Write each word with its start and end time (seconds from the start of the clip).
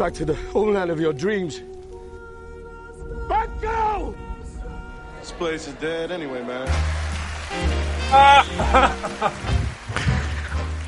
Back 0.00 0.14
to 0.14 0.24
the 0.24 0.34
homeland 0.34 0.90
of 0.90 0.98
your 0.98 1.12
dreams. 1.12 1.60
But 3.28 3.60
go! 3.60 4.14
This 5.20 5.30
place 5.32 5.68
is 5.68 5.74
dead 5.74 6.10
anyway, 6.10 6.42
man. 6.42 6.66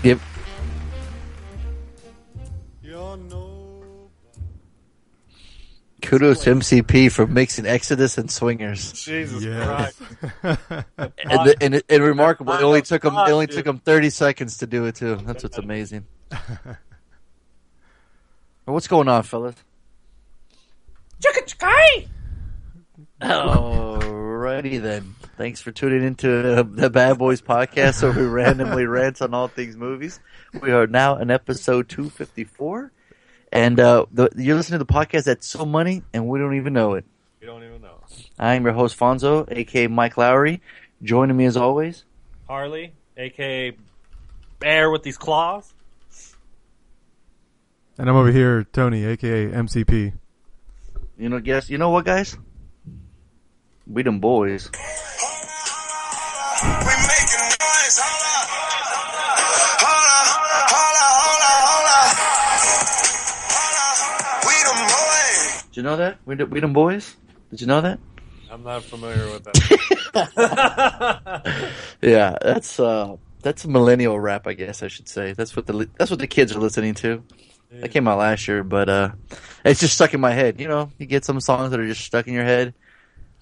Yep. 0.02 0.19
Kudos 6.01 6.43
to 6.45 6.55
MCP 6.55 7.13
for 7.13 7.27
mixing 7.27 7.66
Exodus 7.66 8.16
and 8.19 8.30
Swingers. 8.30 8.93
Jesus 8.95 9.45
Yes. 9.45 9.95
Christ. 10.41 10.59
And, 10.99 11.46
the, 11.46 11.57
and, 11.60 11.83
and 11.88 12.02
remarkable, 12.02 12.55
it 12.55 12.63
only 12.63 12.83
took 12.83 13.05
him. 13.05 13.15
It 13.15 13.30
only 13.30 13.46
took 13.46 13.66
him 13.66 13.79
thirty 13.79 14.10
seconds 14.10 14.59
to 14.59 14.66
do 14.66 14.87
it 14.87 14.96
too. 14.96 15.16
That's 15.16 15.43
what's 15.43 15.59
amazing. 15.59 16.07
What's 18.65 18.87
going 18.87 19.09
on, 19.09 19.24
fellas? 19.24 19.57
Chicka 21.21 21.45
chikai! 21.46 22.09
Alrighty 23.21 24.80
then. 24.80 25.16
Thanks 25.37 25.60
for 25.60 25.73
tuning 25.73 26.05
into 26.05 26.60
uh, 26.60 26.63
the 26.65 26.88
Bad 26.88 27.18
Boys 27.18 27.43
podcast, 27.43 28.02
where 28.02 28.13
we 28.13 28.23
randomly 28.24 28.87
rant 28.87 29.21
on 29.21 29.35
all 29.35 29.49
things 29.49 29.77
movies. 29.77 30.21
We 30.60 30.71
are 30.71 30.87
now 30.87 31.16
in 31.16 31.33
episode 31.33 31.88
two 31.88 32.09
fifty 32.09 32.45
four, 32.45 32.93
and 33.51 33.80
uh, 33.80 34.07
the, 34.13 34.30
you're 34.37 34.57
listening 34.57 34.79
to 34.79 34.85
the 34.85 34.93
podcast 34.93 35.24
that's 35.24 35.49
so 35.49 35.65
money, 35.65 36.05
and 36.13 36.29
we 36.29 36.38
don't 36.38 36.55
even 36.55 36.73
know 36.73 36.95
it. 36.95 37.05
You 37.40 37.49
don't 37.49 37.65
even 37.65 37.83
know. 37.83 37.99
I'm 38.38 38.63
your 38.63 38.74
host 38.74 38.96
Fonzo, 38.96 39.45
aka 39.51 39.88
Mike 39.88 40.15
Lowrey. 40.15 40.60
Joining 41.02 41.37
me 41.37 41.46
as 41.46 41.57
always, 41.57 42.05
Harley, 42.46 42.93
aka 43.16 43.77
Bear 44.60 44.93
with 44.93 45.02
these 45.02 45.18
claws. 45.18 45.74
And 47.98 48.09
I'm 48.09 48.16
over 48.16 48.30
here, 48.32 48.65
Tony, 48.65 49.04
aka 49.04 49.48
MCP. 49.48 50.12
you 51.18 51.29
know, 51.29 51.40
guess 51.40 51.68
you 51.71 51.79
know 51.79 51.90
what, 51.90 52.04
guys? 52.04 52.37
We 53.87 54.02
them 54.02 54.21
boys. 54.21 54.71
Did 65.71 65.77
you 65.78 65.82
know 65.84 65.97
that? 65.97 66.19
We, 66.27 66.34
we 66.37 66.60
them 66.60 66.72
boys? 66.72 67.16
Did 67.50 67.60
you 67.62 67.66
know 67.66 67.81
that? 67.81 67.99
I'm 68.50 68.62
not 68.62 68.82
familiar 68.82 69.27
with 69.32 69.44
that. 69.44 69.53
Yeah, 72.03 72.37
that's 72.43 72.81
uh, 72.81 73.16
that's 73.43 73.65
millennial 73.65 74.19
rap, 74.19 74.49
I 74.49 74.54
guess 74.54 74.82
I 74.82 74.88
should 74.88 75.09
say. 75.09 75.34
That's 75.34 75.55
what 75.55 75.67
the 75.67 75.88
that's 75.97 76.11
what 76.11 76.19
the 76.19 76.27
kids 76.27 76.55
are 76.55 76.59
listening 76.59 76.94
to. 76.94 77.22
That 77.81 77.91
came 77.91 78.06
out 78.06 78.19
last 78.19 78.47
year, 78.49 78.62
but 78.62 78.88
uh, 78.88 79.10
it's 79.65 79.81
just 79.81 79.94
stuck 79.94 80.12
in 80.12 80.21
my 80.21 80.33
head. 80.33 80.60
You 80.60 80.69
know, 80.69 80.91
you 80.99 81.06
get 81.06 81.25
some 81.25 81.41
songs 81.41 81.71
that 81.71 81.81
are 81.81 81.87
just 81.87 82.05
stuck 82.05 82.27
in 82.27 82.34
your 82.34 82.44
head. 82.44 82.75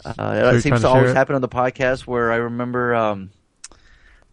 Uh, 0.05 0.53
it 0.55 0.63
seems 0.63 0.81
to 0.81 0.89
always 0.89 1.11
it? 1.11 1.17
happen 1.17 1.35
on 1.35 1.41
the 1.41 1.49
podcast 1.49 2.07
where 2.07 2.33
I 2.33 2.37
remember 2.37 2.95
um, 2.95 3.31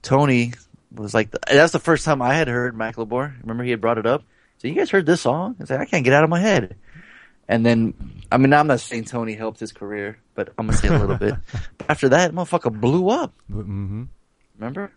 Tony 0.02 0.53
was 0.94 1.13
like, 1.13 1.31
that's 1.31 1.74
the 1.74 1.80
first 1.80 2.06
time 2.06 2.22
I 2.22 2.34
had 2.34 2.47
heard 2.47 2.75
Macklemore. 2.75 3.41
Remember 3.41 3.63
he 3.63 3.72
had 3.72 3.81
brought 3.81 3.97
it 3.97 4.06
up. 4.06 4.24
So 4.59 4.68
you 4.68 4.74
guys 4.74 4.90
heard 4.90 5.06
this 5.06 5.22
song? 5.22 5.56
I 5.59 5.66
said, 5.66 5.81
I 5.81 5.86
can't 5.86 6.03
get 6.03 6.13
out 6.13 6.24
of 6.24 6.30
my 6.30 6.40
head. 6.40 6.75
And 7.47 7.66
then, 7.66 7.94
I 8.31 8.38
mean, 8.38 8.53
I'm 8.53 8.68
not 8.68 8.80
saying 8.80 9.06
Tony 9.06 9.34
helped 9.34 9.59
his 9.59 9.72
career, 9.72 10.19
but 10.36 10.50
I'm 10.57 10.68
gonna 10.68 10.78
say 10.78 10.90
a 10.90 10.97
little 10.97 11.18
bit. 11.18 11.36
After 11.90 12.09
that, 12.09 12.34
motherfucker 12.34 12.78
blew 12.78 13.09
up. 13.09 13.34
Mm-hmm. 13.50 14.03
Remember? 14.57 14.91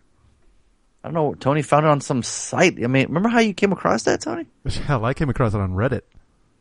I 1.03 1.07
don't 1.07 1.13
know. 1.13 1.33
Tony 1.33 1.61
found 1.63 1.85
it 1.85 1.89
on 1.89 1.99
some 2.01 2.21
site. 2.23 2.77
I 2.83 2.87
mean, 2.87 3.07
remember 3.07 3.29
how 3.29 3.39
you 3.39 3.53
came 3.53 3.71
across 3.71 4.03
that, 4.03 4.21
Tony? 4.21 4.45
Hell, 4.85 5.03
I 5.05 5.13
came 5.13 5.29
across 5.29 5.53
it 5.53 5.59
on 5.59 5.71
Reddit. 5.71 6.01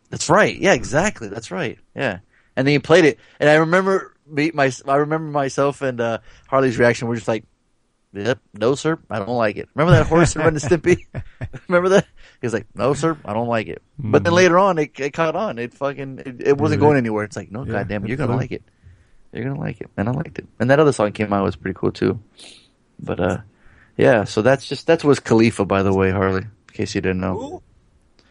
That's 0.09 0.29
right. 0.31 0.57
Yeah, 0.59 0.73
exactly. 0.73 1.29
That's 1.29 1.51
right. 1.51 1.79
Yeah. 1.95 2.21
And 2.57 2.67
then 2.67 2.73
you 2.73 2.81
played 2.81 3.05
it, 3.05 3.19
and 3.39 3.49
I 3.49 3.55
remember 3.57 4.17
me, 4.27 4.51
my, 4.53 4.73
I 4.87 4.97
remember 4.97 5.31
myself 5.31 5.83
and 5.83 6.01
uh, 6.01 6.19
Harley's 6.49 6.79
reaction. 6.79 7.07
We're 7.09 7.15
just 7.15 7.29
like, 7.29 7.45
"Yep, 8.13 8.39
no, 8.55 8.75
sir, 8.75 8.99
I 9.09 9.19
don't 9.19 9.29
like 9.29 9.57
it." 9.57 9.69
Remember 9.75 9.97
that 9.97 10.07
horse 10.09 10.35
in 10.35 10.43
Ren 10.43 10.49
and 10.55 10.59
Stimpy? 10.59 11.07
remember 11.69 11.91
that? 11.91 12.07
He 12.41 12.47
was 12.47 12.53
like, 12.53 12.67
"No, 12.75 12.93
sir, 12.93 13.17
I 13.25 13.33
don't 13.35 13.47
like 13.49 13.69
it." 13.69 13.81
But 13.99 14.25
then 14.25 14.33
Mhm. 14.33 14.37
later 14.37 14.59
on, 14.59 14.79
it, 14.79 14.99
it 14.99 15.13
caught 15.13 15.37
on. 15.37 15.59
It 15.59 15.75
fucking, 15.75 16.23
it, 16.27 16.41
it 16.49 16.59
wasn't 16.59 16.81
going 16.81 16.97
anywhere. 16.97 17.25
It's 17.25 17.37
like, 17.37 17.53
no, 17.53 17.65
Yeah, 17.65 17.73
goddamn, 17.73 18.05
it, 18.05 18.09
you're 18.09 18.17
gonna 18.17 18.33
fun. 18.33 18.39
like 18.39 18.53
it. 18.53 18.63
You're 19.33 19.45
gonna 19.45 19.61
like 19.61 19.81
it, 19.81 19.89
and 19.97 20.09
I 20.09 20.13
liked 20.13 20.39
it. 20.41 20.47
And 20.59 20.71
that 20.71 20.81
other 20.81 20.93
song 20.93 21.13
came 21.13 21.33
out 21.33 21.45
was 21.45 21.55
pretty 21.57 21.79
cool 21.79 21.93
too. 21.93 22.19
But 22.99 23.21
uh, 23.21 23.39
yeah. 23.97 24.25
So 24.25 24.43
that's 24.43 24.67
just 24.67 24.87
that's 24.87 25.05
Wiz 25.05 25.21
Khalifa, 25.21 25.65
by 25.65 25.83
the 25.83 25.93
way, 25.93 26.11
Harley. 26.11 26.43
In 26.43 26.75
case 26.75 26.95
you 26.95 27.01
didn't 27.01 27.21
know, 27.21 27.39
Who? 27.39 27.63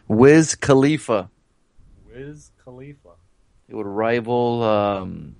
Wiz 0.08 0.56
Khalifa. 0.56 1.30
Wiz 2.08 2.52
Khalifa. 2.64 3.10
It 3.68 3.76
would 3.76 3.86
rival 3.86 4.64
um, 4.64 5.36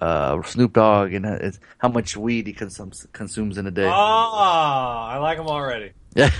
uh, 0.00 0.42
Snoop 0.42 0.72
Dogg 0.72 1.12
and 1.12 1.26
uh, 1.26 1.50
how 1.78 1.88
much 1.88 2.16
weed 2.16 2.46
he 2.46 2.52
consumes 2.52 3.06
consumes 3.12 3.58
in 3.58 3.66
a 3.66 3.70
day. 3.70 3.88
Ah, 3.90 5.08
I 5.08 5.18
like 5.18 5.38
him 5.38 5.46
already. 5.46 5.92
Yeah, 6.14 6.30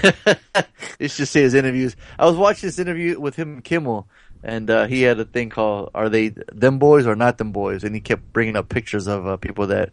let's 1.00 1.16
just 1.16 1.32
see 1.32 1.42
his 1.42 1.54
interviews. 1.54 1.94
I 2.18 2.26
was 2.26 2.36
watching 2.36 2.68
this 2.68 2.78
interview 2.78 3.20
with 3.20 3.36
him 3.36 3.54
and 3.54 3.64
Kimmel, 3.64 4.08
and 4.42 4.70
uh, 4.70 4.86
he 4.86 5.02
had 5.02 5.20
a 5.20 5.24
thing 5.24 5.50
called 5.50 5.90
"Are 5.94 6.08
they 6.08 6.28
them 6.28 6.78
boys 6.78 7.06
or 7.06 7.14
not 7.14 7.38
them 7.38 7.52
boys?" 7.52 7.84
And 7.84 7.94
he 7.94 8.00
kept 8.00 8.32
bringing 8.32 8.56
up 8.56 8.68
pictures 8.68 9.06
of 9.06 9.26
uh, 9.26 9.36
people 9.36 9.66
that, 9.68 9.90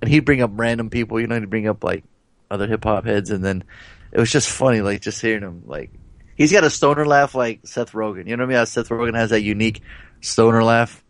and 0.00 0.10
he'd 0.10 0.24
bring 0.24 0.42
up 0.42 0.50
random 0.54 0.90
people. 0.90 1.20
You 1.20 1.26
know, 1.26 1.38
he'd 1.38 1.50
bring 1.50 1.68
up 1.68 1.84
like 1.84 2.04
other 2.50 2.66
hip 2.66 2.84
hop 2.84 3.04
heads, 3.04 3.30
and 3.30 3.44
then 3.44 3.64
it 4.12 4.20
was 4.20 4.30
just 4.30 4.48
funny, 4.50 4.80
like 4.80 5.00
just 5.00 5.20
hearing 5.20 5.42
him. 5.42 5.62
Like 5.66 5.90
he's 6.36 6.52
got 6.52 6.64
a 6.64 6.70
stoner 6.70 7.06
laugh 7.06 7.34
like 7.34 7.60
Seth 7.66 7.92
Rogen. 7.92 8.26
You 8.26 8.36
know 8.36 8.42
what 8.42 8.48
I 8.48 8.48
mean? 8.50 8.58
How 8.58 8.64
Seth 8.64 8.88
Rogen 8.88 9.14
has 9.14 9.30
that 9.30 9.42
unique 9.42 9.82
stoner 10.20 10.62
laugh. 10.62 11.02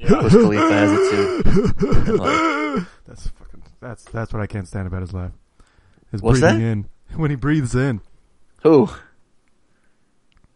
Wiz 0.00 0.32
Khalifa 0.32 0.72
has 0.72 0.92
it 0.92 1.10
too. 1.10 1.74
And, 2.06 2.18
like, 2.18 2.86
That's 3.06 3.26
fucking. 3.28 3.62
That's 3.80 4.04
that's 4.04 4.32
what 4.32 4.40
I 4.42 4.46
can't 4.46 4.66
stand 4.68 4.86
about 4.86 5.00
his 5.02 5.12
laugh. 5.12 5.32
His 6.12 6.22
What's 6.22 6.40
breathing 6.40 6.58
that? 6.60 6.64
in 6.64 6.88
when 7.20 7.30
he 7.30 7.36
breathes 7.36 7.74
in. 7.74 8.00
who? 8.62 8.88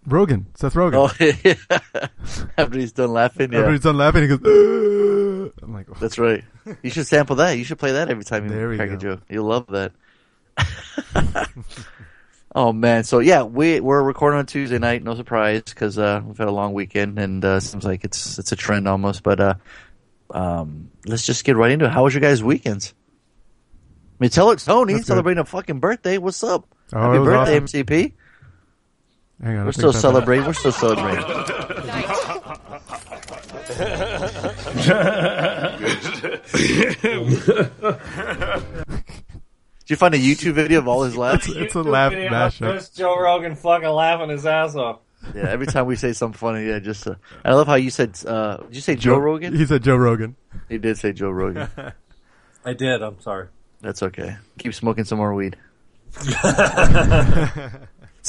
Rogen, 0.08 0.46
Seth 0.54 0.74
Rogen. 0.74 0.94
Oh, 0.96 1.12
yeah. 1.44 2.48
After 2.58 2.78
he's 2.78 2.92
done 2.92 3.12
laughing, 3.12 3.52
yeah. 3.52 3.60
After 3.60 3.70
he's 3.72 3.80
done 3.82 3.96
laughing, 3.96 4.22
he 4.22 4.36
goes. 4.36 5.52
I'm 5.62 5.72
like, 5.72 5.86
oh, 5.90 5.96
That's 6.00 6.18
right. 6.18 6.42
You 6.82 6.90
should 6.90 7.06
sample 7.06 7.36
that. 7.36 7.58
You 7.58 7.64
should 7.64 7.78
play 7.78 7.92
that 7.92 8.08
every 8.10 8.24
time 8.24 8.50
you 8.50 8.76
crack 8.76 8.90
a 8.90 8.96
joke. 8.96 9.20
You'll 9.28 9.46
love 9.46 9.66
that. 9.68 9.92
oh 12.54 12.72
man, 12.72 13.04
so 13.04 13.18
yeah, 13.20 13.42
we 13.42 13.80
we're 13.80 14.02
recording 14.02 14.38
on 14.38 14.46
Tuesday 14.46 14.78
night. 14.78 15.02
No 15.02 15.14
surprise 15.14 15.62
because 15.64 15.98
uh, 15.98 16.20
we've 16.24 16.38
had 16.38 16.48
a 16.48 16.52
long 16.52 16.72
weekend 16.74 17.18
and 17.18 17.44
uh, 17.44 17.60
seems 17.60 17.84
like 17.84 18.04
it's 18.04 18.38
it's 18.38 18.52
a 18.52 18.56
trend 18.56 18.86
almost. 18.88 19.22
But 19.22 19.40
uh, 19.40 19.54
um, 20.30 20.90
let's 21.06 21.26
just 21.26 21.44
get 21.44 21.56
right 21.56 21.70
into 21.70 21.86
it. 21.86 21.90
How 21.90 22.04
was 22.04 22.14
your 22.14 22.20
guys' 22.20 22.42
weekends? 22.42 22.94
I 23.74 24.24
mean, 24.24 24.30
tell 24.30 24.50
it, 24.52 24.58
Tony, 24.60 24.92
That's 24.92 25.04
good. 25.04 25.08
celebrating 25.08 25.40
a 25.40 25.44
fucking 25.44 25.80
birthday. 25.80 26.18
What's 26.18 26.44
up? 26.44 26.66
Oh, 26.92 27.00
Happy 27.00 27.24
birthday, 27.24 27.60
awesome. 27.60 27.84
MCP. 27.86 28.12
hang 29.42 29.56
on, 29.56 29.64
We're 29.64 29.72
still 29.72 29.90
think 29.92 29.92
about 29.92 29.92
that. 29.92 30.00
celebrating. 30.00 30.46
We're 30.46 30.52
still 30.52 30.72
celebrating. 30.72 31.24
Did 39.80 39.90
you 39.90 39.96
find 39.96 40.14
a 40.14 40.18
YouTube 40.18 40.52
video 40.54 40.78
of 40.78 40.88
all 40.88 41.02
his 41.02 41.16
laughs? 41.16 41.48
It's 41.48 41.74
a 41.74 41.82
laugh 41.82 42.12
Video 42.12 42.30
mashup. 42.30 42.74
Just 42.74 42.96
Joe 42.96 43.18
Rogan 43.20 43.54
fucking 43.56 43.88
laughing 43.88 44.30
his 44.30 44.46
ass 44.46 44.74
off. 44.76 45.00
Yeah, 45.34 45.48
every 45.48 45.66
time 45.66 45.86
we 45.86 45.96
say 45.96 46.12
something 46.12 46.38
funny, 46.38 46.66
yeah, 46.66 46.78
just. 46.78 47.06
Uh, 47.06 47.14
I 47.44 47.54
love 47.54 47.66
how 47.66 47.74
you 47.74 47.90
said. 47.90 48.18
Uh, 48.26 48.56
did 48.58 48.74
you 48.74 48.80
say 48.80 48.96
Joe 48.96 49.18
Rogan? 49.18 49.54
He 49.56 49.66
said 49.66 49.82
Joe 49.82 49.96
Rogan. 49.96 50.36
He 50.68 50.78
did 50.78 50.98
say 50.98 51.12
Joe 51.12 51.30
Rogan. 51.30 51.68
I 52.64 52.72
did. 52.74 53.02
I'm 53.02 53.20
sorry. 53.20 53.48
That's 53.80 54.02
okay. 54.02 54.36
Keep 54.58 54.74
smoking 54.74 55.04
some 55.04 55.18
more 55.18 55.34
weed. 55.34 55.56
so 56.20 56.26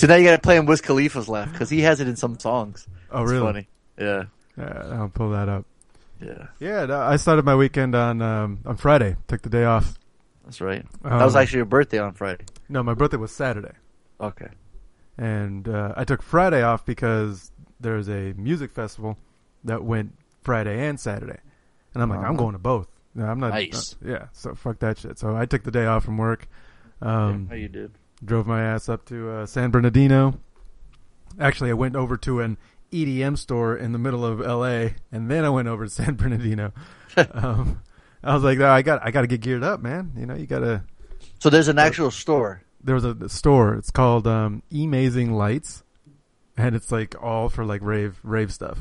now 0.07 0.16
you 0.16 0.24
got 0.24 0.31
to 0.31 0.40
play 0.42 0.56
him 0.57 0.66
Wiz 0.66 0.81
Khalifa's 0.81 1.28
laugh 1.30 1.51
because 1.51 1.69
he 1.69 1.81
has 1.81 2.00
it 2.00 2.07
in 2.07 2.16
some 2.16 2.40
songs. 2.40 2.88
Oh, 3.12 3.24
It's 3.24 3.31
really? 3.31 3.45
funny. 3.45 3.68
Yeah, 4.00 4.24
Yeah, 4.58 4.84
I'll 4.92 5.10
pull 5.10 5.32
that 5.32 5.50
up. 5.50 5.66
yeah, 6.22 6.48
Yeah, 6.60 6.86
no, 6.86 7.00
I 7.02 7.16
started 7.16 7.44
my 7.46 7.56
weekend 7.56 7.96
on 7.96 8.22
um, 8.22 8.60
on 8.66 8.78
Friday. 8.78 9.16
Took 9.28 9.42
the 9.42 9.50
day 9.50 9.66
off. 9.66 9.98
that's 10.46 10.62
right. 10.62 10.86
that 11.04 11.24
was 11.24 11.36
Um, 11.36 11.42
actually 11.42 11.58
your 11.58 11.66
birthday 11.66 12.00
on 12.00 12.14
Friday. 12.14 12.46
No, 12.70 12.84
my 12.84 12.94
birthday 12.94 13.18
was 13.18 13.32
Saturday, 13.32 13.74
Okay. 14.22 14.50
and 15.18 15.68
uh, 15.68 15.94
I 15.98 16.04
took 16.06 16.22
Friday 16.22 16.62
off 16.64 16.86
because 16.86 17.52
there's 17.80 18.08
a 18.10 18.34
music 18.38 18.72
festival 18.72 19.18
that 19.64 19.84
went 19.84 20.14
Friday 20.44 20.88
and 20.88 21.00
Saturday, 21.00 21.40
and 21.94 22.04
I'm 22.04 22.10
like, 22.10 22.20
I'm 22.20 22.26
Uh-huh. 22.26 22.34
going 22.38 22.54
to 22.54 22.60
both. 22.60 22.88
No, 23.16 23.26
I'm 23.26 23.40
not. 23.40 23.52
Nice. 23.54 23.94
uh, 24.04 24.10
yeah, 24.10 24.26
so 24.34 24.56
fuck 24.56 24.80
that 24.80 24.98
shit. 24.98 25.20
So 25.20 25.36
I 25.36 25.46
took 25.46 25.64
the 25.64 25.72
day 25.72 25.86
off 25.86 26.04
from 26.06 26.18
work. 26.18 26.48
Um, 27.02 27.48
How 27.50 27.56
you 27.56 27.68
did? 27.70 27.92
drove 28.24 28.48
my 28.48 28.62
ass 28.64 28.88
up 28.90 29.06
to 29.06 29.30
uh, 29.30 29.46
San 29.46 29.70
Bernardino. 29.72 30.40
Actually, 31.40 31.70
I 31.72 31.74
went 31.74 31.96
over 31.96 32.16
to 32.18 32.40
an 32.42 32.58
EDM 32.94 33.38
store 33.38 33.75
in 33.75 33.92
the 33.92 33.98
middle 34.00 34.24
of 34.25 34.42
L.A. 34.42 34.95
and 35.12 35.30
then 35.30 35.44
I 35.44 35.50
went 35.50 35.68
over 35.68 35.86
to 35.86 35.90
San 35.90 36.16
Bernardino. 36.18 36.72
um, 37.34 37.81
I 38.24 38.34
was 38.34 38.44
like, 38.44 38.60
"Oh, 38.60 38.69
I 38.69 38.81
got 38.84 39.06
I 39.06 39.12
got 39.12 39.22
to 39.22 39.28
get 39.28 39.42
geared 39.42 39.63
up, 39.63 39.81
man. 39.81 40.13
You 40.18 40.25
know, 40.25 40.36
you 40.36 40.45
got 40.48 40.60
to. 40.60 40.84
So 41.40 41.50
there's 41.50 41.68
an 41.68 41.80
actual 41.80 42.10
store. 42.12 42.62
There 42.84 42.95
was 42.95 43.04
a, 43.06 43.12
a 43.12 43.30
store. 43.30 43.75
It's 43.75 43.92
called 43.92 44.28
um, 44.28 44.63
Amazing 44.74 45.34
Lights, 45.34 45.84
and 46.56 46.75
it's 46.75 46.92
like 46.92 47.22
all 47.22 47.50
for 47.50 47.66
like 47.66 47.81
rave 47.81 48.18
rave 48.24 48.54
stuff. 48.54 48.80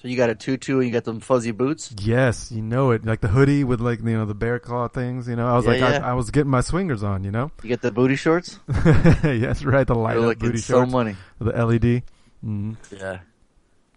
So 0.00 0.06
you 0.06 0.16
got 0.16 0.30
a 0.30 0.36
tutu 0.36 0.76
and 0.76 0.86
you 0.86 0.92
got 0.92 1.02
them 1.02 1.18
fuzzy 1.18 1.50
boots. 1.50 1.92
Yes, 2.00 2.52
you 2.52 2.62
know 2.62 2.92
it. 2.92 3.04
Like 3.04 3.20
the 3.20 3.26
hoodie 3.26 3.64
with 3.64 3.80
like 3.80 3.98
you 3.98 4.16
know 4.16 4.26
the 4.26 4.34
bear 4.34 4.60
claw 4.60 4.86
things. 4.86 5.26
You 5.26 5.34
know, 5.34 5.48
I 5.48 5.56
was 5.56 5.64
Yeah, 5.64 5.70
like, 5.72 5.80
yeah. 5.80 6.06
I, 6.06 6.10
I 6.10 6.12
was 6.14 6.30
getting 6.30 6.50
my 6.50 6.60
swingers 6.60 7.02
on. 7.02 7.24
You 7.24 7.32
know. 7.32 7.50
You 7.64 7.68
get 7.68 7.82
the 7.82 7.90
booty 7.90 8.14
shorts. 8.14 8.60
yes, 9.24 9.64
right. 9.64 9.86
The 9.86 9.96
light 9.96 10.14
You're 10.16 10.30
up 10.30 10.38
booty 10.38 10.58
so 10.58 10.74
shorts, 10.74 10.92
money. 10.92 11.16
the 11.40 11.46
LED. 11.50 12.04
Mm. 12.46 12.76
Yeah. 12.96 13.18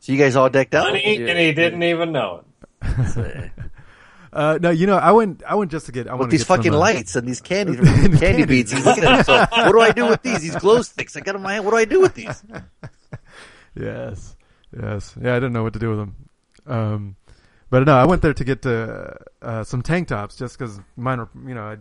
So 0.02 0.12
you 0.12 0.18
guys 0.18 0.36
all 0.36 0.50
decked 0.50 0.76
out. 0.76 0.88
Money, 0.88 1.20
Yeah. 1.20 1.28
and 1.30 1.40
he 1.40 1.54
didn't 1.54 1.82
even 1.84 2.12
know 2.12 2.44
it. 2.84 3.52
Uh, 4.34 4.58
no, 4.62 4.70
you 4.70 4.88
know, 4.88 4.96
I 4.96 5.12
went. 5.12 5.44
I 5.46 5.56
went 5.56 5.72
just 5.72 5.88
to 5.88 5.92
get. 5.92 6.08
I 6.08 6.16
With 6.16 6.30
these 6.30 6.40
get 6.42 6.48
some, 6.48 6.56
fucking 6.56 6.74
uh, 6.74 6.78
lights 6.78 7.18
and 7.18 7.28
these 7.28 7.42
candy 7.42 7.76
Candy. 7.84 8.18
candy 8.18 8.46
beads. 8.46 8.72
He's 8.72 8.86
looking 8.86 9.04
at 9.04 9.16
himself. 9.16 9.50
What 9.58 9.74
do 9.74 9.82
I 9.82 9.92
do 9.92 10.08
with 10.08 10.22
these? 10.22 10.40
These 10.40 10.56
glow 10.56 10.82
sticks. 10.84 11.18
I 11.18 11.20
got 11.20 11.34
them 11.34 11.42
in 11.42 11.44
my 11.44 11.54
hand. 11.56 11.66
What 11.66 11.72
do 11.72 11.78
I 11.78 11.84
do 11.84 12.00
with 12.00 12.14
these? 12.16 12.42
Yes, 13.76 14.38
yes. 14.82 15.16
Yeah, 15.22 15.32
I 15.32 15.36
didn't 15.36 15.52
know 15.52 15.64
what 15.64 15.74
to 15.74 15.80
do 15.80 15.90
with 15.90 16.00
them. 16.00 16.16
Um, 16.66 17.16
but 17.70 17.84
no, 17.86 17.94
I 17.94 18.06
went 18.06 18.22
there 18.22 18.34
to 18.34 18.44
get 18.46 18.66
uh, 18.66 19.10
uh, 19.42 19.64
some 19.66 19.82
tank 19.82 20.08
tops 20.08 20.38
just 20.38 20.58
because 20.58 20.80
mine 20.96 21.20
were. 21.20 21.30
You 21.46 21.56
know, 21.56 21.64
I, 21.64 21.78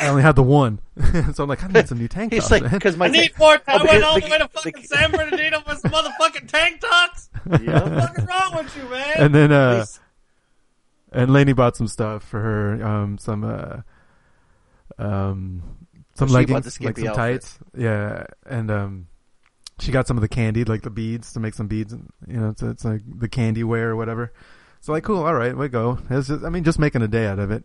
I 0.00 0.08
only 0.08 0.22
had 0.22 0.36
the 0.36 0.42
one, 0.42 0.80
so 1.34 1.42
I'm 1.42 1.48
like, 1.48 1.64
I 1.64 1.68
need 1.68 1.88
some 1.88 1.98
new 1.98 2.08
tank 2.08 2.32
He's 2.32 2.42
tops. 2.42 2.50
like, 2.52 2.62
man. 2.62 2.72
because 2.72 2.96
my 2.96 3.06
I 3.06 3.08
need 3.08 3.36
more. 3.38 3.54
I 3.66 3.78
Oh, 3.80 3.84
went 3.84 4.04
all 4.04 4.14
the- 4.14 4.20
the 4.20 4.30
way 4.30 4.38
to 4.38 4.44
the- 4.44 4.60
fucking 4.60 4.82
San 4.84 5.10
Bernardino 5.10 5.60
for 5.60 5.74
some 5.76 5.90
motherfucking 5.90 6.48
tank 6.48 6.80
tops. 6.80 7.28
yeah. 7.62 7.82
What's 7.82 8.18
wrong 8.22 8.54
with 8.56 8.76
you, 8.76 8.88
man? 8.88 9.12
and 9.16 9.34
then 9.34 9.52
uh, 9.52 9.84
and 11.12 11.32
Lainey 11.32 11.52
bought 11.52 11.76
some 11.76 11.88
stuff 11.88 12.22
for 12.24 12.40
her. 12.40 12.84
Um, 12.84 13.18
some 13.18 13.44
uh, 13.44 13.82
um, 14.98 15.62
some 16.14 16.28
she 16.28 16.34
leggings, 16.34 16.80
like 16.80 16.96
some 16.96 17.06
outfit. 17.08 17.14
tights. 17.16 17.58
Yeah, 17.76 18.26
and 18.46 18.70
um, 18.70 19.06
she 19.80 19.90
got 19.92 20.06
some 20.06 20.16
of 20.16 20.20
the 20.22 20.28
candy, 20.28 20.64
like 20.64 20.82
the 20.82 20.90
beads, 20.90 21.32
to 21.32 21.40
make 21.40 21.54
some 21.54 21.66
beads. 21.66 21.92
And, 21.92 22.08
you 22.28 22.36
know, 22.38 22.50
it's, 22.50 22.62
it's 22.62 22.84
like 22.84 23.00
the 23.06 23.28
candy 23.28 23.64
wear 23.64 23.90
or 23.90 23.96
whatever. 23.96 24.32
So 24.80 24.92
like, 24.92 25.02
cool. 25.04 25.24
All 25.24 25.34
right, 25.34 25.56
we 25.56 25.68
go. 25.68 25.98
It's 26.10 26.28
just, 26.28 26.44
I 26.44 26.50
mean, 26.50 26.62
just 26.62 26.78
making 26.78 27.02
a 27.02 27.08
day 27.08 27.26
out 27.26 27.38
of 27.38 27.50
it. 27.50 27.64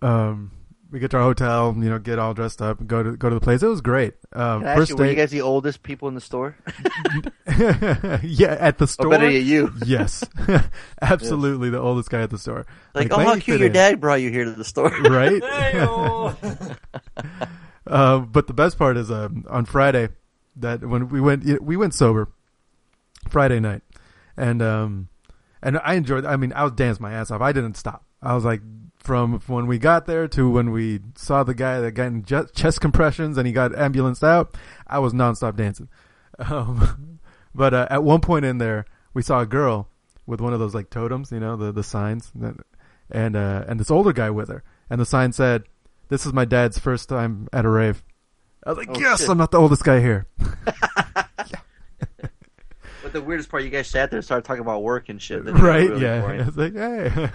Um, 0.00 0.52
we 0.90 0.98
get 1.00 1.10
to 1.10 1.18
our 1.18 1.22
hotel, 1.22 1.74
you 1.76 1.90
know, 1.90 1.98
get 1.98 2.18
all 2.18 2.32
dressed 2.34 2.62
up, 2.62 2.86
go 2.86 3.02
to 3.02 3.16
go 3.16 3.28
to 3.28 3.34
the 3.34 3.40
place. 3.40 3.62
It 3.62 3.66
was 3.66 3.80
great. 3.80 4.14
Um, 4.32 4.60
Can 4.60 4.68
I 4.68 4.70
ask 4.72 4.78
first 4.78 4.90
you, 4.90 4.96
were 4.96 5.06
you 5.06 5.14
guys 5.14 5.30
the 5.30 5.42
oldest 5.42 5.82
people 5.82 6.08
in 6.08 6.14
the 6.14 6.20
store? 6.20 6.56
yeah, 8.22 8.56
at 8.58 8.78
the 8.78 8.84
Or 8.84 8.86
store. 8.86 9.10
better 9.10 9.28
yet, 9.28 9.42
you. 9.44 9.72
Yes, 9.84 10.24
absolutely, 11.02 11.70
the 11.70 11.78
oldest 11.80 12.08
guy 12.10 12.22
at 12.22 12.30
the 12.30 12.38
store. 12.38 12.66
Like, 12.94 13.12
oh, 13.12 13.18
how 13.18 13.34
cute 13.38 13.58
your 13.58 13.66
in. 13.66 13.72
dad 13.72 14.00
brought 14.00 14.20
you 14.22 14.30
here 14.30 14.44
to 14.44 14.52
the 14.52 14.64
store. 14.64 14.90
right? 15.02 15.42
Uh, 17.86 18.18
but 18.18 18.46
the 18.46 18.52
best 18.52 18.78
part 18.78 18.96
is 18.96 19.10
um, 19.10 19.44
on 19.48 19.64
Friday 19.64 20.08
that 20.56 20.84
when 20.84 21.08
we 21.08 21.20
went 21.20 21.62
we 21.62 21.76
went 21.76 21.94
sober 21.94 22.28
Friday 23.28 23.60
night, 23.60 23.82
and 24.36 24.60
um, 24.62 25.08
and 25.62 25.78
I 25.82 25.94
enjoyed. 25.94 26.24
I 26.24 26.36
mean, 26.36 26.52
I 26.52 26.64
was 26.64 26.72
dancing 26.72 27.02
my 27.02 27.12
ass 27.12 27.30
off. 27.30 27.40
I 27.40 27.52
didn't 27.52 27.76
stop. 27.76 28.04
I 28.22 28.34
was 28.34 28.44
like 28.44 28.60
from 29.08 29.40
when 29.46 29.66
we 29.66 29.78
got 29.78 30.04
there 30.04 30.28
to 30.28 30.50
when 30.50 30.70
we 30.70 31.00
saw 31.16 31.42
the 31.42 31.54
guy 31.54 31.80
that 31.80 31.92
got 31.92 32.08
in 32.08 32.22
chest 32.24 32.78
compressions 32.82 33.38
and 33.38 33.46
he 33.46 33.54
got 33.54 33.74
ambulanced 33.74 34.22
out. 34.22 34.54
I 34.86 34.98
was 34.98 35.14
nonstop 35.14 35.56
dancing. 35.56 35.88
Um, 36.40 37.18
but 37.52 37.74
uh, 37.74 37.88
at 37.90 38.04
one 38.04 38.20
point 38.20 38.44
in 38.44 38.58
there, 38.58 38.84
we 39.12 39.22
saw 39.22 39.40
a 39.40 39.46
girl 39.46 39.88
with 40.24 40.40
one 40.40 40.52
of 40.52 40.60
those 40.60 40.72
like 40.72 40.88
totems, 40.88 41.32
you 41.32 41.40
know, 41.40 41.56
the 41.56 41.72
the 41.72 41.82
signs, 41.82 42.30
that, 42.36 42.54
and 43.10 43.34
uh, 43.34 43.64
and 43.66 43.80
this 43.80 43.90
older 43.90 44.12
guy 44.12 44.30
with 44.30 44.48
her, 44.48 44.62
and 44.88 45.00
the 45.00 45.04
sign 45.04 45.32
said, 45.32 45.64
"This 46.10 46.26
is 46.26 46.32
my 46.32 46.44
dad's 46.44 46.78
first 46.78 47.08
time 47.08 47.48
at 47.52 47.64
a 47.64 47.68
rave." 47.68 48.04
I 48.64 48.70
was 48.70 48.78
like, 48.78 48.88
Oh, 48.88 49.00
"Yes, 49.00 49.18
shit. 49.18 49.30
I'm 49.30 49.38
not 49.38 49.50
the 49.50 49.58
oldest 49.58 49.82
guy 49.82 49.98
here." 49.98 50.26
But 53.02 53.12
the 53.12 53.22
weirdest 53.22 53.48
part, 53.48 53.64
you 53.64 53.70
guys 53.70 53.88
sat 53.88 54.10
there 54.10 54.18
and 54.18 54.24
started 54.24 54.44
talking 54.44 54.60
about 54.60 54.82
work 54.82 55.08
and 55.08 55.20
shit. 55.20 55.42
Right? 55.46 55.96
yeah, 55.98 56.20
boring. 56.20 56.40
it's 56.40 56.56
like, 56.58 56.74
hey. 56.74 57.30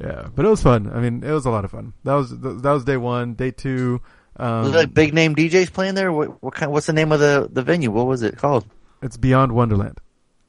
Yeah, 0.00 0.28
but 0.34 0.44
it 0.44 0.48
was 0.48 0.62
fun. 0.62 0.90
I 0.92 1.00
mean, 1.00 1.22
it 1.22 1.30
was 1.30 1.46
a 1.46 1.50
lot 1.50 1.64
of 1.64 1.70
fun. 1.70 1.92
That 2.04 2.14
was 2.14 2.30
that 2.38 2.70
was 2.70 2.84
day 2.84 2.96
one. 2.96 3.34
Day 3.34 3.50
two, 3.50 4.00
um, 4.36 4.64
Was 4.64 4.74
like 4.74 4.92
big 4.92 5.14
name 5.14 5.34
DJs 5.34 5.72
playing 5.72 5.94
there? 5.94 6.12
What, 6.12 6.42
what 6.42 6.54
kind? 6.54 6.70
What's 6.70 6.86
the 6.86 6.92
name 6.92 7.12
of 7.12 7.20
the, 7.20 7.48
the 7.50 7.62
venue? 7.62 7.90
What 7.90 8.06
was 8.06 8.22
it 8.22 8.36
called? 8.36 8.66
it's 9.02 9.16
Beyond 9.16 9.52
Wonderland. 9.52 9.98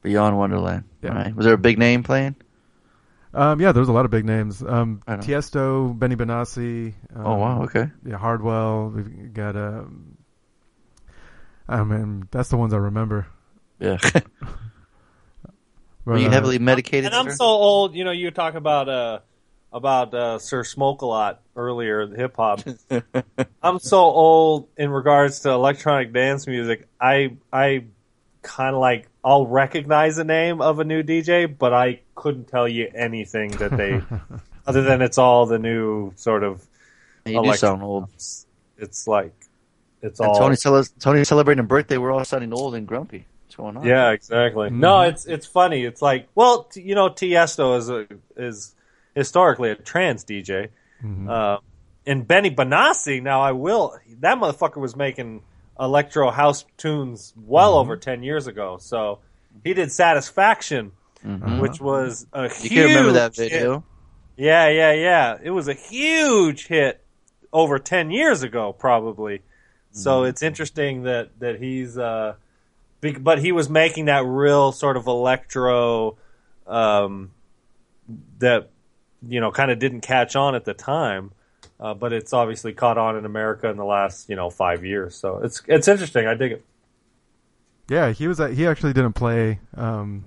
Beyond 0.02 0.36
Wonderland. 0.36 0.84
Yeah. 1.02 1.10
All 1.10 1.16
right. 1.16 1.34
Was 1.34 1.44
there 1.44 1.54
a 1.54 1.58
big 1.58 1.78
name 1.78 2.02
playing? 2.02 2.36
Um, 3.34 3.60
yeah, 3.60 3.72
there 3.72 3.80
was 3.80 3.88
a 3.88 3.92
lot 3.92 4.04
of 4.04 4.10
big 4.10 4.24
names. 4.24 4.62
Um, 4.62 5.02
Tiesto, 5.06 5.96
Benny 5.98 6.16
Benassi. 6.16 6.94
Um, 7.14 7.26
oh 7.26 7.36
wow. 7.36 7.62
Okay. 7.64 7.88
Yeah, 8.04 8.16
Hardwell. 8.16 8.90
We've 8.90 9.32
got 9.32 9.56
um, 9.56 10.16
I 11.68 11.84
mean, 11.84 12.26
that's 12.30 12.48
the 12.48 12.56
ones 12.56 12.72
I 12.72 12.78
remember. 12.78 13.26
Yeah. 13.78 13.98
But, 16.04 16.14
Were 16.14 16.20
you 16.20 16.28
uh, 16.28 16.30
heavily 16.30 16.58
medicated? 16.58 17.04
and 17.04 17.14
I'm 17.14 17.28
sir? 17.28 17.36
so 17.36 17.44
old. 17.44 17.94
You 17.94 18.02
know, 18.02 18.12
you 18.12 18.30
talk 18.30 18.54
about 18.54 18.88
uh 18.88 19.18
about 19.72 20.14
uh, 20.14 20.38
Sir 20.38 20.64
Smoke 20.64 21.02
a 21.02 21.06
lot 21.06 21.40
earlier, 21.56 22.06
hip 22.06 22.36
hop. 22.36 22.60
I'm 23.62 23.78
so 23.78 23.98
old 23.98 24.68
in 24.76 24.90
regards 24.90 25.40
to 25.40 25.50
electronic 25.50 26.12
dance 26.12 26.46
music. 26.46 26.86
I 27.00 27.36
I 27.52 27.84
kind 28.42 28.74
of 28.74 28.80
like 28.80 29.08
I'll 29.22 29.46
recognize 29.46 30.16
the 30.16 30.24
name 30.24 30.60
of 30.60 30.78
a 30.78 30.84
new 30.84 31.02
DJ, 31.02 31.46
but 31.56 31.74
I 31.74 32.00
couldn't 32.14 32.48
tell 32.48 32.68
you 32.68 32.90
anything 32.94 33.50
that 33.52 33.76
they 33.76 34.02
other 34.66 34.82
than 34.82 35.02
it's 35.02 35.18
all 35.18 35.46
the 35.46 35.58
new 35.58 36.12
sort 36.16 36.42
of. 36.42 36.64
You 37.26 37.42
do 37.42 37.52
sound 37.54 37.82
old. 37.82 38.08
It's 38.78 39.06
like 39.06 39.34
it's 40.02 40.20
And 40.20 40.28
all 40.28 40.38
Tony, 40.38 40.56
cele- 40.56 40.84
Tony 41.00 41.24
celebrating 41.24 41.64
a 41.64 41.66
birthday. 41.66 41.98
We're 41.98 42.12
all 42.12 42.24
sounding 42.24 42.52
old 42.52 42.74
and 42.74 42.86
grumpy. 42.86 43.26
What's 43.44 43.56
going 43.56 43.76
on? 43.76 43.84
Yeah, 43.84 44.10
exactly. 44.12 44.70
No, 44.70 45.02
it's 45.02 45.26
it's 45.26 45.46
funny. 45.46 45.84
It's 45.84 46.00
like, 46.00 46.28
well, 46.34 46.64
t- 46.64 46.82
you 46.82 46.94
know, 46.94 47.10
Tiesto 47.10 47.76
is 47.76 47.90
a, 47.90 48.06
is 48.36 48.74
historically 49.18 49.70
a 49.70 49.74
trance 49.74 50.24
DJ, 50.24 50.68
uh, 51.28 51.58
and 52.06 52.26
Benny 52.26 52.50
Benassi. 52.50 53.22
Now, 53.22 53.40
I 53.42 53.52
will. 53.52 53.98
That 54.20 54.38
motherfucker 54.38 54.76
was 54.80 54.96
making 54.96 55.42
electro 55.78 56.30
house 56.30 56.64
tunes 56.76 57.34
well 57.36 57.74
over 57.74 57.96
ten 57.96 58.22
years 58.22 58.46
ago. 58.46 58.78
So 58.80 59.18
he 59.64 59.74
did 59.74 59.92
Satisfaction, 59.92 60.92
which 61.22 61.80
was 61.80 62.26
a 62.32 62.44
You 62.44 62.48
huge. 62.48 62.72
can 62.72 62.84
remember 62.86 63.12
that 63.12 63.36
hit. 63.36 63.52
video. 63.52 63.84
Yeah, 64.36 64.68
yeah, 64.68 64.92
yeah. 64.92 65.38
It 65.42 65.50
was 65.50 65.66
a 65.68 65.74
huge 65.74 66.66
hit 66.68 67.04
over 67.52 67.78
10 67.80 68.10
years 68.12 68.42
ago, 68.44 68.72
probably. 68.72 69.42
So 69.90 70.22
it's 70.24 70.42
interesting 70.42 71.02
that, 71.04 71.30
that 71.40 71.60
he's, 71.60 71.98
uh, 71.98 72.34
but 73.20 73.40
he 73.40 73.50
was 73.52 73.68
making 73.68 74.04
that 74.04 74.24
real 74.24 74.70
sort 74.70 74.96
of 74.96 75.06
electro, 75.08 76.16
um, 76.68 77.32
that, 78.38 78.70
you 79.26 79.40
know, 79.40 79.50
kind 79.50 79.70
of 79.70 79.78
didn't 79.78 80.00
catch 80.02 80.36
on 80.36 80.54
at 80.54 80.64
the 80.64 80.74
time. 80.74 81.32
Uh, 81.80 81.94
but 81.94 82.12
it's 82.12 82.32
obviously 82.32 82.72
caught 82.72 82.98
on 82.98 83.16
in 83.16 83.24
America 83.24 83.68
in 83.68 83.76
the 83.76 83.84
last, 83.84 84.28
you 84.28 84.34
know, 84.34 84.50
five 84.50 84.84
years. 84.84 85.14
So 85.14 85.38
it's, 85.44 85.62
it's 85.68 85.86
interesting. 85.86 86.26
I 86.26 86.34
dig 86.34 86.52
it. 86.52 86.64
Yeah, 87.88 88.10
he 88.10 88.26
was. 88.28 88.40
At, 88.40 88.52
he 88.52 88.66
actually 88.66 88.92
didn't 88.92 89.12
play. 89.14 89.60
Um, 89.76 90.24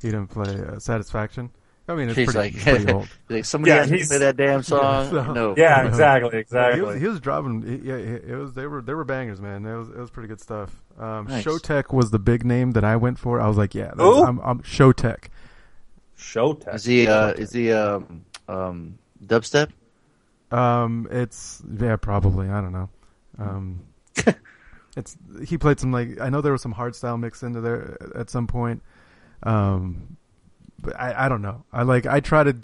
he 0.00 0.08
didn't 0.08 0.28
play 0.28 0.58
uh, 0.60 0.78
Satisfaction. 0.78 1.50
I 1.86 1.94
mean, 1.94 2.08
it's 2.08 2.16
He's 2.16 2.32
pretty, 2.32 2.56
like, 2.56 2.62
pretty 2.64 2.90
old. 2.92 3.08
like 3.28 3.44
somebody 3.44 3.72
Yeah, 3.72 3.80
has 3.80 3.88
to 3.90 3.94
he's- 3.96 4.08
play 4.08 4.18
that 4.18 4.36
damn 4.38 4.62
song. 4.62 5.10
so- 5.10 5.32
no. 5.34 5.54
Yeah, 5.56 5.82
Yeah. 5.82 5.86
exactly, 5.88 6.30
He 6.30 6.36
exactly. 6.38 6.80
was, 6.80 7.00
he 7.00 7.06
was 7.08 7.20
dropping. 7.20 7.62
he- 7.62 7.88
Yeah, 7.88 7.98
he- 7.98 8.32
it 8.32 8.36
was. 8.38 8.54
They 8.54 8.66
were. 8.66 8.80
They 8.80 8.94
were 8.94 9.04
bangers, 9.04 9.40
man. 9.42 9.66
It 9.66 9.76
was. 9.76 9.90
It 9.90 9.98
was 9.98 10.10
pretty 10.10 10.28
good 10.28 10.40
stuff. 10.40 10.74
Um, 10.98 11.26
Nice. 11.26 11.44
Showtek 11.44 11.92
was 11.92 12.10
the 12.10 12.18
big 12.18 12.42
name 12.44 12.70
that 12.72 12.84
I 12.84 12.96
went 12.96 13.18
for. 13.18 13.38
I 13.40 13.48
was 13.48 13.58
like, 13.58 13.74
yeah, 13.74 13.92
that's, 13.94 14.00
I'm, 14.26 14.38
I'm 14.40 14.60
Showtek. 14.62 15.24
Showtime. 16.24 16.74
Is 16.74 16.84
he? 16.84 17.06
Uh, 17.06 17.32
is 17.32 17.52
he? 17.52 17.72
Um, 17.72 18.24
um, 18.48 18.98
dubstep? 19.24 19.70
Um, 20.50 21.06
it's 21.10 21.62
yeah, 21.80 21.96
probably. 21.96 22.48
I 22.48 22.60
don't 22.60 22.72
know. 22.72 22.88
Um, 23.38 23.80
it's 24.96 25.16
he 25.44 25.58
played 25.58 25.80
some 25.80 25.92
like 25.92 26.20
I 26.20 26.30
know 26.30 26.40
there 26.40 26.52
was 26.52 26.62
some 26.62 26.74
hardstyle 26.74 27.18
mixed 27.20 27.42
into 27.42 27.60
there 27.60 27.98
at 28.14 28.30
some 28.30 28.46
point. 28.46 28.82
Um, 29.42 30.16
but 30.80 30.98
I 30.98 31.26
I 31.26 31.28
don't 31.28 31.42
know. 31.42 31.64
I 31.72 31.82
like 31.82 32.06
I 32.06 32.20
try 32.20 32.44
to 32.44 32.56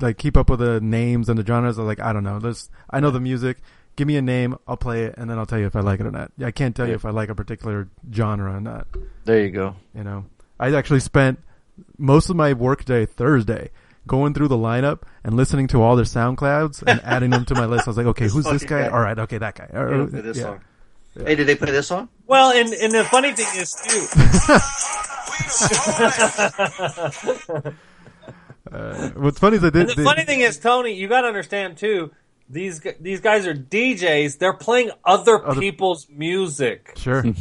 like 0.00 0.18
keep 0.18 0.36
up 0.36 0.48
with 0.48 0.60
the 0.60 0.80
names 0.80 1.28
and 1.28 1.38
the 1.38 1.44
genres. 1.44 1.78
I'm 1.78 1.86
like 1.86 2.00
I 2.00 2.12
don't 2.12 2.24
know. 2.24 2.38
There's 2.38 2.70
I 2.88 3.00
know 3.00 3.10
the 3.10 3.20
music. 3.20 3.58
Give 3.96 4.06
me 4.06 4.16
a 4.16 4.22
name, 4.22 4.58
I'll 4.68 4.76
play 4.76 5.04
it, 5.04 5.14
and 5.16 5.30
then 5.30 5.38
I'll 5.38 5.46
tell 5.46 5.58
you 5.58 5.64
if 5.64 5.74
I 5.74 5.80
like 5.80 6.00
it 6.00 6.06
or 6.06 6.10
not. 6.10 6.30
I 6.44 6.50
can't 6.50 6.76
tell 6.76 6.86
you 6.86 6.92
if 6.92 7.06
I 7.06 7.10
like 7.10 7.30
a 7.30 7.34
particular 7.34 7.88
genre 8.12 8.54
or 8.54 8.60
not. 8.60 8.86
There 9.24 9.42
you 9.42 9.48
go. 9.48 9.74
You 9.94 10.04
know, 10.04 10.26
I 10.60 10.74
actually 10.74 11.00
spent 11.00 11.38
most 11.98 12.30
of 12.30 12.36
my 12.36 12.52
workday 12.52 13.06
Thursday 13.06 13.70
going 14.06 14.34
through 14.34 14.48
the 14.48 14.56
lineup 14.56 15.02
and 15.24 15.34
listening 15.34 15.66
to 15.68 15.82
all 15.82 15.96
their 15.96 16.04
SoundClouds 16.04 16.82
and 16.86 17.00
adding 17.04 17.30
them 17.30 17.44
to 17.46 17.54
my 17.54 17.66
list. 17.66 17.86
I 17.88 17.90
was 17.90 17.96
like, 17.96 18.06
okay, 18.06 18.28
who's 18.28 18.44
this 18.44 18.64
guy? 18.64 18.82
guy. 18.82 18.88
All 18.88 19.00
right, 19.00 19.18
okay, 19.18 19.38
that 19.38 19.54
guy. 19.56 19.68
Or- 19.72 20.08
Yeah, 20.12 20.20
this 20.20 20.36
yeah. 20.36 20.42
song. 20.44 20.60
Hey, 21.24 21.34
did 21.34 21.46
they 21.46 21.54
play 21.56 21.70
this 21.70 21.86
song? 21.88 22.08
Well, 22.26 22.52
and 22.52 22.72
and 22.74 22.92
the 22.92 23.02
funny 23.04 23.32
thing 23.32 23.46
is 23.58 23.72
too. 23.72 24.06
Uh, 28.72 29.10
what's 29.10 29.38
funny 29.38 29.56
is 29.58 29.62
I 29.62 29.70
did. 29.70 29.82
And 29.82 29.90
the 29.90 29.94
did- 29.94 30.04
funny 30.04 30.24
thing 30.24 30.40
is, 30.40 30.58
Tony, 30.58 30.92
you 30.92 31.06
got 31.06 31.20
to 31.20 31.28
understand 31.28 31.76
too. 31.76 32.10
These 32.48 32.80
these 33.00 33.20
guys 33.20 33.46
are 33.46 33.54
DJs. 33.54 34.38
They're 34.38 34.52
playing 34.52 34.90
other, 35.04 35.44
Other- 35.44 35.60
people's 35.60 36.06
music. 36.08 36.92
sure. 36.96 37.24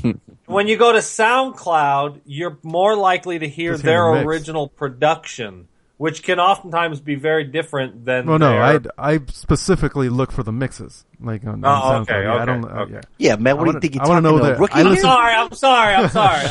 When 0.47 0.67
you 0.67 0.77
go 0.77 0.91
to 0.91 0.99
SoundCloud, 0.99 2.21
you're 2.25 2.59
more 2.61 2.95
likely 2.95 3.39
to 3.39 3.47
hear 3.47 3.71
Just 3.73 3.83
hear 3.83 3.91
their 3.93 4.21
the 4.21 4.27
original 4.27 4.67
production, 4.67 5.67
which 5.97 6.21
can 6.21 6.39
oftentimes 6.39 6.99
be 7.01 7.15
very 7.15 7.45
different 7.45 8.05
than. 8.05 8.27
Well, 8.27 8.37
no, 8.37 8.51
their- 8.51 8.91
I 8.99 9.13
I 9.15 9.19
specifically 9.31 10.09
look 10.09 10.31
for 10.31 10.43
the 10.43 10.51
mixes, 10.51 11.03
like 11.19 11.43
on, 11.45 11.63
on 11.63 11.65
Oh, 11.65 11.69
SoundCloud. 11.85 12.01
okay, 12.03 12.23
Yeah, 12.23 12.35
I 12.35 12.45
don't. 12.45 12.65
uh, 12.65 12.85
yeah. 12.91 13.01
Yeah, 13.17 13.35
man. 13.37 13.57
What 13.57 13.63
do 13.63 13.65
wanna- 13.69 13.77
you 13.77 13.81
think 13.81 13.95
you're 13.95 14.03
I 14.05 14.07
wanna 14.07 14.21
talking 14.21 14.37
know 14.37 14.43
to? 14.45 14.51
that- 14.53 14.59
Rookie 14.59 14.73
I 14.73 14.81
I'm 14.81 14.97
sorry. 14.97 15.33
I'm 15.33 15.53
sorry. 15.53 15.95
I'm 15.95 16.09
sorry. 16.09 16.45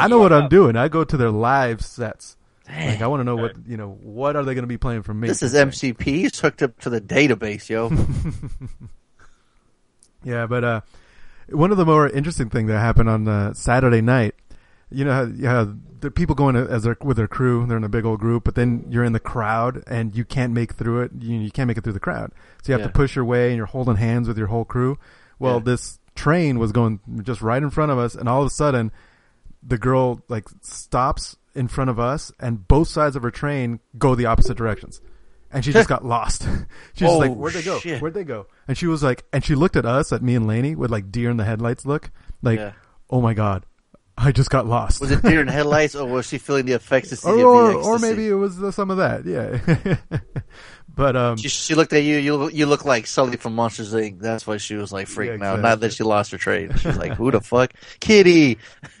I, 0.00 0.06
know 0.08 0.18
what 0.20 0.30
shut 0.30 0.42
I'm 0.44 0.48
doing. 0.48 0.76
I 0.76 0.86
go 0.88 1.02
to 1.02 1.16
their 1.16 1.30
live 1.32 1.80
sets. 1.80 2.36
Like 2.70 3.02
I 3.02 3.06
want 3.08 3.20
to 3.20 3.24
know 3.24 3.36
what 3.36 3.52
you 3.66 3.76
know. 3.76 3.90
What 4.02 4.36
are 4.36 4.44
they 4.44 4.54
going 4.54 4.62
to 4.62 4.68
be 4.68 4.78
playing 4.78 5.02
from 5.02 5.20
me? 5.20 5.28
This 5.28 5.42
is 5.42 5.54
MCP. 5.54 6.02
He's 6.02 6.38
hooked 6.38 6.62
up 6.62 6.78
to 6.80 6.90
the 6.90 7.00
database, 7.00 7.68
yo. 7.68 7.90
Yeah, 10.22 10.46
but 10.46 10.64
uh, 10.64 10.80
one 11.48 11.70
of 11.70 11.76
the 11.78 11.86
more 11.86 12.08
interesting 12.08 12.50
things 12.50 12.68
that 12.68 12.78
happened 12.78 13.08
on 13.08 13.26
uh, 13.26 13.54
Saturday 13.54 14.00
night, 14.02 14.34
you 14.90 15.04
know, 15.04 15.12
how, 15.12 15.22
yeah, 15.24 15.64
the 16.00 16.10
people 16.10 16.34
going 16.34 16.56
as 16.56 16.82
their 16.82 16.96
with 17.00 17.16
their 17.16 17.28
crew, 17.28 17.64
they're 17.66 17.76
in 17.76 17.84
a 17.84 17.88
big 17.88 18.04
old 18.04 18.20
group, 18.20 18.44
but 18.44 18.54
then 18.54 18.84
you're 18.90 19.04
in 19.04 19.12
the 19.12 19.20
crowd 19.20 19.82
and 19.86 20.14
you 20.16 20.24
can't 20.24 20.52
make 20.52 20.74
through 20.74 21.02
it. 21.02 21.10
You, 21.20 21.38
you 21.38 21.50
can't 21.50 21.68
make 21.68 21.78
it 21.78 21.84
through 21.84 21.94
the 21.94 22.00
crowd, 22.00 22.32
so 22.62 22.70
you 22.70 22.72
have 22.74 22.80
Yeah. 22.82 22.86
to 22.88 22.92
push 22.92 23.16
your 23.16 23.24
way, 23.24 23.48
and 23.48 23.56
you're 23.56 23.66
holding 23.66 23.96
hands 23.96 24.28
with 24.28 24.36
your 24.36 24.48
whole 24.48 24.64
crew. 24.64 24.98
Well, 25.38 25.54
Yeah. 25.56 25.64
this 25.64 25.98
train 26.14 26.58
was 26.58 26.72
going 26.72 27.00
just 27.22 27.40
right 27.40 27.62
in 27.62 27.70
front 27.70 27.90
of 27.92 27.98
us, 27.98 28.14
and 28.14 28.28
all 28.28 28.42
of 28.42 28.46
a 28.46 28.50
sudden, 28.50 28.92
the 29.62 29.78
girl 29.78 30.22
like 30.28 30.48
stops 30.60 31.36
in 31.54 31.68
front 31.68 31.90
of 31.90 31.98
us, 31.98 32.32
and 32.40 32.66
both 32.68 32.88
sides 32.88 33.16
of 33.16 33.22
her 33.22 33.30
train 33.30 33.80
go 33.98 34.14
the 34.14 34.26
opposite 34.26 34.56
directions. 34.56 35.00
And 35.52 35.64
she 35.64 35.72
just 35.72 35.88
got 35.94 36.04
lost. 36.04 36.42
She's 36.94 37.08
Oh, 37.08 37.18
like, 37.18 37.32
"Where'd 37.32 37.54
they 37.54 37.62
go? 37.62 37.78
shit. 37.80 38.00
Where'd 38.00 38.14
they 38.14 38.24
go?" 38.24 38.46
And 38.68 38.78
she 38.78 38.86
was 38.86 39.02
like, 39.02 39.24
and 39.32 39.44
she 39.44 39.54
looked 39.54 39.76
at 39.76 39.84
us, 39.84 40.12
at 40.12 40.22
me 40.22 40.34
and 40.36 40.46
Laney, 40.46 40.74
with 40.76 40.90
like 40.90 41.10
deer 41.10 41.28
in 41.30 41.36
the 41.38 41.44
headlights 41.44 41.84
look, 41.84 42.10
like, 42.42 42.58
Yeah. 42.60 42.72
"Oh 43.10 43.20
my 43.20 43.34
god, 43.34 43.66
I 44.16 44.30
just 44.30 44.48
got 44.50 44.66
lost." 44.66 45.00
Was 45.00 45.10
it 45.10 45.22
deer 45.22 45.40
in 45.40 45.48
headlights, 45.48 45.96
or 45.96 46.06
was 46.08 46.26
she 46.28 46.38
feeling 46.38 46.66
the 46.66 46.74
effects 46.74 47.10
of 47.12 47.24
or, 47.24 47.36
the 47.36 47.42
or, 47.44 47.70
ecstasy? 47.70 47.88
or 47.88 47.98
maybe 47.98 48.28
it 48.28 48.34
was 48.34 48.62
uh, 48.62 48.70
some 48.70 48.90
of 48.92 48.98
that, 48.98 49.24
yeah. 49.26 49.98
But 51.00 51.16
um, 51.16 51.36
She, 51.38 51.48
she 51.48 51.74
looked 51.74 51.94
at 51.94 52.02
you. 52.02 52.16
You 52.18 52.50
you 52.50 52.66
look 52.66 52.84
like 52.84 53.06
Sully 53.06 53.38
from 53.38 53.54
Monsters 53.54 53.94
Inc. 53.94 54.20
That's 54.20 54.46
why 54.46 54.58
she 54.58 54.74
was 54.76 54.92
like 54.92 55.08
freaking 55.08 55.40
Yeah, 55.40 55.52
out. 55.52 55.60
Not 55.60 55.80
that 55.80 55.94
she 55.94 56.04
lost 56.04 56.30
her 56.32 56.36
train. 56.38 56.76
She 56.76 56.88
was 56.88 56.98
like, 56.98 57.12
"Who 57.14 57.30
the 57.30 57.40
fuck, 57.40 57.72
Kitty?" 58.00 58.58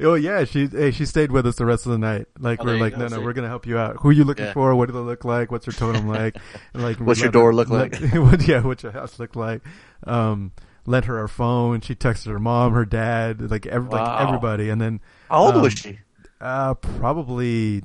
oh 0.00 0.14
yeah, 0.14 0.44
she 0.44 0.66
hey, 0.66 0.90
she 0.90 1.06
stayed 1.06 1.30
with 1.32 1.46
us 1.46 1.56
the 1.56 1.66
rest 1.66 1.86
of 1.86 1.92
the 1.92 1.98
night. 1.98 2.26
Like 2.38 2.60
Oh, 2.60 2.64
we're 2.64 2.78
like, 2.78 2.92
go, 2.94 2.98
no, 3.00 3.08
no, 3.08 3.16
see. 3.18 3.22
we're 3.24 3.32
gonna 3.32 3.48
help 3.48 3.66
you 3.66 3.78
out. 3.78 3.96
Who 4.00 4.08
are 4.08 4.12
you 4.12 4.24
looking 4.24 4.46
Yeah. 4.46 4.52
for? 4.52 4.74
What 4.74 4.86
do 4.86 4.92
they 4.92 4.98
look 4.98 5.24
like? 5.24 5.50
What's 5.50 5.66
your 5.66 5.74
totem 5.74 6.08
like? 6.08 6.36
And, 6.74 6.82
like, 6.82 6.98
What's 6.98 7.20
your 7.20 7.30
door 7.30 7.50
her- 7.50 7.54
look 7.54 7.68
let- 7.70 8.00
like? 8.00 8.12
what, 8.14 8.46
yeah, 8.46 8.60
what's 8.62 8.82
your 8.82 8.92
house 8.92 9.18
look 9.18 9.34
like? 9.36 9.62
Um, 10.04 10.52
lent 10.86 11.06
her 11.06 11.18
our 11.18 11.28
phone. 11.28 11.80
She 11.80 11.94
texted 11.94 12.26
her 12.32 12.38
mom, 12.38 12.72
her 12.74 12.84
dad, 12.84 13.50
like 13.50 13.66
every, 13.66 13.88
like 13.90 14.20
everybody, 14.20 14.68
and 14.70 14.80
then 14.80 15.00
How 15.30 15.38
old 15.46 15.54
Um, 15.56 15.62
was 15.62 15.72
she? 15.74 15.98
uh, 16.40 16.74
probably 16.74 17.82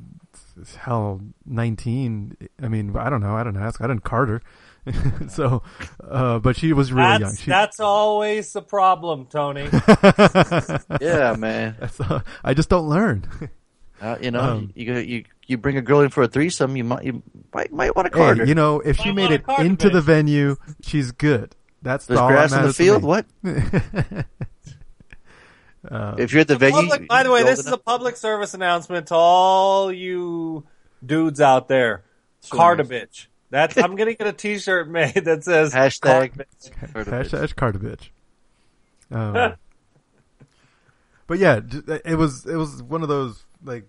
hell 0.78 1.22
nineteen. 1.46 2.36
I 2.62 2.68
mean, 2.68 2.96
I 2.96 3.10
don't 3.10 3.22
know. 3.22 3.36
I 3.36 3.44
don't 3.44 3.58
ask. 3.58 3.82
I 3.82 3.88
didn't 3.88 4.04
card 4.04 4.30
her. 4.30 4.42
so, 5.30 5.62
uh, 6.04 6.40
but 6.40 6.56
she 6.56 6.74
was 6.74 6.92
really 6.92 7.08
That's 7.08 7.22
young. 7.22 7.36
She, 7.38 7.52
that's 7.52 7.80
always 7.80 8.52
the 8.54 8.62
problem, 8.64 9.28
Tony. 9.28 9.68
Yeah, 11.02 11.36
man. 11.38 11.76
Uh, 12.00 12.22
I 12.44 12.54
just 12.54 12.70
don't 12.70 12.88
learn. 12.90 13.26
Uh, 14.02 14.18
you 14.20 14.32
know, 14.32 14.42
Um, 14.42 14.72
you, 14.76 14.94
you 14.96 15.24
you 15.46 15.58
bring 15.58 15.78
a 15.78 15.82
girl 15.82 16.02
in 16.02 16.10
for 16.10 16.24
a 16.24 16.28
threesome, 16.28 16.76
you 16.76 16.84
might 16.84 17.04
you 17.04 17.22
might, 17.54 17.72
might 17.72 17.96
want 17.96 18.12
to 18.12 18.18
Hey, 18.18 18.24
card 18.24 18.38
her. 18.40 18.46
you 18.46 18.56
know, 18.56 18.80
if 18.80 18.98
she 18.98 19.10
Might 19.10 19.16
made 19.16 19.32
it 19.32 19.44
card 19.46 19.60
her, 19.60 19.66
into 19.66 19.90
the 19.92 20.02
venue, 20.02 20.56
she's 20.82 21.12
good. 21.12 21.56
That's 21.84 22.08
There's 22.08 22.20
all 22.20 22.30
grass 22.30 22.52
in 22.52 22.64
the 22.64 22.74
field. 22.74 23.04
What? 23.04 23.26
Uh, 25.92 26.16
If 26.18 26.32
you're 26.32 26.40
at 26.42 26.48
the 26.48 26.56
venue, 26.56 26.88
Public, 26.90 27.08
by 27.10 27.24
the 27.24 27.32
way, 27.32 27.44
this 27.44 27.60
old 27.60 27.68
is 27.68 27.74
a 27.74 27.78
public 27.78 28.16
service 28.16 28.54
announcement 28.54 29.08
to 29.08 29.16
all 29.16 29.92
you 29.92 30.66
dudes 31.06 31.42
out 31.42 31.68
there. 31.68 32.04
Carta 32.50 32.84
bitch. 32.86 33.28
That's 33.50 33.78
I'm 33.78 33.96
gonna 33.98 34.14
get 34.14 34.26
a 34.26 34.32
T-shirt 34.34 34.90
made 34.90 35.26
that 35.26 35.44
says 35.44 35.74
Hashtag- 35.76 36.02
"Carta 36.02 36.46
bitch." 36.46 36.74
Heard 36.94 37.08
of. 37.08 37.14
Hashtag 37.14 37.56
card. 37.56 38.10
Um, 39.14 39.56
but 41.28 41.38
yeah, 41.38 41.60
it 42.06 42.16
was 42.18 42.46
it 42.46 42.56
was 42.56 42.82
one 42.82 43.04
of 43.04 43.10
those 43.10 43.44
like 43.62 43.84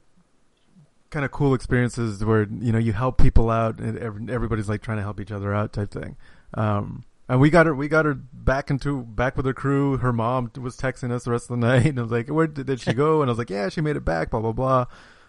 kind 1.11 1.25
of 1.25 1.30
cool 1.30 1.54
experiences 1.54 2.25
where 2.25 2.42
you 2.42 2.73
know 2.73 2.78
you 2.80 2.92
help 2.92 3.18
people 3.18 3.49
out 3.49 3.78
and 3.78 4.28
everybody's 4.28 4.68
like 4.68 4.82
trying 4.82 4.97
to 4.97 5.04
help 5.04 5.21
each 5.21 5.30
other 5.30 5.54
out 5.54 5.73
type 5.73 5.92
thing. 5.92 6.16
Um, 6.54 7.04
and 7.29 7.41
we 7.41 7.50
got 7.50 7.67
her 7.67 7.75
we 7.75 7.88
got 7.88 8.05
her 8.05 8.14
back 8.14 8.71
into 8.71 9.02
back 9.02 9.37
with 9.37 9.47
her 9.47 9.52
crew. 9.55 9.97
Her 9.99 10.12
mom 10.12 10.50
was 10.61 10.76
texting 10.76 11.11
us 11.12 11.25
the 11.25 11.31
rest 11.31 11.50
of 11.50 11.61
the 11.61 11.67
night 11.67 11.87
and 11.87 11.99
I 11.99 12.02
was 12.02 12.11
like, 12.12 12.29
"Where 12.29 12.47
did, 12.47 12.67
did 12.67 12.81
she 12.81 12.93
go?" 12.93 13.23
And 13.23 13.31
I 13.31 13.33
was 13.33 13.38
like, 13.38 13.50
"Yeah, 13.50 13.69
she 13.69 13.81
made 13.81 13.97
it 13.97 14.05
back." 14.05 14.31
Blah 14.31 14.41
blah 14.41 14.52
blah. 14.52 14.87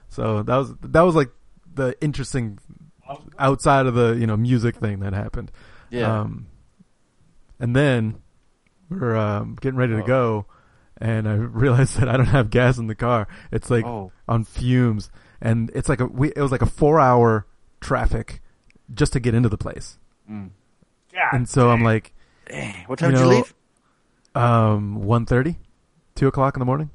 So 0.10 0.44
that 0.44 0.56
was 0.56 0.74
that 0.82 1.02
was 1.02 1.16
like 1.16 1.32
the 1.74 1.96
interesting 2.02 2.60
outside 3.40 3.86
of 3.86 3.94
the 3.96 4.14
you 4.14 4.28
know 4.28 4.38
music 4.38 4.76
thing 4.78 5.00
that 5.00 5.14
happened. 5.14 5.52
Yeah. 5.90 6.22
Um, 6.22 6.48
and 7.60 7.76
then 7.76 8.16
we're 8.90 9.16
um, 9.16 9.58
getting 9.62 9.78
ready 9.78 9.94
to 9.94 10.04
Oh. 10.04 10.08
go, 10.08 10.46
and 10.98 11.28
I 11.28 11.34
realized 11.34 11.98
that 12.00 12.10
I 12.10 12.18
don't 12.18 12.26
have 12.28 12.50
gas 12.50 12.78
in 12.78 12.88
the 12.88 12.96
car. 12.96 13.28
It's 13.52 13.70
like 13.70 13.86
Oh. 13.86 14.12
on 14.28 14.44
fumes, 14.44 15.10
and 15.42 15.72
it's 15.76 15.90
like 15.90 16.00
a 16.02 16.06
we, 16.06 16.30
it 16.36 16.42
was 16.42 16.52
like 16.52 16.62
a 16.62 16.68
four 16.68 17.00
hour 17.00 17.46
traffic 17.82 18.42
just 18.94 19.14
to 19.14 19.20
get 19.20 19.34
into 19.34 19.50
the 19.50 19.58
place. 19.58 19.98
Mm. 20.30 20.50
And 21.32 21.48
so 21.48 21.70
I'm 21.70 21.84
like, 21.84 22.14
What 22.88 23.00
time 23.00 23.12
you 23.12 23.18
did 23.18 23.24
know, 23.24 23.30
you 23.32 23.36
leave? 23.38 23.54
um, 24.36 24.96
one 25.04 25.26
thirty, 25.26 25.58
two 26.16 26.28
o'clock 26.28 26.56
in 26.56 26.60
the 26.60 26.66
morning. 26.66 26.90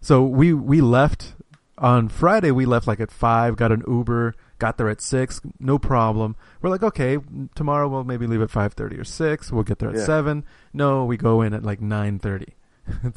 So 0.00 0.22
we 0.24 0.52
we 0.52 0.80
left 0.80 1.34
on 1.76 2.08
Friday. 2.08 2.50
We 2.50 2.66
left 2.66 2.86
like 2.86 3.00
at 3.00 3.10
five. 3.10 3.56
Got 3.56 3.72
an 3.72 3.82
Uber. 3.88 4.34
Got 4.58 4.76
there 4.76 4.88
at 4.88 5.00
six. 5.00 5.40
No 5.60 5.78
problem. 5.78 6.34
We're 6.60 6.70
like, 6.70 6.82
okay, 6.82 7.18
tomorrow 7.54 7.88
we'll 7.88 8.04
maybe 8.04 8.26
leave 8.26 8.42
at 8.42 8.50
five 8.50 8.74
thirty 8.74 8.96
or 8.96 9.04
six. 9.04 9.50
We'll 9.52 9.62
get 9.64 9.78
there 9.78 9.90
at 9.90 9.96
Yeah. 9.96 10.04
seven. 10.04 10.44
No, 10.72 11.04
we 11.04 11.16
go 11.16 11.42
in 11.42 11.54
at 11.54 11.62
like 11.64 11.80
nine 11.80 12.18
thirty. 12.18 12.54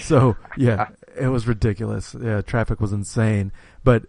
so 0.00 0.36
yeah, 0.56 0.88
it 1.18 1.28
was 1.28 1.46
ridiculous. 1.46 2.14
Yeah, 2.20 2.40
traffic 2.42 2.80
was 2.80 2.92
insane. 2.92 3.52
But 3.84 4.06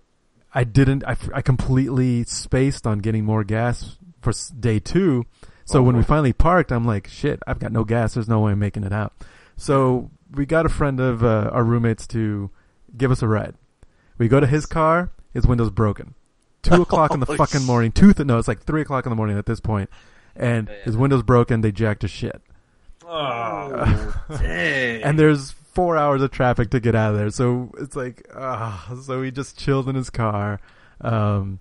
I 0.54 0.64
didn't. 0.64 1.04
I, 1.06 1.16
I 1.34 1.42
completely 1.42 2.24
spaced 2.26 2.86
on 2.86 3.00
getting 3.00 3.26
more 3.26 3.44
gas 3.44 3.98
for 4.24 4.34
day 4.60 4.80
two. 4.80 5.26
So 5.66 5.82
when 5.82 5.96
we 5.96 6.02
Oh. 6.02 6.06
finally 6.06 6.34
parked, 6.34 6.72
I'm 6.72 6.86
like, 6.86 7.08
shit, 7.08 7.40
I've 7.48 7.60
got 7.60 7.72
no 7.72 7.84
gas. 7.84 8.14
There's 8.16 8.28
no 8.28 8.40
way 8.42 8.52
I'm 8.54 8.60
making 8.60 8.84
it 8.84 8.92
out. 8.94 9.14
So 9.56 10.10
we 10.34 10.46
got 10.46 10.66
a 10.66 10.70
friend 10.70 11.00
of 11.00 11.24
uh, 11.24 11.50
our 11.54 11.64
roommates 11.64 12.06
to 12.08 12.50
give 12.98 13.12
us 13.12 13.22
a 13.22 13.28
ride. 13.28 13.56
We 14.18 14.28
go 14.28 14.40
to 14.40 14.48
his 14.48 14.66
car. 14.66 15.12
His 15.34 15.48
window's 15.48 15.70
broken. 15.70 16.16
Two 16.64 16.82
o'clock 16.84 17.14
in 17.14 17.20
the 17.20 17.26
Oh, 17.32 17.36
fucking 17.36 17.64
morning. 17.64 17.92
Two. 17.92 18.14
Th- 18.14 18.26
no, 18.28 18.38
it's 18.38 18.48
like 18.48 18.64
three 18.64 18.82
o'clock 18.82 19.06
in 19.06 19.10
the 19.10 19.16
morning 19.16 19.38
at 19.38 19.46
this 19.46 19.60
point, 19.60 19.90
and 20.36 20.70
his 20.84 20.96
window's 20.98 21.24
broken. 21.24 21.62
They 21.62 21.72
jacked 21.72 22.02
his 22.04 22.12
shit. 22.12 22.42
Oh, 23.06 24.16
Dang. 24.30 25.04
and 25.04 25.20
there's 25.20 25.52
four 25.52 25.98
hours 25.98 26.22
of 26.22 26.32
traffic 26.32 26.70
to 26.72 26.80
get 26.80 26.96
out 26.96 27.12
of 27.14 27.18
there. 27.20 27.30
So 27.30 27.72
it's 27.80 27.96
like, 27.96 28.28
ah, 28.36 28.96
so 29.04 29.22
he 29.22 29.32
just 29.32 29.58
chilled 29.58 29.90
in 29.90 29.96
his 29.96 30.10
car. 30.10 30.60
Um, 31.02 31.60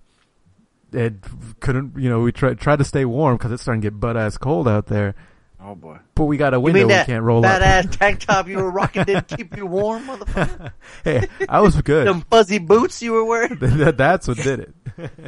it 0.94 1.14
couldn't, 1.60 1.96
you 1.96 2.08
know, 2.08 2.20
we 2.20 2.32
tried 2.32 2.58
tried 2.58 2.78
to 2.78 2.84
stay 2.84 3.04
warm 3.04 3.36
because 3.36 3.52
it's 3.52 3.62
starting 3.62 3.82
to 3.82 3.86
get 3.90 3.98
butt 3.98 4.16
ass 4.16 4.36
cold 4.38 4.68
out 4.68 4.86
there. 4.86 5.14
oh 5.60 5.74
boy. 5.74 5.98
But 6.14 6.24
we 6.24 6.36
got 6.36 6.54
a 6.54 6.56
You 6.56 6.62
window 6.62 6.88
mean 6.88 6.98
we 6.98 7.04
can't 7.04 7.22
roll 7.24 7.42
badass 7.42 7.86
up. 7.86 7.90
tank 7.98 8.20
top 8.20 8.48
you 8.48 8.58
were 8.58 8.70
rocking 8.70 9.04
didn't 9.04 9.28
keep 9.28 9.56
you 9.56 9.66
warm, 9.66 10.06
motherfucker? 10.06 10.72
hey, 11.04 11.28
I 11.48 11.60
was 11.60 11.80
good. 11.82 12.06
Them 12.06 12.22
fuzzy 12.22 12.58
boots 12.58 13.02
you 13.02 13.12
were 13.12 13.24
wearing? 13.24 13.58
that's 13.60 14.28
what 14.28 14.38
did 14.38 14.60
it. 14.60 14.74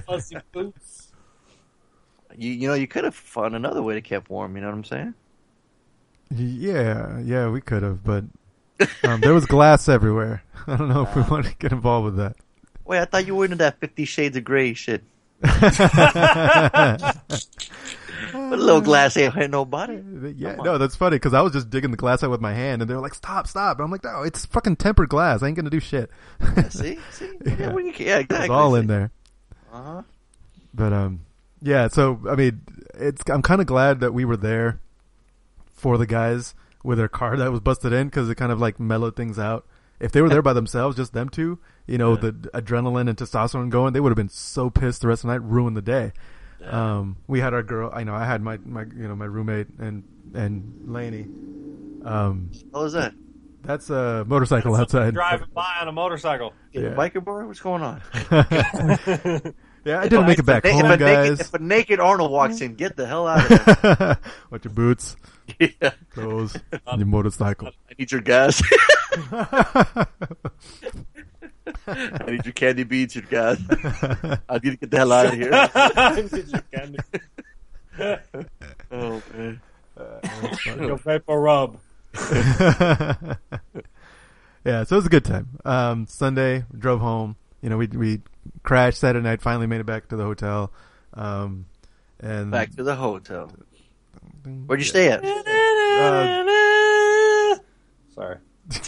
fuzzy 0.06 0.36
boots. 0.52 1.12
You 2.36 2.50
you 2.50 2.68
know 2.68 2.74
you 2.74 2.88
could 2.88 3.04
have 3.04 3.14
found 3.14 3.54
another 3.54 3.82
way 3.82 3.94
to 3.94 4.00
keep 4.00 4.28
warm. 4.28 4.56
You 4.56 4.62
know 4.62 4.68
what 4.68 4.76
I'm 4.76 4.84
saying? 4.84 5.14
yeah, 6.30 7.20
yeah, 7.20 7.48
we 7.48 7.60
could 7.60 7.82
have, 7.82 8.02
but 8.02 8.24
um, 9.04 9.20
there 9.20 9.34
was 9.34 9.46
glass 9.46 9.88
everywhere. 9.88 10.42
I 10.66 10.76
don't 10.76 10.88
know 10.88 11.02
if 11.02 11.14
we 11.14 11.22
want 11.22 11.46
to 11.46 11.54
get 11.56 11.72
involved 11.72 12.06
with 12.06 12.16
that. 12.16 12.36
Wait, 12.84 12.98
I 12.98 13.04
thought 13.04 13.26
you 13.26 13.34
were 13.34 13.44
into 13.44 13.56
that 13.56 13.78
Fifty 13.80 14.04
Shades 14.04 14.36
of 14.36 14.44
Grey 14.44 14.74
shit. 14.74 15.04
A 18.34 18.56
little 18.56 18.80
glass 18.80 19.16
ain't 19.16 19.34
hurt 19.34 19.50
nobody. 19.50 20.02
Yeah, 20.36 20.56
no, 20.56 20.78
that's 20.78 20.96
funny 20.96 21.16
because 21.16 21.34
I 21.34 21.42
was 21.42 21.52
just 21.52 21.70
digging 21.70 21.90
the 21.90 21.96
glass 21.96 22.22
out 22.22 22.30
with 22.30 22.40
my 22.40 22.54
hand, 22.54 22.82
and 22.82 22.90
they're 22.90 22.98
like, 23.00 23.14
"Stop, 23.14 23.46
stop!" 23.46 23.78
And 23.78 23.84
I'm 23.84 23.90
like, 23.90 24.02
"No, 24.04 24.22
it's 24.22 24.46
fucking 24.46 24.76
tempered 24.76 25.08
glass. 25.08 25.42
I 25.42 25.48
ain't 25.48 25.56
gonna 25.56 25.70
do 25.70 25.80
shit." 25.80 26.10
See, 26.70 26.98
see, 27.10 27.30
Yeah. 27.44 27.72
yeah, 27.74 27.92
yeah 27.98 28.18
exactly. 28.18 28.36
It's 28.46 28.50
all 28.50 28.74
in 28.74 28.86
there. 28.86 29.10
Uh-huh. 29.72 30.02
But 30.72 30.92
um, 30.92 31.20
yeah. 31.62 31.88
So 31.88 32.20
I 32.28 32.34
mean, 32.36 32.62
it's 32.94 33.22
I'm 33.28 33.42
kind 33.42 33.60
of 33.60 33.66
glad 33.66 34.00
that 34.00 34.12
we 34.14 34.24
were 34.24 34.36
there 34.36 34.80
for 35.72 35.98
the 35.98 36.06
guys 36.06 36.54
with 36.82 36.98
their 36.98 37.08
car 37.08 37.36
that 37.36 37.50
was 37.52 37.60
busted 37.60 37.92
in 37.92 38.08
because 38.08 38.28
it 38.28 38.34
kind 38.36 38.50
of 38.52 38.60
like 38.60 38.80
mellowed 38.80 39.14
things 39.16 39.38
out. 39.38 39.66
If 40.04 40.12
they 40.12 40.22
were 40.22 40.28
there 40.28 40.42
by 40.50 40.52
themselves, 40.52 40.96
just 40.96 41.12
them 41.12 41.28
two, 41.28 41.58
you 41.86 41.98
know, 41.98 42.14
the 42.16 42.32
adrenaline 42.32 43.08
and 43.08 43.16
testosterone 43.16 43.70
going, 43.70 43.92
they 43.92 44.00
would 44.00 44.10
have 44.10 44.16
been 44.16 44.28
so 44.28 44.70
pissed 44.70 45.00
the 45.00 45.08
rest 45.08 45.24
of 45.24 45.28
the 45.28 45.34
night, 45.34 45.42
ruined 45.42 45.76
the 45.76 45.82
day. 45.82 46.12
Um, 46.64 47.16
we 47.26 47.40
had 47.40 47.52
our 47.52 47.62
girl. 47.62 47.90
I 47.92 48.04
know 48.04 48.14
I 48.14 48.24
had 48.24 48.40
my, 48.42 48.58
my 48.64 48.84
you 48.84 49.08
know 49.08 49.16
my 49.16 49.26
roommate 49.26 49.66
and 49.78 50.02
and 50.34 50.84
Laney. 50.86 51.26
Um, 52.04 52.50
What 52.70 52.84
was 52.84 52.92
that? 52.94 53.14
that's 53.62 53.88
a 53.90 54.24
motorcycle 54.26 54.74
outside. 54.76 55.14
Driving 55.14 55.48
by 55.54 55.76
on 55.80 55.88
a 55.88 55.92
motorcycle. 55.92 56.52
Yeah. 56.72 56.82
Yeah. 56.82 56.88
Biker 56.94 57.24
bar? 57.24 57.46
What's 57.46 57.60
going 57.60 57.82
on? 57.82 58.02
Yeah, 59.84 60.00
I 60.00 60.08
didn't 60.08 60.26
make 60.26 60.38
it 60.38 60.46
back 60.46 60.64
if, 60.64 60.72
home, 60.72 60.86
a 60.86 60.96
naked, 60.96 60.98
guys. 61.00 61.40
if 61.40 61.52
a 61.52 61.58
naked 61.58 62.00
Arnold 62.00 62.30
walks 62.30 62.62
in, 62.62 62.74
get 62.74 62.96
the 62.96 63.06
hell 63.06 63.26
out 63.26 63.50
of 63.50 63.82
there. 63.82 64.18
Watch 64.50 64.64
your 64.64 64.72
boots, 64.72 65.14
yeah. 65.58 65.90
clothes, 66.10 66.56
and 66.72 66.80
your 66.98 67.06
motorcycle. 67.06 67.68
I 67.68 67.94
need 67.98 68.10
your 68.10 68.22
gas. 68.22 68.62
I 71.86 72.24
need 72.28 72.46
your 72.46 72.54
candy 72.54 72.84
beans, 72.84 73.14
your 73.14 73.24
gas. 73.24 73.60
I 74.48 74.58
need 74.62 74.70
to 74.70 74.76
get 74.76 74.90
the 74.90 74.96
hell 74.96 75.12
out 75.12 75.26
of 75.26 75.34
here. 75.34 75.50
Did 76.30 76.48
you 76.48 76.62
candy? 76.72 76.98
Oh 78.90 79.22
man. 79.34 79.60
Your 80.80 80.98
paper 80.98 81.38
rub. 81.38 81.78
yeah, 84.64 84.84
so 84.84 84.96
it 84.96 84.96
was 84.96 85.06
a 85.06 85.10
good 85.10 85.24
time. 85.26 85.58
Um, 85.64 86.06
Sunday, 86.06 86.64
drove 86.76 87.00
home. 87.00 87.36
You 87.60 87.68
know, 87.70 87.76
we 87.76 87.86
we 87.88 88.20
crashed 88.62 88.98
Saturday 88.98 89.22
night. 89.24 89.40
Finally 89.42 89.66
made 89.66 89.80
it 89.80 89.86
back 89.86 90.08
to 90.08 90.16
the 90.16 90.24
hotel. 90.24 90.72
Um, 91.14 91.66
and 92.20 92.50
Back 92.50 92.70
to 92.76 92.82
the 92.82 92.94
hotel. 92.96 93.52
Where'd 94.66 94.80
you 94.80 94.84
stay 94.86 95.08
at? 95.10 95.24
Uh, 95.24 96.44
Sorry. 98.14 98.36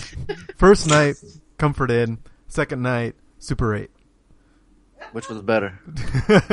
first 0.56 0.88
night, 0.88 1.16
Comfort 1.58 1.90
Inn. 1.90 2.18
Second 2.48 2.82
night, 2.82 3.14
Super 3.38 3.74
Eight. 3.74 3.90
Which 5.12 5.28
was 5.28 5.40
better? 5.42 5.78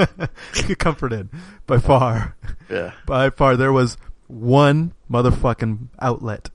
Comfort 0.79 1.13
Inn, 1.13 1.29
by 1.65 1.79
far, 1.79 2.35
Yeah. 2.69 2.91
by 3.05 3.29
far. 3.29 3.55
There 3.57 3.73
was 3.73 3.97
one 4.27 4.93
motherfucking 5.09 5.87
outlet 5.99 6.49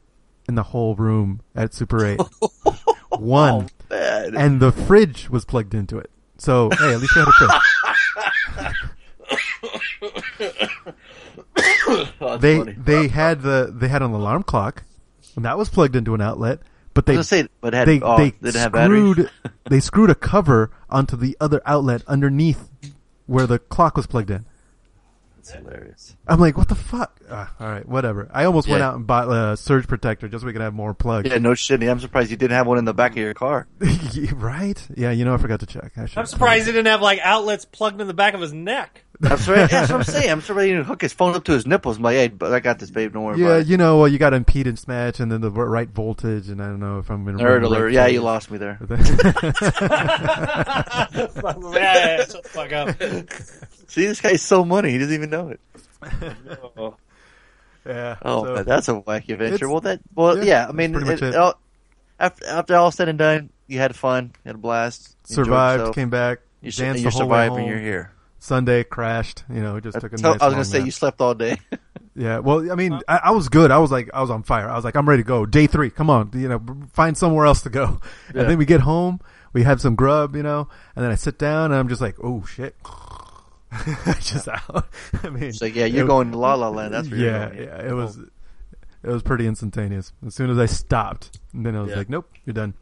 in 0.49 0.55
the 0.55 0.63
whole 0.65 0.95
room 0.95 1.41
at 1.55 1.75
Super 1.75 2.05
Eight. 2.05 2.21
one. 3.19 3.69
Man. 3.91 4.37
and 4.37 4.61
the 4.61 4.71
fridge 4.73 5.29
was 5.31 5.45
plugged 5.45 5.75
into 5.75 5.99
it. 5.99 6.11
So 6.39 6.71
hey, 6.79 6.95
at 6.95 7.01
least 7.01 7.15
we 7.15 7.21
had 7.21 7.29
a 7.29 7.33
fridge. 7.33 8.75
Oh, 12.21 12.37
They 12.37 12.59
funny. 12.59 12.73
they 12.73 13.09
had 13.09 13.43
the 13.43 13.73
they 13.75 13.89
had 13.89 14.03
an 14.03 14.13
alarm 14.13 14.43
clock, 14.43 14.85
and 15.37 15.45
that 15.45 15.57
was 15.57 15.69
plugged 15.69 15.97
into 15.97 16.15
an 16.15 16.21
outlet. 16.21 16.61
But 16.95 17.07
they 17.07 17.21
say, 17.23 17.49
but 17.61 17.75
had, 17.75 17.89
they 17.89 18.01
oh, 18.01 18.17
they 18.19 18.51
screwed 18.51 19.31
they 19.71 19.81
screwed 19.81 20.11
a 20.11 20.15
cover 20.15 20.71
onto 20.91 21.17
the 21.17 21.37
other 21.41 21.63
outlet 21.65 22.03
underneath 22.07 22.69
where 23.27 23.47
the 23.47 23.59
clock 23.59 23.97
was 23.97 24.07
plugged 24.07 24.31
in. 24.31 24.45
That's 25.49 25.65
hilarious. 25.67 26.17
I'm 26.27 26.41
like, 26.41 26.57
what 26.57 26.69
the 26.69 26.75
fuck? 26.75 27.19
Ah, 27.31 27.53
all 27.61 27.69
right, 27.69 27.87
whatever. 27.87 28.29
I 28.33 28.45
almost 28.45 28.69
went 28.69 28.83
out 28.83 28.95
and 28.97 29.07
bought 29.07 29.31
a 29.31 29.57
surge 29.57 29.87
protector 29.87 30.29
just 30.29 30.43
so 30.43 30.47
we 30.47 30.53
could 30.53 30.63
have 30.63 30.75
more 30.75 30.95
plugs. 30.95 31.31
Yeah, 31.31 31.39
no 31.39 31.55
shit. 31.55 31.83
I'm 31.83 32.01
surprised 32.01 32.31
you 32.31 32.37
didn't 32.37 32.57
have 32.57 32.67
one 32.67 32.79
in 32.79 32.85
the 32.85 32.95
back 32.95 33.13
of 33.13 33.19
your 33.19 33.35
car. 33.35 33.67
right? 34.35 34.87
Yeah, 34.95 35.11
you 35.11 35.25
know, 35.25 35.35
I 35.35 35.39
forgot 35.39 35.61
to 35.61 35.67
check. 35.67 35.93
I 35.97 36.07
I'm 36.17 36.27
surprised 36.27 36.67
he 36.67 36.73
didn't 36.73 36.87
have 36.87 37.01
like 37.03 37.21
outlets 37.23 37.65
plugged 37.65 38.01
in 38.01 38.07
the 38.07 38.15
back 38.15 38.35
of 38.35 38.41
his 38.41 38.53
neck. 38.53 39.05
That's 39.21 39.49
right. 39.49 39.69
That's 39.71 39.91
what 39.91 39.99
I'm 39.99 40.05
saying. 40.05 40.31
I'm 40.31 40.41
surprised 40.41 40.67
he 40.67 40.73
didn't 40.73 40.87
hook 40.87 41.03
his 41.03 41.13
phone 41.13 41.35
up 41.35 41.45
to 41.45 41.53
his 41.53 41.67
nipples. 41.67 41.97
I'm 41.97 42.03
like, 42.03 42.15
hey, 42.17 42.29
but 42.29 42.53
I 42.53 42.61
got 42.61 42.79
this, 42.79 42.91
babe. 42.91 43.13
Don't 43.13 43.25
worry 43.25 43.39
Yeah, 43.41 43.47
about 43.57 43.67
you 43.67 43.77
know, 43.77 43.99
well, 43.99 44.09
you 44.09 44.19
got 44.19 44.33
impedance 44.33 44.87
match 44.89 45.21
and 45.21 45.31
then 45.31 45.41
the 45.41 45.51
right 45.51 45.89
voltage, 45.89 46.49
and 46.49 46.63
I 46.63 46.67
don't 46.67 46.81
know 46.81 46.99
if 46.99 47.11
I'm 47.11 47.27
in 47.29 47.37
Nerd 47.37 47.61
the 47.63 47.67
alert. 47.67 47.85
right 47.87 47.93
Yeah, 47.93 48.07
you 48.07 48.23
lost 48.23 48.51
me 48.51 48.59
there. 48.59 48.79
yeah, 48.91 48.97
yeah, 51.73 52.25
shut 52.25 52.43
the 52.43 52.49
fuck 52.49 52.73
up. 52.73 52.97
See, 53.89 54.07
this 54.07 54.21
guy's 54.21 54.43
so 54.43 54.65
money. 54.65 54.91
He 54.93 54.99
doesn't 54.99 55.15
even 55.15 55.31
know 55.31 55.49
it. 55.49 55.61
Oh. 56.77 56.97
yeah. 57.87 58.17
Oh, 58.23 58.45
so- 58.45 58.55
man, 58.55 58.65
that's 58.65 58.89
a 58.89 58.95
wacky 59.01 59.31
adventure. 59.35 59.69
Well, 59.69 59.81
that. 59.83 60.01
Well, 60.15 60.39
yeah, 60.39 60.45
yeah. 60.45 60.67
I 60.69 60.73
mean, 60.73 60.95
it- 60.95 61.23
it. 61.23 61.35
all- 61.37 61.59
after 62.21 62.47
after 62.47 62.77
all 62.77 62.91
said 62.91 63.09
and 63.09 63.19
done, 63.19 63.51
you 63.69 63.79
had 63.79 63.95
fun, 63.95 64.33
you 64.45 64.49
had 64.49 64.57
a 64.57 64.59
blast, 64.59 65.17
survived, 65.25 65.95
came 65.95 66.11
back, 66.11 66.41
You 66.61 66.73
danced 66.73 66.81
and 66.81 66.97
the 66.97 67.01
you're 67.03 67.11
whole 67.13 67.21
way 67.29 67.47
surviving. 67.47 67.59
home. 67.65 67.69
You're 67.71 67.79
here. 67.81 68.13
Sunday 68.41 68.83
crashed. 68.85 69.45
You 69.49 69.61
know, 69.61 69.79
just 69.81 70.01
took 70.01 70.13
a 70.13 70.19
So, 70.19 70.33
nice 70.33 70.41
I 70.43 70.47
was 70.47 70.55
gonna 70.55 70.65
say 70.65 70.79
nap. 70.79 70.87
you 70.87 70.91
slept 70.93 71.21
all 71.21 71.35
day. 71.35 71.59
Yeah, 72.17 72.41
well, 72.41 72.73
I 72.73 72.75
mean, 72.75 72.99
I, 73.07 73.21
I 73.27 73.31
was 73.31 73.49
good. 73.49 73.71
I 73.71 73.79
was 73.79 73.93
like, 73.93 74.11
I 74.13 74.21
was 74.21 74.29
on 74.31 74.43
fire. 74.43 74.69
I 74.69 74.75
was 74.75 74.85
like, 74.85 74.97
I'm 74.97 75.09
ready 75.09 75.23
to 75.23 75.27
go. 75.27 75.47
Day 75.47 75.69
three, 75.69 75.89
come 75.89 76.11
on, 76.11 76.33
you 76.35 76.49
know, 76.49 76.61
find 76.93 77.17
somewhere 77.17 77.47
else 77.47 77.61
to 77.63 77.71
go. 77.71 78.01
Yeah. 78.35 78.41
And 78.41 78.51
then 78.51 78.59
we 78.59 78.65
get 78.65 78.81
home, 78.81 79.21
we 79.53 79.63
have 79.63 79.81
some 79.81 79.95
grub, 79.95 80.35
you 80.35 80.43
know, 80.43 80.67
and 80.97 81.05
then 81.05 81.13
I 81.13 81.15
sit 81.15 81.39
down 81.39 81.67
and 81.67 81.77
I'm 81.77 81.89
just 81.89 82.01
like, 82.01 82.17
oh 82.21 82.45
shit, 82.45 82.75
just 84.21 84.49
out. 84.49 84.87
I 85.23 85.31
mean, 85.31 85.45
It's 85.45 85.61
like, 85.61 85.75
yeah, 85.75 85.85
you're 85.87 86.05
it- 86.05 86.09
going 86.09 86.31
to 86.33 86.39
La 86.39 86.55
La 86.55 86.69
Land. 86.69 86.95
That's 86.95 87.09
where 87.11 87.19
yeah, 87.21 87.53
you're 87.53 87.67
going. 87.67 87.69
yeah. 87.69 87.91
It 87.91 87.95
was, 87.95 88.19
oh. 88.19 88.25
it 89.03 89.09
was 89.11 89.23
pretty 89.23 89.47
instantaneous. 89.47 90.13
As 90.27 90.35
soon 90.35 90.51
as 90.51 90.59
I 90.59 90.67
stopped, 90.67 91.39
and 91.53 91.65
then 91.67 91.77
I 91.77 91.81
was 91.83 91.91
Yeah. 91.91 91.97
like, 91.97 92.09
nope, 92.09 92.29
you're 92.45 92.55
done. 92.55 92.75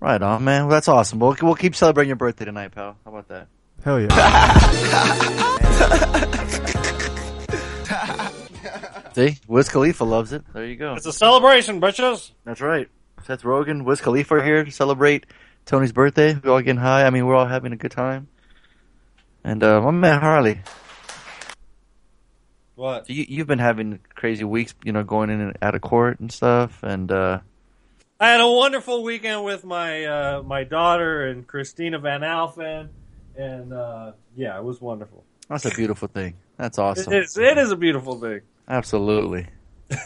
Right 0.00 0.22
on, 0.22 0.44
man. 0.44 0.62
Well, 0.66 0.70
that's 0.76 0.86
awesome. 0.88 1.18
We'll 1.18 1.36
we'll 1.42 1.56
keep 1.56 1.74
celebrating 1.74 2.08
your 2.08 2.16
birthday 2.16 2.44
tonight, 2.44 2.70
pal. 2.70 2.96
How 3.04 3.10
about 3.10 3.26
that? 3.28 3.48
Hell 3.84 4.00
yeah. 4.00 4.08
See, 9.14 9.36
Wiz 9.48 9.68
Khalifa 9.68 10.04
loves 10.04 10.32
it. 10.32 10.44
There 10.52 10.64
you 10.64 10.76
go. 10.76 10.94
It's 10.94 11.06
a 11.06 11.12
celebration, 11.12 11.80
bitches. 11.80 12.30
That's 12.44 12.60
right. 12.60 12.88
Seth 13.26 13.42
Rogen, 13.42 13.84
Wiz 13.84 14.00
Khalifa 14.00 14.36
are 14.36 14.42
here 14.44 14.64
to 14.64 14.70
celebrate 14.70 15.26
Tony's 15.66 15.92
birthday. 15.92 16.34
We're 16.42 16.52
all 16.52 16.60
getting 16.60 16.76
high. 16.80 17.04
I 17.04 17.10
mean, 17.10 17.26
we're 17.26 17.34
all 17.34 17.46
having 17.46 17.72
a 17.72 17.76
good 17.76 17.90
time. 17.90 18.28
And 19.44 19.62
uh, 19.62 19.80
my 19.80 19.90
man 19.90 20.20
Harley, 20.20 20.60
What? 22.74 23.08
you, 23.08 23.24
you've 23.28 23.46
been 23.46 23.58
having 23.58 24.00
crazy 24.14 24.44
weeks, 24.44 24.74
you 24.84 24.92
know, 24.92 25.04
going 25.04 25.30
in 25.30 25.40
and 25.40 25.56
out 25.62 25.74
of 25.74 25.80
court 25.80 26.20
and 26.20 26.30
stuff. 26.30 26.82
And 26.82 27.10
uh, 27.10 27.40
I 28.20 28.28
had 28.30 28.40
a 28.40 28.50
wonderful 28.50 29.02
weekend 29.02 29.44
with 29.44 29.64
my 29.64 30.04
uh, 30.04 30.42
my 30.42 30.64
daughter 30.64 31.26
and 31.28 31.46
Christina 31.46 31.98
Van 31.98 32.20
Alphen, 32.22 32.88
and 33.36 33.72
uh, 33.72 34.12
yeah, 34.36 34.58
it 34.58 34.64
was 34.64 34.80
wonderful. 34.80 35.24
that's 35.48 35.64
a 35.64 35.70
beautiful 35.70 36.08
thing. 36.08 36.34
That's 36.56 36.78
awesome. 36.78 37.12
It 37.12 37.22
is, 37.22 37.38
it 37.38 37.56
is 37.58 37.70
a 37.70 37.76
beautiful 37.76 38.20
thing. 38.20 38.40
Absolutely. 38.68 39.46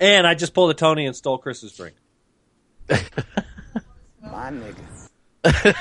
And 0.00 0.26
I 0.26 0.34
just 0.34 0.52
pulled 0.52 0.70
a 0.70 0.74
Tony 0.74 1.06
and 1.06 1.14
stole 1.14 1.38
Chris's 1.38 1.76
drink. 1.76 1.94
My 2.88 4.50
nigga. 4.50 4.74
There 5.44 5.74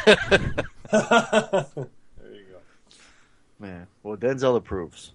you 0.91 2.45
go. 2.51 2.61
Man, 3.59 3.87
well, 4.03 4.17
Denzel 4.17 4.55
approves. 4.55 5.11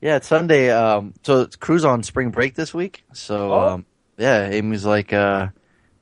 Yeah, 0.00 0.16
it's 0.16 0.26
Sunday. 0.28 0.70
Um, 0.70 1.14
so 1.22 1.42
it's 1.42 1.56
Crew's 1.56 1.84
on 1.84 2.02
spring 2.02 2.30
break 2.30 2.54
this 2.54 2.72
week. 2.74 3.04
So, 3.12 3.52
Oh. 3.52 3.68
um, 3.68 3.86
yeah, 4.18 4.48
Amy's 4.50 4.84
like, 4.84 5.12
uh, 5.12 5.48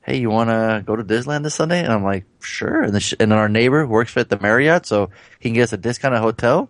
"Hey, 0.01 0.17
you 0.17 0.29
want 0.29 0.49
to 0.49 0.83
go 0.85 0.95
to 0.95 1.03
Disneyland 1.03 1.43
this 1.43 1.55
Sunday?" 1.55 1.79
And 1.83 1.91
I'm 1.91 2.03
like, 2.03 2.25
"Sure." 2.41 2.81
And, 2.83 3.01
sh- 3.01 3.13
and 3.19 3.31
then 3.31 3.39
our 3.39 3.49
neighbor 3.49 3.87
works 3.87 4.15
at 4.17 4.29
the 4.29 4.37
Marriott, 4.39 4.85
so 4.85 5.09
he 5.39 5.49
can 5.49 5.53
get 5.55 5.63
us 5.63 5.73
a 5.73 5.77
discount 5.77 6.13
at 6.15 6.21
hotel. 6.21 6.69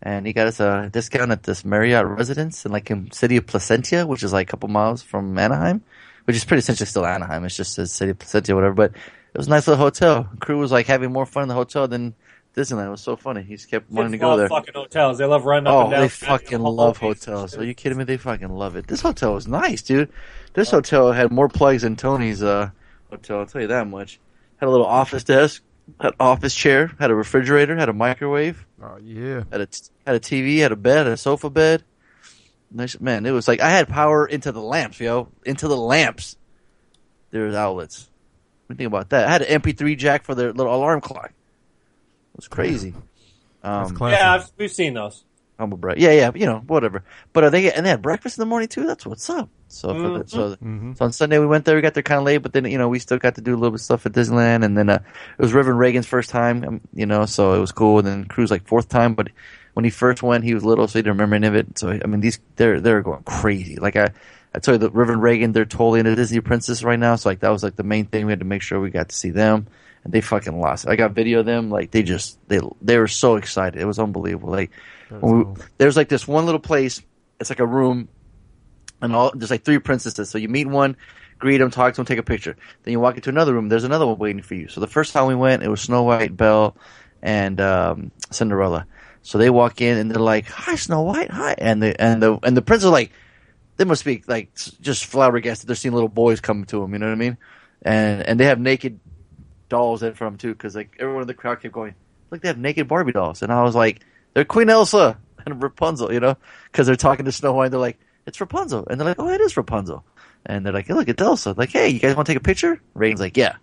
And 0.00 0.24
he 0.26 0.32
got 0.32 0.46
us 0.46 0.60
a 0.60 0.88
discount 0.92 1.32
at 1.32 1.42
this 1.42 1.64
Marriott 1.64 2.06
residence 2.06 2.64
in 2.64 2.70
like 2.70 2.88
in 2.90 3.10
city 3.10 3.36
of 3.36 3.46
Placentia, 3.46 4.06
which 4.06 4.22
is 4.22 4.32
like 4.32 4.48
a 4.48 4.50
couple 4.50 4.68
miles 4.68 5.02
from 5.02 5.36
Anaheim, 5.36 5.82
which 6.24 6.36
is 6.36 6.44
pretty 6.44 6.60
essentially 6.60 6.86
still 6.86 7.04
Anaheim. 7.04 7.44
It's 7.44 7.56
just 7.56 7.76
a 7.78 7.86
city 7.88 8.12
of 8.12 8.18
Placentia, 8.20 8.54
whatever. 8.54 8.74
But 8.74 8.92
it 9.38 9.40
was 9.40 9.46
a 9.46 9.50
nice 9.50 9.68
little 9.68 9.84
hotel. 9.84 10.28
Crew 10.40 10.58
was 10.58 10.72
like 10.72 10.86
having 10.86 11.12
more 11.12 11.24
fun 11.24 11.44
in 11.44 11.48
the 11.48 11.54
hotel 11.54 11.86
than 11.86 12.16
Disneyland. 12.56 12.88
It 12.88 12.90
was 12.90 13.00
so 13.00 13.14
funny. 13.14 13.42
He 13.44 13.54
just 13.54 13.70
kept 13.70 13.88
wanting 13.88 14.10
to 14.10 14.18
go 14.18 14.30
love 14.30 14.38
there. 14.38 14.48
Fucking 14.48 14.74
hotels. 14.74 15.18
They 15.18 15.26
love 15.26 15.44
running 15.44 15.68
up 15.68 15.74
Oh, 15.74 15.82
and 15.82 15.90
down. 15.92 16.00
they 16.00 16.08
fucking 16.08 16.58
love 16.58 16.98
hotels. 16.98 17.56
Are 17.56 17.62
you 17.64 17.72
kidding 17.72 17.98
me? 17.98 18.02
They 18.02 18.16
fucking 18.16 18.48
love 18.48 18.74
it. 18.74 18.88
This 18.88 19.00
hotel 19.00 19.34
was 19.34 19.46
nice, 19.46 19.82
dude. 19.82 20.10
This 20.54 20.72
hotel 20.72 21.12
had 21.12 21.30
more 21.30 21.48
plugs 21.48 21.82
than 21.82 21.94
Tony's 21.94 22.42
uh, 22.42 22.70
hotel. 23.10 23.38
I'll 23.38 23.46
tell 23.46 23.60
you 23.60 23.68
that 23.68 23.86
much. 23.86 24.18
Had 24.56 24.66
a 24.66 24.70
little 24.70 24.86
office 24.86 25.22
desk, 25.22 25.62
had 26.00 26.14
office 26.18 26.52
chair, 26.54 26.90
had 26.98 27.12
a 27.12 27.14
refrigerator, 27.14 27.76
had 27.76 27.88
a 27.88 27.92
microwave, 27.92 28.66
oh 28.82 28.96
yeah. 29.00 29.44
had 29.52 29.60
a 29.60 29.66
t- 29.66 29.82
had 30.04 30.16
a 30.16 30.20
TV, 30.20 30.58
had 30.58 30.72
a 30.72 30.76
bed, 30.76 31.06
had 31.06 31.12
a 31.12 31.16
sofa 31.16 31.48
bed. 31.48 31.84
Nice 32.72 32.98
man. 33.00 33.24
It 33.24 33.30
was 33.30 33.46
like 33.46 33.60
I 33.60 33.70
had 33.70 33.86
power 33.88 34.26
into 34.26 34.50
the 34.50 34.60
lamps, 34.60 34.98
yo, 34.98 35.28
into 35.46 35.68
the 35.68 35.76
lamps. 35.76 36.36
There's 37.30 37.54
outlets. 37.54 38.10
What 38.68 38.76
do 38.76 38.84
you 38.84 38.88
think 38.88 38.94
about 38.94 39.08
that? 39.10 39.26
I 39.26 39.32
had 39.32 39.42
an 39.42 39.60
MP3 39.62 39.96
jack 39.96 40.24
for 40.24 40.34
their 40.34 40.52
little 40.52 40.74
alarm 40.74 41.00
clock. 41.00 41.30
It 41.30 42.36
was 42.36 42.48
crazy. 42.48 42.94
That's 43.62 43.90
Um. 43.90 44.08
Yeah, 44.10 44.34
I've, 44.34 44.52
we've 44.58 44.70
seen 44.70 44.94
those. 44.94 45.24
humble 45.58 45.78
brag. 45.78 45.98
Yeah, 46.00 46.12
yeah, 46.12 46.30
you 46.34 46.46
know, 46.46 46.58
whatever. 46.66 47.02
But 47.32 47.44
uh, 47.44 47.50
they 47.50 47.62
get, 47.62 47.76
and 47.76 47.84
they 47.84 47.90
had 47.90 48.02
breakfast 48.02 48.38
in 48.38 48.42
the 48.42 48.46
morning 48.46 48.68
too. 48.68 48.86
That's 48.86 49.04
what's 49.06 49.28
up. 49.28 49.48
So 49.68 49.92
for 49.94 50.18
the, 50.18 50.28
so, 50.28 50.56
Mhm. 50.56 50.96
so 50.96 51.04
on 51.06 51.12
Sunday 51.12 51.38
we 51.38 51.46
went 51.46 51.64
there. 51.64 51.74
We 51.76 51.82
got 51.82 51.94
there 51.94 52.02
kind 52.02 52.18
of 52.18 52.24
late, 52.24 52.38
but 52.38 52.52
then 52.52 52.64
you 52.66 52.78
know 52.78 52.88
we 52.88 52.98
still 53.00 53.18
got 53.18 53.34
to 53.36 53.40
do 53.40 53.52
a 53.54 53.56
little 53.56 53.70
bit 53.70 53.80
of 53.80 53.84
stuff 53.84 54.06
at 54.06 54.12
Disneyland. 54.12 54.64
And 54.64 54.76
then 54.78 54.88
uh, 54.90 55.00
it 55.38 55.42
was 55.42 55.52
River 55.54 55.70
and 55.70 55.78
Reagan's 55.80 56.06
first 56.06 56.30
time, 56.30 56.62
um, 56.64 56.80
you 56.94 57.06
know, 57.06 57.24
so 57.26 57.54
it 57.54 57.58
was 57.60 57.72
cool. 57.72 57.98
And 57.98 58.06
then 58.06 58.24
Crew's 58.26 58.50
like 58.50 58.66
fourth 58.68 58.88
time, 58.88 59.14
but 59.14 59.28
when 59.74 59.84
he 59.84 59.90
first 59.90 60.22
went, 60.22 60.44
he 60.44 60.54
was 60.54 60.64
little, 60.64 60.86
so 60.88 60.98
he 60.98 61.02
didn't 61.02 61.14
remember 61.18 61.36
any 61.36 61.46
of 61.48 61.54
it. 61.54 61.78
So 61.78 61.88
I 61.90 62.06
mean, 62.06 62.20
these 62.20 62.38
they're 62.56 62.80
they're 62.80 63.02
going 63.02 63.22
crazy. 63.24 63.76
Like 63.76 63.96
I, 63.96 64.08
I 64.58 64.60
told 64.60 64.82
you, 64.82 64.88
the 64.88 64.92
River 64.92 65.12
and 65.12 65.22
Reagan, 65.22 65.52
they're 65.52 65.64
totally 65.64 66.00
into 66.00 66.16
Disney 66.16 66.40
Princess 66.40 66.82
right 66.82 66.98
now. 66.98 67.14
So 67.14 67.28
like 67.28 67.38
that 67.40 67.50
was 67.50 67.62
like 67.62 67.76
the 67.76 67.84
main 67.84 68.06
thing. 68.06 68.26
We 68.26 68.32
had 68.32 68.40
to 68.40 68.44
make 68.44 68.60
sure 68.62 68.80
we 68.80 68.90
got 68.90 69.08
to 69.10 69.14
see 69.14 69.30
them, 69.30 69.68
and 70.02 70.12
they 70.12 70.20
fucking 70.20 70.60
lost. 70.60 70.88
I 70.88 70.96
got 70.96 71.12
video 71.12 71.40
of 71.40 71.46
them. 71.46 71.70
Like 71.70 71.92
they 71.92 72.02
just 72.02 72.40
they 72.48 72.58
they 72.82 72.98
were 72.98 73.06
so 73.06 73.36
excited. 73.36 73.80
It 73.80 73.84
was 73.84 74.00
unbelievable. 74.00 74.50
Like 74.50 74.72
we, 75.12 75.20
cool. 75.20 75.56
there's 75.76 75.96
like 75.96 76.08
this 76.08 76.26
one 76.26 76.44
little 76.44 76.60
place. 76.60 77.00
It's 77.38 77.50
like 77.50 77.60
a 77.60 77.66
room, 77.66 78.08
and 79.00 79.14
all 79.14 79.30
there's 79.32 79.52
like 79.52 79.62
three 79.62 79.78
princesses. 79.78 80.28
So 80.28 80.38
you 80.38 80.48
meet 80.48 80.66
one, 80.66 80.96
greet 81.38 81.58
them, 81.58 81.70
talk 81.70 81.94
to 81.94 81.98
them, 81.98 82.06
take 82.06 82.18
a 82.18 82.24
picture. 82.24 82.56
Then 82.82 82.90
you 82.90 82.98
walk 82.98 83.14
into 83.14 83.30
another 83.30 83.54
room. 83.54 83.68
There's 83.68 83.84
another 83.84 84.08
one 84.08 84.18
waiting 84.18 84.42
for 84.42 84.56
you. 84.56 84.66
So 84.66 84.80
the 84.80 84.88
first 84.88 85.12
time 85.12 85.28
we 85.28 85.36
went, 85.36 85.62
it 85.62 85.68
was 85.68 85.82
Snow 85.82 86.02
White, 86.02 86.36
Belle, 86.36 86.76
and 87.22 87.60
um, 87.60 88.10
Cinderella. 88.32 88.88
So 89.22 89.38
they 89.38 89.50
walk 89.50 89.80
in 89.80 89.98
and 89.98 90.10
they're 90.10 90.18
like, 90.20 90.46
"Hi, 90.46 90.74
Snow 90.74 91.02
White, 91.02 91.30
hi," 91.30 91.54
and 91.58 91.80
the 91.80 92.00
and 92.00 92.20
the 92.20 92.40
and 92.42 92.56
the 92.56 92.62
prince 92.62 92.84
are 92.84 92.90
like, 92.90 93.12
they 93.78 93.84
must 93.84 94.04
be 94.04 94.22
like 94.26 94.54
just 94.80 95.06
flabbergasted. 95.06 95.68
They're 95.68 95.76
seeing 95.76 95.94
little 95.94 96.08
boys 96.08 96.40
come 96.40 96.64
to 96.66 96.80
them. 96.80 96.92
You 96.92 96.98
know 96.98 97.06
what 97.06 97.12
I 97.12 97.16
mean? 97.16 97.38
And 97.82 98.22
and 98.22 98.38
they 98.38 98.44
have 98.44 98.60
naked 98.60 99.00
dolls 99.68 100.02
in 100.02 100.14
front 100.14 100.34
of 100.34 100.40
them 100.40 100.50
too, 100.50 100.54
because 100.54 100.74
like 100.74 100.96
everyone 100.98 101.22
in 101.22 101.28
the 101.28 101.34
crowd 101.34 101.62
kept 101.62 101.72
going, 101.72 101.94
"Look, 102.30 102.42
they 102.42 102.48
have 102.48 102.58
naked 102.58 102.88
Barbie 102.88 103.12
dolls," 103.12 103.40
and 103.40 103.52
I 103.52 103.62
was 103.62 103.74
like, 103.74 104.00
"They're 104.34 104.44
Queen 104.44 104.68
Elsa 104.68 105.16
and 105.46 105.62
Rapunzel," 105.62 106.12
you 106.12 106.20
know, 106.20 106.36
because 106.70 106.86
they're 106.86 106.96
talking 106.96 107.24
to 107.24 107.32
Snow 107.32 107.52
White. 107.52 107.70
They're 107.70 107.80
like, 107.80 107.98
"It's 108.26 108.40
Rapunzel," 108.40 108.86
and 108.90 109.00
they're 109.00 109.08
like, 109.08 109.20
"Oh, 109.20 109.28
it 109.30 109.40
is 109.40 109.56
Rapunzel," 109.56 110.04
and 110.44 110.66
they're 110.66 110.72
like, 110.72 110.88
hey, 110.88 110.94
"Look, 110.94 111.08
it's 111.08 111.22
Elsa." 111.22 111.54
Like, 111.56 111.70
"Hey, 111.70 111.88
you 111.88 112.00
guys 112.00 112.16
want 112.16 112.26
to 112.26 112.32
take 112.32 112.40
a 112.40 112.44
picture?" 112.44 112.80
Reagan's 112.94 113.20
like, 113.20 113.36
"Yeah." 113.36 113.56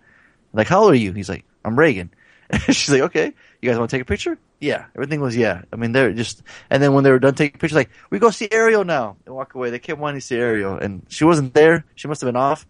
like, 0.54 0.68
"How 0.68 0.82
old 0.84 0.92
are 0.92 0.96
you?" 0.96 1.12
He's 1.12 1.28
like, 1.28 1.44
"I'm 1.64 1.78
Reagan." 1.78 2.10
She's 2.68 2.90
like, 2.90 3.02
"Okay, 3.02 3.34
you 3.60 3.70
guys 3.70 3.78
want 3.78 3.90
to 3.90 3.96
take 3.96 4.02
a 4.02 4.06
picture?" 4.06 4.38
Yeah, 4.60 4.86
everything 4.94 5.20
was 5.20 5.36
yeah. 5.36 5.62
I 5.72 5.76
mean, 5.76 5.92
they're 5.92 6.12
just, 6.12 6.42
and 6.70 6.82
then 6.82 6.94
when 6.94 7.04
they 7.04 7.10
were 7.10 7.18
done 7.18 7.34
taking 7.34 7.58
pictures, 7.58 7.76
like, 7.76 7.90
"We 8.10 8.18
go 8.18 8.30
see 8.30 8.48
Ariel 8.50 8.84
now," 8.84 9.16
and 9.26 9.34
walk 9.34 9.54
away. 9.54 9.70
They 9.70 9.78
kept 9.78 10.00
wanting 10.00 10.20
to 10.20 10.26
see 10.26 10.36
Ariel, 10.36 10.76
and 10.78 11.04
she 11.08 11.24
wasn't 11.24 11.54
there. 11.54 11.84
She 11.94 12.08
must 12.08 12.20
have 12.20 12.28
been 12.28 12.36
off. 12.36 12.66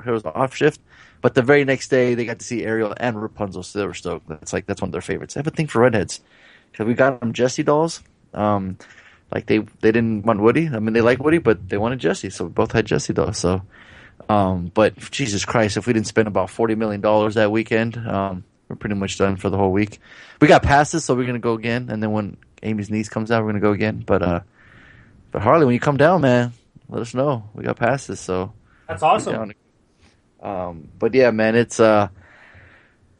Her 0.00 0.12
was 0.12 0.24
off 0.24 0.54
shift. 0.54 0.80
But 1.20 1.34
the 1.34 1.42
very 1.42 1.64
next 1.64 1.88
day, 1.88 2.14
they 2.14 2.24
got 2.24 2.38
to 2.38 2.44
see 2.44 2.64
Ariel 2.64 2.94
and 2.96 3.20
Rapunzel, 3.20 3.62
so 3.62 3.78
they 3.78 3.86
were 3.86 3.94
stoked. 3.94 4.28
That's 4.28 4.52
like 4.52 4.66
that's 4.66 4.80
one 4.80 4.88
of 4.88 4.92
their 4.92 5.00
favorites. 5.00 5.36
I 5.36 5.40
have 5.40 5.46
a 5.46 5.50
thing 5.50 5.66
for 5.66 5.80
redheads 5.80 6.20
because 6.70 6.86
we 6.86 6.94
got 6.94 7.20
them 7.20 7.32
Jessie 7.32 7.62
dolls. 7.62 8.02
Um, 8.34 8.78
like 9.32 9.46
they 9.46 9.58
they 9.58 9.92
didn't 9.92 10.24
want 10.24 10.40
Woody. 10.40 10.68
I 10.68 10.78
mean, 10.78 10.92
they 10.92 11.00
like 11.00 11.18
Woody, 11.18 11.38
but 11.38 11.68
they 11.68 11.78
wanted 11.78 11.98
Jessie, 11.98 12.30
so 12.30 12.44
we 12.44 12.50
both 12.50 12.72
had 12.72 12.86
Jessie 12.86 13.12
dolls. 13.12 13.38
So, 13.38 13.62
um, 14.28 14.70
but 14.72 14.96
Jesus 15.10 15.44
Christ, 15.44 15.76
if 15.76 15.86
we 15.86 15.92
didn't 15.92 16.06
spend 16.06 16.28
about 16.28 16.50
forty 16.50 16.74
million 16.74 17.00
dollars 17.00 17.34
that 17.34 17.50
weekend, 17.50 17.96
um, 17.96 18.44
we're 18.68 18.76
pretty 18.76 18.94
much 18.94 19.18
done 19.18 19.36
for 19.36 19.50
the 19.50 19.56
whole 19.56 19.72
week. 19.72 20.00
We 20.40 20.48
got 20.48 20.62
passes, 20.62 21.04
so 21.04 21.14
we're 21.14 21.26
gonna 21.26 21.38
go 21.38 21.54
again, 21.54 21.88
and 21.90 22.02
then 22.02 22.12
when 22.12 22.36
Amy's 22.62 22.90
niece 22.90 23.08
comes 23.08 23.30
out, 23.30 23.42
we're 23.42 23.50
gonna 23.50 23.60
go 23.60 23.72
again. 23.72 24.02
But 24.06 24.22
uh, 24.22 24.40
but 25.30 25.42
Harley, 25.42 25.64
when 25.66 25.74
you 25.74 25.80
come 25.80 25.96
down, 25.96 26.22
man, 26.22 26.52
let 26.88 27.02
us 27.02 27.14
know. 27.14 27.48
We 27.54 27.64
got 27.64 27.76
passes, 27.76 28.20
so 28.20 28.52
That's 28.88 29.02
awesome. 29.02 29.52
Um, 30.40 30.88
but 30.98 31.14
yeah, 31.14 31.30
man, 31.30 31.56
it's 31.56 31.80
uh, 31.80 32.08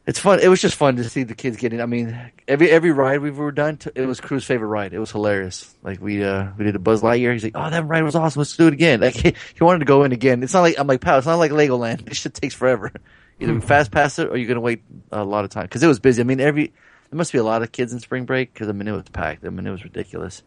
it's 0.05 0.19
fun. 0.19 0.39
It 0.39 0.47
was 0.47 0.61
just 0.61 0.75
fun 0.75 0.95
to 0.95 1.03
see 1.03 1.23
the 1.23 1.35
kids 1.35 1.57
getting. 1.57 1.81
I 1.81 1.85
mean, 1.85 2.17
every 2.47 2.69
every 2.69 2.91
ride 2.91 3.19
we've 3.19 3.33
ever 3.33 3.51
done, 3.51 3.77
t- 3.77 3.89
it 3.93 4.05
was 4.05 4.21
Crew's 4.21 4.45
favorite 4.45 4.69
ride. 4.69 4.93
It 4.93 4.99
was 4.99 5.11
hilarious. 5.11 5.75
Like 5.83 5.99
we 6.01 6.23
uh 6.23 6.47
we 6.57 6.63
did 6.63 6.75
a 6.75 6.79
Buzz 6.79 7.01
Lightyear. 7.01 7.33
He's 7.33 7.43
like, 7.43 7.55
oh, 7.55 7.69
that 7.69 7.85
ride 7.85 8.03
was 8.03 8.15
awesome. 8.15 8.39
Let's 8.39 8.55
do 8.55 8.67
it 8.67 8.73
again. 8.73 9.01
Like 9.07 9.15
he, 9.15 9.33
he 9.55 9.63
wanted 9.63 9.79
to 9.79 9.85
go 9.85 10.03
in 10.03 10.13
again. 10.13 10.43
It's 10.43 10.53
not 10.53 10.61
like 10.61 10.79
I'm 10.79 10.87
like, 10.87 11.01
pal. 11.01 11.17
It's 11.17 11.27
not 11.27 11.35
like 11.35 11.51
Legoland. 11.51 12.05
This 12.05 12.19
shit 12.19 12.33
takes 12.33 12.55
forever. 12.55 12.91
Either 13.39 13.53
we 13.53 13.61
fast 13.61 13.91
pass 13.91 14.17
it 14.19 14.29
or 14.29 14.37
you're 14.37 14.47
gonna 14.47 14.59
wait 14.59 14.81
a 15.11 15.23
lot 15.23 15.43
of 15.45 15.51
time 15.51 15.63
because 15.63 15.83
it 15.83 15.87
was 15.87 15.99
busy. 15.99 16.21
I 16.21 16.25
mean, 16.25 16.39
every 16.39 16.73
there 17.09 17.17
must 17.17 17.31
be 17.31 17.37
a 17.37 17.43
lot 17.43 17.61
of 17.61 17.71
kids 17.71 17.93
in 17.93 17.99
spring 17.99 18.25
break 18.25 18.53
because 18.53 18.67
I 18.67 18.71
mean 18.71 18.87
it 18.87 18.91
was 18.93 19.03
packed. 19.11 19.45
I 19.45 19.49
mean 19.49 19.65
it 19.67 19.71
was 19.71 19.83
ridiculous. 19.83 20.43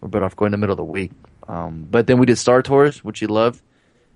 We're 0.00 0.08
better 0.08 0.24
off 0.24 0.36
going 0.36 0.48
in 0.48 0.52
the 0.52 0.58
middle 0.58 0.72
of 0.74 0.78
the 0.78 0.84
week. 0.84 1.12
Um, 1.48 1.86
but 1.90 2.06
then 2.06 2.18
we 2.18 2.26
did 2.26 2.36
Star 2.36 2.62
Tours, 2.62 3.04
which 3.04 3.18
he 3.20 3.26
loved. 3.26 3.62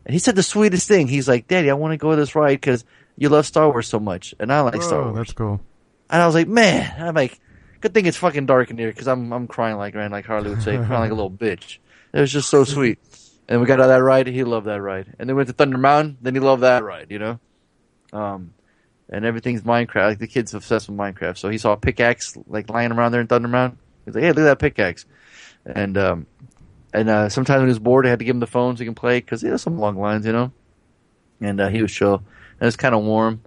And 0.07 0.13
he 0.15 0.19
said 0.19 0.37
the 0.37 0.43
sweetest 0.43 0.89
thing. 0.89 1.09
He's 1.09 1.29
like, 1.29 1.47
Daddy, 1.49 1.71
I 1.71 1.75
want 1.75 1.93
to 1.93 1.99
go 1.99 2.17
this 2.17 2.35
ride 2.35 2.55
because 2.55 2.85
you 3.17 3.29
love 3.29 3.47
Star 3.47 3.69
Wars 3.71 3.87
so 3.89 3.99
much. 4.01 4.35
And 4.39 4.51
I 4.53 4.61
like 4.63 4.81
Star 4.83 5.01
Oh, 5.01 5.05
Wars. 5.13 5.17
that's 5.17 5.33
cool. 5.35 5.61
And 6.09 6.23
I 6.23 6.27
was 6.27 6.35
like, 6.35 6.49
man, 6.49 6.95
I'm 6.99 7.15
like, 7.15 7.39
good 7.83 7.93
thing 7.93 8.07
it's 8.07 8.17
fucking 8.17 8.47
dark 8.47 8.71
in 8.71 8.79
here 8.79 8.89
because 8.89 9.07
I'm, 9.07 9.31
I'm 9.33 9.47
crying 9.47 9.77
like, 9.77 9.95
right, 9.95 10.11
like 10.11 10.25
Harley 10.25 10.49
would 10.51 10.63
say, 10.63 10.77
crying 10.77 10.89
like 11.01 11.11
a 11.11 11.15
little 11.15 11.31
bitch. 11.47 11.79
It 12.15 12.21
was 12.21 12.33
just 12.33 12.49
so 12.49 12.65
sweet. 12.65 12.99
And 13.49 13.61
we 13.61 13.67
got 13.67 13.81
out 13.81 13.85
of 13.85 13.89
that 13.91 14.03
ride. 14.03 14.27
He 14.27 14.45
loved 14.45 14.67
that 14.67 14.81
ride. 14.81 15.15
And 15.19 15.29
then 15.29 15.37
we 15.37 15.41
went 15.41 15.49
to 15.49 15.53
Thunder 15.55 15.77
Mountain. 15.79 16.17
Then 16.23 16.35
he 16.35 16.41
loved 16.41 16.63
that 16.63 16.83
ride, 16.83 17.09
you 17.11 17.19
know? 17.19 17.39
Um, 18.13 18.55
and 19.09 19.25
everything's 19.25 19.63
Minecraft. 19.63 20.09
Like 20.09 20.19
the 20.19 20.27
kid's 20.27 20.55
obsessed 20.55 20.89
with 20.89 20.99
Minecraft. 20.99 21.39
So 21.39 21.49
he 21.49 21.59
saw 21.59 21.73
a 21.73 21.77
pickaxe 21.77 22.37
like 22.47 22.69
lying 22.69 22.93
around 22.93 23.13
there 23.13 23.21
in 23.21 23.27
Thunder 23.27 23.49
Mountain. 23.49 23.79
He's 24.05 24.15
like, 24.15 24.25
hey, 24.25 24.29
look 24.29 24.39
at 24.39 24.45
that 24.45 24.59
pickaxe. 24.59 25.07
And, 25.65 25.97
um, 25.99 26.27
and, 26.93 27.09
uh, 27.09 27.29
sometimes 27.29 27.61
when 27.61 27.69
he 27.69 27.73
was 27.73 27.79
bored, 27.79 28.07
I 28.07 28.11
had 28.11 28.19
to 28.21 28.25
give 28.25 28.35
him 28.35 28.41
the 28.41 28.47
phone 28.47 28.77
so 28.77 28.81
he 28.81 28.87
can 28.87 28.95
play 28.95 29.21
because 29.21 29.43
he 29.43 29.49
has 29.49 29.63
some 29.63 29.79
long 29.79 29.97
lines, 29.97 30.25
you 30.25 30.33
know? 30.33 30.53
And, 31.41 31.61
uh, 31.61 31.69
he 31.69 31.83
was 31.83 31.93
chill. 31.93 32.15
And 32.15 32.63
it 32.63 32.65
was 32.65 32.77
kind 32.77 32.95
of 32.95 33.03
warm. 33.03 33.43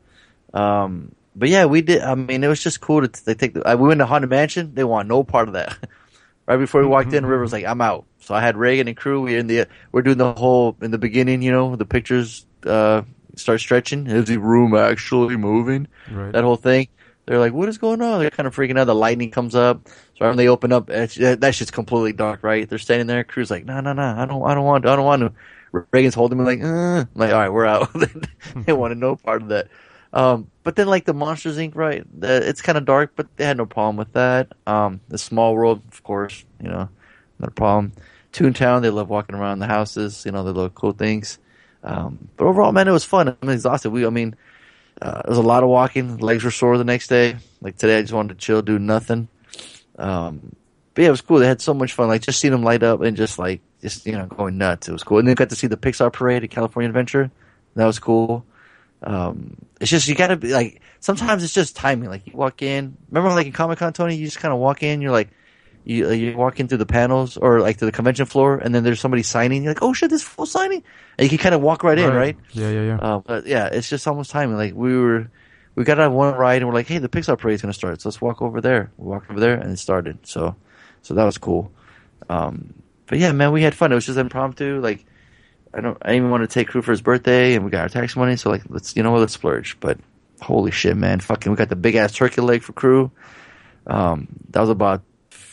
Um, 0.53 1.15
but 1.35 1.49
yeah, 1.49 1.65
we 1.65 1.81
did. 1.81 2.01
I 2.01 2.15
mean, 2.15 2.43
it 2.43 2.47
was 2.47 2.61
just 2.61 2.81
cool 2.81 3.07
to 3.07 3.25
they 3.25 3.35
take. 3.35 3.53
The, 3.53 3.77
we 3.77 3.87
went 3.87 3.99
to 3.99 4.05
Haunted 4.05 4.29
Mansion. 4.29 4.73
They 4.73 4.83
want 4.83 5.07
no 5.07 5.23
part 5.23 5.47
of 5.47 5.53
that. 5.53 5.77
right 6.45 6.57
before 6.57 6.81
we 6.81 6.87
walked 6.87 7.13
in, 7.13 7.25
River 7.25 7.41
was 7.41 7.53
like, 7.53 7.65
"I'm 7.65 7.81
out." 7.81 8.05
So 8.19 8.35
I 8.35 8.41
had 8.41 8.57
Reagan 8.57 8.87
and 8.87 8.97
crew. 8.97 9.21
We 9.21 9.37
in 9.37 9.47
the 9.47 9.67
we're 9.91 10.01
doing 10.01 10.17
the 10.17 10.33
whole 10.33 10.75
in 10.81 10.91
the 10.91 10.97
beginning. 10.97 11.41
You 11.41 11.51
know, 11.51 11.75
the 11.75 11.85
pictures 11.85 12.45
uh, 12.65 13.03
start 13.35 13.59
stretching. 13.59 14.07
Is 14.07 14.25
the 14.25 14.37
room 14.37 14.75
actually 14.75 15.37
moving? 15.37 15.87
Right. 16.09 16.31
That 16.31 16.43
whole 16.43 16.55
thing. 16.55 16.87
They're 17.25 17.39
like, 17.39 17.53
"What 17.53 17.69
is 17.69 17.77
going 17.77 18.01
on?" 18.01 18.19
They're 18.19 18.29
kind 18.29 18.47
of 18.47 18.55
freaking 18.55 18.79
out. 18.79 18.85
The 18.85 18.95
lightning 18.95 19.31
comes 19.31 19.55
up. 19.55 19.87
So 20.17 20.27
when 20.27 20.37
they 20.37 20.47
open 20.47 20.71
up, 20.71 20.89
it's, 20.89 21.15
that 21.15 21.55
shit's 21.55 21.71
completely 21.71 22.13
dark. 22.13 22.43
Right? 22.43 22.67
They're 22.67 22.79
standing 22.79 23.07
there. 23.07 23.23
Crew's 23.23 23.51
like, 23.51 23.65
"No, 23.65 23.79
no, 23.79 23.93
no. 23.93 24.03
I 24.03 24.25
don't. 24.25 24.43
I 24.43 24.53
don't 24.53 24.65
want. 24.65 24.85
I 24.85 24.95
don't 24.95 25.05
want 25.05 25.21
to." 25.21 25.33
Reagan's 25.91 26.15
holding 26.15 26.37
me 26.37 26.43
like, 26.43 26.61
uh. 26.61 27.05
Like, 27.15 27.31
all 27.31 27.39
right, 27.39 27.49
we're 27.49 27.65
out. 27.65 27.89
they 28.55 28.73
wanted 28.73 28.97
no 28.97 29.15
part 29.15 29.41
of 29.41 29.49
that. 29.49 29.69
Um, 30.13 30.51
but 30.63 30.75
then 30.75 30.87
like 30.87 31.05
the 31.05 31.13
Monsters 31.13 31.57
Inc. 31.57 31.75
right, 31.75 32.03
the, 32.19 32.47
it's 32.47 32.61
kind 32.61 32.77
of 32.77 32.85
dark, 32.85 33.13
but 33.15 33.27
they 33.37 33.45
had 33.45 33.57
no 33.57 33.65
problem 33.65 33.95
with 33.95 34.11
that. 34.13 34.51
Um, 34.67 34.99
the 35.07 35.17
Small 35.17 35.55
World, 35.55 35.81
of 35.91 36.03
course, 36.03 36.43
you 36.61 36.69
know, 36.69 36.89
not 37.39 37.49
a 37.49 37.51
problem. 37.51 37.93
Toontown, 38.33 38.81
they 38.81 38.89
love 38.89 39.09
walking 39.09 39.35
around 39.35 39.59
the 39.59 39.67
houses, 39.67 40.25
you 40.25 40.31
know, 40.31 40.43
they 40.43 40.51
love 40.51 40.75
cool 40.75 40.91
things. 40.91 41.39
Um, 41.83 42.29
but 42.37 42.45
overall, 42.45 42.71
man, 42.71 42.87
it 42.87 42.91
was 42.91 43.03
fun. 43.03 43.35
I'm 43.41 43.49
exhausted. 43.49 43.89
We, 43.89 44.05
I 44.05 44.09
mean, 44.09 44.35
uh, 45.01 45.21
it 45.25 45.29
was 45.29 45.37
a 45.37 45.43
lot 45.43 45.63
of 45.63 45.69
walking. 45.69 46.17
Legs 46.17 46.43
were 46.43 46.51
sore 46.51 46.77
the 46.77 46.83
next 46.83 47.07
day. 47.07 47.35
Like 47.61 47.77
today, 47.77 47.97
I 47.97 48.01
just 48.01 48.13
wanted 48.13 48.39
to 48.39 48.45
chill, 48.45 48.61
do 48.61 48.77
nothing. 48.77 49.27
Um, 49.97 50.55
but 50.93 51.01
yeah, 51.03 51.07
it 51.07 51.11
was 51.11 51.21
cool. 51.21 51.39
They 51.39 51.47
had 51.47 51.61
so 51.61 51.73
much 51.73 51.93
fun. 51.93 52.07
Like 52.07 52.21
just 52.21 52.39
seeing 52.39 52.51
them 52.51 52.63
light 52.63 52.83
up 52.83 53.01
and 53.01 53.17
just 53.17 53.39
like 53.39 53.61
just 53.81 54.05
you 54.05 54.13
know 54.13 54.25
going 54.27 54.57
nuts. 54.57 54.89
It 54.89 54.91
was 54.91 55.03
cool. 55.03 55.19
And 55.19 55.27
then 55.27 55.35
got 55.35 55.49
to 55.49 55.55
see 55.55 55.67
the 55.67 55.77
Pixar 55.77 56.11
parade 56.11 56.43
at 56.43 56.51
California 56.51 56.89
Adventure. 56.89 57.31
That 57.75 57.85
was 57.85 57.99
cool. 57.99 58.45
Um, 59.01 59.55
it's 59.79 59.89
just 59.89 60.07
you 60.07 60.15
gotta 60.15 60.35
be 60.35 60.49
like 60.53 60.81
sometimes 60.99 61.43
it's 61.43 61.53
just 61.53 61.75
timing. 61.75 62.09
Like 62.09 62.27
you 62.27 62.33
walk 62.33 62.61
in. 62.61 62.97
Remember 63.09 63.33
like 63.33 63.47
in 63.47 63.53
Comic 63.53 63.79
Con, 63.79 63.93
Tony, 63.93 64.15
you 64.15 64.25
just 64.25 64.39
kind 64.39 64.53
of 64.53 64.59
walk 64.59 64.83
in. 64.83 65.01
You're 65.01 65.11
like. 65.11 65.29
You, 65.83 66.11
you 66.11 66.37
walk 66.37 66.59
in 66.59 66.67
through 66.67 66.77
the 66.77 66.85
panels 66.85 67.37
or 67.37 67.59
like 67.59 67.77
to 67.77 67.85
the 67.85 67.91
convention 67.91 68.25
floor, 68.27 68.57
and 68.57 68.73
then 68.73 68.83
there's 68.83 68.99
somebody 68.99 69.23
signing. 69.23 69.63
You're 69.63 69.73
like, 69.73 69.81
"Oh 69.81 69.93
shit, 69.93 70.09
this 70.09 70.21
full 70.23 70.45
signing!" 70.45 70.83
And 71.17 71.23
you 71.25 71.29
can 71.29 71.41
kind 71.41 71.55
of 71.55 71.61
walk 71.61 71.83
right 71.83 71.97
in, 71.97 72.13
right? 72.13 72.37
Yeah, 72.51 72.69
yeah, 72.69 72.81
yeah. 72.83 72.97
Uh, 72.97 73.19
but 73.19 73.47
yeah, 73.47 73.67
it's 73.67 73.89
just 73.89 74.07
almost 74.07 74.29
timing. 74.31 74.57
Like 74.57 74.75
we 74.75 74.95
were, 74.95 75.29
we 75.75 75.83
got 75.83 75.99
out 75.99 76.11
one 76.11 76.35
ride 76.35 76.61
and 76.61 76.67
we're 76.67 76.73
like, 76.75 76.87
hey, 76.87 76.99
the 76.99 77.09
Pixar 77.09 77.37
parade's 77.37 77.61
gonna 77.61 77.73
start, 77.73 78.01
so 78.01 78.09
let's 78.09 78.21
walk 78.21 78.41
over 78.41 78.61
there. 78.61 78.91
We 78.97 79.07
walked 79.07 79.31
over 79.31 79.39
there 79.39 79.55
and 79.55 79.71
it 79.71 79.77
started. 79.77 80.19
So, 80.27 80.55
so 81.01 81.13
that 81.15 81.23
was 81.23 81.37
cool. 81.37 81.71
Um, 82.29 82.75
but 83.07 83.17
yeah, 83.19 83.31
man, 83.31 83.51
we 83.51 83.63
had 83.63 83.75
fun. 83.75 83.91
It 83.91 83.95
was 83.95 84.05
just 84.05 84.17
impromptu. 84.17 84.79
Like, 84.81 85.05
I 85.73 85.81
don't, 85.81 85.97
I 86.01 86.09
didn't 86.09 86.17
even 86.17 86.31
want 86.31 86.43
to 86.43 86.47
take 86.47 86.67
crew 86.67 86.81
for 86.81 86.91
his 86.91 87.01
birthday, 87.01 87.55
and 87.55 87.65
we 87.65 87.71
got 87.71 87.81
our 87.81 87.89
tax 87.89 88.15
money, 88.15 88.35
so 88.35 88.49
like, 88.49 88.63
let's, 88.69 88.95
you 88.95 89.03
know 89.03 89.11
what, 89.11 89.19
let's 89.19 89.33
splurge. 89.33 89.79
But 89.79 89.99
holy 90.41 90.71
shit, 90.71 90.95
man, 90.95 91.19
fucking, 91.19 91.51
we 91.51 91.55
got 91.55 91.69
the 91.69 91.75
big 91.75 91.95
ass 91.95 92.13
turkey 92.13 92.41
leg 92.41 92.61
for 92.61 92.73
crew. 92.73 93.11
Um, 93.87 94.27
that 94.51 94.61
was 94.61 94.69
about 94.69 95.01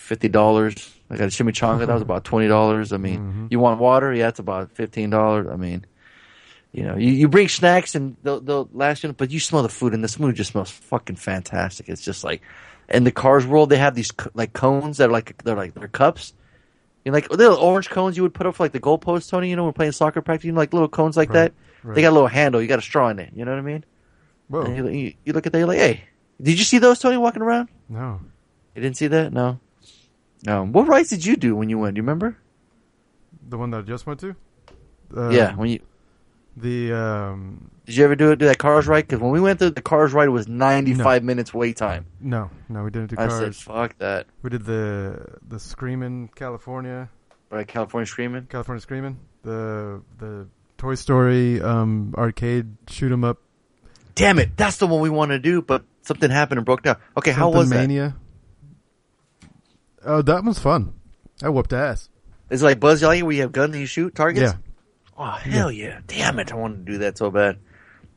fifty 0.08 0.28
dollars. 0.28 0.74
I 1.10 1.16
got 1.16 1.24
a 1.24 1.28
chimichanga. 1.28 1.86
That 1.86 1.92
was 1.92 2.02
about 2.02 2.24
twenty 2.24 2.48
dollars. 2.48 2.92
I 2.92 2.96
mean, 2.96 3.18
mm-hmm. 3.18 3.46
you 3.50 3.60
want 3.60 3.78
water? 3.78 4.12
Yeah, 4.12 4.28
it's 4.28 4.38
about 4.38 4.72
fifteen 4.72 5.10
dollars. 5.10 5.46
I 5.46 5.56
mean, 5.56 5.84
you 6.72 6.82
know, 6.82 6.96
you, 6.96 7.12
you 7.12 7.28
bring 7.28 7.48
snacks 7.48 7.94
and 7.94 8.16
they'll, 8.22 8.40
they'll 8.40 8.68
last 8.72 9.04
you, 9.04 9.12
but 9.12 9.30
you 9.30 9.40
smell 9.40 9.62
the 9.62 9.68
food 9.68 9.94
and 9.94 10.02
the 10.02 10.08
food 10.08 10.34
just 10.34 10.52
smells 10.52 10.70
fucking 10.70 11.16
fantastic. 11.16 11.88
It's 11.88 12.04
just 12.04 12.24
like, 12.24 12.42
in 12.88 13.04
the 13.04 13.12
Cars 13.12 13.46
world, 13.46 13.70
they 13.70 13.78
have 13.78 13.94
these 13.94 14.10
like 14.34 14.52
cones 14.52 14.96
that 14.96 15.08
are 15.08 15.12
like 15.12 15.42
they're 15.44 15.56
like 15.56 15.74
they're 15.74 15.88
cups. 15.88 16.32
You 17.04 17.12
know, 17.12 17.16
like 17.16 17.30
little 17.30 17.56
orange 17.56 17.88
cones 17.90 18.16
you 18.16 18.22
would 18.22 18.34
put 18.34 18.46
up 18.46 18.56
for 18.56 18.64
like 18.64 18.72
the 18.72 18.80
goalpost, 18.80 19.30
Tony. 19.30 19.50
You 19.50 19.56
know, 19.56 19.62
when 19.62 19.68
we're 19.68 19.74
playing 19.74 19.92
soccer 19.92 20.20
practice, 20.20 20.46
you 20.46 20.52
know, 20.52 20.58
like 20.58 20.72
little 20.72 20.88
cones 20.88 21.16
like 21.16 21.28
Right, 21.28 21.34
that. 21.34 21.52
right. 21.82 21.94
They 21.94 22.02
got 22.02 22.10
a 22.10 22.16
little 22.18 22.28
handle. 22.28 22.60
You 22.60 22.68
got 22.68 22.80
a 22.80 22.82
straw 22.82 23.08
in 23.08 23.18
it. 23.18 23.32
You 23.34 23.44
know 23.44 23.52
what 23.52 23.58
I 23.58 23.62
mean? 23.62 23.84
Whoa. 24.48 24.74
You, 24.74 24.88
you, 24.88 25.14
you 25.24 25.32
look 25.32 25.46
at 25.46 25.52
that, 25.52 25.58
you're 25.58 25.68
like, 25.68 25.78
hey, 25.78 26.04
did 26.40 26.58
you 26.58 26.64
see 26.64 26.78
those, 26.78 26.98
Tony, 26.98 27.18
walking 27.18 27.42
around? 27.42 27.68
No. 27.88 28.20
You 28.74 28.82
didn't 28.82 28.96
see 28.96 29.08
that? 29.08 29.32
No. 29.32 29.60
Um, 30.46 30.72
what 30.72 30.86
rides 30.86 31.10
did 31.10 31.24
you 31.24 31.36
do 31.36 31.56
when 31.56 31.68
you 31.68 31.78
went? 31.78 31.94
Do 31.94 31.98
you 31.98 32.02
remember? 32.02 32.36
The 33.48 33.58
one 33.58 33.70
that 33.70 33.78
I 33.78 33.82
just 33.82 34.06
went 34.06 34.20
to? 34.20 34.36
Uh, 35.16 35.30
yeah, 35.30 35.54
when 35.56 35.70
you 35.70 35.80
The 36.56 36.92
um 36.92 37.70
Did 37.86 37.96
you 37.96 38.04
ever 38.04 38.14
do 38.14 38.30
it? 38.32 38.38
Do 38.38 38.46
that 38.46 38.58
Cars 38.58 38.86
ride? 38.86 39.06
Because 39.08 39.20
when 39.20 39.30
we 39.30 39.40
went 39.40 39.58
to 39.60 39.70
the 39.70 39.80
Cars 39.82 40.12
ride, 40.12 40.26
it 40.26 40.32
was 40.32 40.46
ninety 40.48 40.94
five 40.94 41.24
minutes 41.24 41.54
wait 41.54 41.76
time. 41.76 42.06
No, 42.20 42.50
no, 42.68 42.84
we 42.84 42.90
didn't 42.90 43.10
do 43.10 43.16
I 43.18 43.28
said, 43.28 43.56
"Fuck 43.56 43.96
that!" 43.98 44.26
We 44.42 44.50
did 44.50 44.64
the 44.64 45.38
the 45.46 45.58
Screaming 45.58 46.28
California, 46.34 47.08
Right, 47.50 47.66
California 47.66 48.06
screaming. 48.06 48.46
California 48.46 48.80
Screaming, 48.82 49.18
the 49.42 50.02
the 50.18 50.48
Toy 50.76 50.94
Story 50.94 51.60
um, 51.62 52.14
arcade 52.16 52.76
shoot 52.88 53.10
'em 53.10 53.24
up. 53.24 53.38
Damn 54.14 54.38
it! 54.38 54.56
That's 54.56 54.76
the 54.76 54.86
one 54.86 55.00
we 55.00 55.10
want 55.10 55.30
to 55.30 55.38
do, 55.38 55.62
but 55.62 55.84
something 56.02 56.30
happened 56.30 56.58
and 56.58 56.66
broke 56.66 56.82
down. 56.82 56.96
Okay, 57.16 57.32
how 57.32 57.44
something 57.46 57.58
was 57.58 57.70
that? 57.70 57.88
Mania. 57.88 58.16
Oh, 60.04 60.22
that 60.22 60.44
was 60.44 60.58
fun. 60.58 60.94
I 61.42 61.48
whooped 61.48 61.72
ass. 61.72 62.08
Is 62.50 62.62
it 62.62 62.64
like 62.64 62.80
Buzz 62.80 63.02
Lightyear 63.02 63.22
where 63.24 63.32
you 63.32 63.42
have 63.42 63.52
guns 63.52 63.72
and 63.72 63.80
you 63.80 63.86
shoot 63.86 64.14
targets? 64.14 64.52
Yeah, 64.54 64.58
Oh 65.16 65.30
hell 65.30 65.70
yeah! 65.72 66.00
Damn 66.06 66.38
it! 66.38 66.52
I 66.52 66.56
wanted 66.56 66.86
to 66.86 66.92
do 66.92 66.98
that 66.98 67.18
so 67.18 67.30
bad 67.30 67.58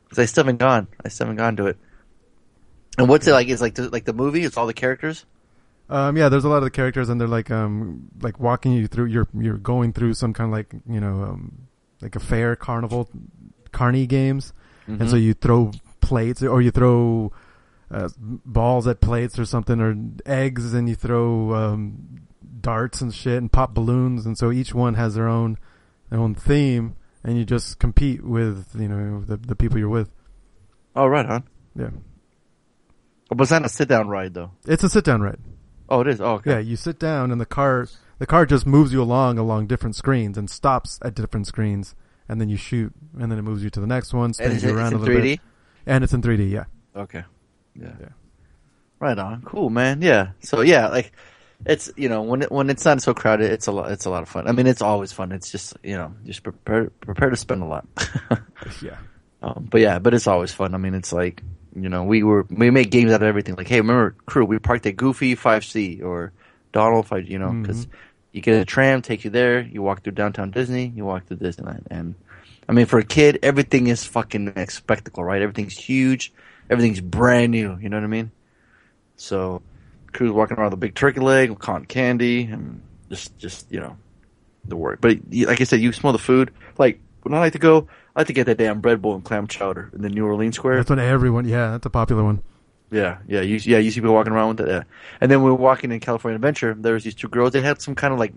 because 0.06 0.20
I 0.20 0.26
still 0.26 0.44
haven't 0.44 0.58
gone. 0.60 0.88
I 1.04 1.10
still 1.10 1.26
haven't 1.26 1.38
gone 1.38 1.56
to 1.58 1.68
it. 1.68 1.78
And 2.98 3.10
what's 3.10 3.28
it 3.28 3.32
like? 3.34 3.48
It's 3.50 3.62
like 3.62 3.76
the, 3.76 3.90
like 3.90 4.06
the 4.06 4.14
movie. 4.14 4.44
It's 4.44 4.58
all 4.58 4.68
the 4.68 4.74
characters. 4.74 5.26
um, 5.90 6.16
yeah. 6.18 6.30
There's 6.30 6.44
a 6.46 6.50
lot 6.50 6.58
of 6.58 6.64
the 6.64 6.70
characters, 6.72 7.10
and 7.10 7.20
they're 7.20 7.28
like 7.28 7.50
um 7.52 8.10
like 8.22 8.40
walking 8.40 8.74
you 8.74 8.88
through. 8.88 9.06
You're 9.06 9.28
you're 9.34 9.58
going 9.58 9.94
through 9.94 10.14
some 10.14 10.34
kind 10.34 10.50
of 10.50 10.54
like 10.54 10.74
you 10.88 11.00
know 11.00 11.24
um 11.24 11.68
like 12.02 12.16
a 12.16 12.20
fair 12.20 12.56
carnival, 12.56 13.10
carny 13.72 14.06
games, 14.08 14.54
and 14.88 15.10
so 15.10 15.16
you 15.16 15.34
throw 15.34 15.72
plates 16.02 16.44
or 16.44 16.62
you 16.62 16.72
throw 16.72 17.32
uh, 17.92 18.10
balls 18.18 18.88
at 18.88 19.02
plates 19.02 19.38
or 19.38 19.46
something 19.46 19.80
or 19.82 19.96
eggs, 20.26 20.74
and 20.74 20.88
you 20.88 20.96
throw 20.96 21.54
um, 21.54 22.22
darts 22.62 23.02
and 23.02 23.14
shit 23.14 23.38
and 23.38 23.52
pop 23.52 23.74
balloons, 23.74 24.26
and 24.26 24.38
so 24.38 24.52
each 24.52 24.74
one 24.74 24.94
has 24.96 25.16
their 25.16 25.28
own 25.28 25.58
their 26.10 26.20
own 26.20 26.34
theme, 26.36 26.96
and 27.24 27.38
you 27.38 27.44
just 27.46 27.80
compete 27.80 28.24
with 28.24 28.70
you 28.78 28.88
know 28.88 29.22
the 29.22 29.38
the 29.38 29.56
people 29.56 29.78
you're 29.78 29.90
with. 29.90 30.10
Oh, 30.96 31.08
right 31.08 31.26
on. 31.26 31.44
Yeah, 31.76 31.90
Oh, 33.32 33.36
but 33.36 33.44
it's 33.44 33.52
not 33.52 33.66
a 33.66 33.70
sit 33.70 33.88
down 33.88 34.10
ride 34.10 34.34
though. 34.34 34.52
it's 34.68 34.84
a 34.84 34.90
sit 34.90 35.06
down 35.06 35.22
ride. 35.22 35.40
Oh, 35.90 36.02
it 36.02 36.08
is. 36.08 36.20
Oh, 36.22 36.34
okay. 36.36 36.52
Yeah, 36.52 36.60
you 36.60 36.76
sit 36.76 37.00
down 37.00 37.32
and 37.32 37.40
the 37.40 37.46
car 37.46 37.88
the 38.20 38.26
car 38.26 38.46
just 38.46 38.66
moves 38.66 38.92
you 38.94 39.02
along 39.02 39.38
along 39.38 39.68
different 39.68 39.96
screens 39.96 40.38
and 40.38 40.50
stops 40.50 41.00
at 41.02 41.16
different 41.16 41.48
screens 41.48 41.96
and 42.30 42.40
then 42.40 42.48
you 42.50 42.58
shoot 42.58 42.94
and 43.20 43.32
then 43.32 43.38
it 43.40 43.42
moves 43.42 43.64
you 43.64 43.70
to 43.70 43.80
the 43.80 43.88
next 43.88 44.14
one, 44.14 44.34
spins 44.34 44.64
you 44.64 44.76
around 44.76 44.94
a 44.94 44.98
little 44.98 45.16
3D. 45.16 45.22
bit. 45.24 45.40
And 45.86 46.04
it's 46.04 46.14
in 46.14 46.22
3D, 46.22 46.50
yeah. 46.52 46.66
Okay. 46.96 47.24
Yeah. 47.80 47.94
Yeah. 48.00 48.10
Right 49.00 49.18
on. 49.18 49.42
Cool, 49.44 49.70
man. 49.70 50.02
Yeah. 50.02 50.32
So 50.42 50.62
yeah, 50.62 50.88
like 50.88 51.12
it's 51.66 51.92
you 51.96 52.10
know 52.10 52.22
when 52.24 52.44
it, 52.44 52.52
when 52.52 52.70
it's 52.70 52.86
not 52.86 53.02
so 53.02 53.14
crowded, 53.14 53.52
it's 53.52 53.68
a 53.68 53.72
lot. 53.72 53.92
It's 53.92 54.06
a 54.06 54.10
lot 54.10 54.24
of 54.24 54.30
fun. 54.30 54.48
I 54.48 54.52
mean, 54.52 54.68
it's 54.68 54.82
always 54.82 55.12
fun. 55.12 55.32
It's 55.32 55.52
just 55.52 55.76
you 55.84 55.96
know 55.96 56.14
just 56.26 56.44
prepare 56.44 56.90
prepare 56.90 57.30
to 57.30 57.38
spend 57.38 57.62
a 57.64 57.66
lot. 57.66 57.88
Yeah. 58.82 58.98
um, 59.42 59.68
but 59.70 59.82
yeah, 59.82 59.98
but 59.98 60.14
it's 60.14 60.28
always 60.28 60.54
fun. 60.54 60.76
I 60.76 60.78
mean, 60.78 60.94
it's 60.94 61.12
like 61.12 61.42
you 61.76 61.90
know 61.90 62.04
we 62.04 62.22
were 62.24 62.46
we 62.50 62.70
make 62.70 62.92
games 62.92 63.12
out 63.12 63.22
of 63.22 63.28
everything. 63.28 63.56
Like 63.56 63.68
hey, 63.68 63.82
remember 63.82 64.16
crew? 64.26 64.46
We 64.46 64.60
parked 64.60 64.86
at 64.86 64.96
Goofy 64.96 65.34
Five 65.36 65.66
C 65.66 66.02
or 66.02 66.32
Donald 66.72 67.08
Five. 67.08 67.28
You 67.28 67.40
know 67.40 67.52
because 67.52 67.88
you 68.32 68.42
get 68.42 68.62
a 68.62 68.66
tram, 68.66 69.02
take 69.02 69.24
you 69.24 69.32
there. 69.32 69.62
You 69.62 69.82
walk 69.82 70.04
through 70.04 70.14
downtown 70.14 70.52
Disney. 70.52 70.92
You 70.96 71.06
walk 71.06 71.26
through 71.26 71.38
Disneyland, 71.38 71.88
and 71.90 72.14
I 72.70 72.74
mean 72.74 72.86
for 72.86 73.00
a 73.00 73.04
kid, 73.04 73.40
everything 73.42 73.88
is 73.88 74.06
fucking 74.06 74.50
a 74.56 74.70
spectacle, 74.70 75.24
right? 75.24 75.42
Everything's 75.42 75.78
huge. 75.78 76.34
Everything's 76.70 77.02
brand 77.02 77.52
new. 77.52 77.78
You 77.78 77.90
know 77.90 77.98
what 77.98 78.04
I 78.04 78.08
mean? 78.08 78.32
So, 79.16 79.62
crew's 80.14 80.32
walking 80.32 80.58
around 80.58 80.68
with 80.68 80.74
a 80.74 80.78
big 80.78 80.96
turkey 80.96 81.20
leg, 81.20 81.50
with 81.50 81.60
cotton 81.60 81.86
candy, 81.86 82.44
and 82.44 82.82
just, 83.10 83.38
just 83.38 83.72
you 83.72 83.80
know, 83.80 83.98
the 84.66 84.76
work. 84.76 85.02
But 85.02 85.18
like 85.32 85.62
I 85.62 85.64
said, 85.64 85.82
you 85.82 85.92
smell 85.94 86.14
the 86.14 86.20
food. 86.20 86.52
Like 86.78 87.00
when 87.24 87.34
I 87.34 87.40
like 87.40 87.54
to 87.54 87.60
go, 87.60 87.88
I 88.16 88.22
like 88.22 88.28
to 88.28 88.34
get 88.34 88.46
that 88.46 88.58
damn 88.58 88.82
bread 88.82 89.02
bowl 89.02 89.16
and 89.16 89.24
clam 89.24 89.48
chowder 89.48 89.92
in 89.94 90.02
the 90.02 90.10
New 90.10 90.26
Orleans 90.26 90.56
Square. 90.56 90.78
That's 90.78 90.90
what 90.90 91.00
everyone, 91.00 91.48
yeah, 91.48 91.72
that's 91.72 91.86
a 91.86 91.90
popular 91.90 92.24
one. 92.24 92.42
Yeah, 92.92 93.20
yeah, 93.26 93.40
you, 93.40 93.56
yeah. 93.64 93.78
You 93.78 93.90
see 93.90 94.02
people 94.02 94.14
walking 94.14 94.34
around 94.34 94.58
with 94.58 94.68
it. 94.68 94.70
Yeah. 94.70 94.84
And 95.22 95.32
then 95.32 95.42
we 95.44 95.50
were 95.50 95.56
walking 95.56 95.94
in 95.94 96.02
California 96.02 96.36
Adventure. 96.36 96.76
There 96.78 96.94
was 96.94 97.06
these 97.06 97.16
two 97.16 97.30
girls. 97.30 97.54
They 97.54 97.62
had 97.62 97.82
some 97.82 97.96
kind 97.96 98.14
of 98.14 98.20
like 98.20 98.34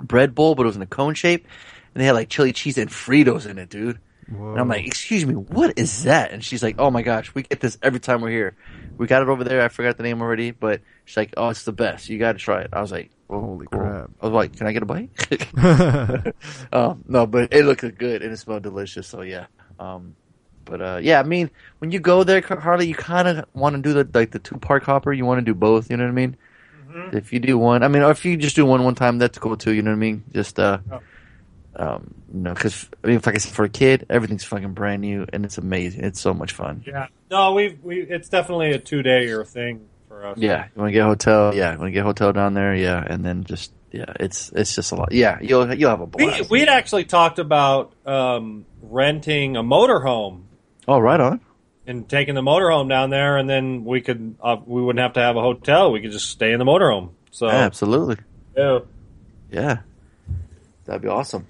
bread 0.00 0.36
bowl, 0.36 0.54
but 0.54 0.62
it 0.62 0.66
was 0.66 0.76
in 0.76 0.82
a 0.82 0.86
cone 0.86 1.14
shape, 1.14 1.46
and 1.92 2.00
they 2.00 2.06
had 2.06 2.12
like 2.12 2.28
chili 2.28 2.52
cheese 2.52 2.78
and 2.78 2.88
Fritos 2.88 3.44
in 3.44 3.58
it, 3.58 3.68
dude. 3.70 3.98
And 4.28 4.58
I'm 4.58 4.68
like, 4.68 4.86
excuse 4.86 5.26
me, 5.26 5.34
what 5.34 5.78
is 5.78 6.04
that? 6.04 6.32
And 6.32 6.42
she's 6.44 6.62
like, 6.62 6.76
oh 6.78 6.90
my 6.90 7.02
gosh, 7.02 7.34
we 7.34 7.42
get 7.42 7.60
this 7.60 7.78
every 7.82 8.00
time 8.00 8.20
we're 8.20 8.30
here. 8.30 8.56
We 8.96 9.06
got 9.06 9.22
it 9.22 9.28
over 9.28 9.44
there. 9.44 9.62
I 9.62 9.68
forgot 9.68 9.96
the 9.96 10.02
name 10.02 10.22
already, 10.22 10.52
but 10.52 10.80
she's 11.04 11.16
like, 11.16 11.34
oh, 11.36 11.48
it's 11.48 11.64
the 11.64 11.72
best. 11.72 12.08
You 12.08 12.18
got 12.18 12.32
to 12.32 12.38
try 12.38 12.62
it. 12.62 12.70
I 12.72 12.80
was 12.80 12.92
like, 12.92 13.10
oh, 13.28 13.40
Holy 13.40 13.66
cool. 13.66 13.80
crap. 13.80 14.10
I 14.20 14.26
was 14.26 14.34
like, 14.34 14.56
can 14.56 14.66
I 14.66 14.72
get 14.72 14.82
a 14.82 14.86
bite? 14.86 15.10
um, 16.72 17.04
no, 17.08 17.26
but 17.26 17.52
it 17.52 17.64
looked 17.64 17.82
good 17.98 18.22
and 18.22 18.32
it 18.32 18.36
smelled 18.36 18.62
delicious. 18.62 19.06
So 19.06 19.22
yeah. 19.22 19.46
Um, 19.78 20.14
but 20.64 20.80
uh, 20.80 21.00
yeah, 21.02 21.18
I 21.18 21.24
mean, 21.24 21.50
when 21.78 21.90
you 21.90 21.98
go 21.98 22.24
there, 22.24 22.40
Harley, 22.40 22.86
you 22.86 22.94
kind 22.94 23.26
of 23.26 23.44
want 23.52 23.76
to 23.76 23.82
do 23.82 23.92
the 23.92 24.08
like 24.18 24.30
the 24.30 24.38
two 24.38 24.56
park 24.56 24.84
hopper. 24.84 25.12
You 25.12 25.24
want 25.24 25.38
to 25.38 25.44
do 25.44 25.54
both. 25.54 25.90
You 25.90 25.96
know 25.96 26.04
what 26.04 26.10
I 26.10 26.14
mean? 26.14 26.36
If 27.12 27.32
you 27.32 27.40
do 27.40 27.58
one, 27.58 27.82
I 27.82 27.88
mean, 27.88 28.02
or 28.02 28.10
if 28.10 28.24
you 28.24 28.36
just 28.36 28.54
do 28.54 28.66
one 28.66 28.84
one 28.84 28.94
time, 28.94 29.18
that's 29.18 29.38
cool 29.38 29.56
too. 29.56 29.72
You 29.72 29.82
know 29.82 29.90
what 29.90 29.96
I 29.96 30.00
mean? 30.00 30.24
Just 30.32 30.58
uh, 30.58 30.78
um, 31.76 32.14
you 32.32 32.40
know, 32.40 32.54
because 32.54 32.88
I 33.02 33.06
mean, 33.08 33.20
like 33.24 33.34
I 33.34 33.38
said, 33.38 33.52
for 33.52 33.64
a 33.64 33.68
kid, 33.68 34.06
everything's 34.10 34.44
fucking 34.44 34.72
brand 34.74 35.02
new 35.02 35.26
and 35.32 35.44
it's 35.44 35.58
amazing. 35.58 36.04
It's 36.04 36.20
so 36.20 36.34
much 36.34 36.52
fun. 36.52 36.84
Yeah. 36.86 37.06
No, 37.30 37.52
we've 37.54 37.82
we. 37.82 38.00
It's 38.02 38.28
definitely 38.28 38.72
a 38.72 38.78
two 38.78 39.02
day 39.02 39.28
or 39.28 39.44
thing 39.44 39.88
for 40.08 40.26
us. 40.26 40.38
Yeah, 40.38 40.64
you 40.74 40.80
want 40.80 40.88
to 40.88 40.92
get 40.92 41.02
a 41.02 41.06
hotel? 41.06 41.54
Yeah, 41.54 41.72
you 41.72 41.78
want 41.78 41.88
to 41.88 41.92
get 41.92 42.00
a 42.00 42.04
hotel 42.04 42.32
down 42.32 42.54
there? 42.54 42.74
Yeah, 42.74 43.02
and 43.06 43.24
then 43.24 43.44
just 43.44 43.72
yeah, 43.90 44.12
it's 44.20 44.50
it's 44.52 44.74
just 44.74 44.92
a 44.92 44.96
lot. 44.96 45.12
Yeah, 45.12 45.38
you'll 45.40 45.72
you'll 45.74 45.90
have 45.90 46.00
a 46.00 46.04
We 46.04 46.26
blast. 46.26 46.50
we'd 46.50 46.68
actually 46.68 47.04
talked 47.04 47.38
about 47.38 47.92
um, 48.06 48.66
renting 48.82 49.56
a 49.56 49.62
motorhome 49.62 50.42
oh, 50.88 50.98
right 50.98 51.20
on. 51.20 51.40
and 51.86 52.08
taking 52.08 52.34
the 52.34 52.42
motorhome 52.42 52.88
down 52.88 53.08
there, 53.10 53.38
and 53.38 53.48
then 53.48 53.84
we 53.84 54.00
could 54.02 54.36
uh, 54.42 54.56
we 54.66 54.82
wouldn't 54.82 55.02
have 55.02 55.14
to 55.14 55.20
have 55.20 55.36
a 55.36 55.40
hotel. 55.40 55.90
We 55.92 56.00
could 56.02 56.12
just 56.12 56.28
stay 56.28 56.52
in 56.52 56.58
the 56.58 56.64
motorhome. 56.66 57.10
So 57.30 57.48
Absolutely. 57.48 58.16
yeah. 58.56 58.80
Yeah, 59.50 59.78
that'd 60.86 61.02
be 61.02 61.08
awesome. 61.08 61.46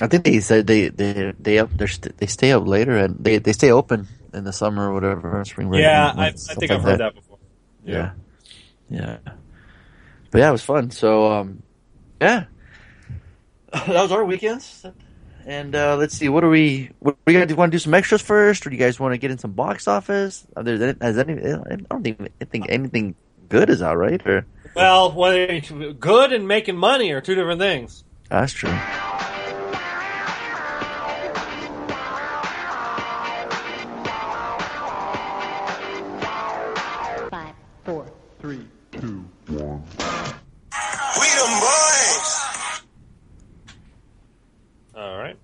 I 0.00 0.06
think 0.08 0.24
they 0.24 0.40
said 0.40 0.66
they 0.66 0.88
they 0.88 1.32
they 1.38 1.58
up 1.58 1.70
they're 1.72 1.88
st- 1.88 2.16
they 2.18 2.26
stay 2.26 2.52
up 2.52 2.66
later 2.66 2.96
and 2.96 3.16
they 3.18 3.38
they 3.38 3.52
stay 3.52 3.70
open 3.70 4.06
in 4.34 4.44
the 4.44 4.52
summer 4.52 4.90
or 4.90 4.94
whatever 4.94 5.44
spring 5.44 5.68
break. 5.68 5.82
Yeah, 5.82 6.12
I, 6.14 6.26
I 6.26 6.30
think 6.32 6.70
I've 6.70 6.82
heard 6.82 7.00
that, 7.00 7.14
before. 7.14 7.38
Yeah. 7.84 8.12
yeah, 8.90 9.18
But 10.30 10.38
yeah, 10.38 10.48
it 10.48 10.52
was 10.52 10.62
fun. 10.62 10.90
So 10.90 11.32
um, 11.32 11.62
yeah, 12.20 12.44
that 13.72 13.88
was 13.88 14.12
our 14.12 14.24
weekends. 14.24 14.84
And 15.46 15.76
uh, 15.76 15.96
let's 15.96 16.14
see, 16.16 16.28
what 16.28 16.42
are 16.42 16.48
we? 16.48 16.90
What, 16.98 17.16
we 17.24 17.32
gonna 17.32 17.46
do? 17.46 17.54
Want 17.54 17.70
to 17.70 17.76
do 17.76 17.80
some 17.80 17.94
extras 17.94 18.20
first, 18.20 18.66
or 18.66 18.70
do 18.70 18.76
you 18.76 18.82
guys 18.82 18.98
want 18.98 19.14
to 19.14 19.18
get 19.18 19.30
in 19.30 19.38
some 19.38 19.52
box 19.52 19.86
office? 19.86 20.44
Are 20.56 20.64
there, 20.64 20.96
has 21.00 21.16
any? 21.18 21.34
I 21.34 21.76
don't 21.88 22.02
think 22.02 22.20
I 22.40 22.44
think 22.44 22.66
anything 22.68 23.14
good 23.48 23.70
is 23.70 23.80
out, 23.80 23.96
right? 23.96 24.20
Or 24.26 24.44
Well, 24.74 25.12
whether 25.12 25.60
good 25.60 26.32
and 26.32 26.48
making 26.48 26.76
money 26.76 27.12
are 27.12 27.20
two 27.20 27.36
different 27.36 27.60
things. 27.60 28.02
that's 28.28 28.52
true. 28.52 28.76
Them 41.60 41.68
boys. 41.68 42.80
All 44.96 45.18
right. 45.18 45.36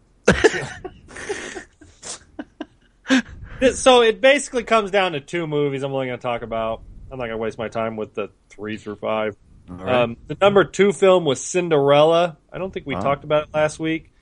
so 3.74 4.02
it 4.02 4.20
basically 4.20 4.64
comes 4.64 4.90
down 4.90 5.12
to 5.12 5.20
two 5.20 5.46
movies 5.46 5.82
I'm 5.82 5.92
only 5.92 6.06
going 6.06 6.18
to 6.18 6.22
talk 6.22 6.42
about. 6.42 6.82
I'm 7.10 7.18
not 7.18 7.24
going 7.26 7.32
to 7.32 7.38
waste 7.38 7.58
my 7.58 7.68
time 7.68 7.96
with 7.96 8.14
the 8.14 8.30
three 8.48 8.76
through 8.78 8.96
five. 8.96 9.36
Um, 9.68 10.16
the 10.26 10.36
number 10.40 10.64
two 10.64 10.92
film 10.92 11.24
was 11.24 11.42
Cinderella. 11.42 12.36
I 12.52 12.58
don't 12.58 12.72
think 12.72 12.86
we 12.86 12.94
talked 12.94 13.24
about 13.24 13.44
it 13.44 13.54
last 13.54 13.78
week. 13.78 14.12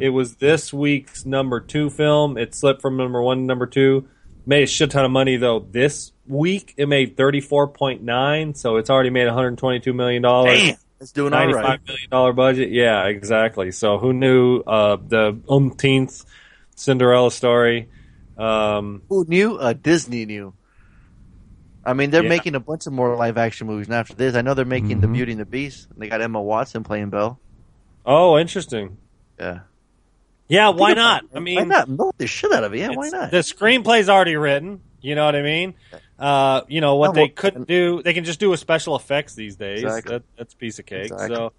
It 0.00 0.10
was 0.10 0.36
this 0.36 0.72
week's 0.72 1.26
number 1.26 1.58
two 1.60 1.90
film. 1.90 2.38
It 2.38 2.54
slipped 2.54 2.80
from 2.80 2.96
number 2.96 3.20
one 3.20 3.38
to 3.38 3.42
number 3.44 3.66
two. 3.66 4.08
Made 4.46 4.62
a 4.62 4.66
shit 4.66 4.90
ton 4.92 5.04
of 5.04 5.10
money 5.10 5.36
though. 5.36 5.58
This 5.58 6.12
week 6.28 6.74
it 6.76 6.86
made 6.88 7.16
34.9, 7.16 8.56
so 8.56 8.76
it's 8.76 8.88
already 8.88 9.10
made 9.10 9.24
122 9.26 9.92
million 9.92 10.22
dollars. 10.22 10.74
It's 11.04 11.12
doing 11.12 11.34
all 11.34 11.40
Ninety-five 11.40 11.62
right. 11.64 11.86
million 11.86 12.08
dollar 12.10 12.32
budget. 12.32 12.70
Yeah, 12.70 13.04
exactly. 13.04 13.70
So 13.72 13.98
who 13.98 14.14
knew 14.14 14.60
uh, 14.60 14.96
the 14.96 15.38
umpteenth 15.50 16.24
Cinderella 16.76 17.30
story? 17.30 17.90
Um, 18.38 19.02
Who 19.10 19.26
knew? 19.28 19.56
Uh, 19.58 19.74
Disney 19.74 20.24
knew. 20.24 20.54
I 21.84 21.92
mean, 21.92 22.08
they're 22.10 22.22
Yeah. 22.22 22.30
making 22.30 22.54
a 22.54 22.60
bunch 22.60 22.86
of 22.86 22.94
more 22.94 23.14
live 23.16 23.36
action 23.36 23.66
movies 23.66 23.86
now 23.86 23.98
after 23.98 24.14
this. 24.14 24.34
I 24.34 24.40
know 24.40 24.54
they're 24.54 24.64
making 24.64 25.02
The 25.02 25.06
Mhm. 25.06 25.12
Beauty 25.12 25.32
and 25.32 25.40
the 25.42 25.44
Beast. 25.44 25.88
They 25.94 26.08
got 26.08 26.22
Emma 26.22 26.40
Watson 26.40 26.82
playing 26.84 27.10
Belle. 27.10 27.38
oh, 28.06 28.38
interesting. 28.38 28.96
Yeah. 29.38 29.60
Yeah, 30.48 30.70
why 30.70 30.94
not? 30.94 31.24
I 31.34 31.40
mean, 31.40 31.56
why 31.56 31.64
not? 31.64 31.88
Milk 31.90 32.16
the 32.16 32.26
shit 32.26 32.50
out 32.50 32.64
of 32.64 32.72
it. 32.72 32.78
Yeah, 32.78 32.88
why 32.94 33.10
not? 33.10 33.30
The 33.30 33.38
screenplay's 33.38 34.08
already 34.08 34.36
written. 34.36 34.80
You 35.02 35.14
know 35.14 35.26
what 35.26 35.36
I 35.36 35.42
mean? 35.42 35.74
Uh, 36.18 36.62
you 36.68 36.80
know 36.80 36.96
what 36.96 37.10
Oh, 37.10 37.12
they 37.14 37.28
couldn't 37.28 37.66
do. 37.66 38.02
They 38.02 38.14
can 38.14 38.24
just 38.24 38.38
do 38.40 38.50
with 38.50 38.60
special 38.60 38.94
effects 38.96 39.34
these 39.34 39.56
days. 39.56 39.82
Exactly. 39.82 40.12
That, 40.16 40.22
that's 40.38 40.54
a 40.54 40.56
piece 40.56 40.78
of 40.78 40.86
cake. 40.86 41.06
Exactly. 41.10 41.34
So 41.34 41.52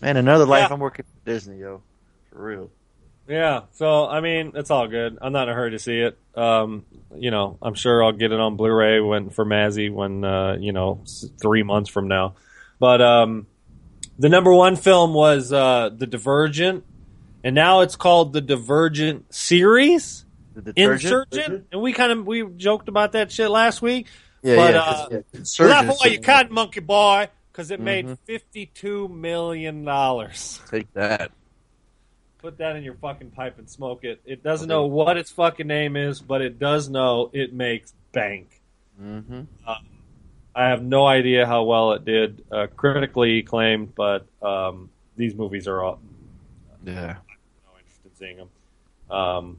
Man, 0.00 0.16
another 0.16 0.44
life 0.46 0.68
Yeah. 0.68 0.74
I'm 0.74 0.80
working 0.80 1.04
for 1.04 1.30
Disney, 1.30 1.58
yo. 1.58 1.82
For 2.30 2.42
real. 2.42 2.70
Yeah, 3.26 3.62
so 3.72 4.06
I 4.06 4.20
mean, 4.20 4.52
it's 4.54 4.70
all 4.70 4.88
good. 4.88 5.18
I'm 5.20 5.32
not 5.32 5.48
in 5.48 5.52
a 5.52 5.54
hurry 5.54 5.72
to 5.72 5.78
see 5.78 5.98
it. 5.98 6.16
Um, 6.34 6.86
you 7.14 7.30
know, 7.30 7.58
I'm 7.60 7.74
sure 7.74 8.02
I'll 8.02 8.12
get 8.12 8.32
it 8.32 8.40
on 8.40 8.56
Blu-ray 8.56 9.00
when 9.00 9.28
for 9.28 9.44
Mazzy 9.44 9.92
when 9.92 10.24
uh, 10.24 10.56
you 10.58 10.72
know 10.72 11.04
three 11.40 11.62
months 11.62 11.90
from 11.90 12.08
now. 12.08 12.36
But 12.78 13.02
um, 13.02 13.46
the 14.18 14.30
number 14.30 14.52
one 14.54 14.76
film 14.76 15.12
was 15.12 15.52
uh, 15.52 15.90
The 15.94 16.06
Divergent, 16.06 16.84
and 17.44 17.54
now 17.54 17.80
it's 17.80 17.96
called 17.96 18.32
the 18.32 18.40
Divergent 18.40 19.34
series. 19.34 20.24
The 20.58 20.72
detergent? 20.72 21.04
Insurgent, 21.32 21.66
and 21.72 21.80
we 21.80 21.92
kind 21.92 22.10
of 22.10 22.26
we 22.26 22.44
joked 22.56 22.88
about 22.88 23.12
that 23.12 23.30
shit 23.30 23.48
last 23.48 23.80
week. 23.80 24.08
Yeah, 24.42 24.56
but 24.56 24.74
yeah. 24.74 24.80
uh, 24.80 25.08
yeah, 25.32 25.66
laugh 25.66 25.86
while 26.00 26.10
you 26.10 26.20
can, 26.20 26.52
monkey 26.52 26.80
boy, 26.80 27.28
because 27.52 27.70
it 27.70 27.78
made 27.80 28.06
Mhm. 28.06 28.18
fifty-two 28.24 29.08
million 29.08 29.84
dollars. 29.84 30.60
Take 30.68 30.92
that. 30.94 31.30
Put 32.38 32.58
that 32.58 32.74
in 32.76 32.82
your 32.82 32.94
fucking 32.94 33.30
pipe 33.32 33.58
and 33.58 33.68
smoke 33.70 34.04
it. 34.04 34.20
It 34.24 34.42
doesn't 34.42 34.68
know 34.68 34.86
what 34.86 35.16
its 35.16 35.30
fucking 35.30 35.66
name 35.66 35.96
is, 35.96 36.20
but 36.20 36.40
it 36.40 36.58
does 36.58 36.88
know 36.88 37.30
it 37.32 37.52
makes 37.52 37.92
bank. 38.12 38.60
Mm-hmm. 39.00 39.42
I 40.54 40.68
have 40.70 40.82
no 40.82 41.06
idea 41.06 41.46
how 41.46 41.62
well 41.64 41.92
it 41.92 42.04
did, 42.04 42.44
uh, 42.50 42.66
critically 42.74 43.38
acclaimed, 43.40 43.94
but 43.94 44.26
um, 44.42 44.90
these 45.16 45.34
movies 45.36 45.68
are 45.68 45.82
all 45.82 46.00
Yeah. 46.84 46.92
no 47.66 47.78
interest 47.78 48.00
in 48.04 48.10
seeing 48.16 48.36
them. 48.38 48.48
Um, 49.10 49.58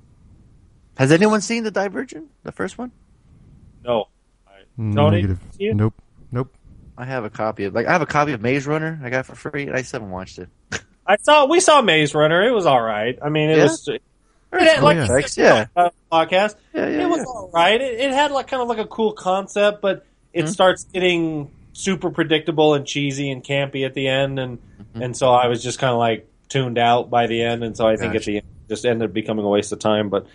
Has 0.99 1.11
anyone 1.11 1.41
seen 1.41 1.63
the 1.63 1.71
Divergent, 1.71 2.27
the 2.43 2.51
first 2.51 2.77
one? 2.77 2.91
no, 3.83 4.07
I, 4.47 4.51
Tony, 4.77 5.21
Negative. 5.21 5.39
see 5.57 5.67
it? 5.67 5.75
Nope. 5.75 5.93
Nope. 6.31 6.53
I 6.97 7.05
have 7.05 7.23
a 7.23 7.29
copy 7.29 7.63
of 7.63 7.73
like 7.73 7.87
I 7.87 7.91
have 7.93 8.01
a 8.01 8.05
copy 8.05 8.33
of 8.33 8.41
Maze 8.41 8.67
Runner 8.67 8.99
I 9.03 9.09
got 9.09 9.25
for 9.25 9.33
free. 9.35 9.63
and 9.67 9.75
I 9.75 9.81
still 9.83 10.01
haven't 10.01 10.11
watched 10.13 10.37
it. 10.39 10.49
I 11.07 11.15
saw 11.17 11.45
we 11.45 11.61
saw 11.61 11.81
Maze 11.81 12.13
Runner. 12.13 12.45
It 12.47 12.51
was 12.51 12.65
all 12.65 12.81
right. 12.81 13.17
I 13.21 13.29
mean, 13.29 13.49
it 13.49 13.57
Yeah? 13.57 13.63
was 13.63 13.87
it 13.87 14.01
had, 14.51 14.79
Oh, 14.79 14.83
like 14.83 14.95
yeah. 14.95 15.01
you 15.01 15.07
said, 15.07 15.13
Thanks, 15.13 15.37
yeah. 15.37 15.65
podcast. 16.11 16.55
Yeah, 16.73 16.87
yeah, 16.89 17.03
it 17.05 17.09
was 17.09 17.19
yeah. 17.19 17.25
all 17.25 17.49
right. 17.53 17.79
It, 17.79 17.99
it 18.01 18.11
had 18.11 18.31
like 18.31 18.47
kind 18.47 18.61
of 18.61 18.67
like 18.67 18.79
a 18.79 18.85
cool 18.87 19.13
concept, 19.13 19.81
but 19.81 20.05
it 20.33 20.45
Mhm. 20.45 20.49
starts 20.49 20.83
getting 20.85 21.49
super 21.71 22.09
predictable 22.09 22.73
and 22.73 22.85
cheesy 22.85 23.31
and 23.31 23.41
campy 23.43 23.85
at 23.85 23.93
the 23.93 24.07
end, 24.07 24.37
and 24.39 24.57
Mm-hmm. 24.59 25.01
and 25.03 25.17
so 25.17 25.31
I 25.31 25.47
was 25.47 25.63
just 25.63 25.77
kind 25.79 25.91
of 25.93 25.99
like 25.99 26.27
tuned 26.49 26.77
out 26.77 27.09
by 27.09 27.27
the 27.27 27.41
end, 27.43 27.63
and 27.63 27.77
so 27.77 27.87
I 27.87 27.95
think 27.95 28.15
at 28.15 28.23
the 28.23 28.37
end 28.37 28.45
it 28.65 28.69
just 28.73 28.85
ended 28.85 29.09
up 29.09 29.13
becoming 29.13 29.45
a 29.45 29.49
waste 29.49 29.71
of 29.71 29.79
time. 29.79 30.09
But 30.09 30.25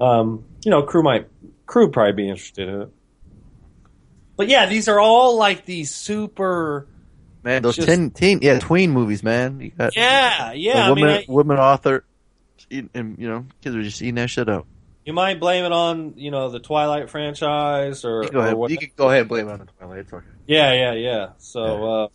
um, 0.00 0.44
you 0.64 0.70
know, 0.70 0.82
crew 0.82 1.02
might 1.02 1.28
crew 1.66 1.90
probably 1.90 2.12
be 2.12 2.28
interested 2.28 2.68
in 2.68 2.82
it. 2.82 2.88
But 4.36 4.48
yeah, 4.48 4.66
these 4.66 4.88
are 4.88 4.98
all 5.00 5.36
like 5.36 5.64
these 5.64 5.94
super. 5.94 6.86
Man, 7.42 7.62
those 7.62 7.76
Just- 7.76 7.88
teen, 7.88 8.10
teen, 8.10 8.38
yeah, 8.42 8.58
tween 8.58 8.90
movies, 8.90 9.22
man. 9.22 9.60
You 9.60 9.70
got 9.70 9.94
Yeah, 9.94 10.52
yeah. 10.52 10.88
a 10.88 10.92
I 10.92 10.94
mean, 10.94 11.04
woman, 11.04 11.10
I, 11.10 11.24
woman 11.28 11.58
author, 11.58 12.04
and 12.70 13.16
you 13.18 13.28
know, 13.28 13.44
kids 13.62 13.76
are 13.76 13.82
just 13.82 14.00
eating 14.00 14.14
that 14.14 14.30
shit 14.30 14.48
up. 14.48 14.66
you 15.04 15.12
might 15.12 15.38
blame 15.38 15.64
it 15.66 15.72
on 15.72 16.14
you 16.16 16.30
know 16.30 16.48
the 16.48 16.58
Twilight 16.58 17.10
franchise 17.10 18.04
or, 18.06 18.22
You 18.24 18.30
go 18.30 18.40
ahead. 18.40 18.54
what- 18.54 18.70
You 18.70 18.78
can 18.78 18.90
go 18.96 19.08
ahead 19.08 19.20
and 19.20 19.28
blame 19.28 19.48
it 19.48 19.52
on 19.52 19.58
the 19.58 19.66
Twilight. 19.66 19.98
It's 19.98 20.12
okay. 20.12 20.26
yeah, 20.46 20.72
yeah, 20.72 20.92
yeah. 20.94 21.28
So. 21.38 21.62
Uh, 21.62 22.08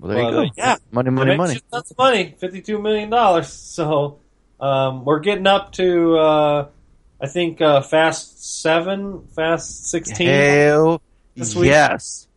Well, 0.00 0.10
there 0.14 0.22
you 0.24 0.30
go. 0.32 0.42
uh, 0.42 0.46
yeah. 0.56 0.76
money, 0.90 1.10
money, 1.10 1.36
money. 1.36 1.60
That's 1.70 1.96
money. 1.96 2.34
Fifty-two 2.38 2.80
million 2.82 3.08
dollars. 3.08 3.48
So 3.72 4.18
um, 4.62 5.04
we're 5.04 5.20
getting 5.20 5.46
up 5.46 5.72
to, 5.72 6.16
uh, 6.16 6.68
I 7.20 7.26
think, 7.26 7.60
uh, 7.60 7.82
Fast 7.82 8.60
Seven, 8.62 9.26
Fast 9.36 9.86
Sixteen. 9.90 10.28
Hell 10.28 11.02
this 11.36 11.54
week. 11.54 11.68
yes. 11.68 12.28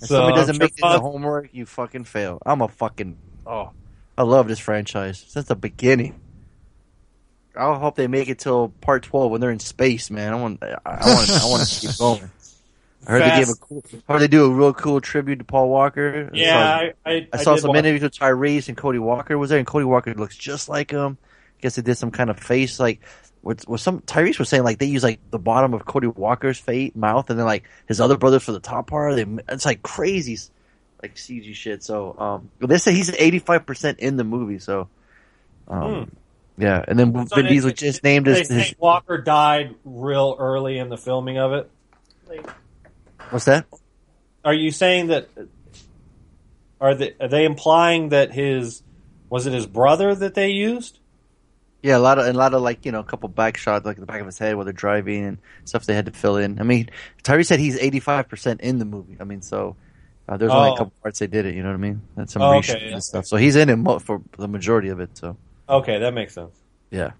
If 0.00 0.08
So 0.08 0.14
somebody 0.14 0.36
doesn't 0.36 0.58
make 0.58 0.72
it 0.72 0.80
the 0.80 1.00
homework, 1.00 1.48
you 1.52 1.66
fucking 1.66 2.04
fail. 2.04 2.40
I'm 2.46 2.62
a 2.62 2.68
fucking 2.68 3.16
oh, 3.46 3.72
I 4.16 4.22
love 4.22 4.46
this 4.48 4.60
franchise 4.60 5.24
since 5.28 5.46
the 5.46 5.56
beginning. 5.56 6.20
I 7.56 7.76
hope 7.76 7.96
they 7.96 8.06
make 8.06 8.28
it 8.28 8.38
till 8.38 8.68
part 8.80 9.02
twelve 9.02 9.32
when 9.32 9.40
they're 9.40 9.50
in 9.50 9.58
space, 9.58 10.10
man. 10.10 10.32
I 10.32 10.36
want, 10.36 10.62
I 10.62 10.76
I 10.84 11.14
want, 11.14 11.30
I 11.30 11.44
want 11.50 11.68
to 11.68 11.80
keep 11.80 11.98
going. 11.98 12.30
I 13.06 13.10
heard 13.12 13.22
they 13.22 13.36
gave 13.38 13.48
a 13.48 13.54
cool, 13.54 13.84
heard 14.08 14.20
they 14.20 14.28
do 14.28 14.44
a 14.44 14.50
real 14.50 14.74
cool 14.74 15.00
tribute 15.00 15.38
to 15.40 15.44
Paul 15.44 15.68
Walker. 15.68 16.30
Yeah, 16.32 16.58
I 16.58 16.92
I, 17.04 17.28
I, 17.32 17.36
saw, 17.36 17.40
I 17.40 17.42
saw 17.42 17.56
some 17.56 17.68
watch- 17.70 17.78
interviews 17.78 18.02
with 18.02 18.14
Tyrese 18.16 18.68
and 18.68 18.76
Cody 18.76 18.98
Walker 19.00 19.36
was 19.38 19.50
there, 19.50 19.58
and 19.58 19.66
Cody 19.66 19.84
Walker 19.86 20.14
looks 20.14 20.36
just 20.36 20.68
like 20.68 20.90
him. 20.92 21.18
I 21.58 21.60
guess 21.60 21.76
they 21.76 21.82
did 21.82 21.96
some 21.96 22.10
kind 22.10 22.30
of 22.30 22.38
face 22.38 22.78
like. 22.80 23.00
Was, 23.40 23.64
was 23.68 23.82
some 23.82 24.00
Tyrese 24.00 24.40
was 24.40 24.48
saying 24.48 24.64
like 24.64 24.78
they 24.78 24.86
use 24.86 25.04
like 25.04 25.20
the 25.30 25.38
bottom 25.38 25.72
of 25.72 25.84
Cody 25.84 26.08
Walker's 26.08 26.58
face 26.58 26.92
mouth 26.96 27.30
and 27.30 27.38
then 27.38 27.46
like 27.46 27.62
his 27.86 28.00
other 28.00 28.18
brothers 28.18 28.42
for 28.42 28.50
the 28.50 28.58
top 28.58 28.88
part. 28.88 29.14
They 29.14 29.24
it's 29.48 29.64
like 29.64 29.80
crazy, 29.80 30.36
like 31.00 31.14
CG 31.14 31.54
shit. 31.54 31.84
So 31.84 32.18
um, 32.18 32.50
they 32.58 32.78
say 32.78 32.92
he's 32.92 33.14
eighty 33.14 33.38
five 33.38 33.64
percent 33.64 34.00
in 34.00 34.16
the 34.16 34.24
movie. 34.24 34.58
So 34.58 34.88
um, 35.68 36.10
yeah, 36.56 36.84
and 36.86 36.98
then 36.98 37.28
So 37.28 37.36
Vin 37.36 37.46
Diesel 37.46 37.70
just 37.70 38.02
named 38.02 38.26
his, 38.26 38.48
his 38.48 38.74
Walker 38.78 39.18
died 39.18 39.76
real 39.84 40.36
early 40.38 40.78
in 40.78 40.88
the 40.88 40.96
filming 40.96 41.38
of 41.38 41.52
it. 41.52 41.70
what's 43.30 43.44
that? 43.44 43.66
Are 44.44 44.54
you 44.54 44.72
saying 44.72 45.08
that? 45.08 45.28
Are 46.80 46.94
they 46.94 47.14
are 47.20 47.28
they 47.28 47.44
implying 47.44 48.10
that 48.10 48.32
his 48.32 48.82
was 49.30 49.46
it 49.46 49.52
his 49.52 49.66
brother 49.66 50.14
that 50.14 50.34
they 50.34 50.50
used? 50.50 50.98
Yeah, 51.82 51.96
a 51.96 52.00
lot 52.00 52.18
of 52.18 52.26
a 52.26 52.32
lot 52.32 52.54
of 52.54 52.62
like 52.62 52.84
you 52.84 52.90
know 52.92 52.98
a 53.00 53.04
couple 53.04 53.28
back 53.28 53.56
shots 53.56 53.86
like 53.86 53.98
the 53.98 54.06
back 54.06 54.20
of 54.20 54.26
his 54.26 54.38
head 54.38 54.56
while 54.56 54.64
they're 54.64 54.72
driving 54.72 55.24
and 55.24 55.38
stuff 55.64 55.86
they 55.86 55.94
had 55.94 56.06
to 56.06 56.12
fill 56.12 56.36
in. 56.36 56.58
I 56.60 56.64
mean, 56.64 56.90
Tyrese 57.22 57.46
said 57.46 57.60
he's 57.60 57.78
eighty 57.78 58.00
five 58.00 58.28
percent 58.28 58.60
in 58.62 58.78
the 58.78 58.84
movie. 58.84 59.16
I 59.20 59.24
mean, 59.24 59.42
so 59.42 59.76
uh, 60.28 60.36
there's 60.36 60.50
only 60.52 60.70
Oh. 60.70 60.74
a 60.74 60.76
couple 60.78 60.92
parts 61.02 61.20
they 61.20 61.28
did 61.28 61.46
it. 61.46 61.54
You 61.54 61.62
know 61.62 61.68
what 61.68 61.74
I 61.76 61.78
mean? 61.78 62.02
That's 62.16 62.32
some 62.32 62.42
Oh, 62.42 62.56
okay, 62.58 62.80
yeah. 62.88 62.94
and 62.94 63.04
stuff. 63.04 63.26
So 63.26 63.36
he's 63.36 63.54
in 63.54 63.68
it 63.68 63.76
mo- 63.76 64.00
for 64.00 64.20
the 64.36 64.48
majority 64.48 64.88
of 64.88 64.98
it. 64.98 65.16
So 65.16 65.36
Okay, 65.68 65.98
that 66.00 66.12
makes 66.14 66.34
sense. 66.34 66.56
yeah, 66.90 67.12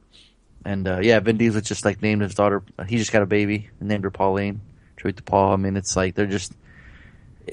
and 0.64 0.88
uh, 0.88 0.98
yeah, 1.02 1.20
Vin 1.20 1.36
Diesel 1.36 1.60
just 1.60 1.84
like 1.84 2.02
named 2.02 2.22
his 2.22 2.34
daughter. 2.34 2.62
He 2.88 2.96
just 2.98 3.12
got 3.12 3.22
a 3.22 3.26
baby 3.26 3.70
and 3.78 3.88
named 3.88 4.02
her 4.04 4.10
Pauline. 4.10 4.60
Tribute 4.96 5.18
to 5.18 5.22
Paul. 5.22 5.52
I 5.52 5.56
mean, 5.56 5.76
it's 5.76 5.94
like 5.94 6.16
they're 6.16 6.26
just. 6.26 6.52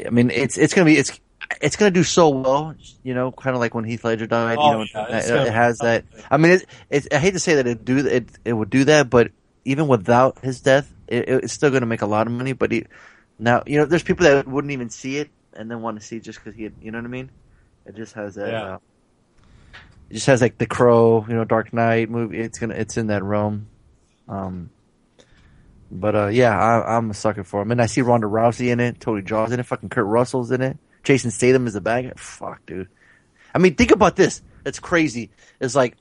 I 0.04 0.10
mean, 0.10 0.32
it's 0.32 0.58
it's 0.58 0.74
gonna 0.74 0.86
be 0.86 0.98
it's. 0.98 1.20
It's 1.62 1.76
gonna 1.76 1.92
do 1.92 2.04
so 2.04 2.30
well, 2.30 2.76
you 3.04 3.14
know, 3.14 3.32
kind 3.32 3.56
of 3.56 3.60
like 3.60 3.76
when 3.76 3.84
Heath 3.84 4.04
Ledger 4.04 4.28
died. 4.28 4.58
Oh, 4.60 4.82
you 4.82 4.88
know, 4.94 5.08
yeah, 5.10 5.18
it, 5.18 5.48
it 5.48 5.54
has 5.54 5.78
that. 5.80 6.06
I 6.30 6.38
mean, 6.38 6.54
it, 6.54 6.66
it, 6.90 7.14
I 7.14 7.20
hate 7.20 7.32
to 7.32 7.40
say 7.40 7.56
that 7.56 7.68
it 7.68 7.86
do 7.86 7.98
it 8.06 8.30
it 8.44 8.54
would 8.54 8.70
do 8.70 8.86
that, 8.86 9.10
but 9.10 9.32
even 9.66 9.88
without 9.88 10.40
his 10.40 10.62
death, 10.62 10.92
it, 11.08 11.28
it's 11.28 11.54
still 11.54 11.72
going 11.72 11.82
to 11.82 11.88
make 11.88 12.02
a 12.02 12.08
lot 12.08 12.28
of 12.28 12.34
money. 12.34 12.54
But 12.54 12.72
he, 12.72 12.86
now, 13.40 13.64
you 13.66 13.80
know, 13.80 13.86
there's 13.86 14.04
people 14.04 14.26
that 14.26 14.48
wouldn't 14.48 14.72
even 14.72 14.90
see 14.90 15.18
it 15.18 15.30
and 15.54 15.70
then 15.70 15.82
want 15.82 16.00
to 16.00 16.06
see 16.06 16.18
it 16.18 16.24
just 16.24 16.40
because 16.40 16.56
he, 16.56 16.64
had, 16.64 16.74
you 16.82 16.92
know 16.92 17.00
what 17.00 17.06
I 17.06 17.10
mean? 17.10 17.32
It 17.86 17.96
just 17.96 18.14
has 18.14 18.36
that. 18.36 18.52
Yeah. 18.52 18.76
Uh, 18.76 18.78
it 20.10 20.14
just 20.14 20.28
has 20.28 20.42
like 20.42 20.58
the 20.58 20.68
Crow, 20.68 21.26
you 21.28 21.34
know, 21.34 21.46
Dark 21.46 21.74
Knight 21.74 22.10
movie. 22.10 22.40
It's 22.40 22.60
gonna, 22.60 22.76
it's 22.76 22.98
in 22.98 23.08
that 23.08 23.24
realm. 23.24 23.68
Um, 24.28 24.70
but 25.90 26.16
uh, 26.16 26.28
yeah, 26.28 26.58
I, 26.58 26.98
I'm 26.98 27.10
a 27.10 27.14
sucker 27.14 27.44
for 27.44 27.62
him, 27.62 27.72
and 27.72 27.82
I 27.82 27.88
see 27.88 28.02
Ronda 28.02 28.28
Rousey 28.28 28.72
in 28.72 28.80
it, 28.80 29.00
Tony 29.00 29.22
Jaa's 29.22 29.52
in 29.52 29.60
it, 29.60 29.66
fucking 29.66 29.90
Kurt 29.90 30.06
Russell's 30.06 30.52
in 30.52 30.62
it, 30.62 30.78
Jason 31.06 31.32
Statham 31.32 31.66
is 31.68 31.74
the 31.74 31.82
bad 31.82 32.04
guy. 32.06 32.14
Fuck, 32.18 32.66
dude. 32.66 32.90
I 33.54 33.58
mean, 33.60 33.76
think 33.76 33.92
about 33.92 34.16
this. 34.18 34.42
It's 34.66 34.80
crazy. 34.80 35.32
It's 35.62 35.76
like, 35.76 35.96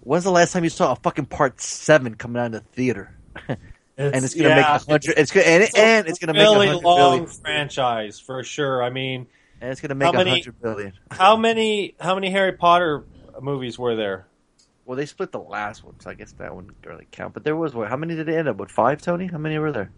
when's 0.00 0.24
the 0.24 0.30
last 0.30 0.52
time 0.52 0.64
you 0.64 0.70
saw 0.70 0.92
a 0.92 0.96
fucking 0.96 1.26
part 1.26 1.60
seven 1.60 2.14
coming 2.14 2.40
out 2.40 2.46
in 2.46 2.52
the 2.52 2.60
theater? 2.60 3.14
and 3.48 3.58
it's 3.98 4.34
gonna 4.34 4.48
yeah, 4.50 4.54
make 4.56 4.64
a 4.64 4.78
hundred. 4.78 5.14
It's 5.18 5.30
gonna 5.32 5.46
and, 5.46 5.62
it, 5.64 5.74
a 5.76 5.78
and 5.78 6.06
it's 6.08 6.18
gonna 6.18 6.32
really 6.32 6.66
make 6.66 6.68
a 6.68 6.72
hundred 6.74 6.84
long 6.86 7.10
billion. 7.18 7.26
franchise 7.26 8.18
for 8.20 8.42
sure. 8.44 8.82
I 8.82 8.90
mean, 8.90 9.26
And 9.60 9.70
it's 9.70 9.80
gonna 9.80 9.94
make 9.96 10.06
How 10.06 10.12
a 10.12 10.16
many- 10.24 10.30
hundred 10.30 10.60
billion. 10.62 10.92
how 11.10 11.36
many 11.36 11.94
how 12.00 12.14
many 12.14 12.30
Harry 12.30 12.52
Potter 12.52 13.04
movies 13.42 13.78
were 13.78 13.96
there? 13.96 14.26
Well, 14.86 14.96
they 14.96 15.04
split 15.04 15.32
the 15.32 15.40
last 15.40 15.84
one, 15.84 16.00
so 16.00 16.08
I 16.08 16.14
guess 16.14 16.32
that 16.38 16.54
wouldn't 16.56 16.74
really 16.86 17.06
count. 17.10 17.34
But 17.34 17.44
there 17.44 17.54
was 17.54 17.74
what? 17.74 17.88
How 17.90 17.96
many 17.98 18.14
did 18.16 18.28
it 18.30 18.34
end 18.34 18.48
up 18.48 18.56
with? 18.56 18.70
Five, 18.70 19.02
Tony? 19.02 19.26
How 19.26 19.36
many 19.36 19.58
were 19.58 19.70
there? 19.72 19.90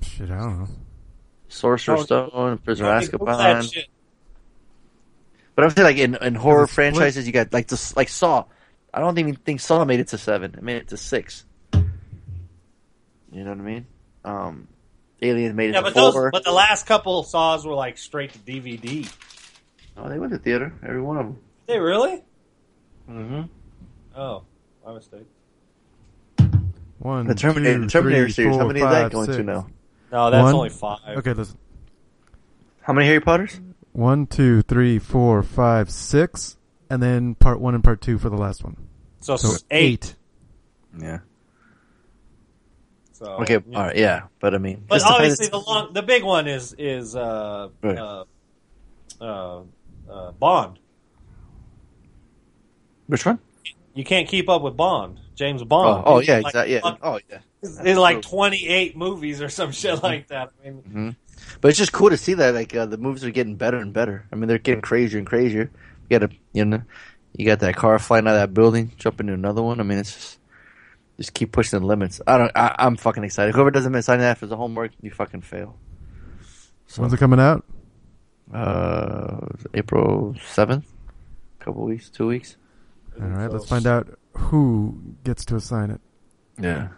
Shit, 0.00 0.30
I 0.30 0.38
don't 0.38 0.58
know. 0.60 0.68
Sorcerer's 1.48 2.00
Oh, 2.10 2.28
Stone, 2.28 2.58
Prisoner 2.58 2.88
Tony, 2.88 3.04
of 3.06 3.10
Google 3.12 3.26
Azkaban. 3.28 3.86
But 5.54 5.64
I'm 5.64 5.70
saying, 5.70 5.84
like 5.86 5.96
in, 5.96 6.14
in 6.22 6.34
horror 6.34 6.64
It's 6.64 6.72
split. 6.72 6.92
franchises, 6.94 7.26
you 7.26 7.32
got 7.32 7.52
like 7.52 7.68
just 7.68 7.96
like 7.96 8.08
Saw. 8.08 8.44
I 8.94 9.00
don't 9.00 9.18
even 9.18 9.34
think 9.34 9.60
Saw 9.60 9.84
made 9.84 10.00
it 10.00 10.08
to 10.08 10.18
seven. 10.18 10.54
It 10.54 10.62
made 10.62 10.76
it 10.76 10.88
to 10.88 10.96
six. 10.96 11.44
You 11.72 13.44
know 13.44 13.50
what 13.50 13.58
I 13.58 13.62
mean? 13.62 13.86
Um, 14.24 14.68
Alien 15.20 15.56
made 15.56 15.70
it 15.70 15.72
Yeah, 15.74 15.80
to 15.80 15.84
but 15.84 15.94
those 15.94 16.14
but 16.32 16.44
the 16.44 16.52
last 16.52 16.86
couple 16.86 17.22
saws 17.24 17.66
were 17.66 17.74
like 17.74 17.98
straight 17.98 18.32
to 18.32 18.38
DVD. 18.38 19.10
oh, 19.96 20.08
they 20.08 20.18
went 20.18 20.32
to 20.32 20.38
theater. 20.38 20.72
Every 20.82 21.02
one 21.02 21.16
of 21.18 21.26
them. 21.26 21.34
Did 21.66 21.74
they 21.74 21.80
really? 21.80 22.22
Mm-hmm. 23.10 23.42
Oh, 24.16 24.44
my 24.86 24.94
mistake. 24.94 25.26
One, 27.00 27.26
The 27.26 27.34
Terminator, 27.34 27.80
two, 27.82 27.88
Terminator 27.88 28.24
three, 28.24 28.32
series. 28.32 28.54
How 28.56 28.60
four, 28.62 28.68
many 28.68 28.80
is 28.80 28.86
that 28.86 29.02
five, 29.02 29.12
going 29.12 29.26
to 29.28 29.34
six. 29.34 29.46
now? 29.46 29.66
No, 30.12 30.30
that's 30.30 30.44
One? 30.44 30.54
only 30.54 30.70
five. 30.70 31.18
Okay, 31.18 31.32
listen. 31.32 31.58
How 32.80 32.92
many 32.92 33.06
Harry 33.06 33.20
Potters? 33.20 33.60
One, 33.92 34.26
two, 34.26 34.62
three, 34.62 34.98
four, 34.98 35.42
five, 35.42 35.90
six, 35.90 36.56
and 36.88 37.02
then 37.02 37.34
part 37.34 37.60
one 37.60 37.74
and 37.74 37.84
part 37.84 38.00
two 38.00 38.16
for 38.18 38.30
the 38.30 38.36
last 38.36 38.64
one. 38.64 38.76
So, 39.20 39.36
So 39.36 39.52
s- 39.54 39.64
eight. 39.70 40.14
Yeah. 40.98 41.18
So, 43.12 43.26
Okay. 43.42 43.58
yeah. 43.68 43.76
All 43.78 43.84
right. 43.86 43.96
Yeah. 43.96 44.22
But 44.40 44.54
I 44.54 44.58
mean, 44.58 44.84
But 44.88 44.96
just 44.96 45.04
the 45.06 45.08
fact 45.08 45.20
obviously, 45.20 45.46
it's- 45.46 45.64
the 45.64 45.70
long, 45.70 45.92
the 45.92 46.02
big 46.02 46.22
one 46.24 46.46
is 46.46 46.74
is 46.78 47.14
uh, 47.16 47.68
Right. 47.82 47.98
uh, 47.98 48.24
uh, 49.20 49.60
uh, 50.08 50.32
Bond. 50.32 50.78
Which 53.08 53.26
one? 53.26 53.38
You 53.94 54.04
can't 54.04 54.28
keep 54.28 54.48
up 54.48 54.62
with 54.62 54.76
Bond, 54.76 55.18
James 55.34 55.62
Oh, 55.62 55.64
Bond. 55.64 56.04
oh 56.06 56.18
He's 56.20 56.28
yeah, 56.28 56.36
like 56.38 56.46
exactly. 56.46 56.74
Yeah. 56.74 56.80
fuck- 56.80 56.98
Oh 57.02 57.18
yeah. 57.28 57.38
It's 57.62 57.98
like 57.98 58.22
28 58.22 58.96
movies 58.96 59.42
or 59.42 59.48
some 59.48 59.72
shit 59.72 60.02
like 60.02 60.28
that. 60.28 60.50
I 60.64 60.70
mean, 60.70 61.16
But 61.60 61.68
it's 61.68 61.78
just 61.78 61.92
cool 61.92 62.10
to 62.10 62.16
see 62.16 62.34
that 62.34 62.54
like 62.54 62.74
uh, 62.74 62.86
the 62.86 62.98
movies 62.98 63.24
are 63.24 63.30
getting 63.30 63.56
better 63.56 63.78
and 63.78 63.92
better. 63.92 64.26
I 64.32 64.36
mean, 64.36 64.48
they're 64.48 64.58
getting 64.58 64.80
crazier 64.80 65.18
and 65.18 65.26
crazier. 65.26 65.70
You 66.08 66.18
got 66.18 66.30
to, 66.30 66.36
you 66.52 66.64
know, 66.64 66.82
you 67.36 67.44
got 67.46 67.60
that 67.60 67.76
car 67.76 67.98
flying 67.98 68.26
out 68.26 68.34
of 68.34 68.40
that 68.40 68.54
building, 68.54 68.92
jumping 68.96 69.26
into 69.28 69.34
another 69.38 69.62
one. 69.62 69.80
I 69.80 69.82
mean, 69.82 69.98
it's 69.98 70.14
just 70.14 70.38
just 71.16 71.34
keep 71.34 71.50
pushing 71.50 71.80
the 71.80 71.84
limits. 71.84 72.20
I 72.26 72.38
don't. 72.38 72.52
I, 72.54 72.76
I'm 72.78 72.96
fucking 72.96 73.24
excited. 73.24 73.54
Whoever 73.54 73.70
doesn't 73.72 73.90
miss 73.90 74.06
sign 74.06 74.20
that 74.20 74.38
for 74.38 74.46
the 74.46 74.56
homework, 74.56 74.92
you 75.02 75.10
fucking 75.10 75.42
fail. 75.42 75.76
So, 76.86 77.02
When's 77.02 77.12
it 77.12 77.18
coming 77.18 77.40
out? 77.40 77.64
Uh, 78.54 79.46
April 79.74 80.34
seventh, 80.46 80.86
A 81.60 81.64
couple 81.64 81.84
weeks, 81.84 82.08
two 82.08 82.26
weeks. 82.28 82.56
All 83.20 83.26
right, 83.26 83.50
let's 83.50 83.66
find 83.68 83.86
out 83.86 84.16
who 84.32 84.98
gets 85.24 85.44
to 85.46 85.56
assign 85.56 85.90
it. 85.90 86.00
Yeah. 86.58 86.88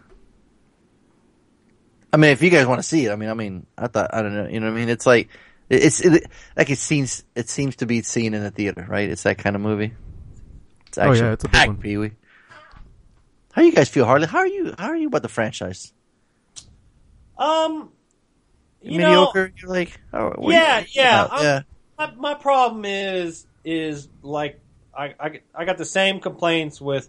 I 2.13 2.17
mean, 2.17 2.31
if 2.31 2.43
you 2.43 2.51
guys 2.51 2.67
want 2.67 2.81
to 2.81 2.87
see 2.87 3.07
it, 3.07 3.13
I 3.13 3.17
mean, 3.17 3.29
I 3.29 3.35
mean, 3.35 3.67
I 3.79 3.87
thought, 3.87 4.13
I 4.13 4.23
don't 4.23 4.35
know, 4.35 4.49
you 4.49 4.59
know 4.61 4.67
what 4.67 4.73
I 4.77 4.81
mean? 4.81 4.89
It's 4.89 5.07
like, 5.07 5.29
it- 5.69 5.83
it's, 5.85 6.01
it, 6.01 6.27
like 6.57 6.71
it 6.71 6.79
seems, 6.79 7.23
it 7.35 7.49
seems 7.49 7.77
to 7.77 7.87
be 7.87 8.03
seen 8.03 8.35
in 8.35 8.43
the 8.43 8.51
theater, 8.51 8.85
right? 8.89 9.09
It's 9.09 9.23
that 9.23 9.39
kind 9.39 9.55
of 9.55 9.63
movie. 9.63 9.93
It's 10.89 10.99
Oh, 10.99 11.13
yeah, 11.13 11.33
it's 11.33 11.45
a 11.45 11.49
big 11.49 11.53
packed, 11.53 11.69
one. 11.69 11.77
Pee 11.79 11.97
Wee. 11.97 12.13
How 13.53 13.63
you 13.63 13.73
guys 13.73 13.89
feel, 13.89 14.05
Harley? 14.07 14.27
How 14.27 14.39
are 14.39 14.47
you, 14.47 14.75
how 14.79 14.89
are 14.89 14.97
you 14.97 15.07
about 15.09 15.23
the 15.23 15.29
franchise? 15.29 15.93
um, 17.39 17.91
you 18.83 18.99
know, 18.99 19.07
Mediocre? 19.09 19.53
You're 19.61 19.71
like, 19.71 19.99
oh, 20.13 20.35
Yeah, 20.51 20.81
you 20.81 20.87
yeah, 20.93 21.29
yeah. 21.43 21.61
my, 21.99 22.15
my 22.17 22.35
problem 22.35 22.85
is 22.85 23.47
is 23.65 24.09
like 24.23 24.59
I, 24.97 25.15
I 25.21 25.41
I 25.55 25.65
got 25.67 25.77
the 25.79 25.85
same 25.85 26.21
complaints 26.21 26.81
with 26.81 27.09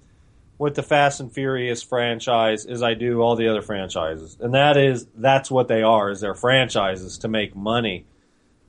with 0.62 0.76
the 0.76 0.84
Fast 0.84 1.20
and 1.20 1.34
Furious 1.34 1.82
franchise 1.82 2.68
as 2.68 2.84
I 2.84 2.94
do 2.94 3.20
all 3.22 3.36
the 3.36 3.48
other 3.48 3.64
franchises, 3.64 4.38
and 4.40 4.54
that 4.54 4.78
is 4.78 5.08
that's 5.16 5.50
what 5.50 5.68
they 5.68 5.82
are 5.82 6.12
is 6.12 6.22
they're 6.22 6.36
franchises 6.36 7.18
to 7.20 7.28
make 7.28 7.56
money, 7.56 8.06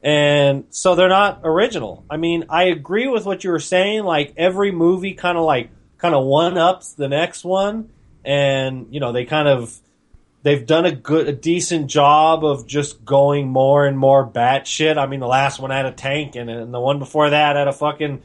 and 0.02 0.64
so 0.70 0.94
they're 0.94 1.10
not 1.10 1.42
original. 1.44 2.02
I 2.08 2.16
mean, 2.16 2.46
I 2.48 2.64
agree 2.64 3.08
with 3.08 3.26
what 3.26 3.44
you 3.44 3.50
were 3.50 3.60
saying. 3.60 4.04
Like 4.04 4.32
every 4.38 4.72
movie, 4.72 5.12
kind 5.12 5.36
of 5.36 5.44
like 5.44 5.68
kind 5.98 6.14
of 6.14 6.24
one 6.24 6.56
ups 6.56 6.94
the 6.94 7.08
next 7.08 7.44
one, 7.44 7.90
and 8.24 8.86
you 8.90 8.98
know 8.98 9.12
they 9.12 9.26
kind 9.26 9.46
of 9.46 9.78
they've 10.42 10.64
done 10.64 10.86
a 10.86 10.92
good, 10.92 11.28
a 11.28 11.32
decent 11.32 11.88
job 11.88 12.42
of 12.42 12.66
just 12.66 13.04
going 13.04 13.48
more 13.48 13.86
and 13.86 13.98
more 13.98 14.26
batshit. 14.26 14.96
I 14.96 15.04
mean, 15.04 15.20
the 15.20 15.26
last 15.26 15.60
one 15.60 15.70
had 15.70 15.84
a 15.84 15.92
tank 15.92 16.36
in 16.36 16.48
it, 16.48 16.56
and 16.56 16.72
the 16.72 16.80
one 16.80 16.98
before 16.98 17.28
that 17.28 17.56
had 17.56 17.68
a 17.68 17.72
fucking, 17.74 18.22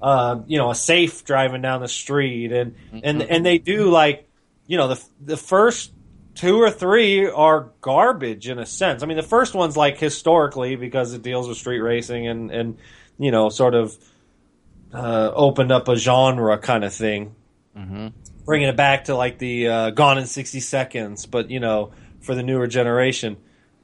uh, 0.00 0.40
you 0.46 0.58
know, 0.58 0.70
a 0.70 0.74
safe 0.74 1.24
driving 1.24 1.62
down 1.62 1.80
the 1.80 1.88
street, 1.88 2.52
and 2.52 2.74
and 3.04 3.22
and 3.22 3.44
they 3.44 3.58
do 3.58 3.90
like, 3.90 4.28
you 4.66 4.76
know, 4.76 4.88
the 4.88 5.04
the 5.20 5.36
first 5.36 5.92
two 6.34 6.60
or 6.60 6.70
three 6.70 7.26
are 7.26 7.70
garbage 7.80 8.48
in 8.48 8.58
a 8.58 8.66
sense. 8.66 9.02
I 9.02 9.06
mean, 9.06 9.16
the 9.16 9.22
first 9.22 9.54
one's 9.54 9.76
like 9.76 9.98
historically 9.98 10.76
because 10.76 11.12
it 11.12 11.22
deals 11.22 11.48
with 11.48 11.58
street 11.58 11.80
racing 11.80 12.26
and 12.26 12.50
and 12.50 12.78
you 13.18 13.30
know, 13.30 13.48
sort 13.48 13.74
of 13.74 13.96
uh, 14.92 15.30
opened 15.34 15.70
up 15.72 15.88
a 15.88 15.96
genre 15.96 16.58
kind 16.58 16.84
of 16.84 16.92
thing 16.92 17.34
bringing 18.44 18.68
it 18.68 18.76
back 18.76 19.04
to 19.04 19.14
like 19.14 19.38
the 19.38 19.68
uh, 19.68 19.90
Gone 19.90 20.18
in 20.18 20.26
60 20.26 20.60
Seconds, 20.60 21.26
but 21.26 21.50
you 21.50 21.60
know, 21.60 21.92
for 22.20 22.34
the 22.34 22.42
newer 22.42 22.66
generation. 22.66 23.36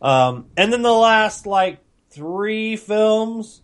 Um, 0.02 0.46
and 0.56 0.72
then 0.72 0.82
the 0.82 0.92
last 0.92 1.46
like 1.46 1.78
three 2.10 2.76
films 2.76 3.62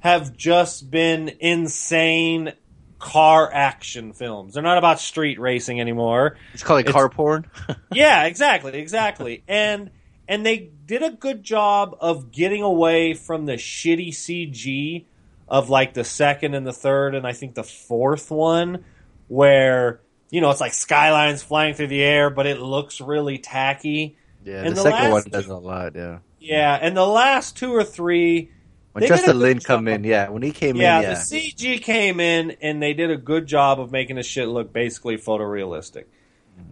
have 0.00 0.36
just 0.36 0.90
been 0.90 1.30
insane 1.40 2.52
car 2.98 3.50
action 3.52 4.12
films. 4.12 4.54
They're 4.54 4.62
not 4.62 4.76
about 4.78 5.00
street 5.00 5.40
racing 5.40 5.80
anymore. 5.80 6.36
It's 6.52 6.62
called 6.62 6.80
It's- 6.80 6.92
car 6.92 7.08
porn. 7.08 7.46
Yeah, 7.92 8.24
exactly, 8.26 8.78
exactly. 8.78 9.42
And 9.48 9.90
and 10.28 10.44
they 10.46 10.70
did 10.86 11.02
a 11.02 11.10
good 11.10 11.42
job 11.42 11.96
of 12.00 12.30
getting 12.30 12.62
away 12.62 13.14
from 13.14 13.46
the 13.46 13.54
shitty 13.54 14.10
CG 14.10 15.04
of 15.48 15.68
like 15.70 15.94
the 15.94 16.04
second 16.04 16.54
and 16.54 16.64
the 16.66 16.72
third 16.72 17.14
and 17.16 17.26
I 17.26 17.32
think 17.32 17.54
the 17.54 17.64
fourth 17.64 18.30
one 18.30 18.84
where 19.28 20.00
you 20.30 20.40
know 20.40 20.50
it's 20.50 20.60
like 20.60 20.72
skylines 20.72 21.42
flying 21.42 21.74
through 21.74 21.88
the 21.88 22.02
air 22.02 22.30
but 22.30 22.46
it 22.46 22.60
looks 22.60 23.00
really 23.00 23.38
tacky. 23.38 24.16
yeah, 24.44 24.58
And 24.62 24.68
the, 24.70 24.74
the 24.74 24.82
second 24.82 25.02
one 25.10 25.22
last- 25.22 25.30
does 25.30 25.48
a 25.48 25.56
lot, 25.56 25.94
yeah. 25.96 26.18
Yeah, 26.38 26.78
and 26.80 26.96
the 26.96 27.06
last 27.06 27.56
two 27.56 27.74
or 27.74 27.84
three 27.84 28.50
When 28.92 29.06
Justin 29.06 29.38
Lin 29.38 29.60
come 29.60 29.86
in, 29.86 30.02
yeah, 30.02 30.30
when 30.30 30.42
he 30.42 30.50
came 30.50 30.76
yeah, 30.76 30.98
in, 30.98 31.02
yeah. 31.04 31.14
the 31.14 31.20
CG 31.20 31.80
came 31.82 32.18
in 32.18 32.56
and 32.60 32.82
they 32.82 32.92
did 32.92 33.10
a 33.10 33.16
good 33.16 33.46
job 33.46 33.78
of 33.78 33.92
making 33.92 34.16
the 34.16 34.22
shit 34.22 34.48
look 34.48 34.72
basically 34.72 35.16
photorealistic. 35.16 36.06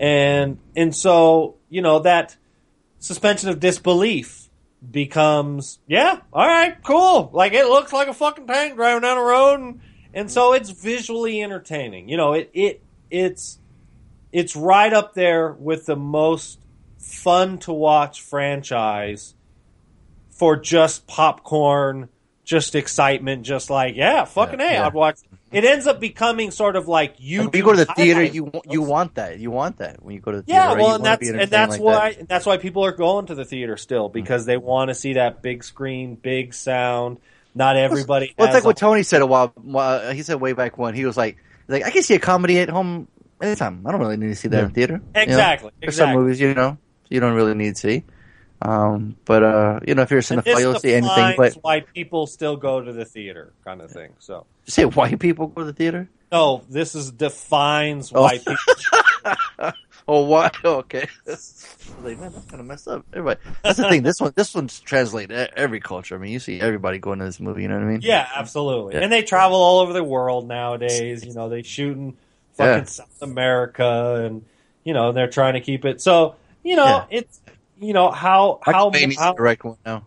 And 0.01 0.59
and 0.77 0.95
so, 0.95 1.57
you 1.69 1.81
know, 1.81 2.01
that 2.01 2.37
suspension 2.99 3.49
of 3.49 3.61
disbelief 3.61 4.49
becomes, 4.89 5.79
yeah, 5.87 6.21
all 6.33 6.47
right, 6.47 6.83
cool. 6.83 7.31
Like 7.33 7.53
it 7.53 7.67
looks 7.67 7.93
like 7.93 8.09
a 8.09 8.15
fucking 8.15 8.47
tank 8.47 8.75
driving 8.75 9.03
down 9.03 9.17
the 9.17 9.23
road 9.23 9.61
and, 9.61 9.81
and 10.13 10.31
so 10.31 10.53
it's 10.53 10.71
visually 10.71 11.43
entertaining. 11.43 12.09
You 12.09 12.17
know, 12.17 12.33
it 12.33 12.51
it 12.53 12.83
it's 13.11 13.59
it's 14.33 14.57
right 14.57 14.93
up 14.93 15.15
there 15.15 15.53
with 15.53 15.87
the 15.87 15.97
most 15.97 16.59
fun 16.99 17.59
to 17.59 17.73
watch 17.73 18.23
franchise 18.23 19.35
for 20.39 20.57
just 20.57 21.07
popcorn, 21.07 22.09
just 22.45 22.75
excitement, 22.75 23.43
just 23.43 23.71
like 23.71 23.97
yeah, 23.97 24.25
fucking 24.25 24.61
Yeah, 24.61 24.69
hey, 24.69 24.75
yeah. 24.75 24.87
I'd 24.87 24.95
watch. 24.95 25.19
It 25.51 25.65
ends 25.65 25.87
up 25.87 25.99
becoming 25.99 26.51
sort 26.51 26.77
of 26.77 26.89
like 26.89 27.17
you. 27.19 27.43
Like, 27.43 27.53
when 27.53 27.59
you 27.59 27.65
go 27.65 27.73
to 27.73 27.85
the 27.85 27.95
theater, 27.95 28.23
you 28.23 28.45
want 28.45 28.67
you 28.71 28.83
want 28.83 29.15
that. 29.17 29.39
You 29.39 29.51
want 29.51 29.79
that 29.79 30.03
when 30.03 30.15
you 30.15 30.21
go 30.21 30.31
to 30.31 30.39
the 30.39 30.43
theater. 30.45 30.61
Yeah, 30.61 30.69
right? 30.69 30.79
Well, 30.79 30.95
and 30.95 31.05
that's 31.05 31.29
and 31.29 31.51
that's 31.51 31.73
like 31.73 31.81
why 31.81 32.13
that. 32.13 32.29
that's 32.29 32.47
why 32.47 32.57
people 32.59 32.85
are 32.85 32.93
going 32.93 33.27
to 33.27 33.35
the 33.35 33.45
theater 33.45 33.77
still 33.77 34.07
mm-hmm. 34.07 34.15
because 34.15 34.47
they 34.47 34.57
want 34.57 34.89
to 34.89 34.95
see 34.95 35.15
that 35.15 35.43
big 35.43 35.65
screen, 35.65 36.15
big 36.15 36.55
sound. 36.55 37.19
Not 37.55 37.77
everybody. 37.77 38.35
Well, 38.39 38.47
it's 38.47 38.55
like 38.55 38.65
what 38.65 38.77
Tony 38.77 39.03
said 39.03 39.21
a 39.21 39.27
while. 39.27 39.49
while- 39.57 40.09
uh, 40.09 40.13
He 40.13 40.23
said 40.23 40.41
way 40.41 40.53
back 40.53 40.79
when 40.79 40.95
he 40.95 41.05
was 41.05 41.17
like, 41.17 41.39
like 41.67 41.83
I 41.83 41.91
can 41.91 42.03
see 42.03 42.15
a 42.15 42.21
comedy 42.21 42.61
at 42.61 42.69
home 42.69 43.09
anytime. 43.43 43.85
I 43.85 43.91
don't 43.91 44.01
really 44.01 44.17
need 44.17 44.29
to 44.29 44.37
see 44.37 44.49
that 44.49 44.63
in 44.63 44.71
theater. 44.71 44.95
You 44.95 45.13
know? 45.13 45.21
Exactly, 45.23 45.73
There's 45.81 45.97
some 45.97 46.13
movies 46.13 46.41
you 46.41 46.55
know 46.55 46.79
you 47.09 47.21
don't 47.21 47.35
really 47.35 47.55
need 47.55 47.75
to 47.75 47.81
see. 47.81 48.05
Um, 48.61 49.17
but 49.25 49.43
uh, 49.45 49.81
you 49.87 49.95
know, 49.95 50.03
if 50.03 50.11
you're 50.11 50.19
a 50.21 50.23
cinephile, 50.23 50.59
you'll 50.61 50.79
see 50.81 50.93
anything. 50.95 51.35
But 51.37 51.55
why 51.63 51.81
people 51.81 52.27
still 52.27 52.57
go 52.57 52.81
to 52.81 52.93
the 52.93 53.05
theater, 53.05 53.53
kind 53.65 53.81
of 53.81 53.91
thing. 53.91 54.15
So 54.19 54.47
you 54.67 54.71
say 54.73 54.85
white 54.85 55.19
people 55.21 55.47
go 55.49 55.61
to 55.63 55.67
the 55.67 55.73
theater. 55.73 56.09
no, 56.33 56.63
this 56.69 56.95
is 56.95 57.11
defines 57.13 58.13
Oh. 58.15 58.23
why 58.23 58.39
people. 58.39 59.73
Oh, 60.11 60.25
why? 60.25 60.51
Okay. 60.65 61.07
Like, 62.03 62.19
man, 62.19 62.33
that's 62.33 62.47
kind 62.47 62.61
of 62.61 62.67
messed 62.67 62.89
up. 62.89 63.05
Everybody. 63.13 63.41
That's 63.63 63.77
the 63.77 63.89
thing. 63.91 64.03
This 64.03 64.21
one, 64.21 64.33
this 64.35 64.55
one's 64.55 64.81
translated 64.81 65.51
every 65.55 65.81
culture. 65.81 66.15
I 66.15 66.19
mean, 66.19 66.33
you 66.33 66.39
see 66.41 66.61
everybody 66.61 66.99
going 66.99 67.19
to 67.19 67.27
this 67.27 67.39
movie. 67.41 67.63
You 67.63 67.69
know 67.69 67.75
what 67.75 67.85
I 67.85 67.89
mean? 67.89 68.01
Yeah, 68.03 68.27
absolutely. 68.35 68.95
Yeah. 68.95 69.01
And 69.03 69.13
they 69.13 69.23
travel 69.23 69.59
all 69.59 69.81
over 69.81 69.93
the 69.93 70.03
world 70.03 70.49
nowadays. 70.49 71.25
You 71.27 71.35
know, 71.35 71.51
they 71.51 71.63
shoot 71.63 71.95
in 71.97 72.17
fucking 72.55 72.73
Yeah. 72.73 72.85
South 72.85 73.21
America, 73.23 74.25
and 74.25 74.45
you 74.83 74.95
know 74.95 75.13
they're 75.13 75.29
trying 75.29 75.55
to 75.55 75.61
keep 75.61 75.85
it. 75.85 76.01
So 76.01 76.37
you 76.65 76.77
know, 76.77 76.85
Yeah. 77.11 77.19
it's 77.19 77.41
you 77.81 77.93
know 77.93 78.11
how 78.11 78.61
Michael 78.67 78.81
how 78.81 78.91
Bay 78.91 79.07
needs 79.07 79.17
to 79.17 79.23
how, 79.23 79.33
direct 79.35 79.65
one 79.65 79.77
now. 79.85 80.07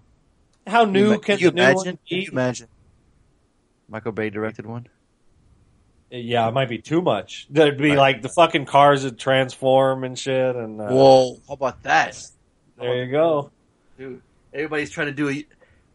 how 0.68 0.84
Can 0.84 0.94
new 0.94 1.12
you, 1.12 1.20
can 1.20 1.22
can 1.22 1.40
you 1.40 1.50
the 1.52 1.56
new 1.56 1.62
imagine? 1.62 1.76
one 1.76 1.86
Can 1.86 2.18
you 2.22 2.32
imagine? 2.32 2.68
Michael 3.90 4.12
Bay 4.12 4.30
directed 4.30 4.66
one. 4.66 4.88
Yeah, 6.10 6.48
it 6.48 6.52
might 6.54 6.68
be 6.70 6.78
too 6.78 7.02
much. 7.02 7.48
There'd 7.50 7.78
be 7.78 7.96
like 7.96 8.22
the 8.22 8.28
fucking 8.30 8.66
cars 8.66 9.04
would 9.06 9.18
transform 9.18 10.04
and 10.04 10.18
shit. 10.20 10.56
And 10.56 10.80
uh, 10.82 10.90
Whoa! 10.90 11.38
How 11.48 11.54
about 11.54 11.84
that? 11.84 12.22
there 12.78 13.06
you 13.06 13.12
go. 13.12 13.52
Dude, 13.98 14.22
everybody's 14.54 14.90
trying 14.92 15.08
to 15.08 15.14
do 15.14 15.30
a, 15.30 15.46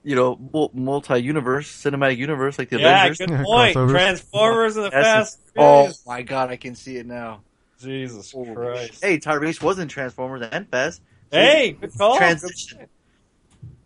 you 0.05 0.15
know, 0.15 0.71
multi-universe, 0.73 1.69
cinematic 1.71 2.17
universe 2.17 2.59
like 2.59 2.71
the 2.71 2.79
Yeah, 2.79 3.05
Avengers. 3.07 3.19
good 3.27 3.45
point. 3.45 3.75
Transformers 3.91 4.77
and 4.77 4.87
the 4.87 4.91
That's 4.91 5.37
Fast. 5.37 5.39
a- 5.57 5.61
oh 5.61 5.91
my 6.07 6.23
god, 6.23 6.51
I 6.51 6.57
can 6.57 6.75
see 6.75 6.97
it 6.97 7.05
now. 7.07 7.43
Jesus 7.83 8.33
Holy 8.33 8.55
Christ! 8.55 8.95
shit. 8.95 9.05
Hey, 9.05 9.19
Tyrese 9.19 9.63
was 9.63 9.79
in 9.79 9.89
Transformers 9.89 10.49
and 10.51 10.67
Fast. 10.71 11.03
So 11.33 11.39
Hey, 11.39 11.73
good 11.73 11.97
call. 11.97 12.17
Transition. 12.19 12.87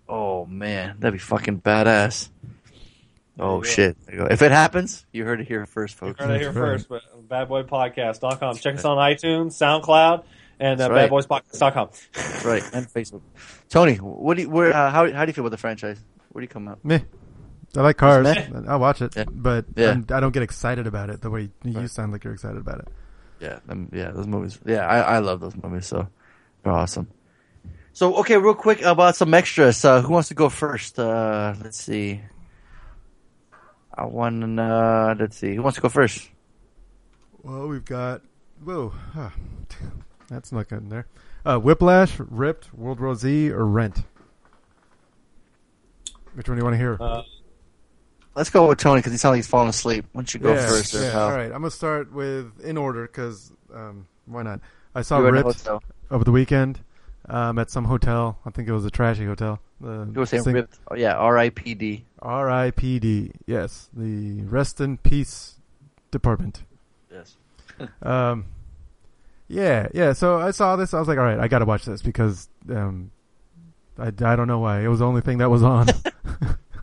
Oh 0.08 0.44
man, 0.46 0.96
that'd 0.98 1.12
be 1.12 1.18
fucking 1.18 1.60
badass. 1.60 2.28
Oh 3.38 3.58
you 3.58 3.64
shit! 3.64 3.96
There 4.06 4.14
you 4.16 4.20
go. 4.22 4.26
If 4.30 4.42
it 4.42 4.50
happens, 4.50 5.06
you 5.12 5.24
heard 5.24 5.40
it 5.40 5.46
here 5.48 5.64
first, 5.66 5.94
folks. 5.94 6.20
You 6.20 6.26
heard 6.26 6.34
it 6.36 6.40
here 6.40 6.52
That's 6.52 6.88
right. 6.90 7.00
first, 7.02 7.28
but 7.28 7.48
badboypodcast.com. 7.48 8.56
Check 8.56 8.74
us 8.76 8.84
on 8.84 8.98
iTunes, 8.98 9.52
SoundCloud, 9.52 10.24
and 10.58 10.80
uh, 10.80 10.88
That's 10.88 11.10
right. 11.10 11.10
badboyspodcast.com. 11.10 11.88
Right, 12.44 12.62
and 12.74 12.86
Facebook. 12.86 13.22
Tony, 13.68 13.94
what 13.96 14.36
do 14.36 14.42
you, 14.42 14.50
where, 14.50 14.74
uh, 14.74 14.90
how, 14.90 15.10
how 15.12 15.24
do 15.24 15.30
you 15.30 15.32
feel 15.32 15.42
about 15.44 15.52
the 15.52 15.56
franchise? 15.58 15.98
Where 16.32 16.40
do 16.40 16.44
you 16.44 16.48
come 16.48 16.68
out? 16.68 16.84
Meh. 16.84 16.98
I 17.76 17.80
like 17.82 17.96
cars. 17.96 18.26
I'll 18.66 18.80
watch 18.80 19.00
it, 19.00 19.14
Yeah. 19.16 19.24
but 19.30 19.64
Yeah. 19.76 19.92
I'm, 19.92 20.04
I 20.10 20.18
don't 20.20 20.32
get 20.32 20.42
excited 20.42 20.86
about 20.88 21.08
it 21.08 21.20
the 21.22 21.30
way 21.30 21.50
you 21.62 21.72
Right. 21.78 21.88
sound 21.88 22.10
like 22.12 22.24
you're 22.24 22.32
excited 22.32 22.58
about 22.58 22.80
it. 22.80 22.88
Yeah, 23.40 23.60
them, 23.64 23.88
yeah, 23.92 24.10
those 24.10 24.26
movies. 24.26 24.58
Yeah, 24.66 24.86
I, 24.86 25.00
I 25.00 25.18
love 25.20 25.38
those 25.40 25.54
movies. 25.56 25.86
So 25.86 26.08
they're 26.64 26.72
awesome. 26.72 27.08
So 27.92 28.16
okay, 28.16 28.36
real 28.36 28.54
quick 28.54 28.82
about 28.82 29.16
some 29.16 29.34
extras. 29.34 29.84
Uh, 29.84 30.00
who 30.00 30.12
wants 30.12 30.28
to 30.28 30.34
go 30.34 30.48
first? 30.48 30.98
Uh, 30.98 31.54
let's 31.62 31.80
see. 31.80 32.20
I 33.94 34.04
want. 34.04 34.58
Uh, 34.58 35.14
let's 35.18 35.36
see. 35.36 35.54
Who 35.54 35.62
wants 35.62 35.76
to 35.76 35.82
go 35.82 35.88
first? 35.88 36.28
Well, 37.42 37.68
we've 37.68 37.84
got 37.84 38.22
whoa, 38.62 38.92
huh, 39.14 39.30
that's 40.28 40.52
not 40.52 40.68
good 40.68 40.82
in 40.82 40.88
there. 40.88 41.06
Uh, 41.44 41.58
Whiplash, 41.58 42.18
Ripped, 42.18 42.72
World 42.74 43.00
War 43.00 43.14
Z, 43.14 43.50
or 43.50 43.64
Rent. 43.64 44.04
Which 46.34 46.48
one 46.48 46.56
do 46.56 46.60
you 46.60 46.64
want 46.64 46.74
to 46.74 46.78
hear? 46.78 46.96
Uh, 47.00 47.22
Let's 48.36 48.50
go 48.50 48.68
with 48.68 48.78
Tony 48.78 49.00
because 49.00 49.12
he 49.12 49.18
sounds 49.18 49.32
like 49.32 49.38
he's 49.38 49.48
falling 49.48 49.68
asleep. 49.68 50.06
Why 50.12 50.20
don't 50.20 50.32
you 50.32 50.40
go 50.40 50.54
yeah, 50.54 50.68
first? 50.68 50.92
there, 50.92 51.02
yeah. 51.02 51.12
pal? 51.12 51.22
All 51.22 51.32
right, 51.32 51.46
I'm 51.46 51.62
gonna 51.62 51.70
start 51.70 52.12
with 52.12 52.60
in 52.60 52.76
order 52.76 53.06
because 53.06 53.52
um, 53.74 54.06
why 54.26 54.42
not? 54.42 54.60
I 54.94 55.02
saw 55.02 55.18
You 55.18 55.24
were 55.24 55.28
in 55.30 55.42
a 55.42 55.46
Ripped 55.48 55.68
over 56.10 56.24
the 56.24 56.30
weekend 56.30 56.80
um, 57.28 57.58
at 57.58 57.70
some 57.70 57.84
hotel. 57.84 58.38
I 58.46 58.50
think 58.50 58.68
it 58.68 58.72
was 58.72 58.84
a 58.84 58.90
trashy 58.90 59.24
hotel. 59.26 59.60
The 59.80 60.08
You 60.12 60.20
were 60.20 60.26
saying 60.26 60.42
sing- 60.44 60.54
ripped. 60.54 60.78
Oh, 60.90 60.94
yeah, 60.94 61.14
R.I.P.D. 61.14 62.04
R.I.P.D. 62.20 63.32
Yes, 63.46 63.88
the 63.94 64.42
Rest 64.42 64.80
in 64.80 64.98
Peace 64.98 65.56
Department. 66.10 66.62
Yes. 67.12 67.36
Um, 68.02 68.44
yeah, 69.48 69.88
yeah. 69.94 70.12
So 70.12 70.38
I 70.38 70.50
saw 70.50 70.76
this. 70.76 70.92
I 70.92 70.98
was 70.98 71.08
like, 71.08 71.16
all 71.18 71.24
right, 71.24 71.38
I 71.40 71.48
got 71.48 71.60
to 71.60 71.64
watch 71.64 71.84
this 71.86 72.02
because 72.02 72.48
um, 72.68 73.10
I, 73.98 74.08
I 74.08 74.10
don't 74.36 74.46
know 74.48 74.58
why 74.58 74.80
it 74.82 74.88
was 74.88 74.98
the 74.98 75.06
only 75.06 75.22
thing 75.22 75.38
that 75.38 75.48
was 75.50 75.62
on. 75.62 75.86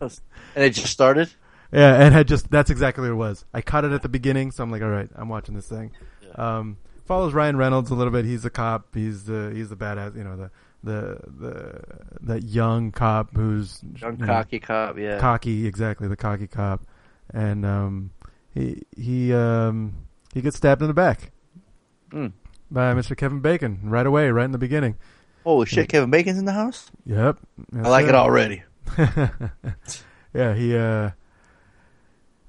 And 0.00 0.64
it 0.64 0.70
just 0.70 0.92
started. 0.92 1.28
yeah, 1.72 1.94
and 2.02 2.12
had 2.14 2.26
just 2.28 2.50
that's 2.50 2.70
exactly 2.70 3.02
what 3.02 3.10
it 3.10 3.16
was. 3.16 3.44
I 3.54 3.60
caught 3.62 3.84
it 3.84 3.92
at 3.92 4.02
the 4.02 4.08
beginning, 4.08 4.50
so 4.50 4.62
I'm 4.64 4.70
like, 4.72 4.82
all 4.82 4.88
right, 4.88 5.08
I'm 5.14 5.28
watching 5.28 5.54
this 5.54 5.68
thing. 5.68 5.92
Um, 6.34 6.76
follows 7.08 7.32
Ryan 7.34 7.56
Reynolds 7.56 7.90
a 7.90 7.94
little 7.94 8.12
bit. 8.12 8.24
He's 8.24 8.44
a 8.44 8.50
cop. 8.50 8.94
He's 8.94 9.24
the 9.24 9.50
he's 9.54 9.68
the 9.70 9.76
badass. 9.76 10.16
You 10.16 10.22
know 10.24 10.36
the 10.36 10.50
the 10.84 11.18
the 11.26 11.82
that 12.20 12.44
young 12.44 12.92
cop 12.92 13.34
who's 13.34 13.82
Young 14.00 14.12
you 14.20 14.26
know, 14.26 14.32
cocky 14.32 14.60
cop. 14.60 14.96
Yeah. 14.96 15.18
cocky 15.18 15.66
exactly 15.66 16.06
the 16.06 16.16
cocky 16.16 16.46
cop 16.46 16.82
and 17.34 17.66
um 17.66 18.10
he 18.54 18.82
he 18.96 19.32
um 19.34 19.94
he 20.32 20.40
gets 20.40 20.56
stabbed 20.56 20.80
in 20.82 20.88
the 20.88 20.94
back 20.94 21.32
Mm. 22.12 22.32
by 22.70 22.94
mr 22.94 23.14
kevin 23.16 23.40
bacon 23.40 23.80
right 23.82 24.06
away 24.06 24.30
right 24.30 24.44
in 24.46 24.52
the 24.52 24.56
beginning 24.58 24.94
Holy 25.44 25.66
shit! 25.66 25.88
Kevin 25.88 26.10
Bacon's 26.10 26.38
in 26.38 26.44
the 26.46 26.52
house. 26.52 26.90
yep 27.04 27.38
I 27.74 27.88
like 27.88 28.06
it 28.06 28.14
already. 28.14 28.62
yeah 30.34 30.54
he 30.54 30.76
uh 30.76 31.10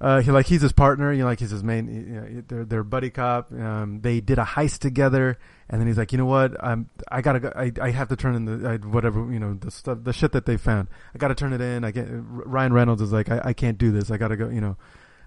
uh, 0.02 0.22
he 0.22 0.32
like 0.32 0.46
he's 0.46 0.62
his 0.62 0.72
partner, 0.72 1.12
you 1.12 1.20
know, 1.20 1.26
like 1.26 1.40
he's 1.40 1.50
his 1.50 1.64
main. 1.64 1.88
You 1.88 2.22
know, 2.22 2.44
they're 2.48 2.66
they're 2.66 2.84
buddy 2.84 3.10
cop. 3.10 3.52
Um, 3.52 4.00
they 4.02 4.22
did 4.22 4.40
a 4.40 4.44
heist 4.44 4.80
together, 4.80 5.38
and 5.70 5.82
then 5.82 5.88
he's 5.88 5.98
like, 5.98 6.14
you 6.14 6.18
know 6.18 6.26
what? 6.26 6.62
I'm 6.64 6.90
I 7.12 7.22
gotta 7.22 7.42
go. 7.42 7.52
I 7.54 7.72
I 7.82 7.92
have 7.92 8.08
to 8.10 8.16
turn 8.16 8.36
in 8.36 8.46
the 8.46 8.70
I, 8.70 8.78
whatever 8.78 9.32
you 9.32 9.40
know 9.40 9.56
the 9.56 9.72
stuff 9.72 10.00
the 10.04 10.14
shit 10.14 10.32
that 10.32 10.46
they 10.46 10.56
found. 10.56 10.88
I 11.14 11.18
gotta 11.18 11.36
turn 11.36 11.52
it 11.52 11.60
in. 11.60 11.84
I 11.84 11.92
get 11.92 12.08
Ryan 12.10 12.72
Reynolds 12.72 13.02
is 13.02 13.12
like, 13.12 13.30
I, 13.30 13.42
I 13.46 13.54
can't 13.54 13.78
do 13.78 13.92
this. 13.92 14.10
I 14.10 14.18
gotta 14.18 14.38
go. 14.38 14.48
You 14.48 14.62
know, 14.62 14.78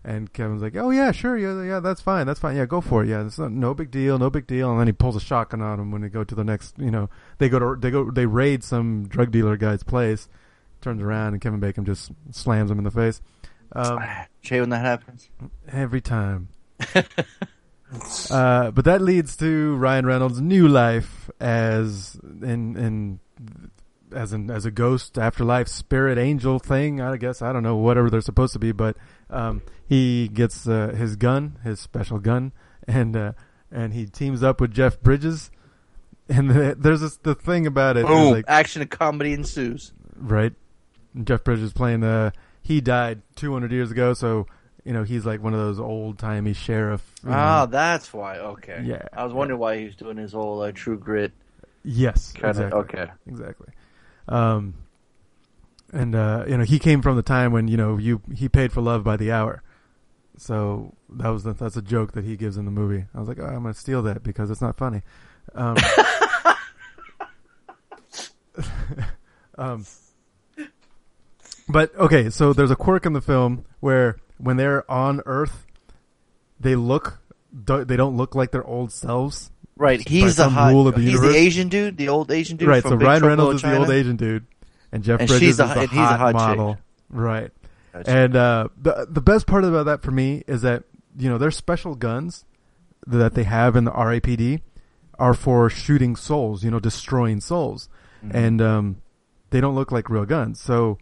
and 0.04 0.32
Kevin's 0.32 0.62
like, 0.62 0.74
oh 0.76 0.90
yeah, 0.90 1.12
sure, 1.12 1.36
yeah, 1.36 1.62
yeah, 1.62 1.80
that's 1.80 2.00
fine, 2.00 2.26
that's 2.26 2.40
fine. 2.40 2.56
Yeah, 2.56 2.66
go 2.66 2.80
for 2.80 3.04
it. 3.04 3.08
Yeah, 3.08 3.26
it's 3.26 3.38
not, 3.38 3.52
no 3.52 3.74
big 3.74 3.90
deal, 3.90 4.18
no 4.18 4.30
big 4.30 4.46
deal. 4.46 4.70
And 4.70 4.80
then 4.80 4.86
he 4.86 4.92
pulls 4.92 5.16
a 5.16 5.20
shotgun 5.20 5.60
on 5.60 5.78
him 5.78 5.90
when 5.90 6.00
they 6.02 6.08
go 6.08 6.24
to 6.24 6.34
the 6.34 6.44
next. 6.44 6.78
You 6.78 6.90
know, 6.90 7.10
they 7.36 7.48
go 7.48 7.58
to 7.58 7.76
they 7.78 7.90
go 7.90 8.10
they 8.10 8.26
raid 8.26 8.64
some 8.64 9.06
drug 9.06 9.30
dealer 9.30 9.56
guy's 9.56 9.82
place. 9.82 10.28
Turns 10.80 11.02
around 11.02 11.34
and 11.34 11.42
Kevin 11.42 11.60
Bacon 11.60 11.84
just 11.84 12.10
slams 12.30 12.70
him 12.70 12.78
in 12.78 12.84
the 12.84 12.90
face. 12.90 13.20
Um, 13.74 14.00
Jay, 14.42 14.60
when 14.60 14.70
that 14.70 14.84
happens. 14.84 15.28
every 15.70 16.00
time. 16.00 16.48
uh, 18.30 18.70
but 18.70 18.84
that 18.84 19.00
leads 19.00 19.36
to 19.36 19.76
Ryan 19.76 20.06
Reynolds' 20.06 20.40
new 20.40 20.68
life 20.68 21.30
as 21.40 22.18
in 22.22 22.76
in 22.76 23.20
as 24.14 24.32
an 24.32 24.50
as 24.50 24.64
a 24.66 24.70
ghost, 24.70 25.18
afterlife, 25.18 25.68
spirit, 25.68 26.18
angel 26.18 26.58
thing. 26.58 27.00
I 27.00 27.16
guess 27.16 27.42
I 27.42 27.52
don't 27.52 27.62
know 27.62 27.76
whatever 27.76 28.10
they're 28.10 28.20
supposed 28.20 28.52
to 28.54 28.58
be, 28.58 28.72
but 28.72 28.96
um, 29.30 29.62
he 29.88 30.28
gets 30.28 30.66
uh, 30.68 30.88
his 30.88 31.16
gun, 31.16 31.58
his 31.64 31.80
special 31.80 32.18
gun, 32.18 32.52
and 32.86 33.16
uh, 33.16 33.32
and 33.70 33.94
he 33.94 34.06
teams 34.06 34.42
up 34.42 34.60
with 34.60 34.72
Jeff 34.72 35.00
Bridges. 35.00 35.50
And 36.28 36.50
the, 36.50 36.76
there's 36.78 37.00
this, 37.00 37.16
the 37.16 37.34
thing 37.34 37.66
about 37.66 37.96
it. 37.96 38.06
Boom! 38.06 38.32
like, 38.32 38.44
Action 38.48 38.80
and 38.80 38.90
comedy 38.90 39.32
ensues. 39.32 39.92
right? 40.16 40.52
Jeff 41.24 41.44
Bridges 41.44 41.72
playing 41.72 42.00
the. 42.00 42.32
He 42.62 42.80
died 42.80 43.22
200 43.36 43.72
years 43.72 43.90
ago, 43.90 44.14
so 44.14 44.46
you 44.84 44.92
know 44.92 45.02
he's 45.02 45.26
like 45.26 45.42
one 45.42 45.52
of 45.52 45.60
those 45.60 45.78
old 45.80 46.18
timey 46.18 46.52
sheriff. 46.52 47.02
you 47.24 47.30
know. 47.30 47.36
Ah, 47.36 47.66
that's 47.66 48.12
why. 48.12 48.38
Okay. 48.38 48.82
Yeah. 48.84 49.02
I 49.12 49.24
was 49.24 49.32
wondering 49.32 49.58
why 49.60 49.78
he 49.78 49.84
was 49.86 49.96
doing 49.96 50.16
his 50.16 50.32
whole 50.32 50.60
uh, 50.62 50.72
True 50.72 50.98
Grit. 50.98 51.32
Yes, 51.84 52.32
Kinda- 52.32 52.48
exactly. 52.50 52.80
okay. 52.80 53.10
exactly. 53.26 53.68
Um, 54.28 54.74
and 55.92 56.14
uh, 56.14 56.44
you 56.48 56.56
know 56.56 56.64
he 56.64 56.78
came 56.78 57.02
from 57.02 57.16
the 57.16 57.22
time 57.22 57.52
when 57.52 57.66
you 57.68 57.76
know 57.76 57.96
you 57.98 58.22
he 58.34 58.48
paid 58.48 58.72
for 58.72 58.80
love 58.80 59.02
by 59.04 59.16
the 59.16 59.32
hour, 59.32 59.62
so 60.36 60.94
that 61.10 61.28
was 61.28 61.42
the, 61.42 61.52
that's 61.54 61.76
a 61.76 61.82
joke 61.82 62.12
that 62.12 62.24
he 62.24 62.36
gives 62.36 62.56
in 62.56 62.64
the 62.64 62.70
movie. 62.70 63.04
I 63.14 63.18
was 63.18 63.28
like, 63.28 63.40
oh, 63.40 63.44
I'm 63.46 63.62
gonna 63.62 63.74
steal 63.74 64.02
that 64.02 64.22
because 64.22 64.50
it's 64.50 64.60
not 64.62 64.76
funny. 64.76 65.02
Um, 65.54 65.76
um, 69.58 69.84
but 71.72 71.94
okay, 71.96 72.30
so 72.30 72.52
there's 72.52 72.70
a 72.70 72.76
quirk 72.76 73.06
in 73.06 73.12
the 73.12 73.20
film 73.20 73.64
where 73.80 74.16
when 74.38 74.56
they're 74.56 74.88
on 74.90 75.20
Earth, 75.26 75.66
they 76.60 76.74
look 76.76 77.18
they 77.52 77.96
don't 77.96 78.16
look 78.16 78.34
like 78.34 78.50
their 78.50 78.64
old 78.64 78.92
selves. 78.92 79.50
Right. 79.76 80.06
He's 80.06 80.36
the 80.36 80.48
hot. 80.48 80.72
rule 80.72 80.86
of 80.88 80.94
the 80.94 81.00
he's 81.00 81.12
universe. 81.12 81.32
the 81.32 81.38
Asian 81.38 81.68
dude, 81.68 81.96
the 81.96 82.08
old 82.08 82.30
Asian 82.30 82.56
dude. 82.56 82.68
right. 82.68 82.82
So 82.82 82.96
Big 82.96 83.06
Ryan 83.08 83.24
Reynolds 83.24 83.56
is 83.56 83.62
the 83.62 83.76
old 83.78 83.90
Asian 83.90 84.16
dude, 84.16 84.46
and 84.92 85.02
Jeff 85.02 85.20
And 85.20 85.28
Bridges 85.28 85.48
is 85.50 85.56
the 85.58 85.64
and 85.64 85.90
he's 85.90 85.98
hot, 85.98 86.14
a 86.14 86.18
hot 86.18 86.32
chick. 86.32 86.34
model. 86.58 86.78
Right. 87.10 87.50
Gotcha. 87.92 88.10
And 88.10 88.36
uh, 88.36 88.68
the 88.80 89.06
the 89.10 89.20
best 89.20 89.46
part 89.46 89.64
about 89.64 89.84
that 89.86 90.02
for 90.02 90.10
me 90.10 90.44
is 90.46 90.62
that 90.62 90.84
you 91.18 91.28
know 91.28 91.36
their 91.38 91.50
special 91.50 91.94
guns 91.94 92.44
that 93.06 93.34
they 93.34 93.42
have 93.44 93.74
in 93.76 93.84
the 93.84 93.90
R.I.P.D. 93.92 94.60
are 95.18 95.34
for 95.34 95.68
shooting 95.68 96.14
souls, 96.16 96.62
you 96.64 96.70
know, 96.70 96.78
destroying 96.80 97.40
souls, 97.40 97.88
Mm-hmm. 98.24 98.36
and 98.36 98.62
um, 98.62 99.02
they 99.50 99.60
don't 99.60 99.74
look 99.74 99.90
like 99.90 100.08
real 100.08 100.24
guns. 100.24 100.60
So 100.60 100.96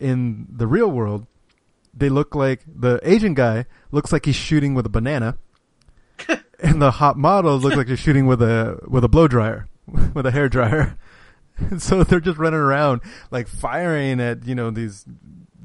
in 0.00 0.46
the 0.50 0.66
real 0.66 0.90
world, 0.90 1.26
they 1.94 2.08
look 2.08 2.34
like 2.34 2.60
the 2.66 3.00
Asian 3.02 3.34
guy 3.34 3.66
looks 3.90 4.12
like 4.12 4.26
he's 4.26 4.36
shooting 4.36 4.74
with 4.74 4.86
a 4.86 4.90
banana, 4.90 5.38
and 6.60 6.80
the 6.80 6.92
hot 6.92 7.16
models 7.16 7.64
look 7.64 7.74
like 7.74 7.86
they're 7.86 7.96
shooting 7.96 8.26
with 8.26 8.42
a 8.42 8.78
with 8.86 9.04
a 9.04 9.08
blow 9.08 9.28
dryer, 9.28 9.68
with 10.14 10.26
a 10.26 10.30
hair 10.30 10.48
dryer. 10.48 10.98
And 11.58 11.80
so 11.82 12.04
they're 12.04 12.20
just 12.20 12.38
running 12.38 12.60
around 12.60 13.00
like 13.30 13.48
firing 13.48 14.20
at 14.20 14.44
you 14.46 14.54
know 14.54 14.70
these 14.70 15.06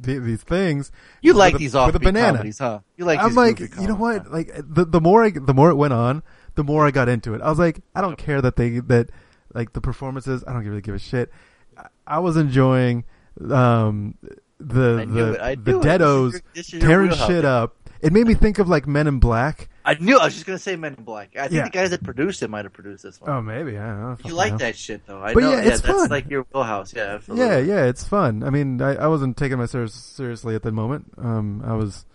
th- 0.01 0.21
these 0.21 0.41
things. 0.41 0.91
You 1.21 1.33
like 1.33 1.53
with 1.53 1.61
a- 1.61 1.63
these 1.63 1.73
with 1.73 1.81
off 1.81 1.95
a 1.95 1.99
banana. 1.99 2.37
comedies, 2.37 2.59
huh? 2.59 2.79
You 2.95 3.05
like 3.05 3.19
I'm 3.19 3.29
these 3.29 3.37
like, 3.37 3.59
you 3.59 3.87
know 3.87 3.95
what? 3.95 4.23
huh? 4.23 4.29
Like 4.31 4.51
the 4.55 4.85
the 4.85 5.01
more 5.01 5.25
I, 5.25 5.31
the 5.31 5.53
more 5.53 5.69
it 5.69 5.75
went 5.75 5.93
on, 5.93 6.23
the 6.55 6.63
more 6.63 6.85
I 6.87 6.91
got 6.91 7.09
into 7.09 7.33
it. 7.33 7.41
I 7.41 7.49
was 7.49 7.59
like, 7.59 7.81
I 7.93 7.99
don't 8.01 8.17
care 8.17 8.41
that 8.41 8.55
they 8.55 8.79
that 8.79 9.09
like 9.53 9.73
the 9.73 9.81
performances. 9.81 10.45
I 10.47 10.53
don't 10.53 10.65
really 10.65 10.81
give 10.81 10.95
a 10.95 10.99
shit. 10.99 11.29
I, 11.77 11.87
I 12.07 12.19
was 12.19 12.37
enjoying 12.37 13.03
um 13.49 14.15
the 14.23 14.33
the 14.59 14.95
the 14.99 15.05
knew. 15.05 15.31
This 15.31 15.75
is 15.79 15.85
deados 15.85 16.41
this 16.53 16.67
tearing 16.69 17.11
shit 17.13 17.45
up. 17.45 17.75
It 18.01 18.11
made 18.11 18.25
me 18.25 18.33
think 18.33 18.57
of 18.59 18.67
like 18.67 18.87
Men 18.87 19.07
in 19.07 19.19
Black. 19.19 19.69
I 19.85 19.93
knew. 19.95 20.17
I 20.17 20.25
was 20.25 20.33
just 20.33 20.45
gonna 20.45 20.57
say 20.59 20.75
Men 20.75 20.95
in 20.97 21.03
Black. 21.03 21.35
I 21.35 21.41
think 21.43 21.53
Yeah. 21.53 21.63
the 21.65 21.69
guys 21.69 21.89
that 21.91 22.03
produced 22.03 22.41
it 22.43 22.49
might 22.49 22.65
have 22.65 22.73
produced 22.73 23.03
this 23.03 23.21
one. 23.21 23.29
Oh, 23.31 23.41
maybe 23.41 23.77
I 23.77 23.87
don't 23.87 24.01
know. 24.01 24.17
you 24.25 24.33
like 24.33 24.53
know. 24.53 24.57
that 24.59 24.75
shit 24.75 25.05
though? 25.05 25.21
I 25.21 25.33
But 25.33 25.43
know. 25.43 25.51
yeah, 25.51 25.61
it's 25.61 25.81
that's 25.81 25.99
fun. 25.99 26.09
like 26.09 26.29
your 26.29 26.45
wheelhouse. 26.53 26.93
Yeah. 26.95 27.03
Absolutely. 27.15 27.45
Yeah, 27.45 27.57
yeah, 27.59 27.85
it's 27.85 28.03
fun. 28.07 28.43
I 28.43 28.49
mean, 28.49 28.81
I, 28.81 28.95
I 28.95 29.07
wasn't 29.07 29.37
taking 29.37 29.57
myself 29.59 29.89
seriously 29.91 30.55
at 30.55 30.63
the 30.63 30.71
moment. 30.71 31.11
Um, 31.17 31.61
I 31.65 31.73
was, 31.73 32.05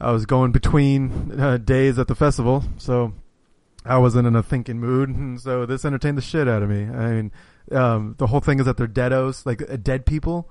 I 0.00 0.10
was 0.12 0.26
going 0.26 0.52
between 0.52 1.38
uh, 1.40 1.56
days 1.58 1.98
at 1.98 2.06
the 2.08 2.14
festival, 2.14 2.64
so 2.78 3.12
I 3.84 3.96
wasn't 3.98 4.26
in 4.26 4.36
a 4.36 4.42
thinking 4.42 4.78
mood. 4.78 5.08
And 5.10 5.40
so 5.40 5.64
this 5.66 5.84
entertained 5.86 6.18
the 6.18 6.22
shit 6.22 6.48
out 6.48 6.62
of 6.62 6.68
me. 6.68 6.82
I 6.84 7.12
mean, 7.12 7.32
um, 7.72 8.14
the 8.18 8.26
whole 8.26 8.40
thing 8.40 8.58
is 8.58 8.66
that 8.66 8.76
they're 8.76 8.86
deados, 8.86 9.44
like 9.46 9.62
uh, 9.62 9.76
dead 9.76 10.06
people. 10.06 10.50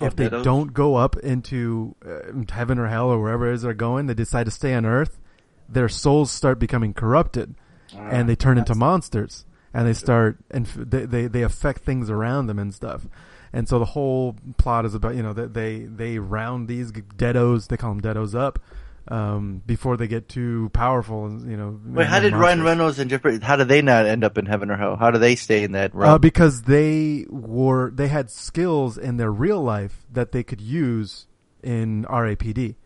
If 0.00 0.14
they 0.14 0.28
deados? 0.28 0.44
don't 0.44 0.72
go 0.72 0.94
up 0.94 1.16
into 1.16 1.96
uh, 2.06 2.52
heaven 2.52 2.78
or 2.78 2.86
hell 2.86 3.08
or 3.10 3.20
wherever 3.20 3.50
it 3.50 3.54
is 3.54 3.62
they're 3.62 3.74
going, 3.74 4.06
they 4.06 4.14
decide 4.14 4.44
to 4.44 4.50
stay 4.50 4.74
on 4.74 4.86
Earth. 4.86 5.18
Their 5.68 5.88
souls 5.88 6.30
start 6.30 6.58
becoming 6.58 6.94
corrupted, 6.94 7.54
and 7.94 8.28
they 8.28 8.36
turn 8.36 8.58
into 8.58 8.74
monsters 8.74 9.44
and 9.74 9.86
they 9.86 9.92
start 9.92 10.38
and 10.50 10.66
they, 10.66 11.04
they 11.04 11.26
they 11.26 11.42
affect 11.42 11.84
things 11.84 12.10
around 12.10 12.46
them 12.46 12.58
and 12.58 12.74
stuff 12.74 13.06
and 13.52 13.68
so 13.68 13.78
the 13.78 13.84
whole 13.84 14.36
plot 14.56 14.84
is 14.84 14.94
about 14.94 15.14
you 15.14 15.22
know 15.22 15.32
that 15.32 15.54
they 15.54 15.80
they 15.80 16.18
round 16.18 16.68
these 16.68 16.92
deados 16.92 17.68
they 17.68 17.76
call 17.76 17.94
them 17.94 18.00
deados 18.00 18.34
up 18.34 18.58
um, 19.10 19.62
before 19.66 19.96
they 19.96 20.06
get 20.06 20.28
too 20.28 20.70
powerful 20.72 21.26
and 21.26 21.50
you 21.50 21.56
know 21.56 21.80
Wait, 21.86 22.06
how 22.06 22.20
did 22.20 22.34
Ryan. 22.34 22.62
Reynolds 22.62 22.98
and 22.98 23.08
Jeffrey? 23.08 23.38
How 23.40 23.56
did 23.56 23.68
they 23.68 23.80
not 23.82 24.04
end 24.06 24.22
up 24.24 24.36
in 24.38 24.46
heaven 24.46 24.70
or 24.70 24.76
hell? 24.76 24.96
How 24.96 25.10
do 25.10 25.18
they 25.18 25.34
stay 25.36 25.62
in 25.64 25.72
that 25.72 25.94
realm? 25.94 26.14
uh, 26.14 26.18
because 26.18 26.62
they 26.62 27.24
were 27.30 27.90
they 27.90 28.08
had 28.08 28.30
skills 28.30 28.98
in 28.98 29.16
their 29.16 29.32
real 29.32 29.62
life 29.62 30.06
that 30.12 30.32
they 30.32 30.42
could 30.42 30.60
use 30.60 31.26
in 31.62 32.04
R.I.P.D. 32.06 32.76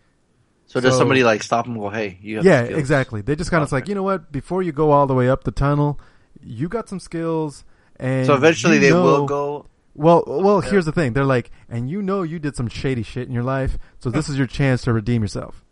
so 0.66 0.80
does 0.80 0.96
somebody 0.96 1.24
like 1.24 1.42
stop 1.42 1.64
them? 1.66 1.74
and 1.74 1.82
Go, 1.82 1.90
hey, 1.90 2.18
you 2.22 2.36
have 2.36 2.44
yeah 2.44 2.64
skills. 2.64 2.78
exactly 2.80 3.20
they 3.20 3.34
just 3.36 3.50
kind 3.50 3.62
of 3.62 3.70
like 3.72 3.88
you 3.88 3.94
know 3.94 4.02
what 4.02 4.30
before 4.32 4.62
you 4.62 4.72
go 4.72 4.90
all 4.92 5.06
the 5.06 5.14
way 5.14 5.28
up 5.28 5.44
the 5.44 5.50
tunnel 5.50 5.98
you 6.40 6.68
got 6.68 6.88
some 6.88 6.98
skills 7.00 7.64
and 7.96 8.26
So 8.26 8.34
eventually 8.34 8.78
they 8.78 8.90
know- 8.90 9.02
will 9.02 9.26
go. 9.26 9.66
Well, 9.94 10.24
well, 10.26 10.60
here's 10.62 10.86
the 10.86 10.90
thing. 10.92 11.12
They're 11.12 11.22
like, 11.26 11.50
and 11.68 11.90
you 11.90 12.00
know 12.00 12.22
you 12.22 12.38
did 12.38 12.56
some 12.56 12.66
shady 12.68 13.02
shit 13.02 13.28
in 13.28 13.34
your 13.34 13.42
life, 13.42 13.76
so 13.98 14.08
this 14.08 14.26
is 14.30 14.38
your 14.38 14.46
chance 14.46 14.80
to 14.84 14.92
redeem 14.94 15.20
yourself. 15.20 15.62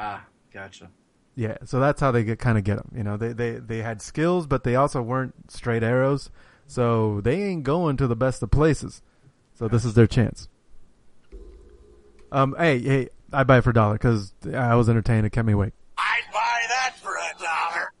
Ah, 0.00 0.24
gotcha. 0.54 0.90
Yeah, 1.34 1.56
so 1.64 1.80
that's 1.80 2.00
how 2.00 2.12
they 2.12 2.22
get 2.22 2.38
kind 2.38 2.56
of 2.56 2.64
get 2.64 2.76
them. 2.76 2.92
You 2.96 3.02
know, 3.02 3.16
they, 3.16 3.32
they 3.32 3.52
they 3.52 3.78
had 3.78 4.00
skills, 4.00 4.46
but 4.46 4.62
they 4.62 4.76
also 4.76 5.02
weren't 5.02 5.50
straight 5.50 5.82
arrows. 5.82 6.30
So 6.66 7.20
they 7.22 7.42
ain't 7.42 7.64
going 7.64 7.96
to 7.96 8.06
the 8.06 8.14
best 8.16 8.42
of 8.42 8.50
places. 8.50 9.02
So 9.54 9.66
this 9.66 9.84
is 9.84 9.94
their 9.94 10.06
chance. 10.06 10.48
Um, 12.30 12.54
hey, 12.58 12.78
hey, 12.80 13.08
I 13.32 13.42
buy 13.44 13.58
it 13.58 13.64
for 13.64 13.70
a 13.70 13.74
dollar 13.74 13.94
because 13.94 14.32
I 14.54 14.74
was 14.76 14.88
entertained. 14.88 15.26
It 15.26 15.30
kept 15.30 15.46
me 15.46 15.54
awake. 15.54 15.72
I'd 15.96 16.22
buy 16.32 16.62
that 16.68 16.94
for 17.02 17.16
a 17.16 17.42
dollar. 17.42 17.92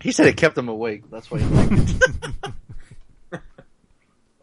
He 0.00 0.12
said 0.12 0.26
it 0.28 0.36
kept 0.36 0.56
him 0.56 0.68
awake. 0.68 1.10
That's 1.10 1.30
why 1.30 1.40
he 1.40 1.46
liked 1.46 1.72
it. 1.72 2.52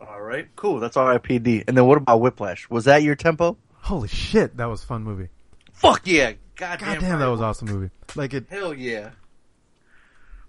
all 0.02 0.22
right, 0.22 0.48
cool. 0.56 0.80
That's 0.80 0.98
R.I.P.D. 0.98 1.64
And 1.68 1.78
then 1.78 1.86
what 1.86 1.98
about 1.98 2.22
Whiplash? 2.22 2.70
Was 2.70 2.86
that 2.86 3.02
your 3.02 3.16
tempo? 3.16 3.58
Holy 3.82 4.08
shit, 4.08 4.58
that 4.58 4.66
was 4.66 4.84
a 4.84 4.86
fun 4.86 5.04
movie. 5.04 5.30
Fuck 5.72 6.06
yeah! 6.06 6.34
God, 6.56 6.80
God 6.80 7.00
damn, 7.00 7.20
that 7.20 7.28
was 7.28 7.42
awesome 7.42 7.68
movie. 7.68 7.90
Like 8.16 8.34
it, 8.34 8.46
Hell 8.50 8.74
yeah! 8.74 9.12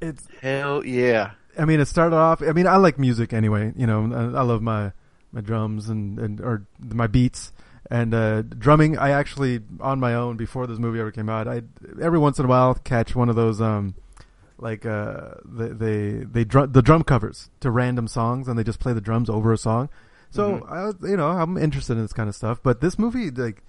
it's. 0.01 0.27
Hell 0.41 0.85
yeah! 0.85 1.33
I 1.59 1.65
mean, 1.65 1.81
it 1.81 1.87
started 1.87 2.17
off. 2.17 2.43
I 2.43 2.53
mean, 2.53 2.67
I 2.67 2.77
like 2.77 2.99
music 2.99 3.33
anyway. 3.33 3.73
You 3.77 3.87
know, 3.87 4.13
I, 4.13 4.41
I 4.41 4.43
love 4.43 4.63
my 4.63 4.93
my 5.33 5.41
drums 5.41 5.89
and 5.89 6.19
and 6.19 6.41
or 6.41 6.67
my 6.81 7.07
beats 7.07 7.53
and 7.91 8.15
uh, 8.15 8.43
drumming. 8.43 8.99
I 8.99 9.11
actually 9.11 9.61
on 9.81 10.01
my 10.01 10.15
own 10.15 10.37
before 10.37 10.67
this 10.67 10.79
movie 10.79 11.01
ever 11.01 11.11
came 11.11 11.29
out. 11.29 11.49
I 11.49 11.63
every 12.01 12.19
once 12.19 12.39
in 12.39 12.45
a 12.45 12.49
while 12.49 12.75
catch 12.75 13.15
one 13.15 13.29
of 13.29 13.37
those 13.37 13.61
um 13.61 13.95
like 14.59 14.87
uh 14.87 15.35
they 15.45 15.69
they 15.69 16.11
they 16.25 16.45
drum 16.45 16.73
the 16.73 16.83
drum 16.83 17.03
covers 17.03 17.51
to 17.61 17.71
random 17.71 18.09
songs 18.09 18.49
and 18.49 18.59
they 18.59 18.65
just 18.65 18.81
play 18.81 18.93
the 18.93 19.01
drums 19.01 19.29
over 19.29 19.53
a 19.53 19.59
song. 19.59 19.89
So 20.31 20.67
I 20.69 21.07
you 21.07 21.17
know 21.17 21.29
I'm 21.29 21.57
interested 21.57 21.95
in 21.95 22.03
this 22.03 22.13
kind 22.13 22.29
of 22.29 22.35
stuff. 22.35 22.61
But 22.63 22.81
this 22.81 22.99
movie 22.99 23.31
like 23.31 23.63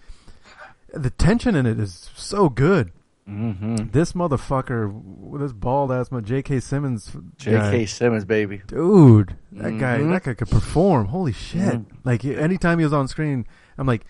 the 0.96 1.10
tension 1.10 1.56
in 1.56 1.66
it 1.66 1.80
is 1.80 2.10
so 2.16 2.50
good. 2.50 2.92
Mm-hmm. 3.30 3.90
This 3.92 4.14
motherfucker, 4.14 4.92
with 4.94 5.42
this 5.42 5.52
bald 5.52 5.92
ass, 5.92 6.12
my 6.12 6.22
J.K. 6.22 6.60
Simmons, 6.60 7.12
J.K. 7.38 7.58
guy, 7.80 7.86
Simmons, 7.86 8.24
baby. 8.24 8.62
dude, 8.68 9.36
that 9.54 9.78
guy, 9.80 9.98
Mhm. 10.00 10.12
that 10.12 10.24
guy 10.24 10.34
could 10.36 10.50
perform. 10.50 11.08
Holy 11.08 11.32
shit! 11.32 11.60
Mhm. 11.74 11.86
Like 12.04 12.24
anytime 12.24 12.78
he 12.78 12.84
was 12.86 12.94
on 12.94 13.08
screen, 13.08 13.48
I'm 13.80 13.88
like, 13.88 14.06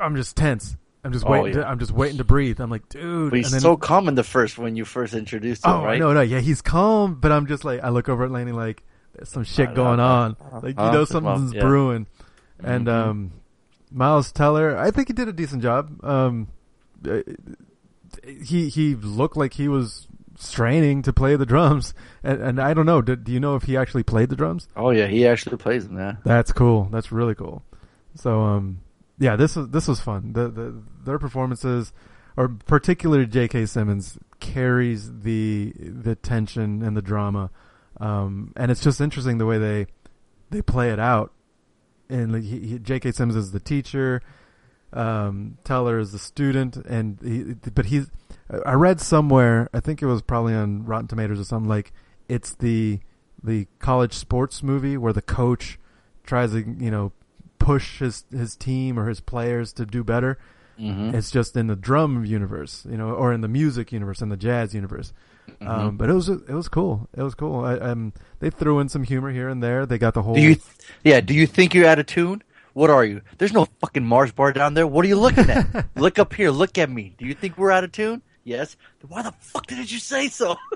I'm 0.00 0.14
just 0.16 0.36
tense. 0.36 0.76
I'm 1.02 1.12
just 1.12 1.24
Oh, 1.26 1.30
waiting. 1.30 1.54
yeah. 1.56 1.64
To, 1.64 1.68
I'm 1.68 1.78
just 1.78 1.92
waiting 1.92 2.18
to 2.18 2.24
breathe. 2.24 2.60
I'm 2.60 2.70
like, 2.70 2.88
dude. 2.88 3.30
But 3.30 3.38
he's 3.38 3.50
then- 3.50 3.60
so 3.60 3.76
calm 3.76 4.06
in 4.06 4.14
the 4.14 4.22
first 4.22 4.58
when 4.58 4.76
you 4.76 4.84
first 4.84 5.14
introduced 5.14 5.64
him, 5.64 5.72
oh 5.72 5.84
right? 5.84 5.98
no, 5.98 6.12
no, 6.12 6.20
yeah, 6.20 6.40
he's 6.40 6.60
calm, 6.62 7.14
but 7.16 7.32
I'm 7.32 7.46
just 7.46 7.64
like, 7.64 7.82
I 7.82 7.88
look 7.88 8.08
over 8.08 8.24
at 8.24 8.30
Laney 8.30 8.52
like, 8.52 8.82
there's 9.14 9.30
some 9.30 9.44
shit 9.44 9.74
going 9.74 9.98
on. 9.98 10.36
uh, 10.52 10.60
Like 10.62 10.76
you 10.78 10.84
know 10.84 10.90
well, 10.92 11.06
something's 11.06 11.54
yeah. 11.54 11.62
brewing. 11.62 12.06
And 12.62 12.86
Mhm. 12.86 12.92
um, 12.92 13.30
Miles 13.90 14.32
Teller, 14.32 14.76
I 14.76 14.90
think 14.90 15.08
he 15.08 15.14
did 15.14 15.28
a 15.28 15.32
decent 15.32 15.62
job. 15.62 16.04
Um, 16.04 16.48
he 18.24 18.68
he 18.68 18.94
looked 18.94 19.36
like 19.36 19.54
he 19.54 19.68
was 19.68 20.06
straining 20.38 21.02
to 21.02 21.12
play 21.12 21.36
the 21.36 21.46
drums, 21.46 21.94
and, 22.22 22.40
and 22.42 22.60
I 22.60 22.74
don't 22.74 22.86
know. 22.86 23.02
Do, 23.02 23.16
do 23.16 23.32
you 23.32 23.40
know 23.40 23.56
if 23.56 23.64
he 23.64 23.76
actually 23.76 24.02
played 24.02 24.30
the 24.30 24.36
drums? 24.36 24.68
Oh 24.76 24.90
yeah, 24.90 25.06
he 25.06 25.26
actually 25.26 25.56
plays 25.56 25.86
them. 25.86 25.98
Yeah. 25.98 26.16
That's 26.24 26.52
cool. 26.52 26.88
That's 26.90 27.12
really 27.12 27.34
cool. 27.34 27.62
So 28.14 28.40
um, 28.40 28.80
yeah, 29.18 29.36
this 29.36 29.56
was 29.56 29.68
this 29.68 29.86
was 29.86 30.00
fun. 30.00 30.32
The 30.32 30.48
the 30.48 30.82
their 31.04 31.18
performances, 31.18 31.92
or 32.36 32.48
particularly 32.48 33.26
J.K. 33.26 33.66
Simmons, 33.66 34.18
carries 34.40 35.20
the 35.20 35.72
the 35.78 36.16
tension 36.16 36.82
and 36.82 36.96
the 36.96 37.02
drama, 37.02 37.50
um, 38.00 38.52
and 38.56 38.70
it's 38.70 38.82
just 38.82 39.00
interesting 39.00 39.38
the 39.38 39.46
way 39.46 39.58
they 39.58 39.86
they 40.50 40.62
play 40.62 40.90
it 40.90 40.98
out. 40.98 41.32
And 42.10 42.32
like 42.32 42.42
he, 42.42 42.58
he, 42.60 42.78
J.K. 42.78 43.12
Simmons 43.12 43.36
is 43.36 43.52
the 43.52 43.60
teacher, 43.60 44.20
um, 44.92 45.58
Teller 45.64 45.98
is 45.98 46.12
the 46.12 46.18
student, 46.18 46.76
and 46.76 47.18
he, 47.22 47.70
but 47.70 47.86
he's. 47.86 48.10
I 48.66 48.72
read 48.72 49.00
somewhere, 49.00 49.68
I 49.72 49.78
think 49.78 50.02
it 50.02 50.06
was 50.06 50.22
probably 50.22 50.54
on 50.54 50.84
Rotten 50.84 51.06
Tomatoes 51.06 51.38
or 51.38 51.44
something 51.44 51.68
like 51.68 51.92
it's 52.28 52.54
the 52.54 52.98
the 53.42 53.66
college 53.78 54.12
sports 54.12 54.62
movie 54.62 54.96
where 54.96 55.12
the 55.12 55.22
coach 55.22 55.78
tries 56.24 56.52
to 56.52 56.60
you 56.78 56.90
know 56.90 57.12
push 57.58 58.00
his 58.00 58.24
his 58.32 58.56
team 58.56 58.98
or 58.98 59.08
his 59.08 59.20
players 59.20 59.72
to 59.74 59.86
do 59.86 60.02
better. 60.02 60.38
Mm-hmm. 60.78 61.14
It's 61.14 61.30
just 61.30 61.56
in 61.56 61.66
the 61.66 61.76
drum 61.76 62.24
universe, 62.24 62.86
you 62.90 62.96
know, 62.96 63.10
or 63.10 63.32
in 63.32 63.42
the 63.42 63.48
music 63.48 63.92
universe, 63.92 64.22
in 64.22 64.30
the 64.30 64.36
jazz 64.36 64.74
universe. 64.74 65.12
Um, 65.60 65.96
but 65.96 66.08
it 66.10 66.12
was 66.14 66.28
it 66.28 66.48
was 66.48 66.68
cool. 66.68 67.08
It 67.16 67.22
was 67.22 67.34
cool. 67.34 67.64
I, 67.64 67.74
um, 67.78 68.12
they 68.40 68.50
threw 68.50 68.78
in 68.80 68.88
some 68.88 69.02
humor 69.04 69.30
here 69.30 69.48
and 69.48 69.62
there. 69.62 69.86
They 69.86 69.98
got 69.98 70.14
the 70.14 70.22
whole. 70.22 70.34
Do 70.34 70.40
you? 70.40 70.56
Yeah. 71.04 71.20
Do 71.20 71.34
you 71.34 71.46
think 71.46 71.74
you're 71.74 71.86
out 71.86 71.98
of 71.98 72.06
tune? 72.06 72.42
What 72.72 72.88
are 72.90 73.04
you? 73.04 73.20
There's 73.38 73.52
no 73.52 73.66
fucking 73.80 74.04
Mars 74.06 74.30
bar 74.32 74.52
down 74.52 74.74
there. 74.74 74.86
What 74.86 75.04
are 75.04 75.08
you 75.08 75.18
looking 75.18 75.50
at? 75.50 75.86
look 75.96 76.18
up 76.18 76.32
here. 76.34 76.50
Look 76.50 76.78
at 76.78 76.88
me. 76.88 77.14
Do 77.18 77.26
you 77.26 77.34
think 77.34 77.58
we're 77.58 77.72
out 77.72 77.82
of 77.84 77.92
tune? 77.92 78.22
Yes. 78.44 78.76
Then 79.00 79.10
why 79.10 79.22
the 79.22 79.32
fuck 79.32 79.66
did 79.66 79.90
you 79.90 79.98
say 79.98 80.28
so? 80.28 80.56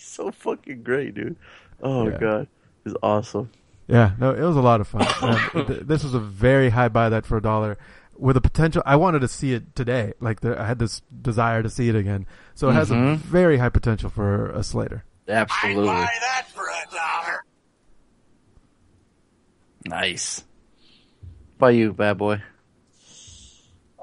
So 0.00 0.30
fucking 0.32 0.82
great, 0.82 1.14
dude. 1.14 1.36
Oh 1.82 2.08
Yeah. 2.08 2.18
god, 2.18 2.48
he's 2.84 2.94
awesome. 3.02 3.50
Yeah, 3.86 4.12
no, 4.18 4.32
it 4.34 4.40
was 4.42 4.56
a 4.56 4.60
lot 4.60 4.80
of 4.80 4.88
fun. 4.88 5.06
Um, 5.22 5.66
th- 5.66 5.80
this 5.82 6.02
was 6.02 6.14
a 6.14 6.18
very 6.18 6.70
high 6.70 6.88
buy 6.88 7.08
that 7.08 7.24
for 7.24 7.36
a 7.36 7.42
dollar, 7.42 7.78
with 8.18 8.36
a 8.36 8.40
potential. 8.40 8.82
I 8.84 8.96
wanted 8.96 9.20
to 9.20 9.28
see 9.28 9.52
it 9.54 9.74
today. 9.74 10.12
Like 10.20 10.40
the, 10.40 10.60
I 10.60 10.66
had 10.66 10.78
this 10.78 11.00
desire 11.22 11.62
to 11.62 11.70
see 11.70 11.88
it 11.88 11.94
again. 11.94 12.26
So 12.54 12.68
it 12.68 12.74
has 12.74 12.90
a 12.90 12.94
Mhm. 12.94 13.16
very 13.18 13.58
high 13.58 13.68
potential 13.68 14.10
for 14.10 14.50
a 14.50 14.62
Slater. 14.62 15.04
I'd 15.28 15.34
Absolutely 15.34 15.86
buy 15.86 16.08
that 16.20 16.46
for 16.54 16.64
a 16.64 16.94
dollar. 16.94 17.42
nice. 19.86 20.44
By 21.58 21.70
you, 21.70 21.92
bad 21.92 22.18
boy. 22.18 22.42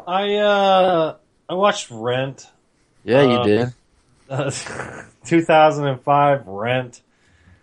I 0.08 0.36
uh 0.36 1.16
I 1.50 1.54
watched 1.54 1.88
Rent. 1.92 2.48
Yeah, 3.04 3.22
you 3.24 3.38
Uh, 3.40 3.44
did. 3.44 3.74
Uh, 4.28 4.50
2005 5.26 6.48
Rent. 6.48 7.02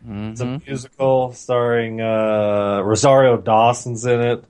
It's 0.06 0.40
a 0.40 0.44
Mhm. 0.44 0.64
musical 0.64 1.32
starring 1.32 2.00
uh, 2.00 2.80
Rosario 2.84 3.36
Dawson's 3.36 4.04
in 4.06 4.20
it, 4.20 4.44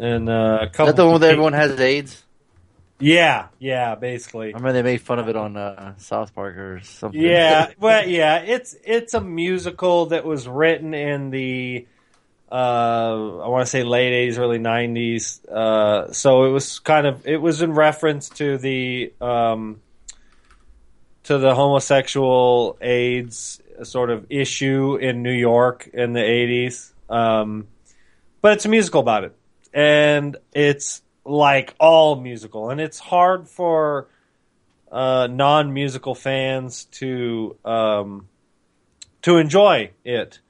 and 0.00 0.28
uh, 0.28 0.58
a 0.62 0.64
Is 0.66 0.72
that 0.76 0.96
the 0.96 1.06
one 1.06 1.20
where 1.20 1.30
everyone 1.30 1.52
has 1.52 1.78
AIDS? 1.78 2.24
Yeah, 2.98 3.46
yeah, 3.58 3.94
basically. 3.94 4.52
I 4.52 4.58
remember 4.58 4.72
they 4.74 4.82
made 4.82 5.00
fun 5.00 5.18
of 5.18 5.28
it 5.28 5.36
on 5.36 5.56
uh, 5.56 5.94
South 5.96 6.34
Park 6.34 6.56
or 6.56 6.80
something. 6.82 7.20
Yeah, 7.20 7.72
well, 7.80 8.06
yeah, 8.06 8.38
it's 8.38 8.76
it's 8.84 9.14
a 9.14 9.20
musical 9.20 10.06
that 10.06 10.24
was 10.24 10.46
written 10.46 10.92
in 10.92 11.30
the 11.30 11.86
uh, 12.52 13.38
I 13.38 13.48
want 13.48 13.64
to 13.64 13.70
say 13.70 13.84
late 13.84 14.12
eighties, 14.12 14.38
early 14.38 14.58
nineties. 14.58 15.40
Uh, 15.46 16.12
so 16.12 16.44
it 16.44 16.50
was 16.50 16.78
kind 16.80 17.06
of 17.06 17.26
it 17.26 17.38
was 17.38 17.62
in 17.62 17.72
reference 17.72 18.28
to 18.30 18.58
the 18.58 19.12
um, 19.20 19.80
to 21.24 21.38
the 21.38 21.54
homosexual 21.54 22.76
AIDS 22.80 23.62
sort 23.82 24.10
of 24.10 24.26
issue 24.30 24.96
in 24.96 25.22
New 25.22 25.32
York 25.32 25.88
in 25.92 26.12
the 26.12 26.22
eighties. 26.22 26.92
Um, 27.08 27.66
but 28.42 28.52
it's 28.54 28.64
a 28.64 28.68
musical 28.68 29.00
about 29.00 29.24
it, 29.24 29.36
and 29.72 30.36
it's 30.52 31.02
like 31.24 31.74
all 31.78 32.16
musical, 32.16 32.70
and 32.70 32.80
it's 32.80 32.98
hard 32.98 33.48
for 33.48 34.08
uh, 34.90 35.28
non-musical 35.30 36.14
fans 36.14 36.84
to 36.86 37.56
um, 37.64 38.28
to 39.22 39.36
enjoy 39.36 39.90
it. 40.04 40.40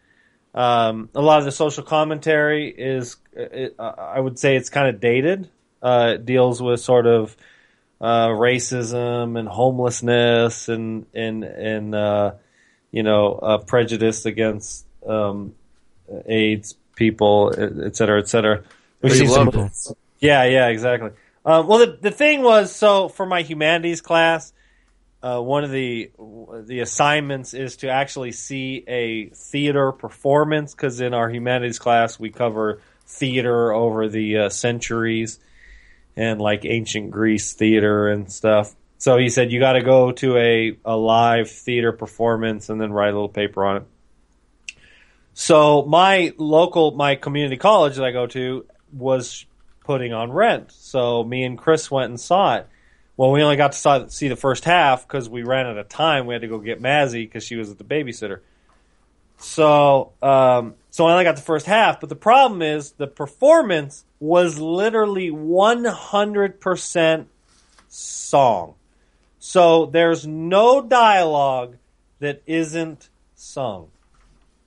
Um, 0.54 1.10
a 1.14 1.20
lot 1.20 1.38
of 1.38 1.44
the 1.44 1.52
social 1.52 1.84
commentary 1.84 2.68
is, 2.68 3.16
it, 3.34 3.76
I 3.78 4.18
would 4.18 4.38
say, 4.38 4.56
it's 4.56 4.68
kind 4.68 4.88
of 4.88 5.00
dated. 5.00 5.48
Uh, 5.82 6.14
it 6.14 6.26
deals 6.26 6.60
with 6.60 6.80
sort 6.80 7.06
of 7.06 7.36
uh, 8.00 8.28
racism 8.28 9.38
and 9.38 9.48
homelessness 9.48 10.68
and 10.68 11.06
and 11.14 11.44
and 11.44 11.94
uh, 11.94 12.32
you 12.90 13.02
know 13.02 13.34
uh, 13.34 13.58
prejudice 13.58 14.26
against 14.26 14.86
um, 15.06 15.54
AIDS 16.26 16.74
people, 16.96 17.54
et 17.56 17.96
cetera, 17.96 18.20
et 18.20 18.28
cetera. 18.28 18.62
Which 19.00 19.14
You 19.14 19.18
seems 19.20 19.30
love 19.30 19.54
it. 19.54 19.96
yeah, 20.18 20.44
yeah, 20.44 20.68
exactly. 20.68 21.10
Um, 21.44 21.66
well, 21.66 21.78
the 21.78 21.98
the 22.00 22.10
thing 22.10 22.42
was, 22.42 22.74
so 22.74 23.08
for 23.08 23.24
my 23.24 23.42
humanities 23.42 24.00
class, 24.00 24.52
uh, 25.22 25.40
one 25.40 25.64
of 25.64 25.70
the 25.70 26.10
the 26.66 26.80
assignments 26.80 27.54
is 27.54 27.78
to 27.78 27.88
actually 27.88 28.32
see 28.32 28.84
a 28.86 29.30
theater 29.30 29.92
performance 29.92 30.74
because 30.74 31.00
in 31.00 31.14
our 31.14 31.30
humanities 31.30 31.78
class 31.78 32.18
we 32.18 32.30
cover 32.30 32.80
theater 33.06 33.72
over 33.72 34.08
the 34.08 34.36
uh, 34.36 34.48
centuries 34.48 35.38
and 36.16 36.40
like 36.40 36.64
ancient 36.64 37.10
Greece 37.10 37.54
theater 37.54 38.08
and 38.08 38.30
stuff. 38.30 38.74
So 38.98 39.16
he 39.16 39.30
said 39.30 39.50
you 39.50 39.60
got 39.60 39.72
to 39.72 39.82
go 39.82 40.12
to 40.12 40.36
a 40.36 40.76
a 40.84 40.96
live 40.96 41.50
theater 41.50 41.92
performance 41.92 42.68
and 42.68 42.78
then 42.80 42.92
write 42.92 43.08
a 43.08 43.12
little 43.12 43.28
paper 43.30 43.64
on 43.64 43.76
it. 43.78 43.82
So 45.32 45.84
my 45.86 46.34
local, 46.36 46.90
my 46.90 47.14
community 47.14 47.56
college 47.56 47.96
that 47.96 48.04
I 48.04 48.10
go 48.10 48.26
to 48.26 48.66
was 48.92 49.46
putting 49.84 50.12
on 50.12 50.32
Rent. 50.32 50.72
So 50.72 51.24
me 51.24 51.44
and 51.44 51.58
Chris 51.58 51.90
went 51.90 52.10
and 52.10 52.20
saw 52.20 52.56
it. 52.56 52.66
Well, 53.16 53.32
we 53.32 53.42
only 53.42 53.56
got 53.56 53.72
to 53.72 54.06
see 54.08 54.28
the 54.28 54.36
first 54.36 54.64
half 54.64 55.06
because 55.06 55.28
we 55.28 55.42
ran 55.42 55.66
out 55.66 55.76
of 55.76 55.88
time. 55.88 56.26
We 56.26 56.34
had 56.34 56.42
to 56.42 56.48
go 56.48 56.58
get 56.58 56.80
Mazzy 56.80 57.24
because 57.24 57.44
she 57.44 57.56
was 57.56 57.70
at 57.70 57.76
the 57.76 57.84
babysitter. 57.84 58.40
So, 59.36 60.12
um, 60.22 60.74
so 60.90 61.06
I 61.06 61.12
only 61.12 61.24
got 61.24 61.36
the 61.36 61.42
first 61.42 61.66
half. 61.66 62.00
But 62.00 62.08
the 62.08 62.16
problem 62.16 62.62
is 62.62 62.92
the 62.92 63.06
performance 63.06 64.04
was 64.20 64.58
literally 64.58 65.30
100% 65.30 67.26
song. 67.88 68.74
So 69.38 69.86
there's 69.86 70.26
no 70.26 70.82
dialogue 70.82 71.76
that 72.20 72.42
isn't 72.46 73.08
sung. 73.34 73.88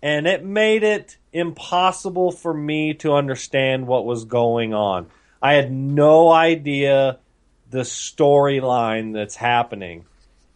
And 0.03 0.27
it 0.27 0.43
made 0.43 0.83
it 0.83 1.17
impossible 1.31 2.31
for 2.31 2.53
me 2.53 2.93
to 2.95 3.13
understand 3.13 3.87
what 3.87 4.05
was 4.05 4.25
going 4.25 4.73
on. 4.73 5.07
I 5.41 5.53
had 5.53 5.71
no 5.71 6.29
idea 6.29 7.19
the 7.71 7.79
storyline 7.79 9.13
that's 9.13 9.37
happening. 9.37 10.05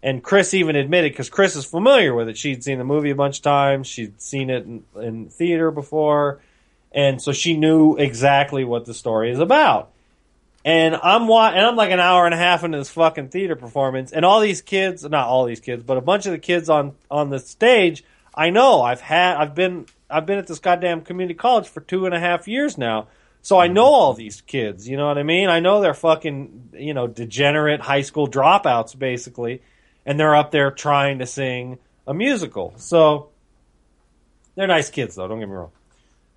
And 0.03 0.21
Chris 0.21 0.53
even 0.53 0.75
admitted, 0.75 1.13
because 1.13 1.29
Chris 1.29 1.55
is 1.55 1.65
familiar 1.65 2.13
with 2.13 2.29
it. 2.29 2.37
She'd 2.37 2.63
seen 2.63 2.77
the 2.77 2.83
movie 2.83 3.09
a 3.09 3.15
bunch 3.15 3.37
of 3.37 3.43
times. 3.43 3.87
She'd 3.87 4.21
seen 4.21 4.49
it 4.49 4.65
in, 4.65 4.83
in 4.95 5.29
theater 5.29 5.71
before. 5.71 6.39
And 6.91 7.21
so 7.21 7.31
she 7.31 7.55
knew 7.57 7.95
exactly 7.95 8.65
what 8.65 8.85
the 8.85 8.93
story 8.93 9.31
is 9.31 9.39
about. 9.39 9.91
And 10.65 10.97
I'm 11.01 11.27
wa- 11.29 11.51
and 11.51 11.65
I'm 11.65 11.77
like 11.77 11.91
an 11.91 12.01
hour 12.01 12.25
and 12.25 12.33
a 12.33 12.37
half 12.37 12.65
into 12.65 12.77
this 12.77 12.89
fucking 12.89 13.29
theater 13.29 13.55
performance, 13.55 14.11
and 14.11 14.25
all 14.25 14.41
these 14.41 14.61
kids, 14.61 15.03
not 15.03 15.27
all 15.27 15.45
these 15.45 15.61
kids, 15.61 15.83
but 15.83 15.95
a 15.95 16.01
bunch 16.01 16.25
of 16.25 16.33
the 16.33 16.37
kids 16.37 16.69
on 16.69 16.93
on 17.09 17.29
the 17.29 17.39
stage, 17.39 18.03
I 18.37 18.51
know 18.51 18.83
I've 18.83 19.01
had, 19.01 19.37
I've 19.37 19.55
been, 19.55 19.87
I've 20.09 20.27
been 20.27 20.37
at 20.37 20.45
this 20.45 20.59
goddamn 20.59 21.01
community 21.01 21.33
college 21.33 21.67
for 21.67 21.81
two 21.81 22.05
and 22.05 22.13
a 22.13 22.19
half 22.19 22.47
years 22.47 22.77
now, 22.77 23.07
so 23.41 23.59
I 23.59 23.67
know 23.67 23.85
all 23.85 24.13
these 24.13 24.41
kids. 24.41 24.87
You 24.87 24.95
know 24.95 25.07
what 25.07 25.17
I 25.17 25.23
mean? 25.23 25.49
I 25.49 25.59
know 25.59 25.81
they're 25.81 25.95
fucking, 25.95 26.69
you 26.73 26.93
know, 26.93 27.07
degenerate 27.07 27.81
high 27.81 28.01
school 28.01 28.29
dropouts 28.29 28.97
basically, 28.97 29.63
and 30.05 30.19
they're 30.19 30.35
up 30.35 30.51
there 30.51 30.69
trying 30.69 31.19
to 31.19 31.25
sing 31.25 31.79
a 32.05 32.13
musical. 32.13 32.73
So 32.77 33.29
they're 34.55 34.67
nice 34.67 34.91
kids, 34.91 35.15
though. 35.15 35.27
Don't 35.27 35.39
get 35.39 35.49
me 35.49 35.55
wrong. 35.55 35.71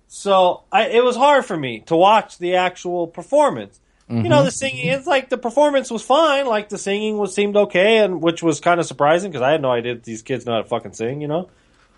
So 0.07 0.63
I, 0.71 0.87
it 0.87 1.03
was 1.03 1.15
hard 1.15 1.45
for 1.45 1.55
me 1.55 1.81
to 1.85 1.95
watch 1.95 2.37
the 2.39 2.55
actual 2.55 3.07
performance. 3.07 3.79
You 4.09 4.27
know, 4.27 4.43
the 4.43 4.51
singing, 4.51 4.87
it's 4.87 5.07
like 5.07 5.29
the 5.29 5.37
performance 5.37 5.89
was 5.89 6.03
fine. 6.03 6.45
Like 6.45 6.67
the 6.67 6.77
singing 6.77 7.17
was 7.17 7.33
seemed 7.33 7.55
okay, 7.55 7.99
and 7.99 8.21
which 8.21 8.43
was 8.43 8.59
kind 8.59 8.81
of 8.81 8.85
surprising 8.85 9.31
because 9.31 9.41
I 9.41 9.51
had 9.51 9.61
no 9.61 9.71
idea 9.71 9.95
these 9.95 10.21
kids 10.21 10.45
know 10.45 10.51
how 10.51 10.61
to 10.63 10.67
fucking 10.67 10.91
sing, 10.91 11.21
you 11.21 11.29
know? 11.29 11.49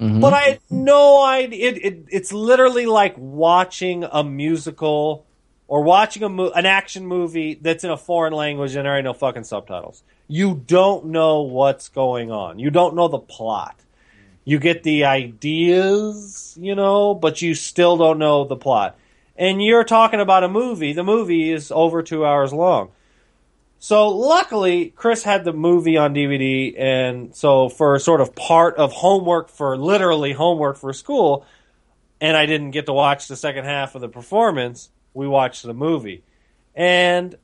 Mm-hmm. 0.04 0.20
But 0.20 0.34
I 0.34 0.40
had 0.42 0.60
no 0.70 1.24
idea. 1.24 1.70
It, 1.70 1.78
it, 1.86 2.06
it's 2.10 2.34
literally 2.34 2.86
like 2.86 3.16
watching 3.18 4.04
a 4.04 4.22
musical 4.22 5.26
or 5.70 5.82
watching 5.82 6.24
a 6.24 6.30
mo- 6.30 6.52
an 6.52 6.66
action 6.66 7.08
movie 7.08 7.54
that's 7.54 7.86
in 7.86 7.90
a 7.90 7.96
foreign 7.96 8.34
language 8.34 8.76
and 8.76 8.86
there 8.86 8.98
ain't 8.98 9.06
no 9.06 9.14
fucking 9.14 9.46
subtitles. 9.46 10.04
You 10.28 10.62
don't 10.68 11.06
know 11.06 11.44
what's 11.44 11.88
going 11.88 12.32
on. 12.32 12.60
You 12.60 12.70
don't 12.70 12.96
know 12.96 13.08
the 13.08 13.20
plot. 13.20 13.80
You 14.44 14.60
get 14.60 14.84
the 14.84 15.06
ideas, 15.06 16.58
you 16.60 16.76
know, 16.76 17.16
but 17.16 17.42
you 17.42 17.56
still 17.56 17.96
don't 17.96 18.20
know 18.20 18.44
the 18.44 18.58
plot. 18.58 18.98
And 19.38 19.64
you're 19.64 19.86
talking 19.86 20.20
about 20.20 20.44
a 20.44 20.50
movie. 20.50 20.92
The 20.92 21.06
movie 21.06 21.50
is 21.50 21.72
over 21.72 22.04
two 22.04 22.26
hours 22.26 22.52
long. 22.52 22.92
So 23.84 24.08
luckily, 24.08 24.94
Chris 24.96 25.24
had 25.24 25.44
the 25.44 25.52
movie 25.52 25.98
on 25.98 26.16
DVD, 26.16 26.74
and 26.80 27.36
so 27.36 27.68
for 27.68 28.00
sort 28.00 28.22
of 28.22 28.34
part 28.34 28.78
of 28.78 28.94
homework 28.94 29.50
for 29.50 29.76
literally 29.76 30.32
homework 30.32 30.78
for 30.78 30.94
school, 30.94 31.46
and 32.22 32.38
I 32.38 32.46
didn't 32.46 32.72
get 32.72 32.86
to 32.86 32.94
watch 32.94 33.28
the 33.28 33.36
second 33.36 33.66
half 33.66 33.94
of 33.94 34.00
the 34.00 34.08
performance. 34.08 34.90
We 35.14 35.28
watched 35.28 35.64
the 35.64 35.74
movie, 35.74 36.24
and 36.74 37.36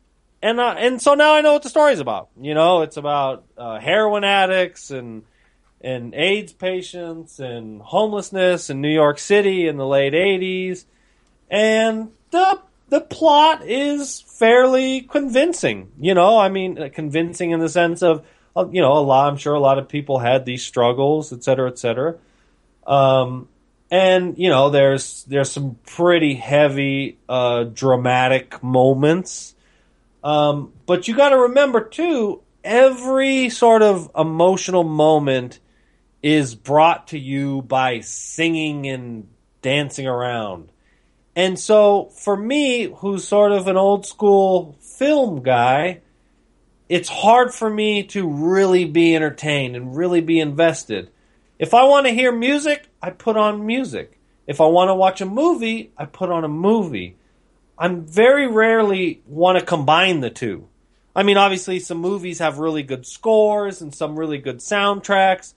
and 0.42 0.62
uh, 0.62 0.76
and 0.78 1.02
so 1.02 1.14
now 1.14 1.36
I 1.36 1.42
know 1.42 1.52
what 1.52 1.64
the 1.64 1.70
story's 1.70 2.00
about. 2.00 2.30
You 2.40 2.54
know, 2.54 2.84
it's 2.84 2.96
about 2.96 3.44
uh, 3.58 3.82
heroin 3.82 4.24
addicts 4.24 4.92
and 4.92 5.24
and 5.82 6.16
AIDS 6.16 6.54
patients 6.54 7.42
and 7.42 7.82
homelessness 7.82 8.70
in 8.70 8.80
New 8.80 8.94
York 8.94 9.20
City 9.20 9.68
in 9.68 9.76
the 9.76 9.86
late 9.86 10.14
'80s, 10.14 10.86
and 11.50 12.12
the 12.32 12.62
the 12.88 13.02
plot 13.02 13.68
is 13.68 14.24
fairly 14.40 15.02
convincing. 15.02 15.92
You 16.00 16.14
know, 16.14 16.40
I 16.40 16.50
mean, 16.50 16.82
uh, 16.82 16.90
convincing 16.92 17.52
in 17.52 17.60
the 17.60 17.70
sense 17.70 18.02
of, 18.02 18.26
uh, 18.56 18.66
you 18.72 18.82
know, 18.82 18.94
a 18.94 19.04
lot. 19.04 19.30
I'm 19.30 19.38
sure 19.38 19.54
a 19.54 19.60
lot 19.60 19.78
of 19.78 19.90
people 19.90 20.18
had 20.18 20.46
these 20.46 20.66
struggles, 20.66 21.34
et 21.34 21.44
cetera, 21.44 21.70
et 21.70 21.78
cetera. 21.78 22.16
Um, 22.88 23.50
and 23.92 24.38
you 24.38 24.50
know, 24.50 24.70
there's 24.70 25.24
there's 25.26 25.52
some 25.52 25.78
pretty 25.86 26.36
heavy, 26.36 27.18
uh, 27.28 27.66
dramatic 27.66 28.64
moments. 28.64 29.56
Um, 30.24 30.74
but 30.86 31.08
you 31.08 31.16
got 31.16 31.30
to 31.30 31.38
remember 31.38 31.82
too, 31.82 32.42
every 32.64 33.50
sort 33.50 33.82
of 33.82 34.12
emotional 34.16 34.84
moment 34.84 35.60
is 36.22 36.56
brought 36.56 37.08
to 37.10 37.20
you 37.20 37.62
by 37.62 38.02
singing 38.02 38.88
and 38.88 39.28
dancing 39.62 40.08
around. 40.08 40.72
And 41.36 41.58
so 41.58 42.06
for 42.16 42.36
me, 42.36 42.86
who's 42.98 43.28
sort 43.28 43.52
of 43.52 43.68
an 43.68 43.78
old 43.78 44.06
school 44.06 44.78
film 44.82 45.42
guy, 45.42 46.02
it's 46.90 47.10
hard 47.10 47.54
for 47.54 47.70
me 47.70 48.04
to 48.04 48.28
really 48.28 48.86
be 48.86 49.16
entertained 49.16 49.76
and 49.76 49.96
really 49.96 50.22
be 50.22 50.40
invested. 50.40 51.12
If 51.60 51.74
I 51.74 51.84
want 51.84 52.08
to 52.08 52.14
hear 52.14 52.32
music, 52.32 52.88
I 53.02 53.12
put 53.12 53.38
on 53.38 53.66
music. 53.66 54.20
If 54.48 54.60
I 54.60 54.66
want 54.66 54.90
to 54.90 54.96
watch 54.96 55.22
a 55.22 55.26
movie, 55.26 55.92
I 55.98 56.06
put 56.06 56.32
on 56.32 56.44
a 56.44 56.50
movie. 56.50 57.16
I'm 57.78 58.06
very 58.06 58.48
rarely 58.48 59.22
want 59.28 59.60
to 59.60 59.66
combine 59.66 60.22
the 60.22 60.32
two. 60.32 60.68
I 61.16 61.24
mean, 61.24 61.38
obviously, 61.38 61.80
some 61.80 62.00
movies 62.00 62.40
have 62.40 62.60
really 62.60 62.84
good 62.84 63.06
scores 63.06 63.82
and 63.82 63.94
some 63.94 64.18
really 64.18 64.38
good 64.38 64.58
soundtracks, 64.58 65.54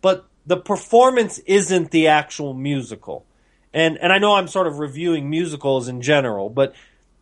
but 0.00 0.26
the 0.46 0.56
performance 0.56 1.38
isn't 1.40 1.90
the 1.90 2.08
actual 2.08 2.54
musical. 2.54 3.26
And 3.74 3.96
and 3.98 4.12
I 4.12 4.18
know 4.18 4.34
I'm 4.34 4.48
sort 4.48 4.66
of 4.66 4.78
reviewing 4.78 5.30
musicals 5.30 5.88
in 5.88 6.02
general, 6.02 6.50
but 6.50 6.74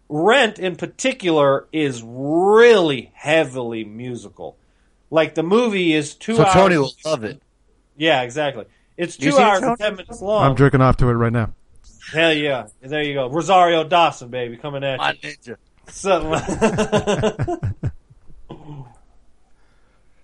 Rent 0.09 0.59
in 0.59 0.75
particular 0.77 1.69
is 1.73 2.03
really 2.05 3.13
heavily 3.15 3.85
musical. 3.85 4.57
Like 5.11 5.35
the 5.35 5.43
movie 5.45 5.93
is 5.93 6.15
two 6.15 6.37
So 6.37 6.43
hours. 6.45 6.53
Tony 6.53 6.77
will 6.79 6.93
love 7.05 7.23
it. 7.25 7.41
Yeah, 7.97 8.23
exactly. 8.23 8.65
It's 8.97 9.17
two 9.17 9.37
hours 9.39 9.63
and 9.63 9.79
ten 9.79 9.97
minutes 9.97 10.21
long. 10.21 10.45
I'm 10.45 10.57
jerking 10.57 10.81
off 10.81 10.97
to 10.99 11.09
it 11.09 11.13
right 11.13 11.33
now. 11.33 11.55
Hell 12.13 12.33
yeah! 12.33 12.67
There 12.81 13.03
you 13.03 13.15
go, 13.15 13.29
Rosario 13.29 13.85
Dawson, 13.85 14.31
baby, 14.31 14.57
coming 14.57 14.83
at 14.83 14.99
My 14.99 15.17
you. 15.23 15.31
ninja. 15.31 15.57
So, 15.87 16.35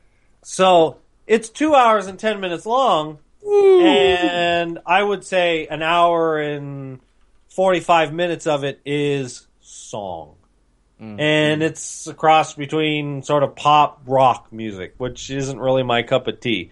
so 0.43 0.99
it's 1.27 1.49
two 1.49 1.75
hours 1.75 2.07
and 2.07 2.19
ten 2.19 2.41
minutes 2.41 2.67
long, 2.67 3.19
and 3.83 4.81
I 4.85 5.03
would 5.03 5.25
say 5.25 5.67
an 5.69 5.83
hour 5.83 6.39
and 6.39 7.01
forty-five 7.49 8.13
minutes 8.13 8.47
of 8.47 8.65
it 8.65 8.81
is 8.85 9.47
song, 9.61 10.35
mm-hmm. 11.01 11.21
and 11.21 11.63
it's 11.63 12.07
a 12.07 12.15
cross 12.15 12.55
between 12.55 13.23
sort 13.23 13.43
of 13.43 13.55
pop 13.55 14.03
rock 14.07 14.53
music, 14.53 14.95
which 14.99 15.31
isn't 15.31 15.61
really 15.61 15.85
my 15.85 16.03
cup 16.03 16.27
of 16.27 16.41
tea. 16.41 16.71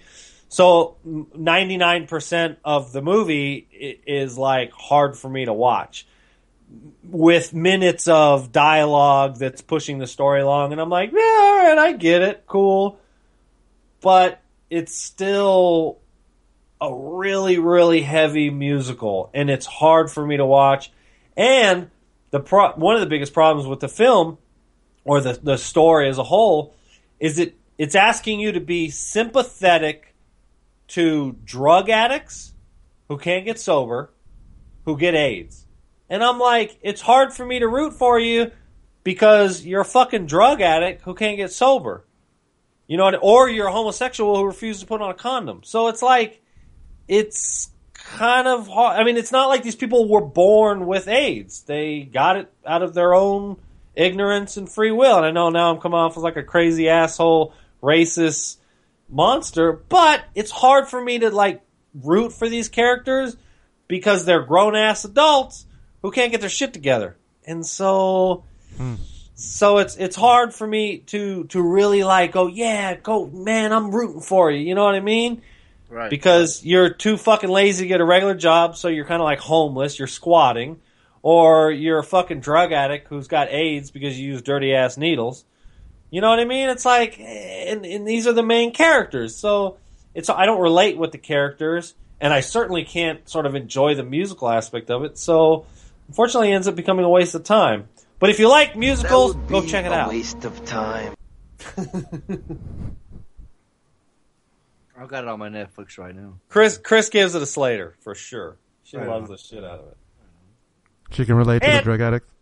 So 0.48 0.96
ninety-nine 1.04 2.06
percent 2.06 2.58
of 2.64 2.92
the 2.92 3.02
movie 3.02 4.00
is 4.06 4.36
like 4.36 4.72
hard 4.72 5.16
for 5.16 5.28
me 5.28 5.44
to 5.44 5.52
watch. 5.52 6.06
With 7.04 7.54
minutes 7.54 8.08
of 8.08 8.50
dialogue 8.50 9.38
that's 9.38 9.60
pushing 9.60 9.98
the 9.98 10.08
story 10.08 10.40
along, 10.40 10.72
and 10.72 10.80
I'm 10.80 10.90
like, 10.90 11.12
yeah, 11.12 11.20
all 11.20 11.56
right, 11.56 11.78
I 11.78 11.92
get 11.92 12.22
it, 12.22 12.44
cool, 12.46 12.98
but 14.00 14.40
it's 14.70 14.96
still 14.96 15.98
a 16.84 17.16
really, 17.18 17.58
really 17.58 18.02
heavy 18.02 18.50
musical, 18.50 19.30
and 19.34 19.50
it's 19.50 19.66
hard 19.66 20.10
for 20.10 20.24
me 20.26 20.36
to 20.36 20.46
watch. 20.46 20.92
And 21.36 21.90
the 22.30 22.40
pro- 22.40 22.72
one 22.72 22.94
of 22.94 23.00
the 23.00 23.06
biggest 23.06 23.32
problems 23.32 23.66
with 23.66 23.80
the 23.80 23.88
film 23.88 24.38
or 25.04 25.20
the 25.20 25.38
the 25.42 25.56
story 25.56 26.08
as 26.08 26.18
a 26.18 26.24
whole 26.24 26.74
is 27.20 27.38
it 27.38 27.56
it's 27.78 27.94
asking 27.94 28.40
you 28.40 28.52
to 28.52 28.60
be 28.60 28.90
sympathetic 28.90 30.14
to 30.88 31.36
drug 31.44 31.90
addicts 31.90 32.52
who 33.08 33.18
can't 33.18 33.44
get 33.44 33.58
sober, 33.58 34.10
who 34.84 34.96
get 34.96 35.14
AIDS. 35.14 35.66
And 36.08 36.22
I'm 36.22 36.38
like, 36.38 36.78
it's 36.82 37.00
hard 37.00 37.32
for 37.32 37.44
me 37.44 37.58
to 37.58 37.68
root 37.68 37.94
for 37.94 38.18
you 38.18 38.52
because 39.02 39.64
you're 39.64 39.80
a 39.80 39.84
fucking 39.84 40.26
drug 40.26 40.60
addict 40.60 41.02
who 41.02 41.14
can't 41.14 41.36
get 41.36 41.52
sober. 41.52 42.04
You 42.86 42.98
know, 42.98 43.14
or 43.16 43.48
you're 43.48 43.68
a 43.68 43.72
homosexual 43.72 44.36
who 44.36 44.44
refuses 44.44 44.82
to 44.82 44.86
put 44.86 45.00
on 45.00 45.10
a 45.10 45.14
condom. 45.14 45.62
So 45.64 45.88
it's 45.88 46.02
like, 46.02 46.42
it's 47.08 47.70
kind 47.92 48.46
of 48.46 48.68
hard. 48.68 48.98
I 48.98 49.04
mean, 49.04 49.16
it's 49.16 49.32
not 49.32 49.48
like 49.48 49.62
these 49.62 49.76
people 49.76 50.08
were 50.08 50.20
born 50.20 50.86
with 50.86 51.08
AIDS. 51.08 51.62
They 51.62 52.02
got 52.02 52.36
it 52.36 52.52
out 52.66 52.82
of 52.82 52.94
their 52.94 53.14
own 53.14 53.56
ignorance 53.94 54.56
and 54.56 54.68
free 54.68 54.90
will. 54.90 55.16
And 55.16 55.26
I 55.26 55.30
know 55.30 55.50
now 55.50 55.70
I'm 55.70 55.80
coming 55.80 55.98
off 55.98 56.16
as 56.16 56.22
like 56.22 56.36
a 56.36 56.42
crazy 56.42 56.88
asshole, 56.88 57.54
racist 57.82 58.56
monster, 59.08 59.72
but 59.72 60.24
it's 60.34 60.50
hard 60.50 60.88
for 60.88 61.00
me 61.00 61.20
to 61.20 61.30
like 61.30 61.62
root 62.02 62.32
for 62.32 62.48
these 62.48 62.68
characters 62.68 63.36
because 63.88 64.24
they're 64.24 64.42
grown 64.42 64.74
ass 64.74 65.04
adults 65.04 65.66
who 66.02 66.10
can't 66.10 66.32
get 66.32 66.40
their 66.40 66.50
shit 66.50 66.72
together. 66.72 67.16
And 67.46 67.64
so 67.64 68.44
hmm. 68.76 68.94
so 69.34 69.78
it's 69.78 69.96
it's 69.96 70.16
hard 70.16 70.54
for 70.54 70.66
me 70.66 70.98
to 70.98 71.44
to 71.44 71.62
really 71.62 72.04
like 72.04 72.32
go, 72.32 72.46
yeah, 72.46 72.96
go 72.96 73.26
man, 73.26 73.72
I'm 73.72 73.94
rooting 73.94 74.20
for 74.20 74.50
you. 74.50 74.60
You 74.60 74.74
know 74.74 74.84
what 74.84 74.94
I 74.94 75.00
mean? 75.00 75.42
Right. 75.94 76.10
Because 76.10 76.64
you're 76.64 76.88
too 76.90 77.16
fucking 77.16 77.48
lazy 77.48 77.84
to 77.84 77.88
get 77.88 78.00
a 78.00 78.04
regular 78.04 78.34
job, 78.34 78.76
so 78.76 78.88
you're 78.88 79.04
kind 79.04 79.22
of 79.22 79.24
like 79.24 79.38
homeless, 79.38 79.96
you're 79.96 80.08
squatting, 80.08 80.80
or 81.22 81.70
you're 81.70 82.00
a 82.00 82.02
fucking 82.02 82.40
drug 82.40 82.72
addict 82.72 83.06
who's 83.06 83.28
got 83.28 83.48
AIDS 83.48 83.92
because 83.92 84.18
you 84.18 84.32
use 84.32 84.42
dirty 84.42 84.74
ass 84.74 84.96
needles. 84.96 85.44
You 86.10 86.20
know 86.20 86.30
what 86.30 86.40
I 86.40 86.46
mean? 86.46 86.68
It's 86.68 86.84
like, 86.84 87.20
eh, 87.20 87.66
and, 87.68 87.86
and 87.86 88.08
these 88.08 88.26
are 88.26 88.32
the 88.32 88.42
main 88.42 88.72
characters, 88.72 89.36
so 89.36 89.76
it's 90.14 90.28
I 90.28 90.46
don't 90.46 90.60
relate 90.60 90.98
with 90.98 91.12
the 91.12 91.18
characters, 91.18 91.94
and 92.20 92.32
I 92.32 92.40
certainly 92.40 92.84
can't 92.84 93.28
sort 93.28 93.46
of 93.46 93.54
enjoy 93.54 93.94
the 93.94 94.02
musical 94.02 94.50
aspect 94.50 94.90
of 94.90 95.04
it. 95.04 95.16
So, 95.16 95.64
unfortunately, 96.08 96.50
it 96.50 96.54
ends 96.54 96.66
up 96.66 96.74
becoming 96.74 97.04
a 97.04 97.08
waste 97.08 97.36
of 97.36 97.44
time. 97.44 97.88
But 98.18 98.30
if 98.30 98.40
you 98.40 98.48
like 98.48 98.74
musicals, 98.74 99.36
go 99.48 99.64
check 99.64 99.86
it 99.86 99.92
out. 99.92 100.08
waste 100.08 100.44
of 100.44 100.64
time. 100.64 101.14
I've 105.04 105.10
got 105.10 105.24
it 105.24 105.28
on 105.28 105.38
my 105.38 105.50
Netflix 105.50 105.98
right 105.98 106.16
now. 106.16 106.38
Chris 106.48 106.78
Chris 106.78 107.10
gives 107.10 107.34
it 107.34 107.42
a 107.42 107.46
Slater 107.46 107.94
for 108.00 108.14
sure. 108.14 108.56
She 108.84 108.96
Right 108.96 109.06
loves 109.06 109.28
on. 109.28 109.36
the 109.36 109.38
shit 109.38 109.62
out 109.62 109.80
of 109.80 109.88
it. 109.88 109.96
She 111.10 111.26
can 111.26 111.34
relate 111.34 111.60
to 111.62 111.70
the 111.70 111.82
drug 111.82 112.00
addict. 112.00 112.28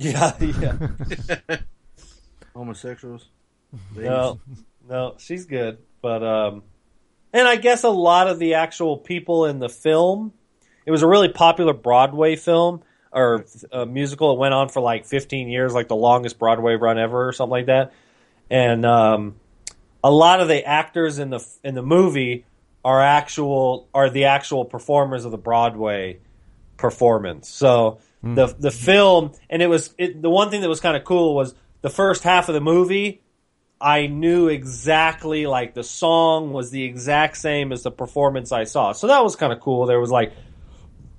Yeah, 0.00 0.32
yeah. 0.40 1.56
Homosexuals. 2.54 3.26
No, 3.96 4.38
no, 4.88 5.14
she's 5.18 5.46
good. 5.46 5.78
But 6.00 6.22
um, 6.22 6.62
and 7.32 7.48
I 7.48 7.56
guess 7.56 7.82
a 7.82 7.88
lot 7.88 8.28
of 8.28 8.38
the 8.38 8.54
actual 8.54 8.96
people 8.96 9.46
in 9.46 9.58
the 9.58 9.68
film, 9.68 10.32
it 10.86 10.92
was 10.92 11.02
a 11.02 11.08
really 11.08 11.28
popular 11.30 11.72
Broadway 11.72 12.36
film 12.36 12.84
or 13.10 13.44
a 13.72 13.84
musical. 13.86 14.34
It 14.34 14.38
went 14.38 14.54
on 14.54 14.68
for 14.68 14.80
like 14.80 15.04
15 15.04 15.48
years, 15.48 15.74
like 15.74 15.88
the 15.88 15.96
longest 15.96 16.38
Broadway 16.38 16.76
run 16.76 16.96
ever, 16.96 17.26
or 17.26 17.32
something 17.32 17.50
like 17.50 17.66
that. 17.66 17.92
And 18.48 18.86
um, 18.86 19.34
a 20.02 20.10
lot 20.10 20.40
of 20.40 20.48
the 20.48 20.64
actors 20.64 21.18
in 21.18 21.30
the 21.30 21.44
in 21.64 21.74
the 21.74 21.82
movie 21.82 22.44
are 22.84 23.00
actual 23.00 23.88
are 23.92 24.10
the 24.10 24.24
actual 24.24 24.64
performers 24.64 25.24
of 25.24 25.30
the 25.30 25.38
Broadway 25.38 26.18
performance. 26.76 27.48
So 27.48 27.98
hmm. 28.22 28.34
the 28.34 28.46
the 28.46 28.70
film 28.70 29.32
and 29.50 29.62
it 29.62 29.66
was 29.66 29.94
it, 29.98 30.20
the 30.22 30.30
one 30.30 30.50
thing 30.50 30.60
that 30.62 30.68
was 30.68 30.80
kind 30.80 30.96
of 30.96 31.04
cool 31.04 31.34
was 31.34 31.54
the 31.82 31.90
first 31.90 32.22
half 32.22 32.48
of 32.48 32.54
the 32.54 32.60
movie 32.60 33.20
I 33.80 34.08
knew 34.08 34.48
exactly 34.48 35.46
like 35.46 35.74
the 35.74 35.84
song 35.84 36.52
was 36.52 36.70
the 36.70 36.82
exact 36.84 37.36
same 37.36 37.72
as 37.72 37.84
the 37.84 37.92
performance 37.92 38.50
I 38.50 38.64
saw. 38.64 38.92
So 38.92 39.06
that 39.06 39.22
was 39.22 39.36
kind 39.36 39.52
of 39.52 39.60
cool. 39.60 39.86
There 39.86 40.00
was 40.00 40.10
like 40.10 40.32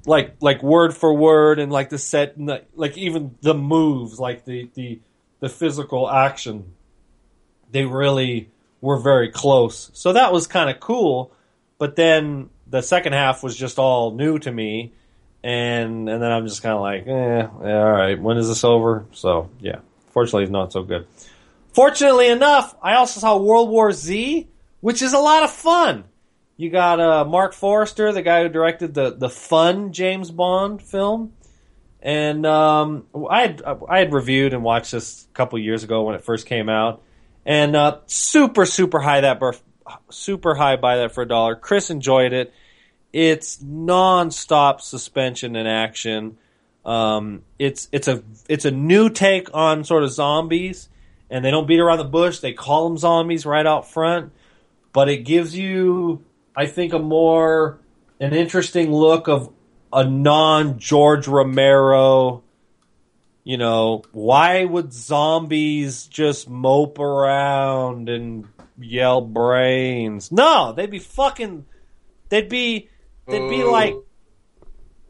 like 0.06 0.36
like 0.42 0.62
word 0.64 0.96
for 0.96 1.14
word 1.14 1.60
and 1.60 1.72
like 1.72 1.90
the 1.90 1.98
set 1.98 2.36
and 2.38 2.50
the, 2.50 2.64
like 2.76 2.98
even 2.98 3.36
the 3.42 3.54
moves 3.54 4.20
like 4.20 4.46
the 4.46 4.70
the 4.74 5.00
the 5.40 5.50
physical 5.50 6.10
action 6.10 6.74
they 7.72 7.86
really 7.86 8.50
were 8.82 8.98
very 8.98 9.30
close. 9.30 9.92
So 9.94 10.14
that 10.14 10.32
was 10.32 10.48
kind 10.48 10.70
of 10.70 10.80
cool. 10.80 11.32
But 11.78 11.96
then 11.96 12.50
the 12.68 12.82
second 12.82 13.14
half 13.14 13.44
was 13.44 13.56
just 13.56 13.80
all 13.80 14.12
new 14.12 14.40
to 14.40 14.52
me 14.52 14.94
and 15.44 16.10
and 16.10 16.22
then 16.22 16.32
I'm 16.32 16.46
just 16.48 16.62
kind 16.62 16.76
of 16.76 16.82
like, 16.82 17.08
eh, 17.08 17.48
yeah, 17.64 17.84
all 17.84 17.92
right, 17.92 18.20
when 18.20 18.38
is 18.38 18.48
this 18.48 18.64
over? 18.64 19.06
So 19.14 19.50
yeah, 19.60 19.80
fortunately, 20.12 20.44
it's 20.44 20.52
not 20.52 20.74
so 20.74 20.84
good. 20.84 21.08
Fortunately 21.74 22.28
enough, 22.28 22.76
I 22.82 22.96
also 22.96 23.20
saw 23.20 23.38
World 23.38 23.70
War 23.70 23.92
Z, 23.92 24.48
which 24.82 25.02
is 25.02 25.14
a 25.14 25.20
lot 25.20 25.44
of 25.44 25.52
fun. 25.52 26.06
You 26.58 26.70
got 26.70 27.00
uh, 27.00 27.24
Marc 27.24 27.54
Forster, 27.54 28.12
the 28.12 28.22
guy 28.22 28.44
who 28.44 28.50
directed 28.50 28.94
the 28.94 29.12
the 29.12 29.30
fun 29.30 29.94
James 29.94 30.30
Bond 30.30 30.82
film, 30.82 31.34
and 32.02 32.46
um, 32.46 33.06
I 33.30 33.42
had 33.42 33.62
I 33.90 34.00
had 34.00 34.14
reviewed 34.14 34.54
and 34.54 34.64
watched 34.64 34.92
this 34.92 35.26
a 35.32 35.34
couple 35.34 35.58
years 35.60 35.84
ago 35.84 36.04
when 36.04 36.16
it 36.16 36.22
first 36.22 36.48
came 36.48 36.68
out, 36.68 37.02
and 37.50 37.76
uh, 37.76 37.98
super 38.06 38.66
super 38.66 39.00
high 39.00 39.22
that 39.22 39.42
super 40.10 40.56
high 40.56 40.78
buy 40.78 40.98
that 40.98 41.12
for 41.12 41.24
a 41.24 41.28
dollar. 41.28 41.56
Chris 41.56 41.90
enjoyed 41.90 42.32
it 42.32 42.54
it's 43.12 43.62
non-stop 43.62 44.82
suspension 44.82 45.56
and 45.56 45.68
action. 45.68 46.38
Um, 46.86 47.44
it's 47.58 47.88
it's 47.92 48.08
a 48.08 48.24
it's 48.48 48.66
a 48.66 48.72
new 48.72 49.10
take 49.10 49.54
on 49.54 49.84
sort 49.84 50.04
of 50.04 50.12
zombies, 50.12 50.90
and 51.30 51.44
they 51.44 51.52
don't 51.52 51.68
beat 51.68 51.80
around 51.80 51.98
the 51.98 52.04
bush. 52.04 52.40
They 52.40 52.54
call 52.54 52.88
them 52.88 52.98
zombies 52.98 53.46
right 53.46 53.66
out 53.66 53.90
front, 53.90 54.32
but 54.94 55.10
it 55.10 55.26
gives 55.26 55.58
you, 55.58 56.24
I 56.56 56.68
think, 56.68 56.94
a 56.94 57.00
more 57.00 57.80
an 58.20 58.34
interesting 58.34 58.92
look 58.92 59.28
of 59.28 59.52
a 59.92 60.04
non 60.04 60.80
George 60.80 61.28
Romero. 61.28 62.44
You 63.44 63.58
know, 63.58 64.04
why 64.12 64.66
would 64.66 64.94
zombies 64.94 66.06
just 66.08 66.50
mope 66.50 67.00
around 67.00 68.10
and 68.10 68.48
yell 68.78 69.22
brains? 69.22 70.32
No, 70.32 70.74
they'd 70.74 70.92
be 70.92 71.00
fucking. 71.00 71.66
They'd 72.30 72.50
be. 72.50 72.90
They'd 73.28 73.50
be 73.50 73.64
like. 73.64 73.96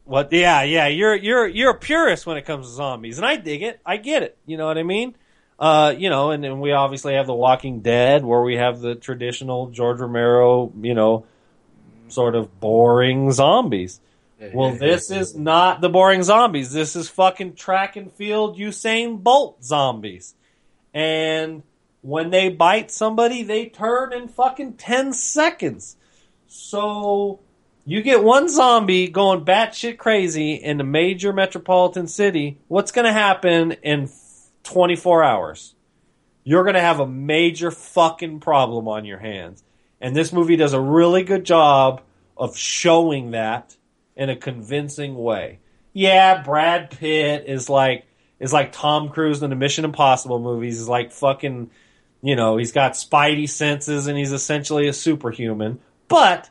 What? 0.06 0.32
Yeah, 0.32 0.64
yeah. 0.64 0.88
You're 0.88 1.16
you're 1.16 1.48
you're 1.48 1.72
a 1.72 1.78
purist 1.78 2.26
when 2.26 2.38
it 2.38 2.46
comes 2.46 2.68
to 2.68 2.74
zombies, 2.74 3.18
and 3.18 3.26
I 3.26 3.36
dig 3.36 3.62
it. 3.62 3.80
I 3.86 3.98
get 3.98 4.24
it. 4.24 4.38
You 4.46 4.58
know 4.58 4.66
what 4.66 4.78
I 4.78 4.84
mean? 4.84 5.16
Uh, 5.60 5.94
you 5.98 6.10
know, 6.10 6.32
and 6.32 6.42
then 6.44 6.62
we 6.62 6.72
obviously 6.72 7.16
have 7.16 7.28
The 7.28 7.34
Walking 7.34 7.82
Dead, 7.82 8.24
where 8.24 8.42
we 8.42 8.56
have 8.56 8.80
the 8.80 8.96
traditional 8.96 9.68
George 9.68 10.00
Romero, 10.00 10.72
you 10.82 10.94
know, 10.94 11.26
sort 12.08 12.36
of 12.36 12.60
boring 12.62 13.32
zombies. 13.34 14.00
Well, 14.54 14.72
this 14.76 15.12
is 15.12 15.36
not 15.36 15.82
the 15.82 15.90
boring 15.90 16.24
zombies. 16.24 16.72
This 16.72 16.96
is 16.96 17.10
fucking 17.10 17.56
track 17.56 17.98
and 17.98 18.12
field 18.12 18.58
Usain 18.58 19.22
Bolt 19.22 19.64
zombies. 19.64 20.34
And 20.94 21.64
when 22.02 22.30
they 22.30 22.50
bite 22.50 22.90
somebody, 22.90 23.44
they 23.44 23.66
turn 23.66 24.14
in 24.14 24.30
fucking 24.30 24.74
10 24.74 25.12
seconds. 25.12 25.98
So 26.48 27.42
you 27.86 28.02
get 28.02 28.24
one 28.24 28.48
zombie 28.48 29.10
going 29.10 29.44
batshit 29.44 29.98
crazy 29.98 30.54
in 30.54 30.80
a 30.80 30.86
major 30.86 31.34
metropolitan 31.34 32.08
city. 32.08 32.60
What's 32.70 32.94
going 32.94 33.06
to 33.06 33.14
happen 33.14 33.74
in 33.84 34.10
24 34.64 35.24
hours? 35.24 35.76
You're 36.46 36.64
going 36.64 36.76
to 36.76 36.82
have 36.82 37.02
a 37.02 37.08
major 37.08 37.72
fucking 37.72 38.40
problem 38.40 38.88
on 38.88 39.04
your 39.04 39.20
hands. 39.20 39.64
And 40.00 40.16
this 40.16 40.32
movie 40.32 40.56
does 40.56 40.74
a 40.74 40.80
really 40.80 41.24
good 41.24 41.44
job 41.44 42.02
of 42.38 42.56
showing 42.56 43.32
that 43.32 43.76
in 44.20 44.30
a 44.30 44.36
convincing 44.36 45.16
way. 45.16 45.60
Yeah, 45.94 46.44
Brad 46.44 46.92
Pitt 46.92 47.46
is 47.48 47.70
like 47.70 48.06
is 48.40 48.54
like 48.54 48.74
Tom 48.74 49.10
Cruise 49.10 49.42
in 49.42 49.50
the 49.50 49.56
Mission 49.56 49.86
Impossible 49.86 50.40
movies. 50.40 50.80
Is 50.80 50.90
like 50.90 51.12
fucking, 51.12 51.72
you 52.22 52.36
know, 52.36 52.58
he's 52.58 52.74
got 52.74 52.94
spidey 52.94 53.50
senses 53.50 54.08
and 54.08 54.18
he's 54.18 54.34
essentially 54.34 54.88
a 54.88 54.94
superhuman. 54.94 55.80
But 56.10 56.50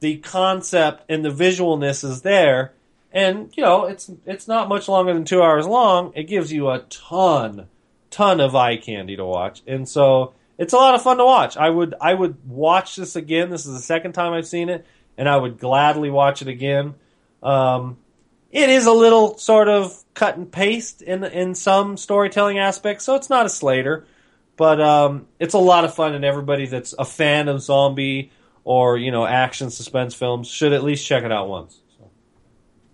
the 0.00 0.18
concept 0.18 1.04
and 1.08 1.24
the 1.24 1.30
visualness 1.30 2.04
is 2.04 2.22
there, 2.22 2.74
and 3.10 3.50
you 3.56 3.64
know, 3.64 3.86
it's 3.86 4.10
it's 4.26 4.46
not 4.46 4.68
much 4.68 4.86
longer 4.86 5.14
than 5.14 5.24
two 5.24 5.42
hours 5.42 5.66
long. 5.66 6.12
It 6.14 6.24
gives 6.24 6.52
you 6.52 6.68
a 6.68 6.80
ton, 6.90 7.68
ton 8.10 8.38
of 8.40 8.54
eye 8.54 8.76
candy 8.76 9.16
to 9.16 9.24
watch, 9.24 9.62
and 9.66 9.88
so 9.88 10.34
it's 10.58 10.74
a 10.74 10.76
lot 10.76 10.94
of 10.94 11.02
fun 11.02 11.16
to 11.16 11.24
watch. 11.24 11.56
I 11.56 11.70
would 11.70 11.94
I 12.02 12.12
would 12.12 12.46
watch 12.46 12.96
this 12.96 13.16
again. 13.16 13.48
This 13.48 13.64
is 13.64 13.72
the 13.72 13.80
second 13.80 14.12
time 14.12 14.34
I've 14.34 14.46
seen 14.46 14.68
it, 14.68 14.84
and 15.18 15.28
I 15.28 15.36
would 15.36 15.58
gladly 15.58 16.08
watch 16.10 16.40
it 16.40 16.48
again. 16.48 16.94
Um, 17.42 17.98
it 18.50 18.70
is 18.70 18.86
a 18.86 18.92
little 18.92 19.36
sort 19.36 19.68
of 19.68 19.92
cut 20.14 20.38
and 20.38 20.50
paste 20.50 21.02
in 21.02 21.22
in 21.24 21.54
some 21.54 21.98
storytelling 21.98 22.58
aspects, 22.58 23.04
so 23.04 23.14
it's 23.16 23.28
not 23.28 23.44
a 23.44 23.50
Slater, 23.50 24.06
but 24.56 24.80
um, 24.80 25.26
it's 25.38 25.52
a 25.52 25.58
lot 25.58 25.84
of 25.84 25.94
fun, 25.94 26.14
and 26.14 26.24
everybody 26.24 26.66
that's 26.66 26.94
a 26.98 27.04
fan 27.04 27.48
of 27.48 27.60
zombie 27.60 28.32
or 28.64 28.96
you 28.96 29.10
know 29.10 29.26
action 29.26 29.70
suspense 29.70 30.14
films 30.14 30.48
should 30.48 30.72
at 30.72 30.82
least 30.82 31.06
check 31.06 31.24
it 31.24 31.32
out 31.32 31.48
once. 31.48 31.78
So. 31.98 32.10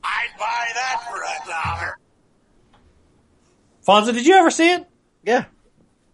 I'd 0.03 0.29
buy 0.39 0.67
that 0.75 1.05
for 1.09 1.23
a 1.23 1.49
dollar. 1.49 1.99
Fonzo, 3.87 4.13
did 4.15 4.27
you 4.27 4.35
ever 4.35 4.51
see 4.51 4.73
it? 4.73 4.87
Yeah. 5.23 5.45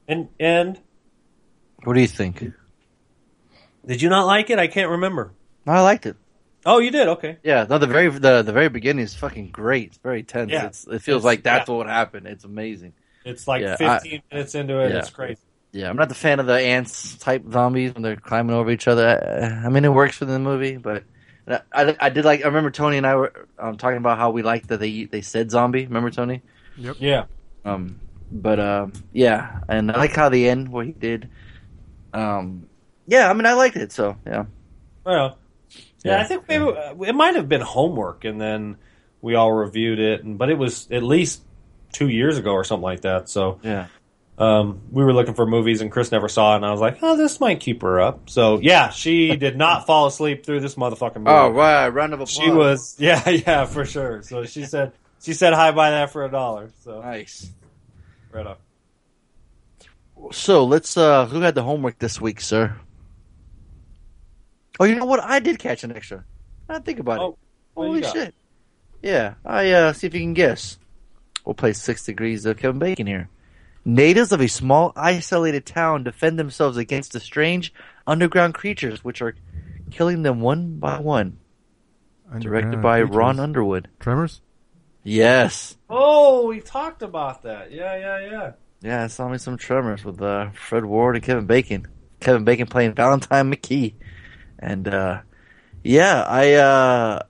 And 0.09 0.29
and 0.39 0.79
What 1.85 1.95
do 1.95 2.01
you 2.01 2.09
think? 2.09 2.45
did 3.87 4.03
you 4.03 4.09
not 4.11 4.27
like 4.27 4.51
it? 4.51 4.59
I 4.59 4.67
can't 4.67 4.91
remember. 4.91 5.33
I 5.73 5.81
liked 5.83 6.07
it. 6.07 6.17
Oh, 6.67 6.79
you 6.79 6.91
did. 6.91 7.09
Okay. 7.09 7.39
Yeah, 7.43 7.67
no, 7.69 7.79
the 7.79 7.87
very 7.87 8.09
the 8.09 8.43
the 8.43 8.53
very 8.53 8.69
beginning 8.69 9.05
is 9.05 9.15
fucking 9.15 9.49
great. 9.51 9.89
It's 9.89 9.99
very 9.99 10.23
tense. 10.23 10.51
Yeah. 10.53 10.67
It's, 10.67 10.87
it 10.87 11.01
feels 11.03 11.21
It's- 11.21 11.25
like 11.25 11.43
that's 11.43 11.69
yeah. 11.69 11.75
what 11.75 11.87
happened. 11.87 12.27
It's 12.27 12.45
amazing. 12.45 12.93
It's 13.25 13.47
like 13.49 13.63
Yeah, 13.63 13.77
I- 13.81 13.99
15 14.01 14.23
minutes 14.31 14.55
into 14.55 14.79
it. 14.81 14.93
yeah. 14.93 14.99
It's 14.99 15.11
crazy. 15.11 15.41
Yeah, 15.73 15.89
I'm 15.89 15.97
not 15.97 16.09
the 16.09 16.15
fan 16.17 16.41
of 16.41 16.47
the 16.47 16.59
ants 16.59 17.17
type 17.19 17.45
zombies 17.53 17.95
when 17.95 18.03
they're 18.03 18.17
climbing 18.17 18.57
over 18.57 18.71
each 18.71 18.89
other. 18.89 19.07
I, 19.63 19.67
I 19.67 19.69
mean, 19.69 19.85
it 19.85 19.93
works 19.93 20.17
for 20.17 20.25
the 20.25 20.39
movie, 20.39 20.77
but 20.77 21.05
I, 21.47 21.61
I, 21.73 21.97
I 22.01 22.09
did 22.11 22.25
like. 22.25 22.43
I 22.43 22.49
remember 22.49 22.71
Tony 22.73 22.97
and 22.97 23.07
I 23.07 23.15
were 23.15 23.47
um, 23.59 23.77
talking 23.77 23.99
about 23.99 24.19
how 24.19 24.31
we 24.31 24.43
liked 24.43 24.69
that 24.69 24.81
they 24.81 25.05
they 25.05 25.21
said 25.21 25.51
zombie. 25.51 25.85
Remember 25.87 26.11
Tony? 26.11 26.43
Yep. 26.77 26.97
Yeah. 26.99 27.25
Um, 27.65 28.01
but 28.33 28.59
um, 28.59 28.93
yeah, 29.13 29.61
and 29.69 29.91
I 29.93 29.97
like 29.99 30.15
how 30.17 30.29
the 30.29 30.49
end 30.49 30.69
what 30.71 30.87
he 30.87 30.93
did. 30.93 31.29
Um, 32.13 32.69
yeah, 33.07 33.31
I 33.31 33.33
mean, 33.33 33.47
I 33.47 33.53
liked 33.55 33.77
it. 33.77 33.93
So 33.93 34.17
yeah, 34.27 34.47
Well, 35.05 35.39
yeah, 36.05 36.13
Yeah. 36.13 36.21
I 36.21 36.25
think 36.25 36.49
maybe 36.49 36.65
uh, 36.65 36.95
it 37.03 37.15
might 37.15 37.37
have 37.37 37.49
been 37.49 37.61
homework, 37.61 38.25
and 38.25 38.41
then 38.41 38.77
we 39.21 39.35
all 39.35 39.53
reviewed 39.53 39.99
it, 39.99 40.25
and 40.25 40.39
but 40.39 40.51
it 40.51 40.59
was 40.59 40.91
at 40.91 41.03
least 41.03 41.43
two 41.93 42.09
years 42.09 42.39
ago 42.39 42.53
or 42.53 42.65
something 42.65 42.83
like 42.85 43.03
that. 43.03 43.29
So 43.29 43.61
yeah. 43.63 43.87
um, 44.39 44.81
we 44.91 45.05
were 45.05 45.13
looking 45.13 45.35
for 45.35 45.47
movies, 45.47 45.81
and 45.81 45.91
Chris 45.91 46.11
never 46.11 46.29
saw 46.29 46.55
it, 46.55 46.57
and 46.57 46.67
I 46.67 46.71
was 46.71 46.81
like, 46.81 46.99
"Oh, 47.03 47.17
this 47.17 47.41
might 47.41 47.61
keep 47.61 47.83
her 47.83 48.01
up." 48.01 48.31
So 48.31 48.59
yeah, 48.61 48.91
she 48.91 49.37
did 49.47 49.57
not 49.57 49.87
fall 49.87 50.07
asleep 50.07 50.45
through 50.47 50.61
this 50.61 50.75
motherfucking 50.77 51.17
movie. 51.17 51.31
Oh, 51.31 51.51
wow! 51.51 51.89
Round 51.89 52.15
of 52.15 52.21
applause. 52.21 52.33
she 52.33 52.51
was, 52.51 52.97
yeah, 52.99 53.29
yeah, 53.29 53.65
for 53.67 53.85
sure. 53.85 54.23
So 54.23 54.45
she 54.47 54.65
said, 54.65 54.93
she 55.21 55.35
said, 55.35 55.53
"Hi, 55.53 55.71
buy 55.73 55.91
that 55.91 56.11
for 56.11 56.25
a 56.25 56.31
dollar." 56.31 56.71
So 56.83 57.03
nice. 57.03 57.51
right 58.33 58.47
on. 58.47 58.57
So 60.33 60.65
let's. 60.65 60.97
uh 60.97 61.27
Who 61.27 61.41
had 61.41 61.55
the 61.55 61.63
homework 61.63 61.99
this 61.99 62.21
week, 62.21 62.41
sir? 62.41 62.77
Oh, 64.81 64.85
you 64.85 64.95
know 64.97 65.05
what? 65.05 65.21
I 65.23 65.39
did 65.41 65.59
catch 65.59 65.85
an 65.85 65.95
extra. 65.95 66.25
I 66.69 66.73
didn't 66.75 66.87
think 66.87 66.99
about 67.01 67.19
Oh, 67.21 67.29
it. 67.29 67.37
what 67.75 67.85
you 67.85 67.89
Holy 67.91 68.01
got? 68.01 68.13
shit! 68.15 68.35
Yeah, 69.03 69.35
I 69.45 69.71
uh 69.73 69.93
see 69.93 70.07
if 70.07 70.15
you 70.15 70.21
can 70.21 70.35
guess. 70.35 70.79
We'll 71.45 71.55
play 71.55 71.73
six 71.75 72.05
degrees 72.05 72.45
of 72.47 72.57
Kevin 72.59 72.79
Bacon 72.79 73.07
here. 73.07 73.29
Natives 73.85 74.33
of 74.33 74.41
a 74.41 74.47
small, 74.49 74.93
isolated 74.97 75.65
town 75.65 76.05
defend 76.05 76.39
themselves 76.39 76.77
against 76.77 77.13
the 77.13 77.21
strange 77.21 77.73
underground 78.07 78.55
creatures, 78.55 79.03
which 79.05 79.23
are 79.23 79.35
killing 79.91 80.23
them 80.23 80.41
one 80.41 80.77
by 80.79 80.99
one. 80.99 81.39
Directed 82.39 82.81
by 82.83 83.01
creatures. 83.01 83.17
Ron 83.17 83.41
Underwood. 83.41 83.89
Tremors. 83.99 84.41
Yes. 85.03 85.77
Oh, 85.89 86.47
we 86.47 86.61
talked 86.61 87.03
about 87.03 87.43
that. 87.43 87.73
Yeah, 87.73 87.97
yeah, 87.97 88.31
yeah. 88.31 88.53
Yeah, 88.83 89.05
I 89.05 89.07
saw 89.09 89.29
me 89.29 89.39
some 89.39 89.57
Tremors 89.57 90.05
with 90.05 90.21
uh, 90.23 90.51
Fred 90.51 90.85
Ward 90.85 91.17
and 91.17 91.25
Kevin 91.25 91.47
Bacon. 91.47 91.87
Kevin 92.21 92.45
Bacon 92.45 92.67
playing 92.67 92.95
Valentine 92.95 93.51
McKee, 93.51 93.95
and 94.61 94.87
uh, 94.87 95.23
yeah, 95.83 96.23
I 96.23 96.53
uh, 96.55 97.23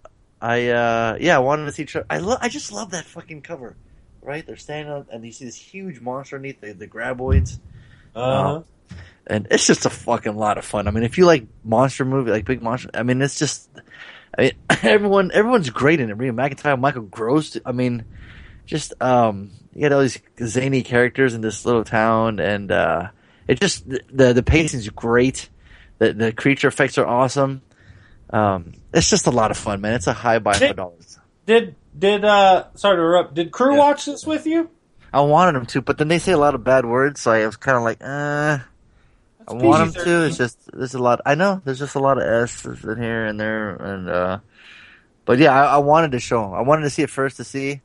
I 0.42 0.68
uh, 0.68 1.16
yeah, 1.20 1.36
I 1.36 1.38
wanted 1.38 1.64
to 1.66 1.72
see. 1.72 1.84
Tre- 1.86 2.02
I 2.10 2.18
lo- 2.18 2.36
I 2.40 2.48
just 2.50 2.72
love 2.72 2.90
that 2.90 3.04
fucking 3.06 3.40
cover. 3.42 3.76
Right, 4.22 4.46
they're 4.46 4.56
standing 4.56 4.92
up, 4.92 5.06
and 5.10 5.24
you 5.24 5.32
see 5.32 5.46
this 5.46 5.56
huge 5.56 6.00
monster 6.02 6.36
underneath 6.36 6.60
the, 6.60 6.74
the 6.74 6.86
graboids, 6.86 7.58
Uh-huh. 8.14 8.62
and 9.26 9.46
it's 9.50 9.66
just 9.66 9.86
a 9.86 9.90
fucking 9.90 10.36
lot 10.36 10.58
of 10.58 10.64
fun. 10.66 10.86
I 10.86 10.90
mean, 10.90 11.04
if 11.04 11.16
you 11.16 11.24
like 11.24 11.46
monster 11.64 12.04
movie, 12.04 12.30
like 12.30 12.44
big 12.44 12.60
monster, 12.62 12.90
I 12.92 13.02
mean, 13.02 13.22
it's 13.22 13.38
just, 13.38 13.70
I 14.36 14.42
mean, 14.42 14.52
everyone 14.82 15.30
everyone's 15.32 15.70
great 15.70 16.00
in 16.00 16.10
it. 16.10 16.18
Rita 16.18 16.34
McIntyre, 16.34 16.78
Michael 16.78 17.02
Gross. 17.02 17.56
I 17.64 17.72
mean, 17.72 18.04
just 18.66 18.92
um, 19.00 19.52
you 19.72 19.80
got 19.88 19.92
all 19.92 20.02
these 20.02 20.20
zany 20.44 20.82
characters 20.82 21.32
in 21.32 21.40
this 21.40 21.64
little 21.64 21.84
town, 21.84 22.40
and 22.40 22.70
uh, 22.70 23.08
it 23.48 23.58
just 23.58 23.88
the 23.88 24.34
the 24.34 24.42
pacing's 24.42 24.88
great. 24.90 25.48
The 26.00 26.12
the 26.12 26.32
creature 26.32 26.66
effects 26.68 26.98
are 26.98 27.06
awesome. 27.06 27.62
Um, 28.30 28.72
it's 28.92 29.08
just 29.08 29.26
a 29.26 29.30
lot 29.30 29.50
of 29.52 29.56
fun, 29.56 29.80
man. 29.80 29.94
It's 29.94 30.06
a 30.08 30.12
high 30.12 30.38
buy 30.40 30.54
for 30.54 30.72
dollars. 30.72 31.18
Did 31.46 31.76
did 31.96 32.24
uh 32.24 32.64
sorry 32.74 32.96
to 32.96 33.00
interrupt. 33.02 33.34
Did 33.34 33.52
Crew 33.52 33.74
Yeah. 33.74 33.78
watch 33.78 34.06
this 34.06 34.26
with 34.26 34.46
you? 34.46 34.68
I 35.12 35.20
wanted 35.22 35.54
them 35.56 35.66
to, 35.66 35.80
but 35.82 35.98
then 35.98 36.08
they 36.08 36.18
say 36.18 36.32
a 36.32 36.38
lot 36.38 36.54
of 36.54 36.62
bad 36.64 36.84
words, 36.86 37.20
so 37.20 37.32
I 37.32 37.44
was 37.44 37.56
kind 37.56 37.76
of 37.76 37.82
like, 37.82 37.98
uh, 38.00 38.58
I 39.48 39.52
want 39.52 39.92
them 39.94 40.04
to. 40.04 40.26
It's 40.26 40.36
just 40.36 40.58
there's 40.72 40.94
a 40.94 41.00
lot. 41.02 41.20
I 41.26 41.34
know 41.34 41.60
there's 41.64 41.80
just 41.80 41.96
a 41.96 41.98
lot 42.00 42.16
of 42.18 42.22
S's 42.24 42.84
in 42.84 42.96
here 43.02 43.26
and 43.26 43.38
there, 43.40 43.70
and 43.74 44.08
uh, 44.08 44.38
but 45.24 45.38
yeah, 45.38 45.52
I, 45.52 45.74
I 45.74 45.78
wanted 45.78 46.12
to 46.12 46.20
show 46.20 46.44
him. 46.44 46.54
I 46.54 46.60
wanted 46.62 46.82
to 46.82 46.90
see 46.90 47.02
it 47.02 47.10
first 47.10 47.36
to 47.38 47.44
see, 47.44 47.80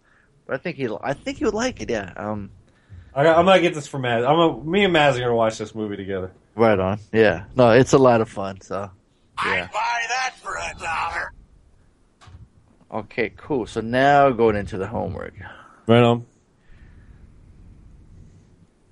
but 0.46 0.54
I 0.54 0.58
think 0.60 0.78
he, 0.78 0.88
I 1.04 1.14
think 1.14 1.40
he 1.40 1.46
would 1.46 1.54
like 1.56 1.82
it. 1.82 1.90
Yeah. 1.90 2.14
Um. 2.16 2.52
I, 3.16 3.26
I'm 3.28 3.46
gonna 3.46 3.60
get 3.62 3.74
this 3.74 3.88
for 3.88 4.00
Maz. 4.00 4.18
I'm 4.18 4.36
gonna, 4.36 4.64
me 4.64 4.84
and 4.86 4.94
Maz 4.94 5.16
are 5.16 5.20
gonna 5.22 5.36
watch 5.36 5.58
this 5.58 5.74
movie 5.74 5.96
together. 5.98 6.32
Right 6.56 6.80
on. 6.80 7.00
Yeah. 7.12 7.46
No, 7.56 7.72
it's 7.72 7.94
a 7.94 7.98
lot 7.98 8.22
of 8.22 8.30
fun. 8.30 8.62
So. 8.62 8.90
I'd 9.38 9.56
Yeah. 9.56 9.68
buy 9.74 10.02
that 10.10 10.34
for 10.42 10.56
a 10.56 10.74
dollar. 10.80 11.34
Okay. 12.92 13.34
Cool. 13.36 13.66
So 13.66 13.82
now 13.82 14.30
going 14.32 14.56
into 14.56 14.78
the 14.78 14.88
homework, 14.88 15.34
Right 15.88 16.02
on. 16.02 16.26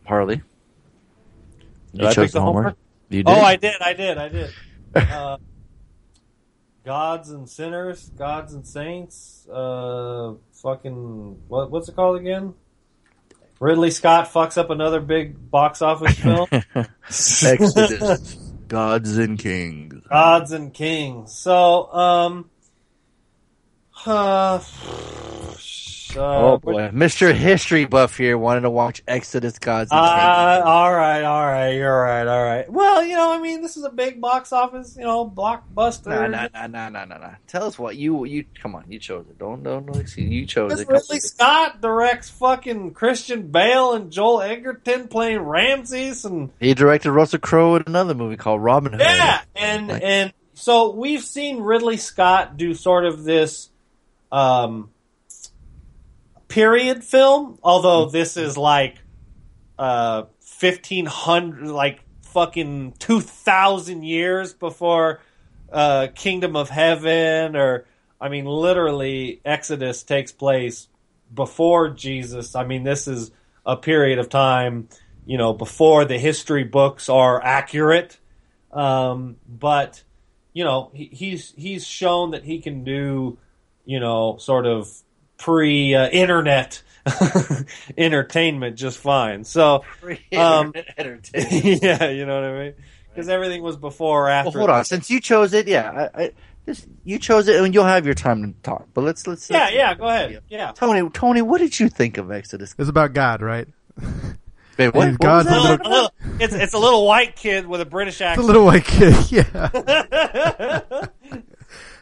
Harley. 0.05 0.41
Did 1.95 2.05
I 2.05 2.13
pick 2.13 2.31
the 2.31 2.41
homework? 2.41 2.75
You 3.09 3.23
did. 3.23 3.31
Oh, 3.31 3.41
I 3.41 3.55
did. 3.55 3.81
I 3.81 3.93
did. 3.93 4.17
I 4.17 4.29
did. 4.29 4.51
Uh, 4.95 5.37
gods 6.85 7.31
and 7.31 7.49
sinners, 7.49 8.09
gods 8.09 8.53
and 8.53 8.67
saints. 8.67 9.47
Uh, 9.51 10.33
fucking 10.61 11.41
what? 11.47 11.71
What's 11.71 11.89
it 11.89 11.95
called 11.95 12.17
again? 12.19 12.53
Ridley 13.63 13.91
Scott 13.91 14.27
fucks 14.27 14.57
up 14.57 14.71
another 14.71 14.99
big 14.99 15.49
box 15.49 15.81
office 15.81 16.19
film. 16.19 16.47
Exodus. 17.07 18.33
Gods 18.67 19.17
and 19.17 19.39
kings. 19.39 20.03
gods 20.09 20.51
and 20.51 20.73
kings. 20.73 21.33
So, 21.33 21.93
um, 21.93 22.49
uh, 24.05 24.59
Oh 26.15 26.57
boy, 26.57 26.89
Mr. 26.89 27.33
History 27.33 27.85
Buff 27.85 28.17
here 28.17 28.37
wanted 28.37 28.61
to 28.61 28.69
watch 28.69 29.01
Exodus 29.07 29.57
Gods 29.59 29.91
Uh, 29.91 29.95
all 30.63 30.93
right, 30.93 31.23
all 31.23 31.45
right, 31.45 31.69
you're 31.71 32.01
right, 32.01 32.27
all 32.27 32.43
right. 32.43 32.69
Well, 32.71 33.03
you 33.03 33.15
know, 33.15 33.33
I 33.33 33.39
mean, 33.39 33.61
this 33.61 33.77
is 33.77 33.83
a 33.83 33.89
big 33.89 34.21
box 34.21 34.53
office, 34.53 34.95
you 34.97 35.03
know, 35.03 35.27
blockbuster. 35.29 36.07
Nah, 36.07 36.27
nah, 36.27 36.47
nah, 36.53 36.67
nah, 36.67 36.89
nah, 36.89 37.05
nah, 37.05 37.17
nah. 37.17 37.31
Tell 37.47 37.63
us 37.65 37.79
what 37.79 37.95
you 37.95 38.25
you 38.25 38.45
come 38.61 38.75
on. 38.75 38.85
You 38.87 38.99
chose 38.99 39.25
it. 39.29 39.37
Don't 39.39 39.63
don't 39.63 39.85
don't 39.85 39.99
excuse. 39.99 40.29
You 40.29 40.45
chose 40.45 40.79
it. 40.79 40.87
Ridley 40.87 41.19
Scott 41.19 41.81
directs 41.81 42.29
fucking 42.29 42.91
Christian 42.93 43.47
Bale 43.47 43.93
and 43.93 44.11
Joel 44.11 44.41
Edgerton 44.41 45.07
playing 45.07 45.39
Ramses 45.41 46.25
and 46.25 46.51
He 46.59 46.73
directed 46.73 47.11
Russell 47.11 47.39
Crowe 47.39 47.75
in 47.75 47.83
another 47.87 48.13
movie 48.13 48.37
called 48.37 48.61
Robin 48.63 48.91
Hood. 48.93 49.01
yeah, 49.01 49.41
and 49.55 49.87
Like- 49.87 50.03
and 50.03 50.33
so 50.53 50.91
we've 50.93 51.23
seen 51.23 51.61
Ridley 51.61 51.97
Scott 51.97 52.57
do 52.57 52.73
sort 52.75 53.05
of 53.05 53.23
this 53.23 53.69
um 54.31 54.89
period 56.53 57.03
film, 57.03 57.57
although 57.63 58.05
this 58.05 58.37
is 58.37 58.57
like 58.57 58.97
uh 59.79 60.23
fifteen 60.39 61.07
hundred, 61.07 61.67
like 61.67 61.99
fucking 62.21 62.93
two 62.99 63.21
thousand 63.21 64.03
years 64.03 64.53
before 64.53 65.19
uh 65.71 66.07
Kingdom 66.13 66.55
of 66.55 66.69
Heaven, 66.69 67.55
or 67.55 67.85
I 68.21 68.29
mean, 68.29 68.45
literally 68.45 69.41
Exodus 69.43 70.03
takes 70.03 70.31
place 70.31 70.87
before 71.33 71.89
Jesus. 71.89 72.55
I 72.55 72.63
mean, 72.65 72.83
this 72.83 73.07
is 73.07 73.31
a 73.65 73.75
period 73.75 74.19
of 74.19 74.29
time, 74.29 74.89
you 75.25 75.37
know, 75.37 75.53
before 75.53 76.05
the 76.05 76.19
history 76.19 76.63
books 76.63 77.09
are 77.09 77.43
accurate. 77.43 78.19
Um, 78.71 79.37
but 79.47 80.03
you 80.53 80.63
know, 80.63 80.91
he, 80.93 81.09
he's 81.11 81.53
he's 81.57 81.83
shown 81.87 82.31
that 82.31 82.43
he 82.43 82.59
can 82.59 82.83
do, 82.83 83.39
you 83.85 83.99
know, 83.99 84.37
sort 84.37 84.67
of 84.67 84.87
pre 85.43 85.93
uh, 85.93 86.07
internet 86.09 86.81
entertainment 87.97 88.77
just 88.77 88.97
fine. 88.97 89.43
So 89.43 89.83
Um, 90.35 90.73
Entertainment. 90.97 91.83
yeah, 91.83 92.09
you 92.09 92.25
know 92.25 92.35
what 92.35 92.43
I 92.49 92.63
mean? 92.63 92.73
Because 93.09 93.27
everything 93.29 93.61
was 93.61 93.75
before 93.75 94.21
or 94.21 94.25
well, 94.25 94.33
after. 94.47 94.57
hold 94.57 94.69
on. 94.69 94.85
Since 94.85 95.09
you 95.09 95.19
chose 95.19 95.53
it, 95.53 95.67
yeah, 95.67 96.09
I, 96.15 96.23
I, 96.23 96.31
just 96.65 96.87
you 97.03 97.19
chose 97.19 97.47
it, 97.49 97.61
and 97.61 97.73
you'll 97.73 97.83
have 97.83 98.05
your 98.05 98.15
time 98.15 98.41
to 98.53 98.61
talk. 98.63 98.87
But 98.93 99.03
let's 99.03 99.27
let's. 99.27 99.49
Yeah, 99.49 99.57
let's- 99.59 99.75
yeah. 99.75 99.93
Go 99.95 100.07
ahead. 100.07 100.41
Yeah. 100.47 100.71
Tony, 100.71 101.09
Tony, 101.09 101.41
what 101.41 101.59
did 101.59 101.77
you 101.79 101.89
think 101.89 102.17
of 102.17 102.31
Exodus? 102.31 102.73
It's 102.79 102.89
about 102.89 103.11
God, 103.13 103.41
right? 103.41 103.67
Wait, 104.79 104.87
what? 104.87 104.95
What 104.95 105.07
was 105.09 105.17
God's 105.17 105.49
a 105.49 105.51
A 105.51 105.53
little- 105.53 105.69
little- 105.71 105.85
a 105.85 105.89
little- 105.91 106.09
it's 106.39 106.53
it's 106.53 106.73
a 106.73 106.79
little 106.79 107.05
white 107.05 107.35
kid 107.35 107.67
with 107.67 107.81
a 107.81 107.85
British 107.85 108.21
It's 108.21 108.37
a 108.37 108.41
little 108.41 108.63
white 108.65 108.85
kid. 108.85 109.13
Yeah. 109.29 109.69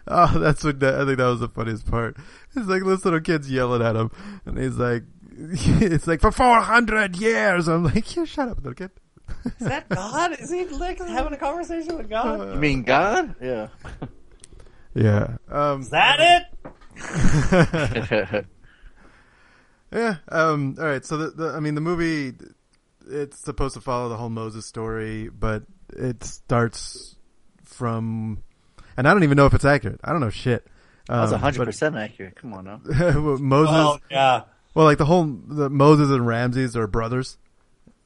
Oh, 0.08 0.40
that's 0.40 0.64
what 0.64 0.80
that, 0.80 0.96
I 0.96 1.06
think 1.06 1.18
that 1.18 1.28
was 1.28 1.40
the 1.40 1.50
funniest 1.50 1.90
part. 1.90 2.18
It's 2.56 2.68
like 2.68 2.84
this 2.84 3.06
little 3.06 3.22
kid's 3.22 3.52
yelling 3.52 3.82
at 3.82 3.96
him, 3.96 4.12
and 4.46 4.58
he's 4.58 4.78
like, 4.78 5.04
"It's 5.38 6.08
like 6.08 6.22
for 6.22 6.32
four 6.32 6.60
hundred 6.62 7.16
years." 7.16 7.68
I'm 7.68 7.84
like, 7.84 8.16
"You 8.16 8.26
shut 8.26 8.50
up, 8.50 8.58
little 8.58 8.74
kid." 8.74 8.92
Is 9.46 9.68
that 9.68 9.88
God? 9.88 10.40
Is 10.40 10.52
he 10.52 10.66
like 10.66 11.00
having 11.00 11.34
a 11.34 11.38
conversation 11.38 11.98
with 11.98 12.10
God? 12.10 12.54
You 12.54 12.60
mean 12.60 12.84
God? 12.84 13.36
Yeah. 13.42 13.68
Yeah. 14.94 15.38
Um, 15.50 15.82
Is 15.82 15.90
that 15.92 16.20
it? 16.20 16.44
yeah. 19.94 20.16
Um, 20.28 20.76
all 20.78 20.86
right. 20.86 21.06
So 21.06 21.18
the, 21.18 21.30
the 21.32 21.54
I 21.54 21.62
mean 21.62 21.76
the 21.76 21.82
movie 21.82 22.34
it's 23.08 23.40
supposed 23.40 23.74
to 23.76 23.82
follow 23.82 24.10
the 24.10 24.18
whole 24.18 24.30
Moses 24.30 24.66
story, 24.66 25.30
but 25.30 25.64
it 25.90 26.24
starts 26.24 27.16
from 27.64 28.44
and 28.98 29.08
I 29.08 29.14
don't 29.14 29.24
even 29.24 29.36
know 29.38 29.46
if 29.46 29.54
it's 29.54 29.66
accurate. 29.66 30.00
I 30.04 30.12
don't 30.12 30.22
know 30.22 30.30
shit. 30.30 30.68
That 31.08 31.22
was 31.22 31.34
Um, 31.34 31.40
hundred 31.40 31.66
percent 31.66 31.96
accurate. 31.96 32.36
Come 32.36 32.54
on 32.54 32.66
now. 32.66 32.82
Moses 32.86 33.76
Oh 33.76 34.00
yeah. 34.10 34.44
Well, 34.74 34.86
like 34.86 34.98
the 34.98 35.06
whole 35.06 35.26
the 35.26 35.70
Moses 35.70 36.10
and 36.10 36.26
Ramses 36.26 36.78
are 36.78 36.88
brothers, 36.88 37.38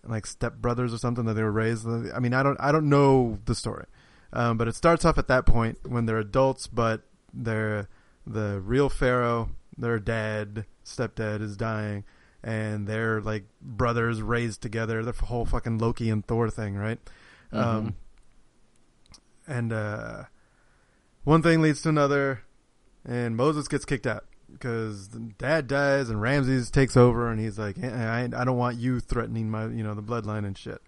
like 0.03 0.25
step 0.25 0.55
brothers 0.55 0.93
or 0.93 0.97
something 0.97 1.25
that 1.25 1.33
they 1.33 1.43
were 1.43 1.51
raised. 1.51 1.87
I 1.87 2.19
mean, 2.19 2.33
I 2.33 2.41
don't 2.41 2.57
I 2.59 2.71
don't 2.71 2.89
know 2.89 3.37
the 3.45 3.53
story, 3.53 3.85
um, 4.33 4.57
but 4.57 4.67
it 4.67 4.75
starts 4.75 5.05
off 5.05 5.17
at 5.17 5.27
that 5.27 5.45
point 5.45 5.77
when 5.87 6.05
they're 6.05 6.17
adults, 6.17 6.67
but 6.67 7.01
they're 7.33 7.87
the 8.25 8.59
real 8.61 8.89
Pharaoh, 8.89 9.51
their 9.77 9.99
dad, 9.99 10.65
stepdad 10.83 11.41
is 11.41 11.55
dying, 11.55 12.03
and 12.41 12.87
they're 12.87 13.21
like 13.21 13.43
brothers 13.61 14.23
raised 14.23 14.61
together. 14.63 15.03
The 15.03 15.11
whole 15.11 15.45
fucking 15.45 15.77
Loki 15.77 16.09
and 16.09 16.25
Thor 16.25 16.49
thing, 16.49 16.75
right? 16.75 16.97
Um, 17.51 17.95
and 19.47 19.71
uh, 19.71 20.23
one 21.25 21.41
thing 21.41 21.61
leads 21.61 21.81
to 21.81 21.89
another, 21.89 22.43
and 23.05 23.35
Moses 23.35 23.67
gets 23.67 23.83
kicked 23.83 24.07
out 24.07 24.23
because 24.51 25.09
dad 25.37 25.67
dies 25.67 26.09
and 26.09 26.21
Ramses 26.21 26.71
takes 26.71 26.95
over, 26.95 27.29
and 27.29 27.39
he's 27.39 27.59
like, 27.59 27.77
"Eh, 27.81 27.89
I, 27.89 28.23
I 28.23 28.45
don't 28.45 28.57
want 28.57 28.77
you 28.77 28.99
threatening 28.99 29.51
my, 29.51 29.65
you 29.65 29.83
know, 29.83 29.93
the 29.93 30.03
bloodline 30.03 30.45
and 30.45 30.57
shit, 30.57 30.81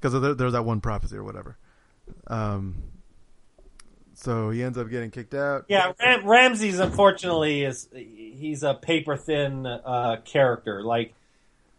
because 0.00 0.18
there, 0.20 0.34
there's 0.34 0.52
that 0.52 0.64
one 0.64 0.80
prophecy 0.80 1.16
or 1.16 1.24
whatever. 1.24 1.58
Um, 2.26 2.76
so 4.14 4.50
he 4.50 4.62
ends 4.62 4.76
up 4.76 4.90
getting 4.90 5.10
kicked 5.10 5.34
out. 5.34 5.64
Yeah, 5.68 5.92
Ram- 5.98 6.26
Ramses 6.26 6.78
unfortunately 6.78 7.62
is 7.62 7.88
he's 7.94 8.62
a 8.62 8.74
paper 8.74 9.16
thin 9.16 9.66
uh, 9.66 10.20
character. 10.24 10.82
Like 10.82 11.14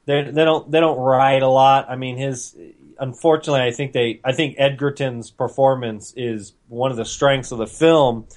they 0.05 0.23
they 0.23 0.43
don't 0.43 0.69
they 0.71 0.79
don't 0.79 0.97
write 0.97 1.43
a 1.43 1.47
lot. 1.47 1.89
I 1.89 1.95
mean 1.95 2.17
his 2.17 2.55
unfortunately, 2.99 3.61
I 3.61 3.71
think 3.71 3.93
they, 3.93 4.19
I 4.23 4.31
think 4.33 4.55
Edgerton's 4.57 5.31
performance 5.31 6.13
is 6.15 6.53
one 6.67 6.91
of 6.91 6.97
the 6.97 7.05
strengths 7.05 7.51
of 7.51 7.57
the 7.57 7.67
film, 7.67 8.27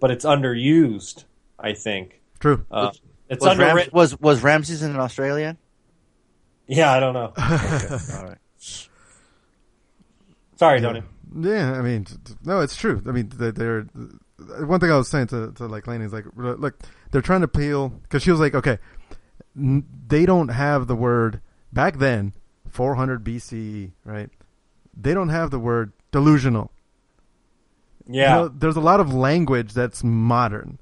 but 0.00 0.10
it's 0.10 0.24
underused. 0.24 1.24
I 1.58 1.72
think 1.74 2.20
True. 2.40 2.64
uh, 2.70 2.90
it's 3.28 3.44
Was, 3.44 3.56
Ram- 3.58 3.68
underwritten. 3.68 3.90
was 3.94 4.20
was 4.20 4.42
Ramses 4.42 4.82
in 4.82 4.96
Australia? 4.96 5.56
yeah, 6.66 6.92
I 6.92 7.00
don't 7.00 7.14
know. 7.14 7.32
All 7.38 8.24
right. 8.24 8.38
Sorry, 10.56 10.80
Tony. 10.80 11.02
Yeah, 11.36 11.72
I 11.72 11.82
mean, 11.82 12.04
t- 12.04 12.14
t- 12.24 12.34
no, 12.44 12.60
it's 12.60 12.76
true. 12.76 13.02
I 13.06 13.10
mean, 13.10 13.28
they, 13.34 13.50
they're 13.50 13.82
one 14.60 14.78
thing 14.80 14.90
I 14.90 14.96
was 14.96 15.08
saying 15.08 15.28
to 15.28 15.52
to 15.52 15.66
like 15.66 15.86
Laney 15.86 16.04
is 16.04 16.12
like, 16.12 16.24
look, 16.36 16.78
they're 17.10 17.22
trying 17.22 17.40
to 17.40 17.48
peel 17.48 17.88
because 17.88 18.22
she 18.22 18.30
was 18.30 18.38
like, 18.40 18.54
okay, 18.54 18.78
n- 19.56 19.84
they 20.06 20.26
don't 20.26 20.48
have 20.48 20.86
the 20.86 20.94
word 20.96 21.40
back 21.72 21.98
then, 21.98 22.34
400 22.74 23.22
BCE, 23.24 23.92
right? 24.04 24.28
They 24.96 25.14
don't 25.14 25.28
have 25.28 25.50
the 25.50 25.58
word 25.60 25.92
delusional. 26.10 26.70
You 28.06 28.20
Yeah, 28.20 28.34
know, 28.34 28.48
there's 28.48 28.76
a 28.76 28.80
lot 28.80 28.98
of 29.00 29.14
language 29.14 29.72
that's 29.72 30.02
modern. 30.04 30.78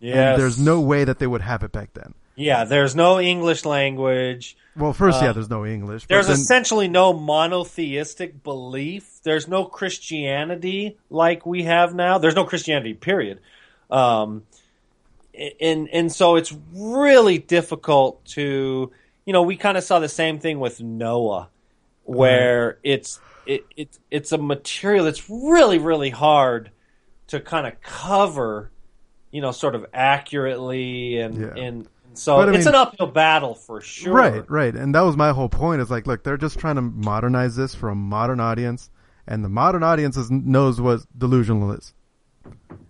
yeah. 0.00 0.36
There's 0.36 0.58
no 0.58 0.80
way 0.80 1.04
that 1.04 1.18
they 1.18 1.26
would 1.26 1.42
have 1.42 1.62
it 1.64 1.72
back 1.72 1.94
then. 1.94 2.14
Yeah, 2.36 2.64
there's 2.64 2.94
no 2.96 3.20
English 3.20 3.64
language. 3.64 4.56
Well, 4.76 4.92
first, 4.94 5.20
yeah, 5.20 5.32
there's 5.32 5.50
no 5.50 5.66
English. 5.66 6.06
There's 6.06 6.28
then- 6.28 6.36
essentially 6.36 6.88
no 6.88 7.12
monotheistic 7.12 8.42
belief. 8.42 9.20
There's 9.22 9.46
no 9.48 9.64
Christianity 9.66 10.96
like 11.10 11.44
we 11.44 11.64
have 11.64 11.94
now. 11.94 12.18
There's 12.18 12.34
no 12.36 12.44
Christianity, 12.44 12.94
period. 12.94 13.40
Um, 13.90 14.44
and 15.60 15.88
and 15.92 16.10
so 16.12 16.36
it's 16.36 16.54
really 16.72 17.38
difficult 17.38 18.24
to, 18.36 18.90
you 19.24 19.32
know, 19.32 19.42
we 19.42 19.56
kind 19.56 19.76
of 19.78 19.84
saw 19.84 19.98
the 19.98 20.08
same 20.08 20.38
thing 20.38 20.58
with 20.60 20.80
Noah, 20.80 21.48
where 22.04 22.78
it's 22.82 23.20
it, 23.46 23.64
it 23.76 23.98
it's 24.10 24.32
a 24.32 24.38
material 24.38 25.04
that's 25.04 25.28
really 25.30 25.78
really 25.78 26.10
hard 26.10 26.70
to 27.28 27.40
kind 27.40 27.66
of 27.66 27.80
cover, 27.82 28.70
you 29.30 29.40
know, 29.40 29.52
sort 29.52 29.74
of 29.74 29.86
accurately 29.92 31.18
and 31.18 31.36
Yeah. 31.40 31.62
and. 31.62 31.88
So 32.14 32.36
But 32.36 32.50
it's 32.54 32.66
mean- 32.66 32.74
an 32.74 32.80
uphill 32.80 33.06
battle 33.06 33.54
for 33.54 33.80
sure. 33.80 34.12
Right, 34.12 34.50
right. 34.50 34.74
And 34.74 34.94
that 34.94 35.00
was 35.00 35.16
my 35.16 35.30
whole 35.30 35.48
point 35.48 35.80
is 35.80 35.90
like, 35.90 36.06
look, 36.06 36.22
they're 36.22 36.36
just 36.36 36.58
trying 36.58 36.76
to 36.76 36.82
modernize 36.82 37.56
this 37.56 37.74
for 37.74 37.88
a 37.88 37.94
modern 37.94 38.38
audience. 38.38 38.90
And 39.26 39.42
the 39.42 39.48
modern 39.48 39.82
audience 39.82 40.18
is, 40.18 40.30
knows 40.30 40.78
what 40.78 41.06
delusional 41.16 41.72
is. 41.72 41.94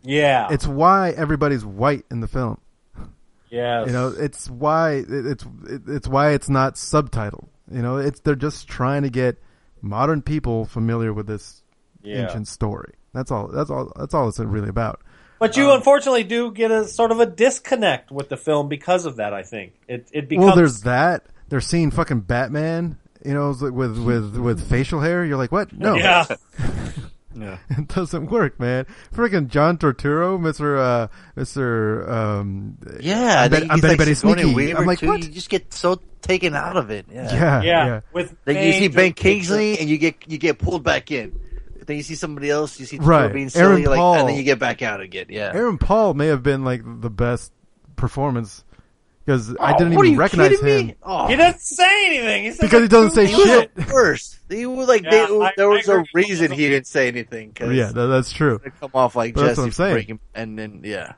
Yeah. 0.03 0.49
It's 0.51 0.67
why 0.67 1.11
everybody's 1.11 1.65
white 1.65 2.05
in 2.11 2.19
the 2.21 2.27
film. 2.27 2.61
Yes. 3.53 3.87
You 3.87 3.93
know, 3.93 4.09
it's 4.19 4.49
why 4.49 5.05
it's 5.07 5.45
it's 5.87 6.09
why 6.09 6.31
it's 6.31 6.49
not 6.49 6.77
subtitled. 6.77 7.49
You 7.71 7.83
know, 7.83 7.99
it's 7.99 8.19
they're 8.21 8.35
just 8.35 8.67
trying 8.67 9.03
to 9.03 9.11
get 9.11 9.37
modern 9.83 10.23
people 10.23 10.65
familiar 10.65 11.13
with 11.13 11.27
this 11.27 11.63
Yeah. 12.03 12.25
ancient 12.25 12.49
story. 12.49 12.95
That's 13.13 13.31
all. 13.31 13.49
That's 13.49 13.69
all. 13.71 13.93
That's 13.95 14.15
all 14.15 14.29
it's 14.29 14.39
really 14.39 14.71
about. 14.71 15.01
But 15.39 15.57
you 15.59 15.69
um, 15.71 15.77
unfortunately 15.77 16.25
do 16.25 16.51
get 16.51 16.71
a 16.71 16.87
sort 16.87 17.11
of 17.13 17.21
a 17.21 17.27
disconnect 17.27 18.11
with 18.11 18.31
the 18.31 18.39
film 18.39 18.69
because 18.69 19.05
of 19.05 19.17
that. 19.17 19.35
I 19.35 19.43
think 19.43 19.75
it 19.87 20.09
it 20.13 20.29
becomes 20.31 20.47
well, 20.47 20.57
there's 20.57 20.81
that. 20.83 21.27
They're 21.49 21.61
seeing 21.61 21.91
fucking 21.91 22.21
Batman. 22.21 22.97
You 23.23 23.35
know, 23.35 23.49
with 23.61 23.99
with 23.99 24.37
with 24.37 24.67
facial 24.69 25.01
hair. 25.01 25.25
You're 25.27 25.37
like, 25.37 25.53
what? 25.53 25.73
No, 25.75 25.95
yeah 25.95 26.25
Yeah. 27.37 27.59
it 27.71 27.89
doesn't 27.89 28.31
work, 28.31 28.59
man. 28.61 28.87
Freaking 29.15 29.49
John 29.49 29.79
Turturro, 29.79 30.41
Mister 30.41 30.77
uh, 30.79 31.09
Mister. 31.37 32.11
Um, 32.11 32.79
Yeah, 33.01 33.41
I 33.41 33.45
I'm, 33.45 33.51
bet, 33.51 33.61
think 33.61 33.73
I'm 33.73 33.79
he's 33.79 33.89
like 33.89 33.99
Betty 33.99 34.15
Sigourney 34.15 34.43
Sneaky. 34.43 34.55
Weaver 34.55 34.79
I'm 34.79 34.87
like, 34.87 34.99
too. 35.01 35.07
what? 35.09 35.23
You 35.23 35.29
just 35.29 35.51
get 35.51 35.73
so 35.73 36.01
taken 36.21 36.55
out 36.55 36.77
of 36.77 36.91
it. 36.91 37.07
Yeah. 37.11 37.23
Yeah, 37.33 37.63
yeah, 37.63 37.87
yeah. 37.87 38.01
with 38.13 38.35
Then 38.45 38.65
you 38.67 38.73
see 38.73 38.89
Ben 38.89 39.13
Kingsley 39.13 39.79
and 39.79 39.89
you 39.89 39.99
get 39.99 40.31
you 40.31 40.39
get 40.39 40.59
pulled 40.59 40.83
back 40.85 41.11
in. 41.11 41.39
Then 41.85 41.97
you 41.97 42.03
see 42.05 42.15
somebody 42.15 42.49
else. 42.49 42.79
You 42.79 42.87
see 42.87 42.99
Right. 42.99 43.25
right. 43.25 43.33
being 43.33 43.51
Aaron 43.55 43.77
silly, 43.79 43.87
like, 43.87 43.99
Paul. 43.99 44.15
and 44.21 44.29
then 44.29 44.37
you 44.37 44.45
get 44.45 44.59
back 44.61 44.83
out 44.83 45.01
again. 45.01 45.27
Yeah. 45.31 45.51
Aaron 45.53 45.79
Paul 45.79 46.15
may 46.15 46.29
have 46.29 46.43
been 46.43 46.65
like 46.65 46.83
the 46.85 47.11
best 47.11 47.53
performance 47.97 48.65
because 49.25 49.55
I 49.61 49.73
Oh, 49.73 49.79
didn't 49.79 49.95
what 49.95 50.03
are 50.03 50.05
even 50.07 50.13
you 50.15 50.19
recognize 50.19 50.51
kidding 50.59 50.81
him 50.81 50.87
me? 50.89 50.95
Oh. 51.03 51.27
He 51.29 51.37
doesn't 51.37 51.61
say 51.61 52.07
anything. 52.07 52.45
He 52.45 52.51
says 52.51 52.61
Because 52.61 52.83
he 52.83 52.89
doesn't 52.89 53.11
say 53.13 53.27
He 53.27 53.35
was 53.35 53.45
shit. 53.45 53.75
the 53.75 53.93
worst. 53.93 54.39
He 54.49 54.67
was 54.67 54.89
like 54.89 55.03
Yeah, 55.05 55.27
they, 55.29 55.39
I- 55.39 55.53
there 55.57 55.69
was 55.69 55.89
a 55.89 56.05
reason 56.15 56.51
he 56.51 56.69
didn't 56.69 56.87
say 56.87 57.09
anything. 57.09 57.53
Cause 57.53 57.73
Yeah, 57.75 57.93
that, 57.93 58.07
that's 58.07 58.33
true. 58.33 58.59
to 58.59 58.71
come 58.71 58.91
off 58.95 59.15
like 59.17 59.35
But 59.35 59.43
that's 59.43 59.51
Jesse 59.53 59.61
what 59.61 59.65
I'm 59.67 59.73
saying. 59.73 59.95
breaking, 59.95 60.21
and 60.35 60.59
then 60.59 60.81
yeah. 60.85 61.15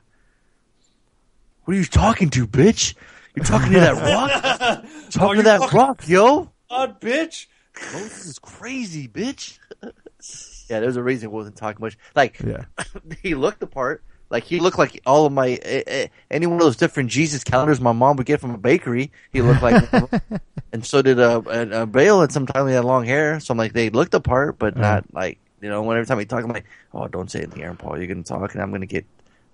What 1.63 1.73
are 1.75 1.79
you 1.79 1.85
talking 1.85 2.29
to, 2.31 2.45
bitch? 2.47 2.93
You're 3.35 3.45
talking 3.45 3.73
to 3.73 3.79
that 3.79 3.95
rock. 3.95 4.85
talking 5.09 5.29
Oh, 5.31 5.33
to 5.35 5.41
that 5.43 5.71
rock, 5.73 6.07
yo. 6.07 6.51
God, 6.69 7.01
bitch. 7.01 7.47
Moses 7.93 8.25
is 8.27 8.39
crazy, 8.39 9.07
bitch. 9.07 9.57
yeah, 10.69 10.79
there's 10.79 10.95
a 10.95 11.03
reason 11.03 11.29
he 11.29 11.35
wasn't 11.35 11.55
talking 11.57 11.81
much. 11.83 11.97
Like 12.15 12.39
Yeah, 12.39 12.65
he 13.23 13.35
looked 13.35 13.59
the 13.59 13.67
part. 13.67 14.03
Like 14.29 14.43
he 14.43 14.59
looked 14.59 14.77
like 14.77 15.01
all 15.05 15.25
of 15.25 15.33
my 15.33 15.59
eh, 15.61 16.07
any 16.31 16.47
one 16.47 16.57
of 16.57 16.63
those 16.63 16.77
different 16.77 17.09
Jesus 17.11 17.43
calendars 17.43 17.79
my 17.79 17.91
mom 17.91 18.17
would 18.17 18.25
get 18.25 18.41
from 18.41 18.51
a 18.51 18.57
bakery. 18.57 19.11
He 19.31 19.41
looked 19.41 19.61
like, 19.61 19.87
and 20.73 20.85
so 20.85 21.01
did 21.01 21.19
a, 21.19 21.37
uh, 21.37 21.79
uh, 21.81 21.85
Bale. 21.85 22.23
At 22.23 22.31
some 22.31 22.47
time 22.47 22.67
he 22.67 22.73
had 22.73 22.85
long 22.85 23.05
hair, 23.05 23.39
so 23.39 23.51
I'm 23.51 23.57
like 23.57 23.73
they 23.73 23.89
looked 23.89 24.11
the 24.11 24.21
part, 24.21 24.57
but 24.57 24.75
not 24.75 25.05
like 25.13 25.37
you 25.61 25.69
know. 25.69 25.83
When 25.83 25.97
every 25.97 26.07
time 26.07 26.19
he 26.19 26.25
talk, 26.25 26.43
I'm 26.43 26.51
like, 26.51 26.65
oh, 26.93 27.07
don't 27.07 27.29
say 27.29 27.39
anything, 27.39 27.61
Aaron 27.61 27.77
Paul. 27.77 27.97
You're 27.97 28.07
gonna 28.07 28.23
talk, 28.23 28.53
and 28.53 28.63
I'm 28.63 28.71
gonna 28.71 28.87
get 28.87 29.05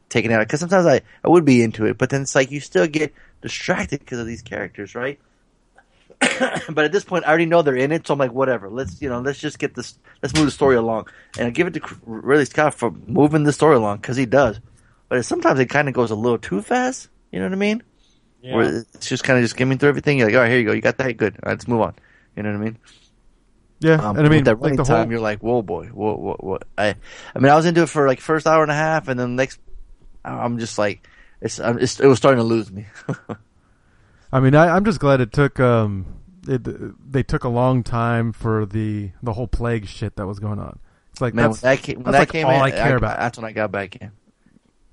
taken 0.08 0.32
out. 0.32 0.40
Because 0.40 0.62
sometimes 0.62 0.86
I 0.86 1.02
I 1.24 1.28
would 1.28 1.44
be 1.44 1.62
into 1.62 1.86
it, 1.86 1.98
but 1.98 2.10
then 2.10 2.22
it's 2.22 2.36
like 2.36 2.50
you 2.50 2.62
still 2.62 2.88
get 2.88 3.14
distracted 3.42 4.00
because 4.00 4.20
of 4.20 4.26
these 4.26 4.42
characters, 4.42 4.96
right? 4.96 5.20
but 6.70 6.86
at 6.86 6.92
this 6.92 7.04
point, 7.04 7.26
I 7.26 7.30
already 7.30 7.46
know 7.46 7.62
they're 7.62 7.76
in 7.76 7.92
it, 7.92 8.06
so 8.06 8.14
I'm 8.14 8.20
like, 8.20 8.32
whatever. 8.32 8.70
Let's 8.70 9.02
you 9.02 9.10
know, 9.10 9.22
let's 9.22 9.40
just 9.40 9.58
get 9.58 9.74
this, 9.76 9.98
let's 10.22 10.36
move 10.36 10.46
the 10.46 10.52
story 10.52 10.76
along, 10.76 11.08
and 11.38 11.48
I 11.48 11.50
give 11.50 11.68
it 11.68 11.74
to 11.74 11.82
Ridley 12.06 12.46
Scott 12.46 12.74
for 12.76 12.92
moving 12.92 13.44
the 13.44 13.54
story 13.54 13.76
along 13.76 13.98
because 13.98 14.18
he 14.18 14.26
does. 14.26 14.60
But 15.10 15.26
sometimes 15.26 15.60
it 15.60 15.66
kind 15.66 15.88
of 15.88 15.94
goes 15.94 16.12
a 16.12 16.16
little 16.16 16.38
too 16.38 16.62
fast. 16.62 17.10
You 17.32 17.40
know 17.40 17.46
what 17.46 17.54
I 17.54 17.58
mean? 17.58 17.84
Yeah. 18.42 18.56
Where 18.56 18.78
it's 18.94 19.08
just 19.08 19.24
kind 19.24 19.38
of 19.38 19.44
just 19.44 19.56
skimming 19.56 19.78
through 19.78 19.90
everything. 19.90 20.18
You're 20.18 20.28
like, 20.28 20.36
all 20.36 20.42
right, 20.42 20.50
here 20.50 20.60
you 20.60 20.66
go, 20.66 20.74
you 20.74 20.82
got 20.82 20.98
that, 20.98 21.18
good. 21.18 21.34
All 21.34 21.48
right, 21.48 21.54
let's 21.54 21.68
move 21.68 21.82
on. 21.82 21.96
You 22.36 22.44
know 22.44 22.52
what 22.52 22.62
I 22.62 22.64
mean? 22.64 22.78
yeah. 23.82 23.96
Um, 23.96 24.18
and 24.18 24.28
I 24.28 24.30
mean, 24.30 24.40
with 24.40 24.46
that 24.46 24.52
like 24.56 24.62
running 24.62 24.78
the 24.78 24.84
time, 24.84 25.04
whole. 25.06 25.12
you're 25.12 25.20
like, 25.20 25.40
whoa, 25.40 25.62
boy, 25.64 25.88
whoa, 25.88 26.16
whoa, 26.16 26.38
whoa. 26.40 26.60
I, 26.78 26.96
I 27.36 27.40
mean, 27.40 27.52
I 27.52 27.56
was 27.56 27.66
into 27.66 27.82
it 27.82 27.90
for 27.90 28.08
like 28.08 28.22
first 28.22 28.46
hour 28.46 28.62
and 28.62 28.72
a 28.72 28.76
half, 28.76 29.08
and 29.08 29.20
then 29.20 29.36
the 29.36 29.42
next, 29.42 29.60
I'm 30.24 30.60
just 30.60 30.78
like, 30.78 31.08
it's, 31.42 31.60
I'm, 31.60 31.80
it's 31.80 32.00
it 32.00 32.06
was 32.06 32.18
starting 32.20 32.38
to 32.38 32.44
lose 32.44 32.72
me. 32.72 32.86
I 34.32 34.40
mean, 34.40 34.56
I, 34.56 34.76
I'm 34.76 34.86
just 34.86 35.00
glad 35.00 35.22
it 35.22 35.32
took. 35.34 35.60
Um, 35.60 36.06
it 36.48 36.62
they 37.12 37.22
took 37.24 37.44
a 37.44 37.50
long 37.50 37.84
time 37.84 38.32
for 38.34 38.66
the 38.66 39.12
the 39.22 39.34
whole 39.34 39.48
plague 39.48 39.88
shit 39.88 40.16
that 40.16 40.26
was 40.26 40.40
going 40.40 40.60
on. 40.60 40.80
It's 41.12 41.22
like 41.22 41.34
Man, 41.34 41.44
when 41.46 41.52
that's, 41.52 41.62
that 41.62 41.82
came, 41.82 41.96
when 42.04 42.12
that's 42.12 42.14
that 42.14 42.20
like 42.22 42.30
came 42.30 42.48
all 42.48 42.54
in, 42.56 42.62
I 42.62 42.72
care 42.72 42.96
about. 42.96 43.20
That's 43.20 43.38
when 43.38 43.46
I 43.46 43.52
got 43.52 43.72
back 43.72 43.96
in. 43.98 44.12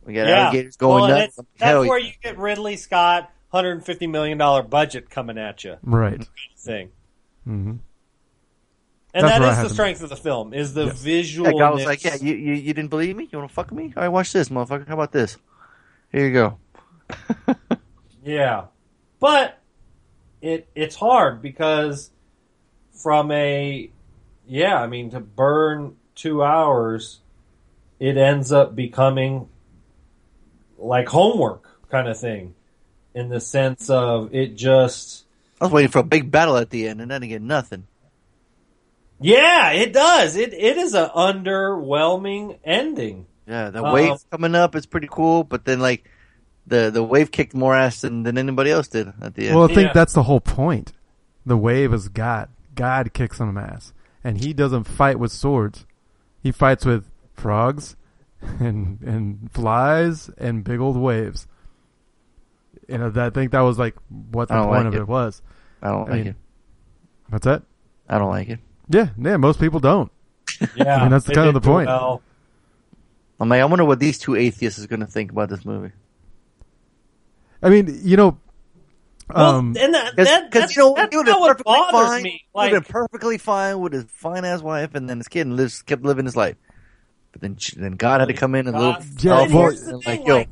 We 0.04 0.14
got 0.14 0.26
yeah. 0.26 0.40
alligators 0.46 0.76
going 0.76 1.02
well, 1.04 1.08
nuts. 1.08 1.38
it's- 1.38 1.46
Hell 1.60 1.80
That's 1.82 1.88
where 1.90 1.98
you 1.98 2.12
get 2.22 2.38
Ridley 2.38 2.76
Scott, 2.76 3.30
hundred 3.50 3.72
and 3.72 3.84
fifty 3.86 4.06
million 4.06 4.38
dollar 4.38 4.62
budget 4.62 5.08
coming 5.10 5.38
at 5.38 5.64
you. 5.64 5.76
right. 5.82 6.26
Thing. 6.58 6.90
hmm 7.44 7.52
And 7.70 7.80
That's 9.14 9.24
that 9.34 9.40
where 9.40 9.48
I 9.48 9.52
is 9.52 9.56
had 9.56 9.64
the 9.64 9.68
them. 9.68 9.74
strength 9.74 10.02
of 10.02 10.08
the 10.10 10.16
film 10.16 10.52
is 10.52 10.74
the 10.74 10.86
Yeah, 10.86 10.92
visual. 10.92 11.62
I 11.62 11.70
was 11.70 11.84
like, 11.84 12.02
yeah, 12.04 12.16
you, 12.20 12.34
you, 12.34 12.52
you 12.54 12.74
didn't 12.74 12.90
believe 12.90 13.16
me? 13.16 13.28
You 13.30 13.38
want 13.38 13.50
to 13.50 13.54
fuck 13.54 13.70
with 13.70 13.78
me? 13.78 13.92
All 13.96 14.02
right, 14.02 14.08
watch 14.08 14.32
this, 14.32 14.48
motherfucker. 14.48 14.86
How 14.88 14.94
about 14.94 15.12
this? 15.12 15.36
Here 16.10 16.26
you 16.26 16.32
go. 16.32 16.58
Yeah, 18.24 18.64
but 19.20 19.58
it 20.40 20.68
it's 20.74 20.96
hard 20.96 21.42
because 21.42 22.10
from 22.92 23.30
a 23.32 23.90
yeah, 24.46 24.76
I 24.80 24.86
mean 24.86 25.10
to 25.10 25.20
burn 25.20 25.96
two 26.14 26.42
hours, 26.42 27.20
it 27.98 28.16
ends 28.16 28.50
up 28.52 28.74
becoming 28.74 29.48
like 30.78 31.08
homework 31.08 31.64
kind 31.90 32.08
of 32.08 32.18
thing, 32.18 32.54
in 33.14 33.28
the 33.28 33.40
sense 33.40 33.90
of 33.90 34.34
it 34.34 34.56
just 34.56 35.24
I 35.60 35.64
was 35.64 35.72
waiting 35.72 35.90
for 35.90 35.98
a 35.98 36.04
big 36.04 36.30
battle 36.30 36.56
at 36.56 36.70
the 36.70 36.88
end, 36.88 37.00
and 37.00 37.10
then 37.10 37.22
get 37.22 37.42
nothing. 37.42 37.86
yeah, 39.20 39.72
it 39.72 39.92
does. 39.92 40.36
It 40.36 40.54
it 40.54 40.76
is 40.76 40.94
an 40.94 41.08
underwhelming 41.08 42.58
ending. 42.64 43.26
Yeah, 43.46 43.70
the 43.70 43.84
Uh, 43.84 43.92
wave 43.92 44.30
coming 44.30 44.54
up 44.54 44.76
is 44.76 44.86
pretty 44.86 45.08
cool, 45.10 45.42
but 45.42 45.64
then 45.64 45.80
like 45.80 46.04
the 46.68 46.90
the 46.90 47.02
wave 47.02 47.30
kicked 47.30 47.54
more 47.54 47.74
ass 47.74 48.00
than, 48.02 48.22
than 48.22 48.38
anybody 48.38 48.70
else 48.70 48.88
did 48.88 49.12
at 49.20 49.34
the 49.34 49.46
end. 49.48 49.56
Well, 49.56 49.64
I 49.64 49.68
think 49.68 49.88
Yeah. 49.88 49.92
that's 49.92 50.12
the 50.12 50.24
whole 50.24 50.40
point. 50.40 50.92
The 51.46 51.56
wave 51.56 51.92
is 51.94 52.08
God. 52.08 52.48
God 52.74 53.12
kicks 53.12 53.38
some 53.38 53.56
ass, 53.58 53.92
and 54.22 54.38
he 54.38 54.52
doesn't 54.52 54.84
fight 54.84 55.18
with 55.18 55.32
swords. 55.32 55.86
He 56.42 56.52
fights 56.52 56.84
with 56.84 57.10
frogs, 57.34 57.96
and 58.60 59.00
and 59.02 59.50
flies 59.52 60.30
and 60.38 60.62
big 60.64 60.80
old 60.80 60.96
waves. 60.96 61.46
You 62.88 62.98
know, 62.98 63.10
that, 63.10 63.26
I 63.26 63.30
think 63.30 63.52
that 63.52 63.60
was 63.60 63.78
like 63.78 63.96
what 64.30 64.48
the 64.48 64.54
point 64.54 64.70
like 64.70 64.86
of 64.86 64.94
it. 64.94 64.98
it 65.00 65.08
was. 65.08 65.42
I 65.82 65.88
don't 65.90 66.08
I 66.08 66.10
like 66.12 66.12
mean- 66.12 66.26
it. 66.28 66.36
What's 67.30 67.44
that? 67.44 67.62
I 68.08 68.18
don't 68.18 68.30
like 68.30 68.48
it. 68.48 68.58
Yeah, 68.88 69.08
yeah. 69.18 69.36
Most 69.36 69.60
people 69.60 69.80
don't. 69.80 70.10
Yeah, 70.76 70.96
I 70.96 71.00
mean, 71.02 71.10
that's 71.10 71.26
kind 71.28 71.46
of 71.48 71.54
the 71.54 71.60
point. 71.60 71.88
well. 71.88 72.22
I'm 73.40 73.48
like, 73.50 73.60
I 73.60 73.64
wonder 73.66 73.84
what 73.84 74.00
these 74.00 74.18
two 74.18 74.34
atheists 74.34 74.78
is 74.78 74.86
going 74.86 75.00
to 75.00 75.06
think 75.06 75.30
about 75.30 75.48
this 75.50 75.64
movie. 75.64 75.92
I 77.62 77.70
mean, 77.70 78.00
you 78.02 78.16
know, 78.16 78.38
Well, 79.34 79.56
Um, 79.56 79.76
and 79.78 79.94
that, 79.94 80.12
Because 80.16 80.26
that, 80.28 80.50
that's, 80.50 80.76
you 80.76 80.82
know 80.82 80.94
that's 80.96 81.10
he 81.12 81.16
would 81.18 81.26
have 81.26 81.34
not 81.34 81.40
what 81.40 81.48
perfectly 81.48 81.74
bothers 81.74 82.08
fine. 82.08 82.22
me. 82.22 82.30
he 82.30 82.44
would 82.54 82.60
Like, 82.62 82.72
have 82.72 82.88
perfectly 82.88 83.38
fine 83.38 83.78
with 83.80 83.92
his 83.92 84.04
fine 84.08 84.44
ass 84.44 84.62
wife 84.62 84.94
and 84.94 85.08
then 85.08 85.18
his 85.18 85.28
kid 85.28 85.42
and 85.46 85.56
lives, 85.56 85.82
kept 85.82 86.02
living 86.02 86.24
his 86.24 86.34
life. 86.36 86.56
But 87.32 87.42
then 87.42 87.56
she- 87.58 87.76
then 87.76 87.92
God 87.92 88.20
had 88.20 88.28
to 88.28 88.34
come 88.34 88.54
in 88.54 88.66
and 88.68 88.74
a 88.76 88.78
little 88.78 89.02
Yeah, 89.18 89.32
well- 89.32 89.46
here's 89.70 89.82
and 89.82 90.04
like 90.06 90.26
yo, 90.26 90.36
like, 90.36 90.48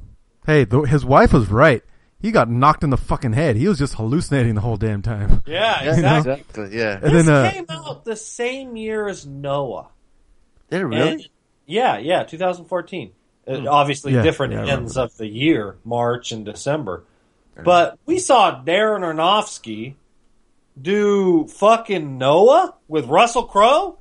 Hey, 0.47 0.65
the, 0.65 0.81
his 0.83 1.05
wife 1.05 1.33
was 1.33 1.49
right. 1.51 1.83
He 2.21 2.31
got 2.33 2.49
knocked 2.51 2.85
in 2.85 2.91
the 2.91 2.97
fucking 2.97 3.33
head. 3.33 3.57
He 3.57 3.67
was 3.69 3.79
just 3.79 3.95
hallucinating 3.95 4.55
the 4.55 4.61
whole 4.61 4.77
damn 4.77 5.01
time. 5.03 5.43
yeah, 5.47 5.83
yeah, 5.85 5.91
exactly. 5.93 6.33
exactly, 6.33 6.79
yeah. 6.79 6.99
And 7.03 7.15
This 7.15 7.27
then, 7.27 7.35
uh, 7.35 7.51
came 7.51 7.67
out 7.71 8.05
the 8.05 8.17
same 8.17 8.77
year 8.77 9.09
as 9.09 9.27
Noah. 9.27 9.89
Did 10.71 10.83
it 10.83 10.85
really? 10.87 11.13
And- 11.13 11.29
yeah, 11.67 11.97
yeah, 11.99 12.23
2014. 12.25 13.13
Uh, 13.47 13.65
obviously, 13.69 14.13
Yeah, 14.13 14.23
different 14.23 14.55
yeah, 14.55 14.67
ends 14.67 14.97
of 14.97 15.17
the 15.17 15.27
year, 15.27 15.77
March 15.85 16.33
and 16.33 16.45
December. 16.45 17.05
But 17.65 17.99
we 18.05 18.19
saw 18.19 18.63
Darren 18.63 19.01
Aronofsky 19.01 19.95
do 20.81 21.47
fucking 21.47 22.19
Noah 22.19 22.75
with 22.87 23.07
Russell 23.07 23.45
Crowe, 23.45 23.99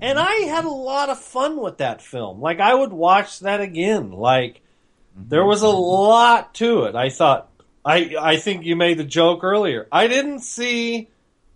and 0.00 0.18
I 0.18 0.32
had 0.46 0.64
a 0.64 0.70
lot 0.70 1.10
of 1.10 1.18
fun 1.18 1.60
with 1.60 1.78
that 1.78 2.00
film. 2.00 2.40
Like, 2.40 2.58
I 2.58 2.74
would 2.74 2.92
watch 2.92 3.40
that 3.40 3.60
again. 3.60 4.12
Like, 4.12 4.62
there 5.14 5.44
was 5.44 5.62
a 5.62 5.68
lot 5.68 6.54
to 6.54 6.84
it. 6.84 6.94
I 6.94 7.10
thought, 7.10 7.50
I 7.84 8.14
I 8.18 8.36
think 8.36 8.64
you 8.64 8.76
made 8.76 8.98
the 8.98 9.04
joke 9.04 9.44
earlier. 9.44 9.86
I 9.92 10.08
didn't 10.08 10.40
see 10.40 11.08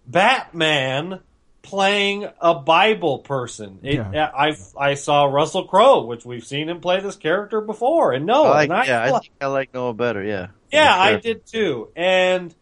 Batman 0.06 1.20
playing 1.62 2.26
a 2.40 2.54
Bible 2.54 3.18
person. 3.20 3.78
It, 3.82 3.94
Yeah. 3.96 4.24
Uh, 4.26 4.30
I 4.78 4.90
I 4.90 4.94
saw 4.94 5.24
Russell 5.24 5.64
Crowe, 5.64 6.04
which 6.06 6.24
we've 6.24 6.44
seen 6.44 6.68
him 6.68 6.80
play 6.80 7.00
this 7.00 7.16
character 7.16 7.60
before, 7.60 8.12
and 8.12 8.30
I 8.30 8.38
like, 8.38 8.70
and 8.70 8.72
I, 8.78 8.84
yeah, 8.86 9.02
I 9.04 9.10
think 9.18 9.32
I 9.40 9.46
like 9.46 9.74
Noah 9.74 9.94
better. 9.94 10.22
Yeah, 10.24 10.48
yeah, 10.72 10.94
I 10.98 11.16
did 11.16 11.46
too. 11.46 11.88
And 11.96 12.54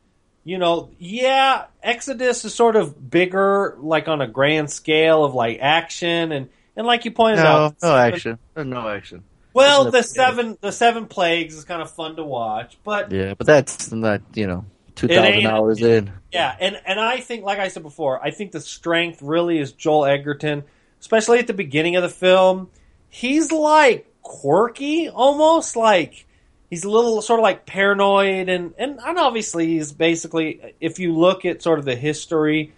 you 0.44 0.58
know, 0.58 0.90
yeah, 0.98 1.66
Exodus 1.82 2.44
is 2.44 2.54
sort 2.54 2.74
of 2.76 3.10
bigger, 3.10 3.76
like 3.80 4.08
on 4.08 4.20
a 4.20 4.26
grand 4.26 4.70
scale 4.70 5.24
of 5.24 5.34
like 5.34 5.58
action 5.60 6.32
and 6.32 6.48
and 6.76 6.86
like 6.86 7.04
you 7.04 7.10
pointed 7.10 7.42
No, 7.42 7.48
out, 7.48 7.74
no 7.82 7.88
seven- 7.88 8.14
action. 8.14 8.38
There's 8.54 8.66
no 8.66 8.88
action. 8.88 9.24
Well, 9.54 9.80
Isn't 9.82 9.92
the 9.92 9.98
it- 9.98 10.06
seven 10.08 10.58
the 10.60 10.72
seven 10.72 11.06
plagues 11.06 11.54
is 11.56 11.64
kind 11.64 11.82
of 11.82 11.90
fun 11.90 12.16
to 12.16 12.24
watch, 12.24 12.78
but 12.84 13.10
Yeah, 13.12 13.34
but 13.34 13.46
that's 13.46 13.90
not 13.92 14.22
you 14.34 14.46
know 14.46 14.64
two 14.98 15.08
thousand 15.08 15.46
hours 15.46 15.80
in. 15.80 16.12
Yeah, 16.32 16.54
and 16.58 16.78
and 16.84 17.00
I 17.00 17.20
think, 17.20 17.44
like 17.44 17.58
I 17.58 17.68
said 17.68 17.82
before, 17.82 18.22
I 18.22 18.30
think 18.30 18.52
the 18.52 18.60
strength 18.60 19.22
really 19.22 19.58
is 19.58 19.72
Joel 19.72 20.06
Edgerton, 20.06 20.64
especially 21.00 21.38
at 21.38 21.46
the 21.46 21.54
beginning 21.54 21.96
of 21.96 22.02
the 22.02 22.08
film. 22.08 22.68
He's 23.08 23.50
like 23.50 24.06
quirky, 24.22 25.08
almost 25.08 25.76
like 25.76 26.26
he's 26.68 26.84
a 26.84 26.90
little 26.90 27.22
sort 27.22 27.40
of 27.40 27.44
like 27.44 27.64
paranoid, 27.64 28.48
and 28.48 28.74
and, 28.76 28.98
and 28.98 29.18
obviously 29.18 29.66
he's 29.66 29.92
basically, 29.92 30.74
if 30.80 30.98
you 30.98 31.14
look 31.14 31.44
at 31.44 31.62
sort 31.62 31.78
of 31.78 31.84
the 31.84 31.96
history, 31.96 32.74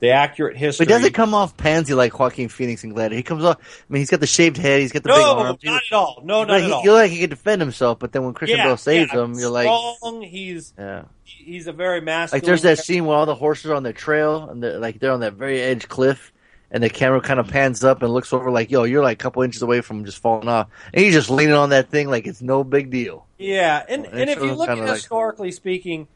the 0.00 0.10
accurate 0.10 0.56
history. 0.56 0.84
But 0.86 0.92
he 0.92 0.98
doesn't 0.98 1.14
come 1.14 1.34
off 1.34 1.56
pansy 1.56 1.94
like 1.94 2.18
Joaquin 2.18 2.48
Phoenix 2.48 2.84
and 2.84 2.92
Gladiator. 2.92 3.16
He 3.16 3.22
comes 3.22 3.44
off. 3.44 3.58
I 3.58 3.92
mean, 3.92 4.00
he's 4.00 4.10
got 4.10 4.20
the 4.20 4.26
shaved 4.26 4.56
head. 4.56 4.80
He's 4.80 4.92
got 4.92 5.02
the 5.02 5.08
big 5.08 5.18
no, 5.18 5.38
arms. 5.38 5.58
not 5.64 5.82
at 5.90 5.96
all. 5.96 6.20
No, 6.24 6.40
not 6.44 6.48
Like, 6.50 6.62
at 6.62 6.66
he, 6.66 6.72
all. 6.72 6.84
You're 6.84 6.94
like 6.94 7.10
he 7.10 7.18
can 7.20 7.30
defend 7.30 7.62
himself, 7.62 7.98
but 7.98 8.12
then 8.12 8.24
when 8.24 8.34
Christian 8.34 8.58
yeah, 8.58 8.66
Bale 8.66 8.76
saves 8.76 9.10
yeah, 9.12 9.22
him, 9.24 9.34
you're 9.34 9.50
like, 9.50 9.68
strong. 9.96 10.22
He's 10.22 10.74
yeah. 10.78 11.04
he's 11.24 11.66
a 11.66 11.72
very 11.72 12.00
masculine. 12.00 12.40
Like 12.40 12.46
there's 12.46 12.62
that 12.62 12.78
scene 12.78 13.06
where 13.06 13.16
all 13.16 13.26
the 13.26 13.34
horses 13.34 13.70
are 13.70 13.74
on 13.74 13.82
the 13.82 13.92
trail 13.92 14.48
and 14.48 14.62
they're 14.62 14.78
like 14.78 15.00
they're 15.00 15.12
on 15.12 15.20
that 15.20 15.34
very 15.34 15.60
edge 15.62 15.88
cliff, 15.88 16.32
and 16.70 16.82
the 16.82 16.90
camera 16.90 17.20
kind 17.20 17.40
of 17.40 17.48
pans 17.48 17.82
up 17.82 18.02
and 18.02 18.12
looks 18.12 18.32
over 18.32 18.50
like, 18.50 18.70
yo, 18.70 18.84
you're 18.84 19.02
like 19.02 19.20
a 19.20 19.22
couple 19.22 19.42
inches 19.42 19.62
away 19.62 19.80
from 19.80 20.04
just 20.04 20.18
falling 20.18 20.48
off, 20.48 20.68
and 20.92 21.04
he's 21.04 21.14
just 21.14 21.30
leaning 21.30 21.54
on 21.54 21.70
that 21.70 21.90
thing 21.90 22.08
like 22.08 22.26
it's 22.26 22.42
no 22.42 22.64
big 22.64 22.90
deal. 22.90 23.26
Yeah, 23.38 23.82
and 23.88 24.02
Well, 24.02 24.12
and 24.14 24.30
if 24.30 24.40
you 24.40 24.52
look 24.54 24.68
at 24.68 24.78
like- 24.78 24.88
historically 24.90 25.52
speaking, 25.52 26.08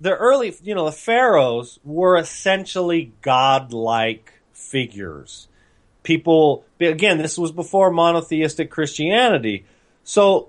the 0.00 0.14
early, 0.14 0.54
you 0.62 0.74
know, 0.74 0.86
the 0.86 0.92
pharaohs 0.92 1.78
were 1.84 2.16
essentially 2.16 3.12
godlike 3.22 4.32
figures. 4.52 5.48
People, 6.02 6.64
again, 6.80 7.18
this 7.18 7.38
was 7.38 7.52
before 7.52 7.90
monotheistic 7.90 8.70
Christianity, 8.70 9.64
so 10.02 10.48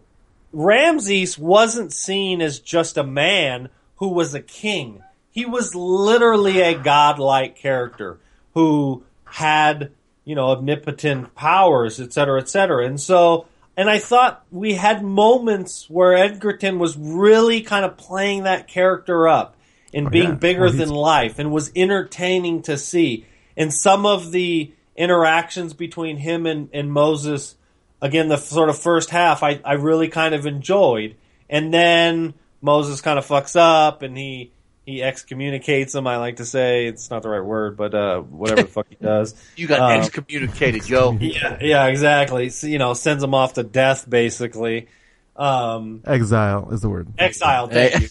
Ramses 0.51 1.37
wasn't 1.37 1.93
seen 1.93 2.41
as 2.41 2.59
just 2.59 2.97
a 2.97 3.03
man 3.03 3.69
who 3.97 4.09
was 4.09 4.33
a 4.33 4.41
king. 4.41 5.03
He 5.31 5.45
was 5.45 5.75
literally 5.75 6.61
a 6.61 6.77
godlike 6.77 7.55
character 7.55 8.17
who 8.53 9.03
had, 9.25 9.91
you 10.23 10.35
know, 10.35 10.47
omnipotent 10.51 11.35
powers, 11.35 11.99
et 11.99 12.13
cetera, 12.13 12.39
et 12.39 12.49
cetera. 12.49 12.85
And 12.85 12.99
so, 12.99 13.47
and 13.77 13.89
I 13.89 13.99
thought 13.99 14.45
we 14.51 14.75
had 14.75 15.03
moments 15.03 15.89
where 15.89 16.15
Edgerton 16.15 16.79
was 16.79 16.97
really 16.97 17.61
kind 17.61 17.85
of 17.85 17.97
playing 17.97 18.43
that 18.43 18.67
character 18.67 19.27
up 19.27 19.55
and 19.93 20.07
oh, 20.07 20.09
being 20.09 20.29
yeah. 20.29 20.35
bigger 20.35 20.61
Well, 20.61 20.73
than 20.73 20.89
life 20.89 21.39
and 21.39 21.51
was 21.51 21.71
entertaining 21.75 22.63
to 22.63 22.77
see. 22.77 23.25
And 23.57 23.73
some 23.73 24.05
of 24.05 24.31
the 24.31 24.71
interactions 24.95 25.73
between 25.73 26.17
him 26.17 26.45
and, 26.45 26.69
and 26.73 26.91
Moses, 26.91 27.55
again, 28.01 28.29
the 28.29 28.37
sort 28.37 28.69
of 28.69 28.77
first 28.77 29.09
half, 29.09 29.43
I, 29.43 29.59
I 29.65 29.73
really 29.73 30.07
kind 30.07 30.33
of 30.33 30.45
enjoyed. 30.45 31.15
And 31.49 31.73
then 31.73 32.33
Moses 32.61 33.01
kind 33.01 33.19
of 33.19 33.25
fucks 33.25 33.55
up 33.57 34.01
and 34.01 34.17
he, 34.17 34.51
he 34.85 35.01
excommunicates 35.03 35.95
him. 35.95 36.05
I 36.07 36.17
like 36.17 36.35
to 36.37 36.45
say 36.45 36.85
it's 36.85 37.09
not 37.09 37.23
the 37.23 37.29
right 37.29 37.43
word, 37.43 37.75
but 37.77 37.93
uh, 37.95 38.19
whatever 38.21 38.61
the 38.63 38.67
fuck 38.67 38.87
he 38.89 38.95
does. 38.95 39.33
You 39.55 39.67
got 39.67 39.79
Um, 39.79 40.01
excommunicated, 40.01 40.83
Joe. 40.85 41.17
Yeah, 41.19 41.57
yeah, 41.61 41.85
exactly. 41.87 42.49
So, 42.49 42.67
you 42.67 42.77
know, 42.77 42.93
sends 42.93 43.23
him 43.23 43.33
off 43.33 43.53
to 43.53 43.63
death, 43.63 44.09
basically. 44.09 44.87
Um, 45.35 46.01
Exile 46.05 46.69
is 46.71 46.81
the 46.81 46.89
word. 46.89 47.07
Exile. 47.17 47.67
Thank 47.67 47.93
Hey. 47.93 47.99
you. 48.03 48.09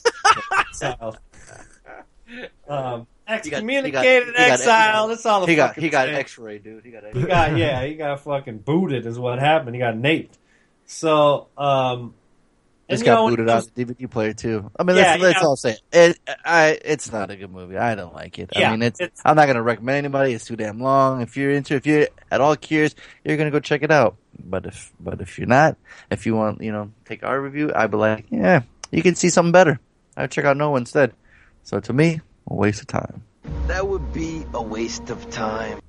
exiled. 0.58 1.18
Um, 2.68 3.06
he 3.26 3.32
excommunicated, 3.32 3.92
got- 3.92 4.04
he 4.36 4.42
got- 4.48 4.50
exiled. 4.52 5.10
That's 5.10 5.26
all 5.26 5.40
the 5.40 5.46
He 5.46 5.56
got 5.56 5.76
he 5.76 5.88
got 5.88 6.06
saying. 6.06 6.16
X-ray, 6.18 6.58
dude. 6.58 6.84
He 6.84 6.90
got 6.90 7.04
X-ray. 7.04 7.22
got 7.24 7.56
yeah, 7.56 7.84
he 7.84 7.94
got 7.94 8.20
fucking 8.20 8.58
booted 8.58 9.06
is 9.06 9.18
what 9.18 9.38
happened. 9.38 9.74
He 9.74 9.78
got 9.80 9.96
naped. 9.96 10.36
So, 10.86 11.46
um, 11.56 12.14
and, 12.88 12.98
Just 12.98 13.06
know, 13.06 13.14
got 13.24 13.30
booted 13.30 13.46
it 13.46 13.50
out 13.50 13.74
the 13.74 13.84
DVD 13.84 14.10
player 14.10 14.32
too. 14.34 14.70
I 14.78 14.82
mean, 14.82 14.96
Yeah, 14.96 15.12
let's, 15.12 15.22
let's 15.22 15.40
yeah. 15.40 15.46
all 15.46 15.56
say 15.56 15.70
it. 15.70 15.80
it. 16.26 16.36
I 16.44 16.78
it's 16.84 17.10
not 17.10 17.30
a 17.30 17.36
good 17.36 17.50
movie. 17.50 17.78
I 17.78 17.94
don't 17.94 18.14
like 18.14 18.38
it. 18.38 18.50
Yeah, 18.54 18.68
I 18.68 18.72
mean, 18.72 18.82
it's, 18.82 19.00
it's- 19.00 19.22
I'm 19.24 19.36
not 19.36 19.46
gonna 19.46 19.62
recommend 19.62 19.96
anybody. 19.98 20.32
It's 20.34 20.44
too 20.44 20.56
damn 20.56 20.80
long. 20.80 21.22
If 21.22 21.36
you're 21.36 21.50
into, 21.52 21.74
if 21.76 21.86
you're 21.86 22.08
at 22.30 22.40
all 22.40 22.56
curious, 22.56 22.94
you're 23.24 23.36
gonna 23.38 23.50
go 23.50 23.60
check 23.60 23.82
it 23.82 23.90
out. 23.90 24.16
But 24.38 24.66
if 24.66 24.92
but 25.00 25.20
if 25.20 25.38
you're 25.38 25.46
not, 25.48 25.76
if 26.10 26.26
you 26.26 26.34
want, 26.34 26.60
you 26.60 26.72
know, 26.72 26.90
take 27.06 27.22
our 27.24 27.40
review, 27.40 27.72
I'd 27.74 27.90
be 27.90 27.96
like, 27.96 28.26
yeah, 28.30 28.62
you 28.90 29.02
can 29.02 29.14
see 29.14 29.30
something 29.30 29.52
better. 29.52 29.80
I'd 30.16 30.30
check 30.30 30.44
out 30.44 30.56
Noah 30.56 30.76
instead. 30.78 31.14
So 31.62 31.80
to 31.80 31.92
me, 31.92 32.20
a 32.48 32.54
waste 32.54 32.80
of 32.82 32.86
time. 32.88 33.22
That 33.66 33.88
would 33.88 34.12
be 34.12 34.44
a 34.52 34.60
waste 34.62 35.08
of 35.08 35.30
time. 35.30 35.80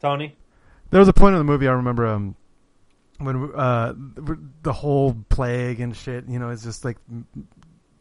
Tony. 0.00 0.36
There 0.90 0.98
was 1.00 1.08
a 1.08 1.12
point 1.12 1.34
in 1.34 1.38
the 1.38 1.44
movie 1.44 1.66
I 1.68 1.72
remember 1.72 2.06
um, 2.06 2.36
when 3.24 3.50
uh, 3.54 3.94
the 4.62 4.72
whole 4.72 5.14
plague 5.28 5.80
and 5.80 5.96
shit. 5.96 6.28
You 6.28 6.38
know, 6.38 6.50
it's 6.50 6.62
just 6.64 6.84
like 6.84 6.98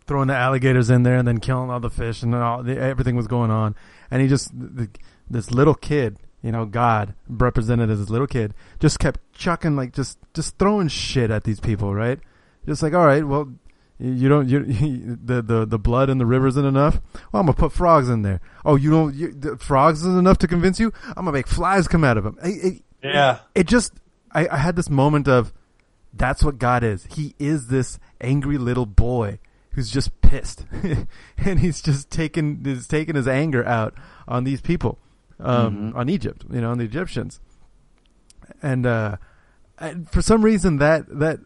throwing 0.05 0.27
the 0.27 0.35
alligators 0.35 0.89
in 0.89 1.03
there 1.03 1.15
and 1.15 1.27
then 1.27 1.39
killing 1.39 1.69
all 1.69 1.79
the 1.79 1.89
fish 1.89 2.23
and 2.23 2.35
all 2.35 2.61
the, 2.63 2.77
everything 2.77 3.15
was 3.15 3.27
going 3.27 3.51
on. 3.51 3.75
And 4.11 4.21
he 4.21 4.27
just 4.27 4.51
the, 4.53 4.89
this 5.29 5.51
little 5.51 5.75
kid, 5.75 6.17
you 6.41 6.51
know, 6.51 6.65
God 6.65 7.15
represented 7.27 7.89
as 7.89 7.99
this 7.99 8.09
little 8.09 8.27
kid, 8.27 8.53
just 8.79 8.99
kept 8.99 9.19
chucking 9.33 9.75
like 9.75 9.93
just 9.93 10.17
just 10.33 10.57
throwing 10.57 10.87
shit 10.89 11.31
at 11.31 11.43
these 11.45 11.59
people, 11.59 11.93
right? 11.93 12.19
Just 12.65 12.83
like, 12.83 12.93
all 12.93 13.05
right, 13.05 13.25
well, 13.25 13.51
you 13.99 14.27
don't 14.27 14.49
you 14.49 14.59
the 15.23 15.41
the 15.41 15.65
the 15.65 15.79
blood 15.79 16.09
in 16.09 16.17
the 16.17 16.25
river 16.25 16.47
isn't 16.47 16.65
enough. 16.65 16.99
Well, 17.31 17.39
I'm 17.39 17.45
gonna 17.45 17.53
put 17.53 17.71
frogs 17.71 18.09
in 18.09 18.23
there. 18.23 18.41
Oh, 18.65 18.75
you 18.75 18.89
don't 18.91 19.15
you, 19.15 19.31
the 19.31 19.57
frogs 19.57 20.01
isn't 20.01 20.17
enough 20.19 20.37
to 20.39 20.47
convince 20.47 20.79
you. 20.79 20.91
I'm 21.09 21.25
gonna 21.25 21.31
make 21.31 21.47
flies 21.47 21.87
come 21.87 22.03
out 22.03 22.17
of 22.17 22.25
them. 22.25 22.37
It, 22.43 22.73
it, 22.73 22.81
Yeah. 23.03 23.39
it 23.55 23.67
just 23.67 23.93
I, 24.33 24.47
I 24.49 24.57
had 24.57 24.75
this 24.75 24.89
moment 24.89 25.27
of 25.27 25.53
that's 26.13 26.43
what 26.43 26.57
God 26.57 26.83
is. 26.83 27.07
He 27.11 27.35
is 27.39 27.67
this 27.67 27.99
angry 28.21 28.57
little 28.57 28.85
boy 28.85 29.39
who's 29.71 29.89
just 29.89 30.21
pissed, 30.21 30.65
and 31.37 31.59
he's 31.59 31.81
just 31.81 32.09
taking 32.09 32.63
is 32.65 32.87
taking 32.87 33.15
his 33.15 33.27
anger 33.27 33.65
out 33.65 33.93
on 34.27 34.43
these 34.43 34.61
people, 34.61 34.99
um, 35.39 35.93
on 35.95 36.09
Egypt, 36.09 36.45
you 36.51 36.61
know, 36.61 36.71
on 36.71 36.77
the 36.77 36.85
Egyptians. 36.85 37.39
And 38.61 38.85
uh, 38.85 39.17
I, 39.79 39.95
for 40.11 40.21
some 40.21 40.43
reason, 40.43 40.77
that 40.77 41.07
that 41.19 41.39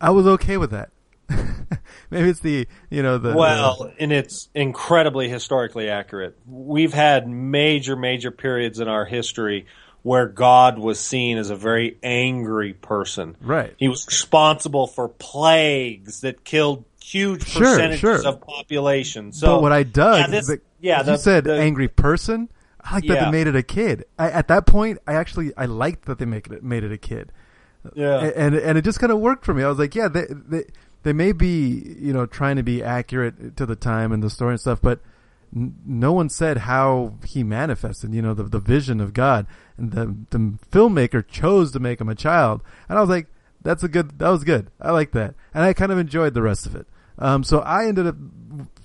I 0.00 0.10
was 0.10 0.26
okay 0.26 0.56
with 0.56 0.70
that. 0.70 0.90
Maybe 2.10 2.28
it's 2.30 2.40
the 2.40 2.68
you 2.88 3.02
know 3.02 3.18
the 3.18 3.34
Well, 3.34 3.92
and 3.98 4.12
it's 4.12 4.48
incredibly 4.54 5.28
historically 5.28 5.88
accurate. 5.88 6.38
We've 6.46 6.94
had 6.94 7.28
major, 7.28 7.96
major 7.96 8.30
periods 8.30 8.78
in 8.78 8.88
our 8.88 9.04
history 9.04 9.66
where 10.06 10.28
God 10.28 10.78
was 10.78 11.00
seen 11.00 11.36
as 11.36 11.50
a 11.50 11.56
very 11.56 11.98
angry 12.00 12.72
person. 12.72 13.36
Right. 13.40 13.74
He 13.76 13.88
was 13.88 14.06
responsible 14.06 14.86
for 14.86 15.08
plagues 15.08 16.20
that 16.20 16.44
killed 16.44 16.84
huge 17.02 17.40
percentages 17.40 17.98
sure. 17.98 18.24
of 18.24 18.40
population. 18.40 19.32
So 19.32 19.56
but 19.56 19.62
what 19.62 19.72
I 19.72 19.82
dug, 19.82 20.18
yeah, 20.20 20.26
this, 20.28 20.46
the- 20.46 20.60
yeah, 20.80 21.10
you 21.10 21.16
said 21.16 21.42
the- 21.42 21.58
angry 21.58 21.88
person. 21.88 22.48
I 22.80 22.94
like 22.94 23.06
that 23.08 23.14
Yeah. 23.14 23.24
they 23.24 23.30
made 23.32 23.48
it 23.48 23.56
a 23.56 23.64
kid. 23.64 24.04
I, 24.16 24.30
at 24.30 24.46
that 24.46 24.64
point, 24.64 24.98
I 25.08 25.14
actually 25.14 25.52
I 25.56 25.64
liked 25.66 26.04
that 26.04 26.20
they 26.20 26.24
make 26.24 26.46
it 26.46 26.62
made 26.62 26.84
it 26.84 26.92
a 26.92 26.98
kid, 26.98 27.32
Yeah. 27.96 28.26
A- 28.26 28.38
and 28.38 28.54
and 28.54 28.78
it 28.78 28.82
just 28.84 29.00
kind 29.00 29.10
of 29.10 29.18
worked 29.18 29.44
for 29.44 29.54
me. 29.54 29.64
I 29.64 29.68
was 29.68 29.78
like, 29.80 29.96
yeah, 29.96 30.06
they 30.06 30.26
they 30.30 30.64
they 31.02 31.12
may 31.12 31.32
be 31.32 31.96
you 31.98 32.12
know 32.12 32.26
trying 32.26 32.54
to 32.54 32.62
be 32.62 32.80
accurate 32.80 33.56
to 33.56 33.66
the 33.66 33.74
time 33.74 34.12
and 34.12 34.22
the 34.22 34.30
story 34.30 34.52
and 34.52 34.60
stuff, 34.60 34.78
but 34.80 35.00
no 35.52 36.12
one 36.12 36.28
said 36.28 36.58
how 36.58 37.14
he 37.24 37.42
manifested. 37.42 38.14
You 38.14 38.22
know, 38.22 38.34
the 38.34 38.44
the 38.44 38.60
vision 38.60 39.00
of 39.00 39.12
God, 39.12 39.46
and 39.78 39.92
the 39.92 40.16
the 40.30 40.58
filmmaker 40.70 41.26
chose 41.26 41.72
to 41.72 41.80
make 41.80 42.00
him 42.00 42.08
a 42.08 42.14
child, 42.14 42.62
and 42.88 42.98
I 42.98 43.00
was 43.00 43.10
like, 43.10 43.26
that's 43.62 43.82
a 43.82 43.88
good. 43.88 44.18
That 44.18 44.28
was 44.28 44.44
good. 44.44 44.70
I 44.80 44.92
like 44.92 45.12
that, 45.12 45.34
and 45.52 45.64
I 45.64 45.72
kind 45.72 45.92
of 45.92 45.98
enjoyed 45.98 46.34
the 46.34 46.42
rest 46.42 46.66
of 46.66 46.76
it. 46.76 46.86
Um, 47.18 47.42
so 47.44 47.60
I 47.60 47.86
ended 47.86 48.06
up 48.06 48.16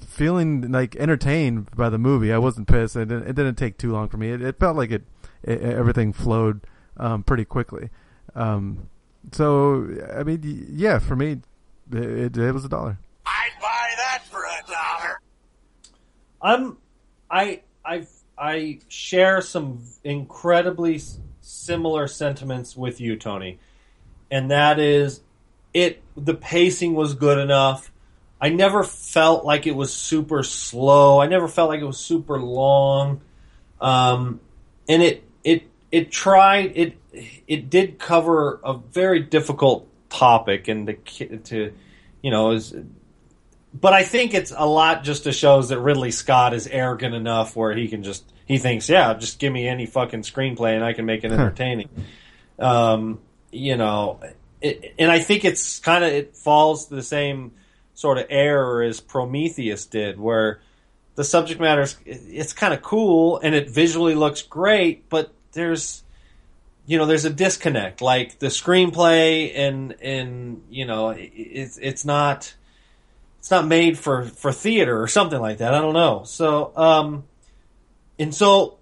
feeling 0.08 0.72
like 0.72 0.96
entertained 0.96 1.72
by 1.72 1.90
the 1.90 1.98
movie. 1.98 2.32
I 2.34 2.38
wasn't 2.38 2.68
pissed. 2.68 2.96
It 2.96 3.08
didn't, 3.08 3.28
it 3.28 3.36
didn't 3.36 3.56
take 3.56 3.78
too 3.78 3.92
long 3.92 4.10
for 4.10 4.18
me. 4.18 4.32
It, 4.32 4.42
it 4.42 4.60
felt 4.60 4.76
like 4.76 4.92
it, 4.92 5.04
it 5.44 5.62
everything 5.62 6.14
flowed 6.14 6.62
um, 6.98 7.24
pretty 7.24 7.46
quickly. 7.46 7.90
Um, 8.36 8.90
so 9.32 9.88
I 10.16 10.24
mean, 10.24 10.68
yeah, 10.72 11.00
for 11.00 11.16
me, 11.16 11.42
it, 11.92 12.04
it, 12.04 12.38
it 12.38 12.52
was 12.52 12.66
a 12.66 12.70
dollar. 12.70 12.98
I'd 13.26 13.52
buy 13.62 13.90
that 13.98 14.24
for 14.30 14.44
a 14.44 14.72
dollar. 14.72 15.22
I'm 16.42 16.78
I 17.30 17.62
I 17.86 18.08
I 18.42 18.80
share 18.88 19.40
some 19.42 19.84
incredibly 20.04 21.00
similar 21.42 22.08
sentiments 22.08 22.76
with 22.76 23.00
you, 23.00 23.16
Tony, 23.16 23.60
and 24.32 24.50
that 24.50 24.80
is 24.80 25.22
it. 25.76 26.02
The 26.18 26.34
pacing 26.34 26.96
was 26.96 27.14
good 27.14 27.38
enough. 27.38 27.92
I 28.42 28.50
never 28.50 28.82
felt 28.84 29.46
like 29.46 29.68
it 29.68 29.76
was 29.76 29.94
super 29.94 30.42
slow. 30.42 31.22
I 31.22 31.28
never 31.28 31.48
felt 31.48 31.70
like 31.70 31.82
it 31.82 31.86
was 31.86 32.00
super 32.00 32.40
long, 32.40 33.22
um, 33.80 34.40
and 34.90 35.04
it 35.04 35.24
it 35.44 35.70
it 35.92 36.12
tried 36.12 36.72
it 36.76 36.98
it 37.48 37.70
did 37.70 38.00
cover 38.00 38.60
a 38.64 38.74
very 38.74 39.20
difficult 39.20 39.88
topic 40.10 40.68
and 40.68 40.88
to 40.88 41.38
to 41.38 41.74
you 42.24 42.32
know 42.32 42.52
is 42.52 42.74
but 43.74 43.94
I 43.94 44.04
think 44.04 44.34
it's 44.34 44.52
a 44.56 44.66
lot 44.66 45.04
just 45.04 45.24
to 45.24 45.32
shows 45.32 45.70
that 45.70 45.80
Ridley 45.80 46.12
Scott 46.12 46.54
is 46.54 46.68
arrogant 46.68 47.16
enough 47.16 47.56
where 47.56 47.74
he 47.74 47.88
can 47.88 48.04
just 48.04 48.31
he 48.46 48.58
thinks, 48.58 48.90
yeah, 48.90 49.14
just 49.14 49.40
give 49.40 49.52
me 49.52 49.68
any 49.68 49.86
fucking 49.86 50.22
screenplay 50.22 50.76
and 50.76 50.84
I 50.84 50.94
can 50.94 51.06
make 51.06 51.24
it 51.24 51.32
entertaining. 51.32 51.90
um, 52.60 53.20
you 53.52 53.76
know, 53.78 54.20
it, 54.62 54.96
and 55.00 55.12
I 55.12 55.20
think 55.20 55.46
it's 55.46 55.80
kind 55.80 56.04
of 56.04 56.12
it 56.12 56.36
falls 56.36 56.88
to 56.88 56.96
the 56.96 57.04
same 57.04 57.52
sort 57.94 58.18
of 58.18 58.26
error 58.30 58.82
as 58.82 59.00
Prometheus 59.00 59.86
did, 59.86 60.20
where 60.20 60.62
the 61.16 61.24
subject 61.24 61.60
matter 61.60 61.82
is 61.82 61.98
it's 62.06 62.54
kind 62.54 62.74
of 62.74 62.82
cool 62.82 63.40
and 63.44 63.54
it 63.54 63.70
visually 63.70 64.16
looks 64.16 64.42
great, 64.42 65.10
but 65.10 65.34
there's 65.54 66.04
you 66.86 66.98
know 66.98 67.06
there's 67.06 67.26
a 67.26 67.30
disconnect 67.30 68.02
like 68.02 68.40
the 68.40 68.48
screenplay 68.48 69.52
and 69.56 69.96
and 70.02 70.64
you 70.70 70.86
know 70.86 71.10
it, 71.10 71.32
it's 71.36 71.78
it's 71.78 72.06
not 72.06 72.54
it's 73.40 73.52
not 73.52 73.68
made 73.68 73.98
for 73.98 74.24
for 74.24 74.52
theater 74.52 75.02
or 75.02 75.08
something 75.08 75.40
like 75.40 75.60
that. 75.60 75.74
I 75.74 75.82
don't 75.82 75.94
know. 75.94 76.24
So 76.26 76.72
um, 76.76 77.24
and 78.20 78.34
so 78.34 78.80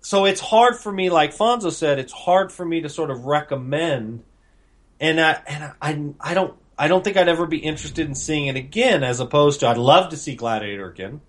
so 0.00 0.24
it's 0.24 0.40
hard 0.40 0.76
for 0.76 0.92
me. 0.92 1.10
Like 1.10 1.34
Fonzo 1.34 1.72
said, 1.72 1.98
it's 1.98 2.12
hard 2.12 2.52
for 2.52 2.64
me 2.64 2.82
to 2.82 2.88
sort 2.88 3.10
of 3.10 3.24
recommend. 3.24 4.24
And 5.00 5.20
I 5.20 5.42
and 5.46 5.72
I 5.80 6.30
I 6.30 6.34
don't 6.34 6.54
I 6.78 6.88
don't 6.88 7.04
think 7.04 7.16
I'd 7.16 7.28
ever 7.28 7.46
be 7.46 7.58
interested 7.58 8.06
in 8.06 8.14
seeing 8.14 8.46
it 8.46 8.56
again. 8.56 9.04
As 9.04 9.20
opposed 9.20 9.60
to 9.60 9.68
I'd 9.68 9.78
love 9.78 10.10
to 10.10 10.16
see 10.16 10.34
Gladiator 10.34 10.88
again. 10.88 11.20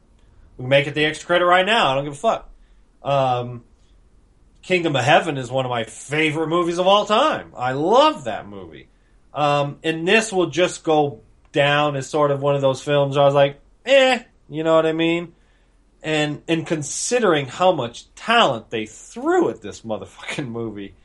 We 0.57 0.65
make 0.65 0.87
it 0.87 0.95
the 0.95 1.05
extra 1.05 1.27
credit 1.27 1.45
right 1.45 1.65
now. 1.65 1.91
I 1.91 1.95
don't 1.95 2.03
give 2.03 2.13
a 2.13 2.17
fuck. 2.17 2.49
Um, 3.03 3.63
Kingdom 4.61 4.95
of 4.95 5.03
Heaven 5.03 5.37
is 5.37 5.51
one 5.51 5.65
of 5.65 5.69
my 5.69 5.83
favorite 5.83 6.47
movies 6.47 6.77
of 6.77 6.87
all 6.87 7.05
time. 7.05 7.53
I 7.55 7.73
love 7.73 8.25
that 8.25 8.47
movie. 8.47 8.87
Um, 9.33 9.79
and 9.83 10.07
this 10.07 10.31
will 10.31 10.47
just 10.47 10.83
go 10.83 11.21
down 11.51 11.95
as 11.95 12.09
sort 12.09 12.31
of 12.31 12.41
one 12.41 12.55
of 12.55 12.61
those 12.61 12.81
films 12.81 13.17
I 13.17 13.25
was 13.25 13.33
like, 13.33 13.59
eh, 13.85 14.23
you 14.49 14.63
know 14.63 14.75
what 14.75 14.85
I 14.85 14.93
mean? 14.93 15.33
And 16.03 16.41
and 16.49 16.67
considering 16.67 17.47
how 17.47 17.71
much 17.71 18.13
talent 18.15 18.69
they 18.69 18.85
threw 18.85 19.49
at 19.49 19.61
this 19.61 19.81
motherfucking 19.81 20.47
movie, 20.47 20.95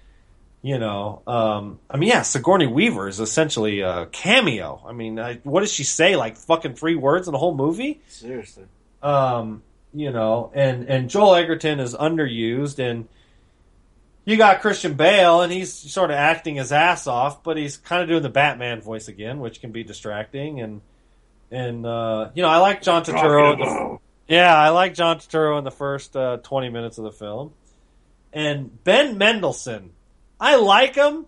you 0.60 0.78
know, 0.78 1.22
um, 1.26 1.78
I 1.88 1.96
mean, 1.98 2.08
yeah, 2.08 2.22
Sigourney 2.22 2.66
Weaver 2.66 3.06
is 3.06 3.20
essentially 3.20 3.80
a 3.80 4.06
cameo. 4.06 4.82
I 4.84 4.92
mean, 4.92 5.20
I, 5.20 5.36
what 5.44 5.60
does 5.60 5.72
she 5.72 5.84
say? 5.84 6.16
Like 6.16 6.36
fucking 6.36 6.74
three 6.74 6.96
words 6.96 7.28
in 7.28 7.32
the 7.32 7.38
whole 7.38 7.54
movie? 7.54 8.00
Seriously. 8.08 8.64
um, 9.02 9.62
you 9.94 10.10
know, 10.10 10.50
and 10.54 10.88
and 10.88 11.08
Joel 11.08 11.36
Edgerton 11.36 11.78
is 11.80 11.94
underused, 11.94 12.78
and 12.78 13.08
you 14.24 14.36
got 14.36 14.60
Christian 14.60 14.94
Bale, 14.94 15.40
and 15.42 15.52
he's 15.52 15.72
sort 15.72 16.10
of 16.10 16.16
acting 16.16 16.56
his 16.56 16.72
ass 16.72 17.06
off, 17.06 17.42
but 17.42 17.56
he's 17.56 17.76
kind 17.76 18.02
of 18.02 18.08
doing 18.08 18.22
the 18.22 18.28
Batman 18.28 18.80
voice 18.80 19.08
again, 19.08 19.38
which 19.38 19.60
can 19.60 19.70
be 19.72 19.84
distracting, 19.84 20.60
and 20.60 20.80
and 21.50 21.86
uh, 21.86 22.30
you 22.34 22.42
know, 22.42 22.48
I 22.48 22.58
like 22.58 22.82
John 22.82 23.04
Turturro. 23.04 24.00
In 24.28 24.34
the- 24.34 24.34
yeah, 24.36 24.56
I 24.56 24.68
like 24.70 24.94
John 24.94 25.18
Turturro 25.18 25.58
in 25.58 25.64
the 25.64 25.70
first 25.70 26.16
uh, 26.16 26.38
twenty 26.42 26.68
minutes 26.68 26.98
of 26.98 27.04
the 27.04 27.12
film, 27.12 27.52
and 28.32 28.82
Ben 28.84 29.18
Mendelsohn. 29.18 29.90
I 30.40 30.56
like 30.56 30.94
him, 30.94 31.26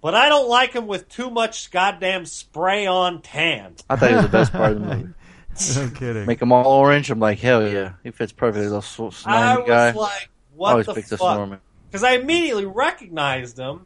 but 0.00 0.14
I 0.14 0.28
don't 0.28 0.48
like 0.48 0.72
him 0.72 0.86
with 0.86 1.08
too 1.08 1.30
much 1.30 1.70
goddamn 1.70 2.24
spray 2.26 2.86
on 2.86 3.20
tan. 3.22 3.74
I 3.88 3.96
thought 3.96 4.08
he 4.10 4.14
was 4.16 4.24
the 4.24 4.30
best 4.30 4.52
part 4.52 4.72
of 4.72 4.80
the 4.80 4.96
movie. 4.96 5.08
no 5.76 5.90
kidding. 5.90 6.26
Make 6.26 6.38
them 6.38 6.52
all 6.52 6.66
orange. 6.66 7.10
I'm 7.10 7.18
like, 7.20 7.38
hell 7.40 7.68
yeah, 7.68 7.92
he 8.02 8.10
fits 8.12 8.32
perfectly. 8.32 8.64
Little 8.66 8.80
sw- 8.82 9.00
I 9.26 9.54
slimy 9.56 9.60
was 9.62 9.68
guy. 9.68 9.90
like, 9.92 10.30
what 10.54 10.70
Always 10.70 10.86
the 10.86 10.94
fuck? 11.18 11.60
because 11.90 12.04
I 12.04 12.12
immediately 12.12 12.64
recognized 12.66 13.58
him, 13.58 13.84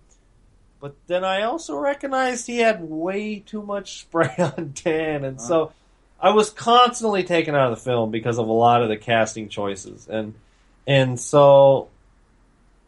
but 0.81 0.95
then 1.07 1.25
I 1.25 1.43
also 1.45 1.77
recognized 1.77 2.47
he 2.47 2.59
had 2.59 2.83
way 2.83 3.41
too 3.41 3.63
much 3.63 4.01
spray 4.03 4.35
on 4.39 4.73
tan, 4.75 5.25
and 5.25 5.41
so 5.41 5.73
I 6.21 6.31
was 6.31 6.51
constantly 6.51 7.25
taken 7.25 7.55
out 7.55 7.71
of 7.71 7.79
the 7.79 7.85
film 7.85 8.11
because 8.11 8.39
of 8.39 8.49
a 8.49 8.53
lot 8.53 8.83
of 8.83 8.89
the 8.89 8.97
casting 8.97 9.49
choices, 9.49 10.09
and 10.09 10.35
and 10.87 11.19
so 11.19 11.89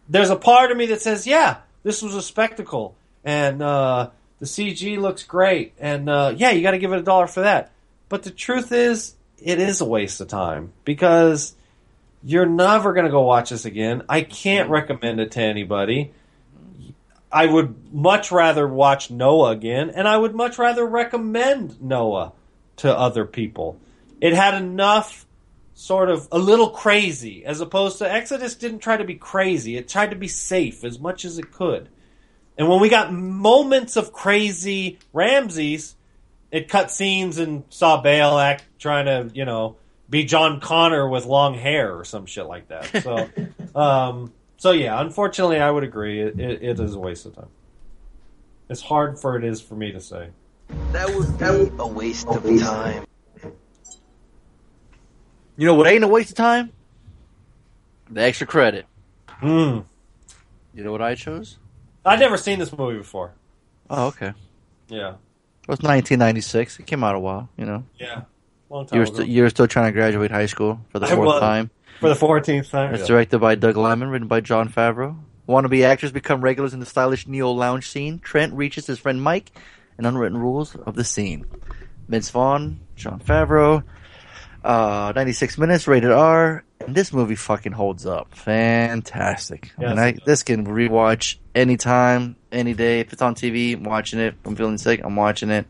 there's 0.09 0.31
a 0.31 0.37
part 0.37 0.71
of 0.71 0.77
me 0.77 0.87
that 0.87 1.03
says, 1.03 1.27
yeah, 1.27 1.59
this 1.83 2.03
was 2.03 2.15
a 2.15 2.23
spectacle, 2.23 2.95
and 3.25 3.63
uh, 3.63 4.11
the 4.39 4.47
CG 4.47 4.99
looks 4.99 5.25
great, 5.25 5.75
and 5.79 6.09
uh, 6.09 6.33
yeah, 6.37 6.51
you 6.51 6.63
got 6.63 6.73
to 6.73 6.79
give 6.79 6.93
it 6.93 6.99
a 6.99 7.03
dollar 7.03 7.27
for 7.27 7.41
that. 7.41 7.73
But 8.09 8.23
the 8.23 8.31
truth 8.31 8.73
is, 8.73 9.15
it 9.39 9.59
is 9.59 9.81
a 9.81 9.85
waste 9.85 10.21
of 10.21 10.29
time 10.29 10.73
because 10.85 11.55
you're 12.23 12.47
never 12.47 12.93
going 12.93 13.07
to 13.07 13.11
go 13.11 13.23
watch 13.23 13.51
this 13.51 13.65
again. 13.65 14.03
I 14.09 14.23
can't 14.23 14.71
recommend 14.71 15.21
it 15.21 15.33
to 15.33 15.41
anybody. 15.41 16.13
I 17.31 17.47
would 17.47 17.93
much 17.93 18.31
rather 18.31 18.67
watch 18.67 19.11
Noah 19.11 19.51
again, 19.51 19.91
and 19.91 20.09
I 20.09 20.17
would 20.17 20.35
much 20.35 20.59
rather 20.59 20.87
recommend 20.87 21.83
Noah 21.83 22.33
to 22.77 22.97
other 22.97 23.25
people. 23.25 23.79
It 24.21 24.33
had 24.33 24.55
enough 24.55 25.27
sort 25.75 26.09
of 26.09 26.27
a 26.33 26.39
little 26.39 26.71
crazy, 26.71 27.45
as 27.45 27.61
opposed 27.61 27.99
to 27.99 28.11
Exodus 28.11 28.55
didn't 28.55 28.79
try 28.79 28.97
to 28.97 29.05
be 29.05 29.15
crazy. 29.15 29.77
It 29.77 29.89
tried 29.89 30.11
to 30.11 30.17
be 30.17 30.29
safe 30.29 30.85
as 30.85 30.99
much 30.99 31.25
as 31.25 31.39
it 31.39 31.53
could. 31.53 31.89
And 32.59 32.69
when 32.69 32.81
we 32.81 32.89
got 32.89 33.13
moments 33.13 33.97
of 33.97 34.13
crazy 34.13 34.99
Ramses, 35.13 35.95
it 36.51 36.69
cut 36.69 36.91
scenes 36.91 37.39
and 37.39 37.65
saw 37.69 38.01
Bale 38.01 38.39
act 38.39 38.65
trying 38.79 39.05
to, 39.05 39.31
you 39.35 39.45
know, 39.45 39.77
be 40.09 40.25
John 40.25 40.61
Connor 40.61 41.09
with 41.09 41.27
long 41.27 41.55
hair 41.55 41.99
or 41.99 42.05
some 42.05 42.25
shit 42.25 42.47
like 42.47 42.69
that. 42.69 43.03
So, 43.03 43.29
um, 43.79 44.33
so 44.57 44.71
yeah, 44.71 44.99
unfortunately, 45.01 45.59
I 45.59 45.71
would 45.71 45.85
agree. 45.85 46.23
It, 46.23 46.41
it, 46.41 46.63
it 46.63 46.81
is 46.81 46.95
a 46.95 46.99
waste 46.99 47.27
of 47.27 47.35
time. 47.35 47.49
As 48.71 48.81
hard 48.81 49.19
for 49.19 49.37
it 49.37 49.45
is 49.45 49.61
for 49.61 49.75
me 49.75 49.93
to 49.93 50.01
say. 50.01 50.31
That 50.93 51.09
would 51.15 51.39
be 51.39 51.83
a 51.83 51.87
waste 51.87 52.27
of 52.29 52.43
time. 52.61 53.05
You 55.57 55.67
know 55.67 55.75
what 55.75 55.87
ain't 55.87 56.05
a 56.05 56.09
waste 56.09 56.31
of 56.31 56.37
time? 56.37 56.73
The 58.11 58.23
extra 58.23 58.47
credit. 58.47 58.87
Hmm. 59.29 59.81
You 60.75 60.85
know 60.85 60.93
what 60.93 61.03
I 61.03 61.15
chose? 61.15 61.59
I'd 62.05 62.21
never 62.21 62.37
seen 62.37 62.59
this 62.59 62.77
movie 62.77 62.99
before. 62.99 63.33
Oh, 63.91 64.07
okay. 64.09 64.33
Yeah, 64.89 65.11
It 65.63 65.69
was 65.69 65.81
1996. 65.81 66.79
It 66.81 66.87
came 66.87 67.03
out 67.03 67.15
a 67.15 67.19
while, 67.19 67.49
you 67.57 67.65
know. 67.65 67.85
yeah, 67.99 68.23
long 68.71 68.87
time 68.87 68.97
You 68.97 69.01
were, 69.01 69.07
ago. 69.07 69.17
st- 69.17 69.29
you 69.29 69.43
were 69.43 69.51
still 69.51 69.67
trying 69.67 69.87
to 69.87 69.93
graduate 69.93 70.31
high 70.31 70.47
school 70.47 70.81
for 70.91 70.99
the 71.01 71.07
fourth 71.09 71.41
time. 71.41 71.71
for 71.99 72.09
the 72.09 72.15
fourteenth 72.15 72.71
time. 72.71 72.93
It's 72.95 73.03
Yeah. 73.03 73.07
directed 73.09 73.39
by 73.41 73.55
Doug 73.57 73.77
Liman, 73.77 74.09
written 74.11 74.29
by 74.29 74.41
Jon 74.41 74.69
Favreau. 74.69 75.17
Wannabe 75.49 75.83
actors 75.85 76.13
become 76.13 76.41
regulars 76.43 76.75
in 76.75 76.81
the 76.81 76.87
stylish 76.87 77.27
neo 77.27 77.51
lounge 77.51 77.89
scene. 77.89 78.19
Trent 78.21 78.53
reaches 78.55 78.87
his 78.87 78.99
friend 78.99 79.21
Mike 79.23 79.51
and 79.99 80.07
unwritten 80.07 80.39
rules 80.39 80.75
of 80.75 80.95
the 80.95 81.05
scene. 81.05 81.47
Vince 82.09 82.31
Vaughn, 82.31 82.81
Jon 82.95 83.21
Favreau, 83.21 83.83
uh, 84.65 85.13
96 85.15 85.59
minutes, 85.59 85.89
rated 85.89 86.11
R, 86.11 86.65
and 86.81 86.95
this 86.95 87.13
movie 87.13 87.35
fucking 87.35 87.73
holds 87.73 88.07
up. 88.07 88.35
Fantastic. 88.35 89.73
I 89.79 89.83
mean, 89.83 89.99
I, 89.99 90.17
this 90.25 90.43
can 90.43 90.67
rewatch 90.67 91.39
anytime, 91.55 92.37
any 92.53 92.75
day. 92.75 93.01
If 93.01 93.13
it's 93.13 93.23
on 93.23 93.35
TV, 93.35 93.75
I'm 93.75 93.85
watching 93.85 94.21
it. 94.21 94.35
If 94.41 94.47
I'm 94.47 94.57
feeling 94.57 94.79
sick, 94.79 95.01
I'm 95.03 95.17
watching 95.17 95.51
it. 95.51 95.67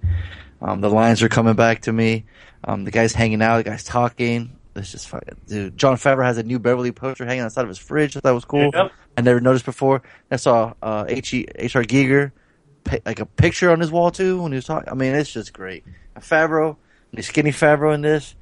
Um, 0.60 0.80
the 0.80 0.90
lines 0.90 1.22
are 1.22 1.28
coming 1.28 1.54
back 1.54 1.82
to 1.82 1.92
me. 1.92 2.24
Um, 2.64 2.84
the 2.84 2.90
guy's 2.90 3.12
hanging 3.12 3.42
out, 3.42 3.58
the 3.58 3.70
guy's 3.70 3.84
talking. 3.84 4.56
It's 4.74 4.92
just 4.92 5.08
fucking, 5.08 5.36
dude. 5.46 5.76
Jon 5.78 5.96
Favreau 5.96 6.24
has 6.24 6.36
a 6.36 6.42
new 6.42 6.58
Beverly 6.58 6.92
poster 6.92 7.24
hanging 7.24 7.42
outside 7.44 7.62
of 7.62 7.68
his 7.68 7.78
fridge. 7.78 8.16
I 8.16 8.20
thought 8.20 8.34
was 8.34 8.44
cool. 8.44 8.70
Yep. 8.74 8.92
I 9.16 9.20
never 9.22 9.40
noticed 9.40 9.64
before. 9.64 10.02
I 10.30 10.36
saw 10.36 10.74
uh, 10.82 11.06
H. 11.08 11.32
H.R. 11.32 11.82
Giger 11.82 12.32
like 13.04 13.20
a 13.20 13.26
picture 13.26 13.70
on 13.70 13.80
his 13.80 13.90
wall 13.90 14.10
too 14.10 14.42
when 14.42 14.52
he 14.52 14.56
was 14.56 14.64
talking. 14.66 14.88
I 14.90 14.94
mean, 14.94 15.14
it's 15.14 15.32
just 15.32 15.52
great. 15.52 15.84
And 16.14 16.22
Favreau, 16.24 16.76
the 17.12 17.22
skinny 17.22 17.50
Favreau 17.52 17.94
in 17.94 18.02
this. 18.02 18.34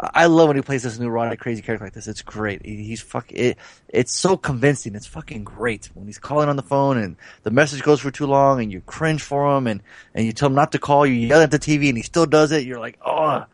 I 0.00 0.26
love 0.26 0.48
when 0.48 0.56
he 0.56 0.62
plays 0.62 0.82
this 0.82 0.98
neurotic, 0.98 1.38
crazy 1.38 1.62
character 1.62 1.84
like 1.86 1.92
this. 1.92 2.08
It's 2.08 2.22
great. 2.22 2.64
He- 2.66 2.82
He's 2.82 3.00
fucking. 3.00 3.36
It, 3.38 3.58
it's 3.88 4.12
so 4.12 4.36
convincing. 4.36 4.96
It's 4.96 5.06
fucking 5.06 5.44
great 5.44 5.90
when 5.94 6.06
he's 6.06 6.18
calling 6.18 6.48
on 6.48 6.56
the 6.56 6.62
phone 6.62 6.96
and 6.98 7.16
the 7.44 7.52
message 7.52 7.82
goes 7.82 8.00
for 8.00 8.10
too 8.10 8.26
long 8.26 8.60
and 8.60 8.72
you 8.72 8.80
cringe 8.80 9.22
for 9.22 9.56
him 9.56 9.66
and 9.68 9.80
and 10.14 10.26
you 10.26 10.32
tell 10.32 10.48
him 10.48 10.54
not 10.54 10.72
to 10.72 10.78
call. 10.80 11.06
You 11.06 11.14
yell 11.14 11.40
at 11.42 11.52
the 11.52 11.58
TV 11.58 11.88
and 11.88 11.96
he 11.96 12.02
still 12.02 12.26
does 12.26 12.50
it. 12.50 12.64
You're 12.64 12.80
like, 12.80 12.98
oh. 13.06 13.44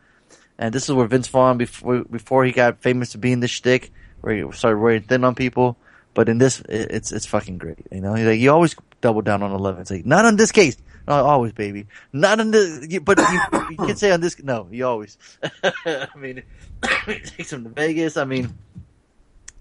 And 0.59 0.75
this 0.75 0.89
is 0.89 0.95
where 0.95 1.07
Vince 1.07 1.29
Vaughn 1.29 1.59
before 1.59 2.05
before 2.05 2.45
he 2.47 2.53
got 2.53 2.81
famous 2.81 3.13
to 3.13 3.19
being 3.19 3.41
this 3.41 3.51
shtick, 3.51 3.93
where 4.23 4.35
he 4.35 4.53
started 4.53 4.79
wearing 4.79 5.03
thin 5.03 5.25
on 5.25 5.35
people. 5.35 5.77
But 6.15 6.29
in 6.29 6.39
this, 6.39 6.61
it's 6.69 7.13
it's 7.13 7.27
fucking 7.27 7.59
great. 7.59 7.79
You 7.93 8.01
know, 8.01 8.15
he's 8.15 8.27
like 8.27 8.41
you 8.41 8.51
always 8.51 8.75
double 9.01 9.23
down 9.23 9.43
on 9.43 9.53
eleven. 9.53 9.81
It's 9.83 9.91
like 9.91 10.05
not 10.07 10.25
on 10.25 10.37
this 10.37 10.51
case. 10.53 10.77
No, 11.07 11.15
always, 11.15 11.53
baby. 11.53 11.87
Not 12.13 12.41
on 12.41 12.53
you- 12.53 13.01
But 13.01 13.19
you, 13.19 13.41
you 13.71 13.77
can 13.77 13.97
say 13.97 14.11
on 14.11 14.21
this. 14.21 14.43
No, 14.43 14.69
you 14.71 14.87
always. 14.87 15.17
I 15.85 16.07
mean, 16.17 16.43
he 17.07 17.19
takes 17.21 17.53
him 17.53 17.65
to 17.65 17.71
Vegas. 17.71 18.17
I 18.17 18.25
mean, 18.25 18.59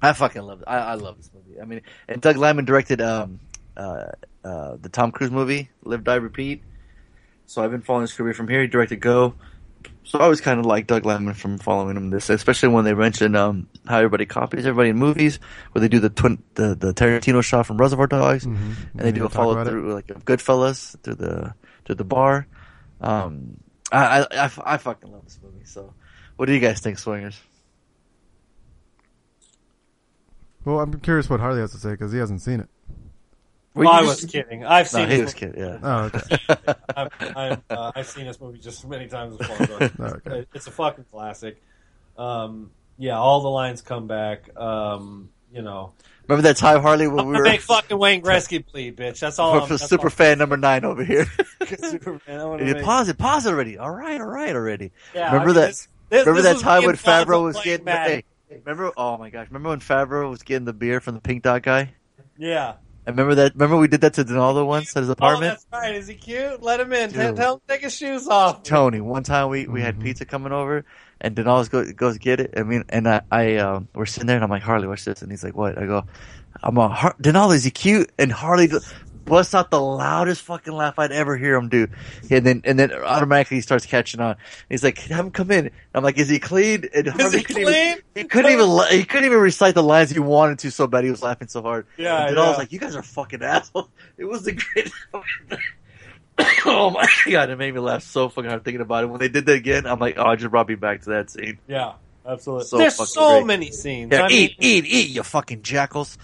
I 0.01 0.13
fucking 0.13 0.41
love 0.41 0.61
it. 0.61 0.65
I, 0.67 0.77
I 0.77 0.93
love 0.95 1.17
this 1.17 1.29
movie. 1.33 1.61
I 1.61 1.65
mean, 1.65 1.81
and 2.07 2.21
Doug 2.21 2.37
Liman 2.37 2.65
directed 2.65 3.01
um 3.01 3.39
uh 3.77 4.07
uh 4.43 4.77
the 4.81 4.89
Tom 4.89 5.11
Cruise 5.11 5.31
movie 5.31 5.69
Live 5.83 6.03
Die 6.03 6.15
Repeat. 6.15 6.63
So 7.45 7.63
I've 7.63 7.71
been 7.71 7.81
following 7.81 8.01
his 8.03 8.13
career 8.13 8.33
from 8.33 8.47
here. 8.47 8.61
He 8.61 8.67
directed 8.67 8.97
Go. 8.99 9.35
So 10.07 10.19
I 10.19 10.23
always 10.23 10.39
kind 10.39 10.57
of 10.57 10.65
like 10.65 10.87
Doug 10.87 11.05
Liman 11.05 11.33
from 11.33 11.57
following 11.57 11.97
him 11.97 12.11
this, 12.11 12.29
especially 12.29 12.69
when 12.69 12.85
they 12.85 12.93
mention 12.93 13.35
um, 13.35 13.67
how 13.85 13.97
everybody 13.97 14.25
copies 14.25 14.65
everybody 14.65 14.89
in 14.89 14.95
movies, 14.95 15.37
where 15.73 15.81
they 15.81 15.89
do 15.89 15.99
the 15.99 16.09
twin, 16.09 16.41
the, 16.53 16.75
the 16.75 16.93
Tarantino 16.93 17.43
shot 17.43 17.65
from 17.65 17.77
Reservoir 17.77 18.07
Dogs, 18.07 18.45
and 18.45 18.77
they 18.93 19.11
do 19.11 19.25
a 19.25 19.29
follow 19.29 19.51
about 19.51 19.67
it. 19.67 19.71
through 19.71 19.93
like 19.93 20.07
Goodfellas 20.07 20.97
through 21.01 21.15
the 21.15 21.53
to 21.85 21.95
the 21.95 22.05
bar. 22.05 22.47
Um, 23.01 23.57
I, 23.91 24.21
I, 24.21 24.45
I, 24.45 24.51
I 24.65 24.77
fucking 24.77 25.11
love 25.11 25.25
this 25.25 25.39
movie. 25.43 25.65
So, 25.65 25.93
what 26.37 26.45
do 26.45 26.53
you 26.53 26.61
guys 26.61 26.79
think, 26.79 26.99
Swingers? 26.99 27.37
Well, 30.63 30.79
I'm 30.79 30.97
curious 31.01 31.29
what 31.29 31.41
Harley 31.41 31.59
has 31.59 31.71
to 31.73 31.79
say 31.79 31.91
because 31.91 32.13
he 32.13 32.19
hasn't 32.19 32.41
seen 32.41 32.61
it. 32.61 32.69
Well, 33.85 33.93
I 33.93 34.01
was 34.01 34.25
kidding. 34.25 34.65
I've 34.65 34.91
No, 34.93 34.99
seen. 34.99 35.09
he 35.09 35.15
this 35.17 35.23
was 35.25 35.33
kidding. 35.33 35.59
Yeah. 35.59 35.79
Oh, 35.81 36.03
okay. 36.05 36.37
I've, 36.95 37.09
I've, 37.35 37.61
uh, 37.69 37.91
I've 37.95 38.07
seen 38.07 38.25
this 38.25 38.39
movie 38.41 38.59
just 38.59 38.87
many 38.87 39.07
times 39.07 39.37
before. 39.37 39.89
Okay. 40.27 40.45
It's 40.53 40.67
a 40.67 40.71
fucking 40.71 41.05
classic. 41.11 41.61
Um, 42.17 42.71
yeah, 42.97 43.17
all 43.17 43.41
the 43.41 43.49
lines 43.49 43.81
come 43.81 44.07
back. 44.07 44.49
Um, 44.57 45.29
you 45.53 45.61
know, 45.61 45.93
Remember 46.27 46.41
that 46.49 46.57
time, 46.57 46.81
Harley, 46.81 47.07
when 47.07 47.19
I'm 47.21 47.27
we 47.27 47.37
were 47.37 47.43
make 47.43 47.61
fucking 47.61 47.97
Wayne 47.97 48.21
Gretzky 48.21 48.65
bleed, 48.69 48.97
bitch. 48.97 49.19
That's 49.19 49.39
all. 49.39 49.53
for, 49.53 49.61
I'm, 49.61 49.67
for 49.67 49.73
that's 49.77 49.87
super 49.89 50.07
all- 50.07 50.09
fan 50.09 50.37
number 50.37 50.57
nine 50.57 50.83
over 50.83 51.03
here? 51.03 51.25
Superman, 51.65 52.39
I 52.41 52.43
wanna 52.45 52.65
You 52.65 52.73
make- 52.73 52.83
pause 52.83 53.07
it, 53.09 53.17
pause 53.17 53.45
it 53.45 53.49
already. 53.51 53.77
All 53.77 53.89
right, 53.91 54.19
all 54.19 54.27
right, 54.27 54.53
already. 54.55 54.91
Yeah, 55.15 55.27
remember 55.31 55.43
I 55.43 55.45
mean, 55.45 55.55
that? 55.55 55.67
this- 55.67 55.87
this- 56.09 56.25
remember 56.25 56.41
this 56.41 56.61
that 56.61 56.63
time 56.63 56.81
when 56.81 56.89
and 56.91 56.99
Favreau 56.99 57.43
was 57.43 57.59
getting? 57.61 57.85
Madden. 57.85 58.23
Hey, 58.49 58.61
remember? 58.65 58.91
Oh 58.97 59.17
my 59.17 59.29
gosh! 59.29 59.47
Remember 59.47 59.69
when 59.69 59.79
Favreau 59.79 60.29
was 60.29 60.41
getting 60.43 60.65
the 60.65 60.73
beer 60.73 60.99
from 61.01 61.15
the 61.15 61.21
Pink 61.21 61.43
Dot 61.43 61.63
guy? 61.63 61.93
Yeah. 62.37 62.75
I 63.07 63.11
remember 63.11 63.35
that. 63.35 63.53
Remember 63.55 63.77
we 63.77 63.87
did 63.87 64.01
that 64.01 64.15
to 64.15 64.25
Donaldo 64.25 64.65
once 64.65 64.95
at 64.97 64.99
his 64.99 65.09
apartment. 65.09 65.53
Oh, 65.53 65.55
apartment. 65.55 65.71
that's 65.71 65.81
right. 65.81 65.95
Is 65.95 66.07
he 66.07 66.15
cute? 66.15 66.61
Let 66.61 66.81
him 66.81 66.91
in. 66.91 67.09
Tell, 67.11 67.27
Dude. 67.29 67.37
tell 67.37 67.53
him 67.53 67.59
to 67.61 67.73
take 67.73 67.81
his 67.83 67.95
shoes 67.95 68.27
off. 68.27 68.63
Tony. 68.63 68.99
One 68.99 69.23
time 69.23 69.47
we, 69.49 69.65
we 69.65 69.79
had 69.81 69.97
pizza 70.01 70.25
coming 70.25 70.51
over, 70.51 70.83
and 71.21 71.33
Donaldo 71.33 71.69
goes 71.69 71.91
goes 71.93 72.17
get 72.17 72.41
it. 72.41 72.55
I 72.57 72.63
mean, 72.63 72.83
and 72.89 73.07
I, 73.07 73.21
I 73.31 73.55
um, 73.57 73.87
we're 73.95 74.05
sitting 74.07 74.27
there, 74.27 74.35
and 74.35 74.43
I'm 74.43 74.49
like, 74.49 74.61
Harley, 74.61 74.87
what's 74.87 75.05
this? 75.05 75.21
And 75.21 75.31
he's 75.31 75.41
like, 75.43 75.55
what? 75.55 75.77
I 75.77 75.85
go, 75.85 76.03
I'm 76.61 76.77
a 76.77 76.89
Har- 76.89 77.15
Donaldo. 77.21 77.53
Is 77.55 77.63
he 77.63 77.71
cute? 77.71 78.11
And 78.19 78.29
Harley 78.29 78.67
go- 78.67 78.79
busts 79.27 79.53
out 79.53 79.69
the 79.69 79.79
loudest 79.79 80.41
fucking 80.41 80.73
laugh 80.73 80.97
I'd 80.97 81.11
ever 81.11 81.37
hear 81.37 81.55
him 81.55 81.69
do. 81.69 81.87
And 82.29 82.45
then 82.45 82.61
and 82.63 82.79
then 82.79 82.91
automatically 82.91 83.57
he 83.57 83.61
starts 83.61 83.85
catching 83.85 84.19
on. 84.19 84.37
He's 84.69 84.83
like, 84.83 84.97
have 84.99 85.25
him 85.25 85.31
come 85.31 85.51
in. 85.51 85.69
I'm 85.93 86.03
like, 86.03 86.17
is 86.17 86.29
he 86.29 86.39
clean? 86.39 86.85
And 86.93 87.07
Harley 87.07 87.39
he 87.39 87.43
couldn't 87.43 87.63
clean? 87.63 87.87
Even, 87.91 88.03
he 88.15 88.23
couldn't 88.23 88.51
even 88.51 88.79
he 88.89 89.03
couldn't 89.03 89.25
even 89.25 89.39
recite 89.39 89.75
the 89.75 89.83
lines 89.83 90.09
he 90.09 90.19
wanted 90.19 90.59
to 90.59 90.71
so 90.71 90.87
bad. 90.87 91.03
He 91.03 91.11
was 91.11 91.21
laughing 91.21 91.47
so 91.47 91.61
hard. 91.61 91.85
Yeah, 91.97 92.27
And 92.27 92.35
Donaldo's 92.35 92.53
yeah. 92.53 92.57
like, 92.57 92.71
you 92.71 92.79
guys 92.79 92.95
are 92.95 93.03
fucking 93.03 93.43
assholes. 93.43 93.89
It 94.17 94.25
was 94.25 94.43
the 94.43 94.53
greatest. 94.53 94.95
oh 96.65 96.91
my 96.91 97.07
god, 97.29 97.49
it 97.49 97.55
made 97.57 97.73
me 97.73 97.79
laugh 97.79 98.03
so 98.03 98.29
fucking 98.29 98.49
hard 98.49 98.63
thinking 98.63 98.81
about 98.81 99.03
it. 99.03 99.07
When 99.07 99.19
they 99.19 99.29
did 99.29 99.45
that 99.47 99.55
again, 99.55 99.87
I'm 99.87 99.99
like, 99.99 100.15
oh, 100.17 100.31
it 100.31 100.37
just 100.37 100.51
brought 100.51 100.67
me 100.67 100.75
back 100.75 101.01
to 101.01 101.09
that 101.11 101.29
scene. 101.29 101.57
Yeah, 101.67 101.93
absolutely. 102.25 102.65
So 102.65 102.77
There's 102.77 102.95
so 102.95 103.37
great. 103.37 103.47
many 103.47 103.71
scenes. 103.71 104.11
Yeah, 104.11 104.23
I 104.23 104.29
eat, 104.29 104.59
mean, 104.59 104.85
eat, 104.85 104.85
eat, 104.85 105.09
you 105.09 105.23
fucking 105.23 105.63
jackals. 105.63 106.17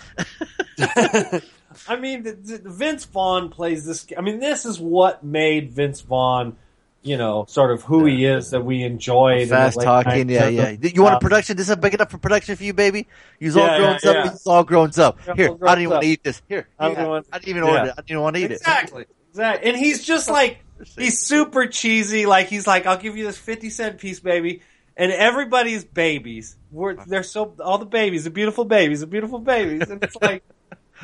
I 1.87 1.95
mean, 1.95 2.23
the, 2.23 2.31
the, 2.33 2.69
Vince 2.69 3.05
Vaughn 3.05 3.49
plays 3.49 3.85
this. 3.85 4.05
I 4.17 4.21
mean, 4.21 4.39
this 4.39 4.65
is 4.65 4.79
what 4.79 5.23
made 5.23 5.71
Vince 5.71 6.01
Vaughn, 6.01 6.55
you 7.01 7.17
know, 7.17 7.45
sort 7.47 7.71
of 7.71 7.83
who 7.83 8.05
he 8.05 8.25
is 8.25 8.51
that 8.51 8.61
we 8.63 8.83
enjoyed. 8.83 9.47
the 9.47 9.55
Fast 9.55 9.81
talking, 9.81 10.27
90s. 10.27 10.31
yeah, 10.31 10.47
yeah. 10.47 10.69
You 10.81 11.03
want 11.03 11.13
a 11.13 11.17
um, 11.17 11.21
production? 11.21 11.57
This 11.57 11.69
is 11.69 11.75
big 11.75 11.93
enough 11.93 12.11
for 12.11 12.17
production 12.17 12.55
for 12.55 12.63
you, 12.63 12.73
baby. 12.73 13.07
All 13.41 13.47
Yeah, 13.47 13.51
grown 13.51 13.79
yeah, 13.79 14.09
up. 14.09 14.25
yeah. 14.25 14.35
All 14.45 14.63
grown 14.63 14.91
up. 14.97 15.19
Here, 15.35 15.49
all 15.49 15.59
I 15.67 15.75
don't 15.75 15.81
even 15.81 15.89
want 15.91 16.03
to 16.03 16.09
eat 16.09 16.23
this. 16.23 16.41
Here, 16.47 16.67
I 16.79 16.93
don't 16.93 17.09
want- 17.09 17.27
I 17.31 17.39
didn't 17.39 17.49
even 17.49 17.63
yeah. 17.63 17.69
order 17.69 17.85
it. 17.85 17.91
I 17.91 17.95
didn't 17.95 18.09
even 18.11 18.21
want 18.21 18.35
to 18.35 18.41
eat 18.41 18.51
it. 18.51 18.55
Exactly. 18.55 19.05
Exactly. 19.29 19.69
And 19.69 19.77
he's 19.77 20.03
just 20.03 20.29
like 20.29 20.59
he's 20.97 21.19
super 21.19 21.65
cheesy. 21.65 22.25
Like 22.25 22.47
he's 22.47 22.67
like, 22.67 22.85
I'll 22.85 22.97
give 22.97 23.17
you 23.17 23.25
this 23.25 23.37
fifty 23.37 23.69
cent 23.69 23.97
piece, 23.97 24.19
baby. 24.19 24.61
And 24.95 25.11
everybody's 25.11 25.83
babies. 25.83 26.55
We're 26.71 27.03
they're 27.05 27.23
so 27.23 27.55
all 27.59 27.79
the 27.79 27.85
babies, 27.85 28.25
the 28.25 28.29
beautiful 28.29 28.63
babies, 28.63 28.99
the 28.99 29.07
beautiful 29.07 29.39
babies. 29.39 29.89
And 29.89 30.03
it's 30.03 30.15
like 30.21 30.43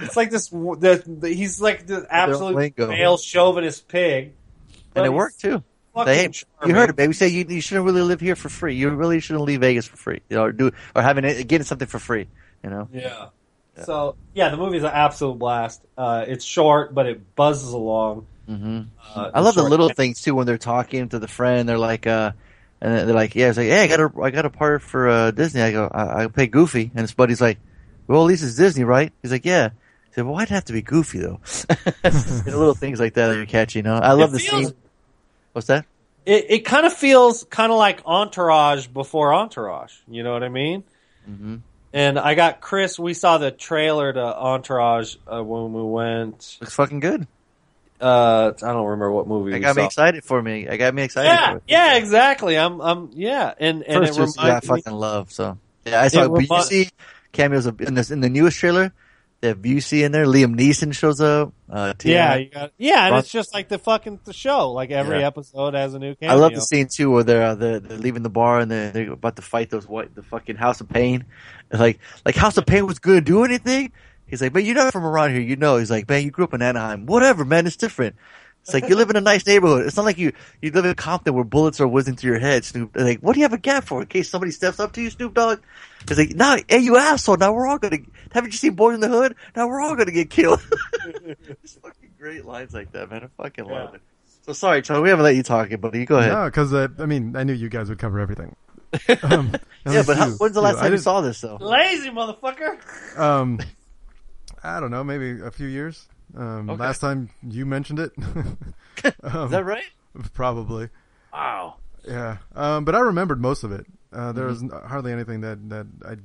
it's 0.01 0.15
like 0.17 0.29
this. 0.31 0.49
The, 0.49 1.03
the, 1.05 1.29
he's 1.29 1.61
like 1.61 1.87
the 1.87 2.05
absolute 2.09 2.77
male 2.77 3.17
chauvinist 3.17 3.87
pig. 3.87 4.33
And 4.95 5.05
it 5.05 5.13
worked 5.13 5.39
too. 5.39 5.63
They, 6.05 6.29
you 6.65 6.73
heard 6.73 6.89
it, 6.89 6.95
baby. 6.95 7.13
Say 7.13 7.27
you, 7.29 7.45
you 7.49 7.61
shouldn't 7.61 7.85
really 7.85 8.01
live 8.01 8.21
here 8.21 8.35
for 8.35 8.47
free. 8.47 8.75
You 8.75 8.89
really 8.89 9.19
shouldn't 9.19 9.43
leave 9.43 9.59
Vegas 9.61 9.87
for 9.87 9.97
free. 9.97 10.21
You 10.29 10.37
know, 10.37 10.43
or 10.43 10.51
do 10.51 10.71
or 10.95 11.01
having 11.01 11.25
it, 11.25 11.47
getting 11.47 11.65
something 11.65 11.87
for 11.87 11.99
free. 11.99 12.27
You 12.63 12.69
know. 12.69 12.87
Yeah. 12.93 13.27
So 13.83 14.15
yeah, 14.33 14.49
the 14.49 14.57
movie's 14.57 14.83
an 14.83 14.91
absolute 14.93 15.37
blast. 15.39 15.81
Uh, 15.97 16.25
it's 16.27 16.45
short, 16.45 16.93
but 16.93 17.05
it 17.05 17.35
buzzes 17.35 17.73
along. 17.73 18.27
hmm 18.47 18.81
Uh, 19.15 19.31
I 19.33 19.41
love 19.41 19.55
the 19.55 19.63
little 19.63 19.89
things 19.89 20.21
too 20.21 20.35
when 20.35 20.45
they're 20.45 20.57
talking 20.57 21.09
to 21.09 21.19
the 21.19 21.27
friend. 21.27 21.67
They're 21.67 21.77
like, 21.77 22.07
uh, 22.07 22.31
and 22.81 23.09
they're 23.09 23.15
like, 23.15 23.35
yeah, 23.35 23.49
it's 23.49 23.57
like, 23.57 23.67
hey, 23.67 23.83
I 23.83 23.87
got 23.87 23.99
a, 23.99 24.21
I 24.21 24.31
got 24.31 24.45
a 24.45 24.49
part 24.49 24.81
for 24.81 25.09
uh, 25.09 25.31
Disney. 25.31 25.61
I 25.61 25.71
go, 25.71 25.89
I, 25.91 26.23
I 26.23 26.27
pay 26.27 26.47
Goofy, 26.47 26.91
and 26.93 27.01
his 27.01 27.13
buddy's 27.13 27.41
like, 27.41 27.57
well, 28.07 28.21
at 28.21 28.25
least 28.25 28.43
it's 28.43 28.55
Disney, 28.55 28.83
right? 28.83 29.11
He's 29.21 29.31
like, 29.31 29.45
yeah. 29.45 29.69
He 30.09 30.15
said, 30.15 30.25
well, 30.25 30.33
why'd 30.33 30.47
it 30.49 30.53
have 30.53 30.65
to 30.65 30.73
be 30.73 30.81
Goofy 30.81 31.19
though? 31.19 31.39
little 32.03 32.73
things 32.75 32.99
like 32.99 33.13
that 33.13 33.27
that 33.27 33.37
you 33.37 33.45
catch, 33.45 33.75
you 33.75 33.83
know. 33.83 33.95
I 33.95 34.13
love 34.13 34.31
the 34.31 34.39
feels- 34.39 34.65
scene. 34.67 34.75
What's 35.53 35.67
that? 35.67 35.85
It 36.25 36.45
it 36.49 36.59
kind 36.59 36.85
of 36.85 36.93
feels 36.93 37.43
kind 37.45 37.71
of 37.71 37.77
like 37.77 38.01
Entourage 38.05 38.87
before 38.87 39.33
Entourage. 39.33 39.93
You 40.07 40.21
know 40.23 40.33
what 40.33 40.43
I 40.43 40.49
mean? 40.49 40.83
hmm 41.25 41.57
And 41.93 42.19
I 42.19 42.35
got 42.35 42.59
Chris. 42.61 42.99
We 42.99 43.13
saw 43.13 43.37
the 43.39 43.49
trailer 43.51 44.11
to 44.13 44.19
Entourage 44.37 45.15
uh, 45.27 45.41
when 45.43 45.73
we 45.73 45.81
went. 45.81 46.57
Looks 46.61 46.73
fucking 46.73 46.99
good. 46.99 47.25
Uh, 48.01 48.53
I 48.61 48.67
don't 48.73 48.85
remember 48.85 49.11
what 49.11 49.27
movie. 49.27 49.51
I 49.53 49.55
we 49.55 49.59
got 49.61 49.75
me 49.75 49.81
saw. 49.81 49.85
excited 49.87 50.23
for 50.23 50.41
me. 50.41 50.67
I 50.67 50.77
got 50.77 50.93
me 50.93 51.03
excited 51.03 51.29
for 51.29 51.33
Yeah, 51.35 51.55
it. 51.55 51.63
yeah, 51.67 51.97
exactly. 51.97 52.57
I'm, 52.57 52.79
I'm, 52.79 53.09
yeah, 53.13 53.53
and 53.59 53.83
and 53.83 54.05
First, 54.05 54.17
it 54.19 54.21
just, 54.21 54.39
I 54.39 54.45
reminds 54.47 54.69
me. 54.69 54.77
fucking 54.81 54.93
love. 54.93 55.31
So 55.31 55.57
yeah, 55.85 56.01
I 56.01 56.07
saw. 56.09 56.23
It 56.25 56.29
But 56.47 56.49
you 56.49 56.61
see 56.63 56.89
cameos 57.31 57.65
of, 57.65 57.81
in 57.81 57.95
this 57.95 58.11
in 58.11 58.19
the 58.21 58.29
newest 58.29 58.57
trailer. 58.57 58.93
They 59.41 59.47
have 59.49 59.59
Busey 59.59 60.03
in 60.03 60.11
there. 60.11 60.25
Liam 60.25 60.55
Neeson 60.59 60.93
shows 60.93 61.21
up. 61.21 61.53
Uh, 61.69 61.93
Yeah, 62.03 62.35
you 62.35 62.49
got, 62.49 62.71
yeah, 62.77 63.07
and 63.07 63.15
it's 63.17 63.31
just 63.31 63.53
like 63.53 63.69
the 63.69 63.77
fucking 63.79 64.19
the 64.25 64.33
show. 64.33 64.71
Like 64.71 64.91
every 64.91 65.19
Yeah. 65.21 65.27
episode 65.27 65.75
has 65.75 65.93
a 65.93 65.99
new 65.99 66.13
cameo. 66.15 66.35
I 66.35 66.37
love 66.37 66.53
the 66.53 66.61
scene 66.61 66.87
too 66.93 67.09
where 67.11 67.23
they're 67.23 67.43
uh, 67.43 67.55
they're, 67.55 67.79
they're 67.79 67.97
leaving 67.97 68.23
the 68.23 68.29
bar 68.29 68.59
and 68.59 68.69
they're, 68.69 68.91
they're 68.91 69.11
about 69.13 69.37
to 69.37 69.41
fight 69.41 69.69
those 69.69 69.87
white 69.87 70.13
the 70.13 70.23
fucking 70.23 70.57
House 70.57 70.81
of 70.81 70.89
Pain. 70.89 71.23
It's 71.71 71.79
like 71.79 71.99
like 72.25 72.35
House 72.35 72.57
of 72.57 72.65
Pain 72.65 72.85
was 72.85 72.99
gonna 72.99 73.21
do 73.21 73.45
anything. 73.45 73.93
He's 74.27 74.41
like, 74.41 74.53
man, 74.53 74.65
you're 74.65 74.75
not 74.75 74.91
from 74.93 75.05
around 75.05 75.31
here, 75.31 75.41
you 75.41 75.55
know. 75.55 75.77
He's 75.77 75.89
like, 75.89 76.07
man, 76.09 76.23
you 76.23 76.31
grew 76.31 76.43
up 76.43 76.53
in 76.53 76.61
Anaheim. 76.61 77.05
Whatever, 77.05 77.45
man, 77.45 77.65
it's 77.65 77.77
different. 77.77 78.15
It's 78.69 78.73
like 78.75 78.87
you 78.87 78.95
live 78.95 79.09
in 79.09 79.15
a 79.15 79.21
nice 79.21 79.47
neighborhood. 79.47 79.87
It's 79.87 79.95
not 79.97 80.05
like 80.05 80.19
you 80.19 80.31
you 80.61 80.69
live 80.69 80.85
in 80.85 80.91
a 80.91 80.95
Compton 80.95 81.33
where 81.33 81.43
bullets 81.43 81.81
are 81.81 81.87
whizzing 81.87 82.15
through 82.15 82.31
your 82.31 82.39
head. 82.39 82.63
Snoop, 82.63 82.93
They're 82.93 83.03
like, 83.03 83.19
what 83.19 83.33
do 83.33 83.39
you 83.39 83.45
have 83.45 83.53
a 83.53 83.57
gap 83.57 83.85
for 83.85 84.01
in 84.01 84.07
case 84.07 84.29
somebody 84.29 84.51
steps 84.51 84.79
up 84.79 84.93
to 84.93 85.01
you, 85.01 85.09
Snoop 85.09 85.33
Dogg? 85.33 85.61
It's 86.01 86.17
like, 86.19 86.35
no, 86.35 86.57
hey, 86.67 86.77
you 86.79 86.95
asshole. 86.97 87.37
Now 87.37 87.51
we're 87.51 87.67
all 87.67 87.79
gonna. 87.79 87.97
Haven't 88.31 88.51
you 88.51 88.57
seen 88.57 88.75
Boys 88.75 88.93
in 88.93 88.99
the 88.99 89.07
Hood? 89.09 89.35
Now 89.55 89.67
we're 89.67 89.81
all 89.81 89.95
gonna 89.95 90.11
get 90.11 90.29
killed. 90.29 90.61
it's 91.05 91.75
fucking 91.81 92.11
great 92.19 92.45
lines 92.45 92.73
like 92.73 92.91
that, 92.91 93.09
man. 93.09 93.23
I 93.23 93.43
fucking 93.43 93.65
love 93.65 93.95
it. 93.95 94.01
So 94.45 94.53
sorry, 94.53 94.81
Tony, 94.83 95.01
we 95.01 95.09
haven't 95.09 95.25
let 95.25 95.35
you 95.35 95.43
talk, 95.43 95.71
it, 95.71 95.81
but 95.81 95.93
you 95.95 96.05
go 96.05 96.17
ahead. 96.19 96.31
No, 96.31 96.45
because 96.45 96.71
uh, 96.73 96.89
I 96.99 97.05
mean, 97.07 97.35
I 97.35 97.43
knew 97.43 97.53
you 97.53 97.69
guys 97.69 97.89
would 97.89 97.99
cover 97.99 98.19
everything. 98.19 98.55
Um, 99.23 99.53
Yeah, 99.85 99.91
least 99.91 100.07
but 100.07 100.17
how, 100.17 100.29
when's 100.31 100.55
the 100.55 100.61
last 100.61 100.77
I 100.77 100.83
time 100.83 100.91
you 100.93 100.97
saw 100.97 101.21
this 101.21 101.39
though? 101.41 101.57
lazy 101.57 102.09
motherfucker. 102.09 103.17
Um, 103.17 103.59
I 104.63 104.79
don't 104.79 104.91
know, 104.91 105.03
maybe 105.03 105.39
a 105.41 105.51
few 105.51 105.67
years. 105.67 106.07
Um, 106.35 106.69
Okay. 106.69 106.79
Last 106.81 106.99
time 106.99 107.29
you 107.47 107.65
mentioned 107.65 107.99
it, 107.99 108.11
um, 109.23 109.45
Is 109.45 109.51
that 109.51 109.65
right? 109.65 109.83
probably. 110.33 110.89
Wow. 111.33 111.75
Yeah, 112.07 112.37
um, 112.55 112.85
but 112.85 112.95
I 112.95 112.99
remembered 112.99 113.41
most 113.41 113.63
of 113.63 113.71
it. 113.71 113.85
Uh, 114.13 114.31
there 114.31 114.47
Mm-hmm. 114.47 114.67
was 114.69 114.83
hardly 114.85 115.11
anything 115.11 115.41
that 115.41 115.69
that 115.69 115.87
I 116.07 116.15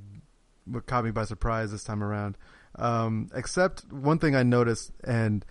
what 0.67 0.87
caught 0.87 1.05
me 1.05 1.11
by 1.11 1.25
surprise 1.25 1.71
this 1.73 1.85
time 1.85 2.03
around, 2.03 2.39
um, 2.77 3.29
except 3.35 3.85
one 3.93 4.19
thing 4.19 4.35
I 4.35 4.43
noticed, 4.43 4.93
and 5.03 5.45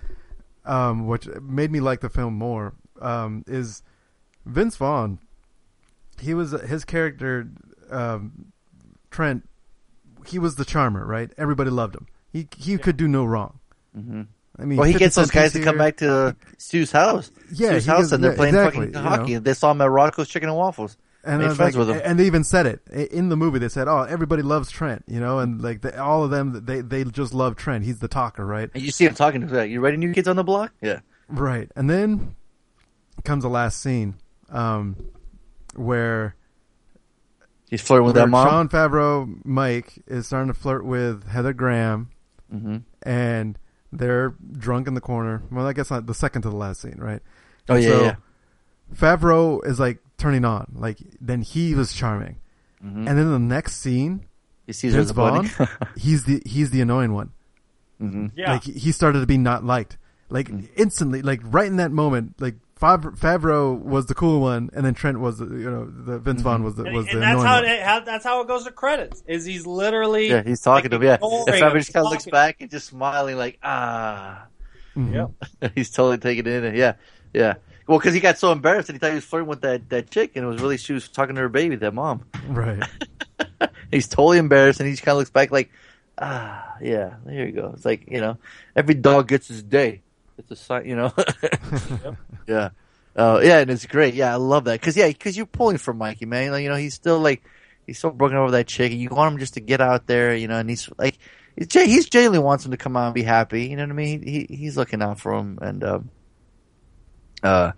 um, 0.66 1.06
which 1.08 1.28
made 1.42 1.72
me 1.72 1.80
like 1.82 2.00
the 2.02 2.10
film 2.10 2.34
more, 2.36 2.74
um, 3.02 3.44
is 3.48 3.84
Vince 4.46 4.76
Vaughn. 4.78 5.20
He 6.20 6.34
was 6.34 6.52
his 6.52 6.86
character, 6.86 7.50
um, 7.92 8.52
Trent. 9.12 9.48
He 10.26 10.40
was 10.40 10.56
the 10.56 10.66
charmer, 10.66 11.06
right? 11.06 11.32
Everybody 11.38 11.70
loved 11.70 11.96
him. 11.96 12.08
He 12.32 12.48
he 12.58 12.78
could 12.78 12.98
do 12.98 13.08
no 13.08 13.26
wrong. 13.26 13.60
Mm-hmm. 13.96 14.22
I 14.60 14.66
mean, 14.66 14.78
Well, 14.78 14.88
he 14.88 14.94
gets 14.94 15.16
those 15.16 15.32
guys 15.32 15.54
to 15.54 15.62
come 15.62 15.78
back 15.78 15.98
to 15.98 16.36
Stu's 16.58 16.92
house. 16.92 17.32
Yeah, 17.52 17.72
Stu's 17.72 17.86
house, 17.86 18.00
gets- 18.02 18.12
and 18.14 18.24
they're 18.24 18.32
yeah, 18.32 18.38
playing 18.38 18.54
exactly, 18.56 18.86
fucking 18.88 18.94
you 19.00 19.04
know. 19.04 19.10
hockey. 19.10 19.38
They 19.38 19.54
saw 19.54 19.72
him 19.72 19.82
at 19.82 19.90
Rocco's 19.90 20.30
Chicken 20.30 20.50
and 20.50 20.58
Waffles. 20.58 20.96
and 21.24 21.42
made 21.42 21.52
I 21.52 21.54
friends 21.56 21.76
like, 21.76 22.02
and 22.06 22.20
they 22.20 22.26
even 22.26 22.44
said 22.44 22.66
it 22.68 22.82
in 22.92 23.30
the 23.30 23.38
movie. 23.38 23.58
They 23.58 23.70
said, 23.70 23.88
"Oh, 23.88 24.02
everybody 24.04 24.42
loves 24.44 24.70
Trent," 24.70 25.04
you 25.08 25.20
know, 25.20 25.40
and 25.40 25.62
like 25.62 25.82
they, 25.82 25.94
all 25.94 26.24
of 26.24 26.30
them, 26.32 26.66
they 26.66 26.82
they 26.82 27.04
just 27.06 27.34
love 27.34 27.56
Trent. 27.56 27.84
He's 27.84 28.00
the 28.00 28.08
talker, 28.08 28.46
right? 28.46 28.70
And 28.74 28.84
you 28.84 28.92
see 28.92 29.06
him 29.06 29.16
talking 29.16 29.42
to 29.42 29.48
that. 29.48 29.70
You 29.70 29.80
ready, 29.80 29.98
new 29.98 30.14
kids 30.14 30.28
on 30.28 30.36
the 30.36 30.44
block? 30.44 30.72
Yeah. 30.82 31.00
Right. 31.30 31.72
And 31.76 31.90
then 31.90 32.36
comes 33.24 33.44
the 33.44 33.50
last 33.50 33.80
scene, 33.82 34.16
um, 34.52 34.98
where 35.76 36.36
He's 37.70 37.82
flirting 37.82 38.06
with 38.06 38.16
that 38.16 38.30
mom. 38.30 38.48
Sean 38.48 38.70
Favreau, 38.70 39.36
Mike, 39.46 39.94
is 40.06 40.28
starting 40.28 40.54
to 40.54 40.60
flirt 40.60 40.86
with 40.86 41.28
Heather 41.28 41.54
Graham, 41.54 42.10
hmm 42.52 42.78
and 43.02 43.58
they're 43.98 44.34
drunk 44.52 44.88
in 44.88 44.94
the 44.94 45.02
corner. 45.02 45.44
Well, 45.52 45.66
I 45.68 45.74
guess 45.74 45.90
not 45.92 46.06
the 46.06 46.14
second 46.14 46.42
to 46.44 46.50
the 46.50 46.56
last 46.56 46.82
scene, 46.82 46.98
right? 46.98 47.22
Oh 47.70 47.76
yeah, 47.76 47.90
so 47.90 48.02
yeah. 48.04 48.16
Favreau 48.96 49.66
is 49.66 49.80
like 49.80 50.00
turning 50.18 50.46
on. 50.46 50.72
Like 50.76 50.98
then 51.20 51.42
he 51.42 51.76
was 51.76 51.94
charming, 51.94 52.38
Mhm. 52.84 53.08
and 53.08 53.18
then 53.18 53.32
the 53.32 53.40
next 53.40 53.78
scene, 53.78 54.26
He 54.68 54.74
sees 54.74 54.94
Vince 54.94 55.06
as 55.06 55.12
a 55.12 55.14
bunny. 55.14 55.48
Vaughn, 55.48 55.68
he's 55.98 56.26
the 56.26 56.42
he's 56.46 56.70
the 56.72 56.82
annoying 56.82 57.14
one. 57.14 57.32
hmm 58.00 58.28
Yeah. 58.36 58.54
Like 58.54 58.64
he 58.64 58.92
started 58.92 59.20
to 59.22 59.26
be 59.28 59.38
not 59.38 59.64
liked. 59.64 59.98
Like 60.30 60.50
instantly, 60.76 61.22
like 61.22 61.42
right 61.44 61.68
in 61.68 61.78
that 61.78 61.92
moment, 61.92 62.36
like 62.40 62.56
Fav- 62.84 63.18
Favreau 63.18 63.80
was 63.82 64.08
the 64.08 64.14
cool 64.14 64.42
one, 64.42 64.70
and 64.74 64.86
then 64.86 64.94
Trent 64.94 65.22
was, 65.22 65.38
the, 65.38 65.46
you 65.46 65.72
know, 65.72 65.86
the 65.86 66.20
Vince 66.20 66.42
Vaughn 66.42 66.64
was 66.64 66.76
the 66.76 66.84
and, 66.84 66.94
was 66.96 67.06
the 67.06 67.14
and 67.14 67.22
that's 67.22 67.42
how, 67.42 67.56
one. 67.56 67.66
it, 67.66 67.82
how 67.82 68.00
that's 68.02 68.26
how 68.26 68.42
it 68.42 68.48
goes 68.50 68.66
to 68.66 68.72
credits. 68.72 69.24
Is 69.26 69.46
he's 69.46 69.66
literally 69.66 70.30
Yeah, 70.30 70.44
he's 70.44 70.60
talking 70.60 70.90
to 70.90 70.98
him. 70.98 71.04
Yeah, 71.04 71.14
ignoring 71.16 71.46
if 71.48 71.54
him, 71.56 71.60
Faber 71.62 71.80
just 71.80 71.94
kind 71.94 72.06
of 72.06 72.12
looks 72.12 72.26
back 72.26 72.58
and 72.60 72.70
just 72.70 72.88
smiling, 72.88 73.38
like 73.38 73.58
ah, 73.64 74.48
Mhm. 74.98 75.32
Yep. 75.62 75.72
he's 75.76 75.92
totally 75.92 76.18
taking 76.18 76.46
it 76.46 76.64
in. 76.64 76.76
Yeah, 76.76 76.96
yeah. 77.34 77.56
Well, 77.88 78.00
because 78.00 78.14
he 78.14 78.20
got 78.20 78.38
so 78.38 78.52
embarrassed 78.52 78.90
and 78.90 78.96
he 78.96 79.00
thought 79.00 79.10
he 79.10 79.16
was 79.16 79.26
flirting 79.26 79.48
with 79.48 79.62
that 79.62 79.90
that 79.90 80.10
chick, 80.12 80.34
and 80.36 80.44
it 80.46 80.48
was 80.48 80.62
really 80.62 80.78
she 80.78 80.94
was 80.94 81.08
talking 81.08 81.36
to 81.36 81.42
her 81.42 81.50
baby, 81.50 81.76
that 81.78 81.94
mom. 81.94 82.26
Right. 82.48 82.84
He's 83.92 84.08
totally 84.08 84.40
embarrassed, 84.40 84.80
and 84.80 84.88
he 84.88 84.94
just 84.94 85.04
kind 85.04 85.14
of 85.14 85.20
looks 85.20 85.30
back 85.30 85.52
like, 85.52 85.72
ah, 86.18 86.76
yeah, 86.82 87.16
there 87.26 87.46
you 87.46 87.52
go. 87.54 87.72
It's 87.76 87.86
like 87.86 88.10
you 88.12 88.20
know, 88.20 88.38
every 88.76 88.96
dog 88.96 89.28
gets 89.30 89.48
his 89.48 89.64
day. 89.64 90.03
It's 90.38 90.52
a 90.52 90.56
sign, 90.56 90.86
you 90.86 90.96
know. 90.96 91.14
Yeah. 92.48 92.70
Uh, 93.16 93.40
yeah, 93.44 93.60
and 93.60 93.70
it's 93.70 93.86
great. 93.86 94.16
Yeah, 94.16 94.34
I 94.34 94.38
love 94.38 94.64
that 94.66 94.80
because 94.80 94.98
yeah, 94.98 95.08
because 95.08 95.38
you're 95.38 95.46
pulling 95.46 95.78
for 95.78 95.94
Mikey, 95.94 96.26
man. 96.26 96.52
Like, 96.52 96.64
you 96.64 96.70
know, 96.70 96.76
he's 96.76 96.96
still 96.96 97.20
like 97.20 97.44
he's 97.86 98.00
so 98.00 98.10
broken 98.10 98.38
over 98.38 98.52
that 98.52 98.68
chick. 98.68 98.92
and 98.92 99.00
You 99.00 99.10
want 99.10 99.34
him 99.34 99.40
just 99.40 99.54
to 99.54 99.60
get 99.62 99.82
out 99.82 100.08
there, 100.08 100.36
you 100.36 100.48
know, 100.48 100.58
and 100.58 100.70
he's 100.70 100.90
like, 100.98 101.20
he's, 101.56 101.68
gen- 101.68 101.88
he's 101.88 102.10
genuinely 102.10 102.44
wants 102.44 102.66
him 102.66 102.72
to 102.72 102.78
come 102.78 102.98
out 102.98 103.06
and 103.06 103.14
be 103.14 103.22
happy. 103.24 103.68
You 103.68 103.76
know 103.78 103.84
what 103.84 103.92
I 103.92 103.94
mean? 103.94 104.24
He, 104.24 104.48
he 104.50 104.56
he's 104.56 104.78
looking 104.78 105.02
out 105.04 105.20
for 105.20 105.34
him, 105.34 105.60
and 105.62 105.84
um, 105.84 106.10
uh, 107.44 107.72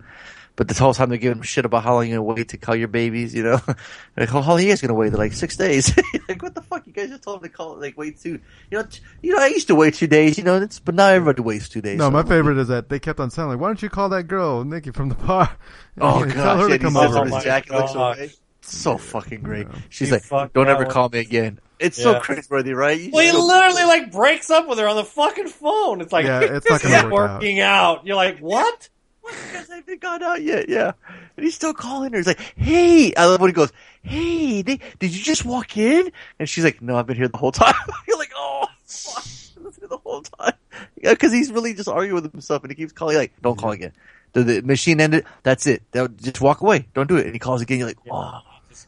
but 0.56 0.68
the 0.68 0.74
whole 0.74 0.94
time 0.94 1.08
they're 1.10 1.18
giving 1.18 1.38
him 1.38 1.42
shit 1.42 1.64
about 1.64 1.84
how 1.84 1.94
long 1.94 2.06
you're 2.08 2.18
gonna 2.18 2.34
wait 2.34 2.48
to 2.48 2.56
call 2.56 2.74
your 2.74 2.88
babies. 2.88 3.34
You 3.34 3.42
know, 3.44 3.60
like 4.16 4.28
how 4.28 4.40
long 4.40 4.58
he 4.58 4.70
is 4.70 4.80
gonna 4.80 4.94
wait? 4.94 5.10
They're 5.10 5.18
like 5.18 5.32
six 5.34 5.56
days. 5.56 5.94
like 6.28 6.42
what 6.42 6.54
the 6.54 6.62
fuck? 6.62 6.86
You 6.86 6.92
guys 6.92 7.10
just 7.10 7.22
told 7.22 7.38
him 7.42 7.48
to 7.50 7.54
call 7.54 7.74
it 7.74 7.80
like 7.80 7.96
wait 7.96 8.18
two. 8.20 8.40
You 8.70 8.78
know, 8.78 8.82
t- 8.84 9.00
you 9.22 9.34
know, 9.34 9.40
I 9.42 9.46
used 9.48 9.68
to 9.68 9.74
wait 9.74 9.94
two 9.94 10.06
days. 10.06 10.38
You 10.38 10.44
know, 10.44 10.56
it's, 10.60 10.78
but 10.80 10.94
now 10.94 11.06
everybody 11.08 11.42
waits 11.42 11.68
two 11.68 11.80
days. 11.82 11.98
No, 11.98 12.04
so 12.06 12.10
my 12.10 12.20
I'm 12.20 12.24
like, 12.26 12.34
favorite 12.34 12.58
is 12.58 12.68
that 12.68 12.88
they 12.88 12.98
kept 12.98 13.20
on 13.20 13.30
saying, 13.30 13.48
like, 13.48 13.60
"Why 13.60 13.68
don't 13.68 13.82
you 13.82 13.88
call 13.90 14.08
that 14.10 14.24
girl, 14.24 14.64
Nikki, 14.64 14.90
from 14.90 15.08
the 15.10 15.14
bar? 15.14 15.50
Oh 16.00 16.22
And 16.22 16.32
god, 16.34 16.42
tell 16.42 16.56
her 16.58 16.68
yeah, 16.68 16.76
to 16.76 16.78
come 16.82 16.92
he 16.94 17.00
says 17.00 17.10
over." 17.10 17.18
on 17.20 17.26
his 17.26 17.32
oh 17.32 17.36
my 17.38 17.42
jacket 17.42 17.72
looks 17.72 17.92
gosh. 17.94 18.16
away. 18.18 18.30
So 18.62 18.98
fucking 18.98 19.42
great. 19.42 19.66
Yeah. 19.70 19.78
She's 19.90 20.08
He 20.08 20.14
like, 20.14 20.52
"Don't 20.52 20.68
ever 20.68 20.82
one. 20.84 20.90
call 20.92 21.08
me 21.08 21.20
again." 21.20 21.58
It's 21.78 22.02
so 22.02 22.12
Yeah. 22.12 22.20
cringeworthy, 22.20 22.74
right? 22.74 22.98
You 22.98 23.10
Well, 23.12 23.22
he 23.24 23.30
just 23.32 23.46
literally 23.46 23.84
like 23.84 24.10
breaks 24.10 24.50
up 24.50 24.66
with 24.68 24.78
her 24.78 24.88
on 24.88 24.96
the 24.96 25.04
fucking 25.04 25.48
phone. 25.48 26.00
It's 26.00 26.12
like 26.12 26.24
Yeah, 26.24 26.40
it's 26.40 26.64
this 26.64 26.70
not 26.70 26.82
gonna 26.82 26.96
isn't 26.96 27.10
work 27.10 27.30
out. 27.30 27.34
working 27.36 27.60
out. 27.60 28.06
You're 28.06 28.16
like, 28.16 28.38
what? 28.38 28.88
What? 29.26 29.34
You 29.34 29.58
guys 29.58 29.68
haven't 29.68 30.00
gone 30.00 30.22
out 30.22 30.40
yet? 30.40 30.68
Yeah, 30.68 30.92
and 31.36 31.44
he's 31.44 31.56
still 31.56 31.74
calling 31.74 32.12
her. 32.12 32.18
He's 32.18 32.28
like, 32.28 32.38
"Hey," 32.56 33.12
I 33.16 33.24
love 33.24 33.40
when 33.40 33.50
he 33.50 33.54
goes, 33.54 33.72
"Hey, 34.02 34.62
they, 34.62 34.78
did 35.00 35.12
you 35.16 35.20
just 35.20 35.44
walk 35.44 35.76
in?" 35.76 36.12
And 36.38 36.48
she's 36.48 36.62
like, 36.62 36.80
"No, 36.80 36.96
I've 36.96 37.08
been 37.08 37.16
here 37.16 37.26
the 37.26 37.36
whole 37.36 37.50
time." 37.50 37.74
You're 38.06 38.18
like, 38.18 38.30
"Oh, 38.36 38.66
fuck, 38.84 39.24
I've 39.24 39.64
been 39.64 39.72
here 39.80 39.88
the 39.88 39.98
whole 39.98 40.22
time." 40.22 40.52
Yeah, 41.02 41.10
because 41.10 41.32
he's 41.32 41.50
really 41.50 41.74
just 41.74 41.88
arguing 41.88 42.22
with 42.22 42.30
himself, 42.30 42.62
and 42.62 42.70
he 42.70 42.76
keeps 42.76 42.92
calling 42.92 43.16
like, 43.16 43.32
"Don't 43.42 43.58
call 43.58 43.72
again." 43.72 43.92
The, 44.32 44.44
the 44.44 44.62
machine 44.62 45.00
ended. 45.00 45.24
That's 45.42 45.66
it. 45.66 45.82
They'll 45.90 46.06
just 46.06 46.40
walk 46.40 46.60
away. 46.60 46.86
Don't 46.94 47.08
do 47.08 47.16
it. 47.16 47.26
And 47.26 47.34
he 47.34 47.40
calls 47.40 47.62
again. 47.62 47.78
You're 47.78 47.88
like, 47.88 47.98
"Oh." 48.08 48.42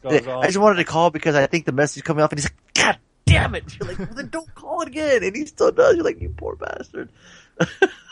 I 0.05 0.45
just 0.45 0.57
wanted 0.57 0.77
to 0.77 0.85
call 0.85 1.09
because 1.09 1.35
I 1.35 1.47
think 1.47 1.65
the 1.65 1.73
message 1.73 1.97
is 1.97 2.03
coming 2.03 2.23
off, 2.23 2.31
and 2.31 2.39
he's 2.39 2.45
like, 2.45 2.73
"God 2.75 2.97
damn 3.25 3.55
it!" 3.55 3.77
You're 3.77 3.89
like, 3.89 3.99
well, 3.99 4.07
"Then 4.13 4.29
don't 4.29 4.55
call 4.55 4.81
it 4.83 4.87
again," 4.87 5.21
and 5.21 5.35
he 5.35 5.45
still 5.47 5.71
does. 5.71 5.95
You're 5.95 6.05
like, 6.05 6.21
"You 6.21 6.29
poor 6.29 6.55
bastard." 6.55 7.09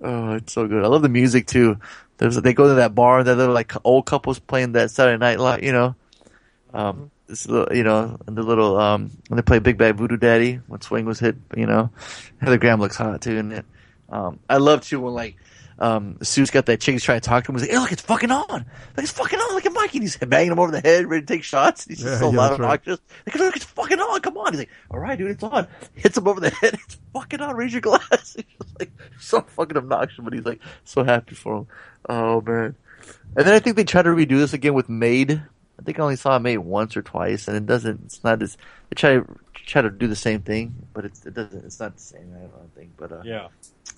oh, 0.00 0.34
it's 0.34 0.52
so 0.52 0.66
good. 0.66 0.84
I 0.84 0.88
love 0.88 1.02
the 1.02 1.08
music 1.08 1.46
too. 1.46 1.78
There's 2.18 2.36
they 2.36 2.52
go 2.52 2.68
to 2.68 2.74
that 2.74 2.94
bar, 2.94 3.24
that 3.24 3.36
little 3.36 3.54
like 3.54 3.72
old 3.84 4.06
couples 4.06 4.38
playing 4.38 4.72
that 4.72 4.90
Saturday 4.90 5.18
Night 5.18 5.40
Live, 5.40 5.62
you 5.62 5.72
know. 5.72 5.94
Um, 6.72 7.10
this 7.26 7.48
little, 7.48 7.74
you 7.74 7.82
know, 7.82 8.18
and 8.26 8.36
the 8.36 8.42
little 8.42 8.76
um 8.78 9.10
when 9.28 9.36
they 9.36 9.42
play 9.42 9.58
Big 9.58 9.78
Bad 9.78 9.96
Voodoo 9.96 10.16
Daddy 10.16 10.60
when 10.66 10.80
Swing 10.80 11.06
was 11.06 11.20
hit, 11.20 11.36
you 11.56 11.66
know. 11.66 11.90
Heather 12.40 12.58
Graham 12.58 12.80
looks 12.80 12.96
hot 12.96 13.22
too, 13.22 13.38
and 13.38 13.52
it. 13.52 13.64
Um, 14.10 14.40
I 14.48 14.56
love 14.56 14.82
too 14.82 15.00
when 15.00 15.14
like 15.14 15.36
um, 15.80 16.18
Sue's 16.22 16.50
got 16.50 16.66
that 16.66 16.80
chick 16.80 16.92
he's 16.92 17.02
trying 17.02 17.20
to 17.20 17.26
talk 17.28 17.44
to 17.44 17.50
him. 17.52 17.56
He's 17.58 17.62
like, 17.62 17.70
hey, 17.70 17.78
look, 17.78 17.90
it's 17.92 18.02
fucking 18.02 18.30
on. 18.30 18.46
Like, 18.48 18.64
it's 18.98 19.12
fucking 19.12 19.38
on. 19.38 19.54
Look 19.54 19.64
at 19.66 19.72
Mikey. 19.72 19.98
And 19.98 20.02
he's 20.04 20.16
banging 20.16 20.52
him 20.52 20.58
over 20.58 20.70
the 20.72 20.80
head, 20.80 21.06
ready 21.06 21.24
to 21.24 21.26
take 21.26 21.42
shots. 21.42 21.86
He's 21.86 21.98
just 22.00 22.10
Yeah, 22.10 22.18
so 22.18 22.30
yeah, 22.30 22.36
loud 22.38 22.48
that's 22.48 22.54
and 22.58 22.60
right. 22.64 22.80
obnoxious. 22.80 23.00
Like, 23.26 23.34
look, 23.36 23.56
it's 23.56 23.64
fucking 23.64 23.98
on. 23.98 24.20
Come 24.20 24.36
on. 24.36 24.52
He's 24.52 24.58
like, 24.60 24.70
all 24.90 24.98
right, 25.00 25.16
dude, 25.18 25.30
it's 25.30 25.42
on. 25.42 25.66
Hits 25.94 26.18
him 26.18 26.28
over 26.28 26.40
the 26.40 26.50
head. 26.50 26.78
It's 26.84 26.98
fucking 27.14 27.40
on. 27.40 27.56
Raise 27.56 27.72
your 27.72 27.80
glass. 27.80 28.02
He's 28.36 28.44
just 28.58 28.78
like, 28.78 28.90
so 29.18 29.40
fucking 29.40 29.76
obnoxious, 29.76 30.20
but 30.22 30.32
he's 30.32 30.44
like, 30.44 30.60
so 30.84 31.02
happy 31.02 31.34
for 31.34 31.56
him. 31.58 31.66
Oh, 32.08 32.40
man. 32.40 32.74
And 33.36 33.46
then 33.46 33.54
I 33.54 33.58
think 33.58 33.76
they 33.76 33.84
try 33.84 34.02
to 34.02 34.10
redo 34.10 34.38
this 34.38 34.52
again 34.52 34.74
with 34.74 34.88
Made. 34.88 35.32
I 35.78 35.82
think 35.82 35.98
I 35.98 36.02
only 36.02 36.16
saw 36.16 36.38
Made 36.38 36.58
once 36.58 36.96
or 36.96 37.02
twice, 37.02 37.48
and 37.48 37.56
it 37.56 37.64
doesn't, 37.66 38.00
it's 38.04 38.22
not 38.22 38.42
as, 38.42 38.56
they 38.90 38.94
try 38.96 39.14
to, 39.14 39.26
try 39.54 39.80
to 39.82 39.90
do 39.90 40.06
the 40.06 40.14
same 40.16 40.42
thing, 40.42 40.74
but 40.92 41.04
it's, 41.06 41.24
it 41.24 41.32
doesn't, 41.34 41.64
it's 41.64 41.80
not 41.80 41.94
the 41.96 42.02
same, 42.02 42.34
I 42.36 42.40
don't 42.54 42.74
think, 42.74 42.90
but, 42.98 43.12
uh, 43.12 43.22
Yeah. 43.24 43.48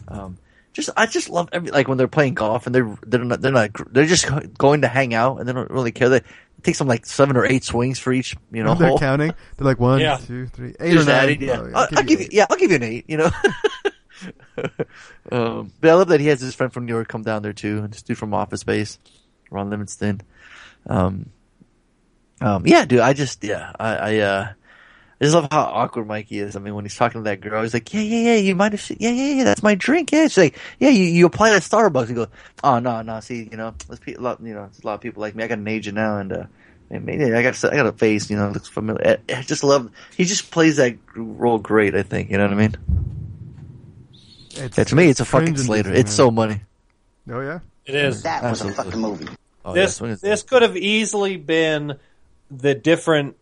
um, 0.09 0.39
just 0.73 0.91
I 0.97 1.07
just 1.07 1.29
love 1.29 1.49
every 1.53 1.71
like 1.71 1.89
when 1.89 1.99
they're 1.99 2.09
playing 2.09 2.35
golf 2.35 2.67
and 2.67 2.75
they're 2.75 2.97
they're 3.07 3.25
not 3.25 3.41
they're 3.41 3.53
not 3.53 3.71
they're 3.93 4.07
just 4.07 4.27
going 4.59 4.83
to 4.83 4.89
hang 4.89 5.13
out 5.15 5.39
and 5.39 5.49
they 5.49 5.53
don't 5.53 5.71
really 5.71 5.93
care. 5.93 6.09
They 6.09 6.17
it 6.19 6.25
takes 6.65 6.79
them 6.79 6.87
like 6.89 7.05
seven 7.07 7.37
or 7.37 7.45
eight 7.45 7.65
swings 7.65 7.99
for 7.99 8.13
each 8.13 8.37
you 8.53 8.63
know 8.63 8.75
they're 8.75 8.89
hole. 8.89 8.99
counting. 8.99 9.33
They're 9.57 9.65
like 9.67 9.79
one, 9.81 10.01
Yeah. 10.01 10.17
two, 10.19 10.47
three, 10.47 10.75
eight 10.81 10.93
Just 10.93 11.09
or 11.09 11.13
nine. 11.13 11.23
adding, 11.25 11.43
yeah. 11.43 11.61
Oh, 11.61 11.71
I'll, 11.75 11.89
I'll 11.99 12.03
give 12.05 12.21
you 12.21 12.27
eight. 12.27 12.33
yeah 12.33 12.47
I'll 12.51 12.57
give 12.57 12.71
you 12.71 12.77
an 12.77 12.83
eight. 12.85 13.05
You 13.09 13.17
know. 13.19 13.31
um, 15.31 15.73
but 15.81 15.91
I 15.91 15.95
love 15.95 16.09
that 16.09 16.21
he 16.21 16.27
has 16.29 16.41
his 16.41 16.55
friend 16.55 16.73
from 16.73 16.87
New 16.87 16.93
York 16.95 17.09
come 17.09 17.23
down 17.23 17.43
there 17.43 17.53
too, 17.53 17.79
and 17.79 17.93
this 17.93 18.03
dude 18.03 18.19
from 18.19 18.33
Office 18.35 18.61
Space, 18.61 18.99
Ron 19.51 19.71
Livingston. 19.71 20.21
Um, 20.87 21.31
um, 22.41 22.67
yeah, 22.67 22.85
dude, 22.85 23.01
I 23.01 23.13
just 23.13 23.43
yeah 23.45 23.73
I 23.79 23.95
I 23.97 24.17
uh. 24.19 24.53
I 25.23 25.27
just 25.27 25.37
love 25.37 25.47
how 25.53 25.63
awkward 25.63 26.09
Mikey 26.09 26.41
is. 26.41 26.57
I 26.57 26.59
mean, 26.59 26.75
when 26.75 26.85
he's 26.85 26.97
talking 26.97 27.21
to 27.21 27.25
that 27.31 27.41
girl, 27.41 27.63
he's 27.63 27.73
like, 27.73 27.95
"Yeah, 27.95 28.01
yeah, 28.01 28.33
yeah, 28.33 28.37
you 28.39 28.57
might 28.57 28.73
have, 28.73 28.91
yeah, 28.99 29.11
yeah, 29.11 29.35
yeah, 29.35 29.45
that's 29.45 29.63
my 29.63 29.77
drink." 29.77 30.11
Yeah, 30.11 30.25
she's 30.25 30.37
like, 30.37 30.59
"Yeah, 30.81 30.89
you, 30.89 31.05
you 31.05 31.27
apply 31.27 31.55
at 31.55 31.63
Starbucks." 31.63 32.09
He 32.09 32.15
goes, 32.15 32.27
"Oh 32.65 32.81
no, 32.81 33.03
no, 33.03 33.21
see, 33.21 33.49
you 33.49 33.57
know, 33.57 33.73
there's 33.87 34.01
pe- 34.01 34.15
a 34.15 34.21
lot, 34.21 34.41
you 34.43 34.53
know, 34.53 34.63
there's 34.63 34.81
a 34.83 34.87
lot 34.87 34.95
of 34.95 35.01
people 35.01 35.21
like 35.21 35.37
me. 35.37 35.45
I 35.45 35.47
got 35.47 35.59
an 35.59 35.69
agent 35.69 35.95
now, 35.95 36.19
and 36.19 36.33
uh, 36.33 36.47
maybe 36.91 37.33
I 37.33 37.41
got, 37.45 37.65
I 37.65 37.77
got 37.77 37.87
a 37.87 37.93
face, 37.93 38.31
you 38.31 38.37
know, 38.37 38.49
looks 38.51 38.67
familiar. 38.67 39.21
I, 39.29 39.39
I 39.39 39.43
just 39.43 39.63
love. 39.63 39.93
He 40.17 40.25
just 40.25 40.51
plays 40.51 40.79
that 40.79 40.97
role 41.15 41.61
great. 41.61 41.95
I 41.95 42.03
think 42.03 42.29
you 42.29 42.37
know 42.37 42.45
what 42.45 42.55
I 42.55 42.57
mean. 42.57 42.77
It's, 44.55 44.77
Yeah, 44.77 44.85
to 44.85 44.95
me, 44.97 45.09
it's 45.09 45.21
a 45.21 45.25
fucking 45.25 45.57
Slayer. 45.57 45.85
man. 45.85 45.95
It's 45.97 46.13
so 46.13 46.33
money. 46.33 46.63
Oh 47.31 47.41
yeah. 47.41 47.61
It 47.87 47.95
is. 47.95 48.25
That 48.25 48.43
was 48.43 48.61
a 48.63 48.73
fucking 48.73 49.01
movie. 49.01 49.29
Oh, 49.65 49.73
this 49.73 50.01
yeah, 50.01 50.17
this 50.21 50.43
could 50.43 50.63
have 50.63 50.77
easily 50.77 51.37
been 51.37 51.97
the 52.51 52.75
different 52.75 53.37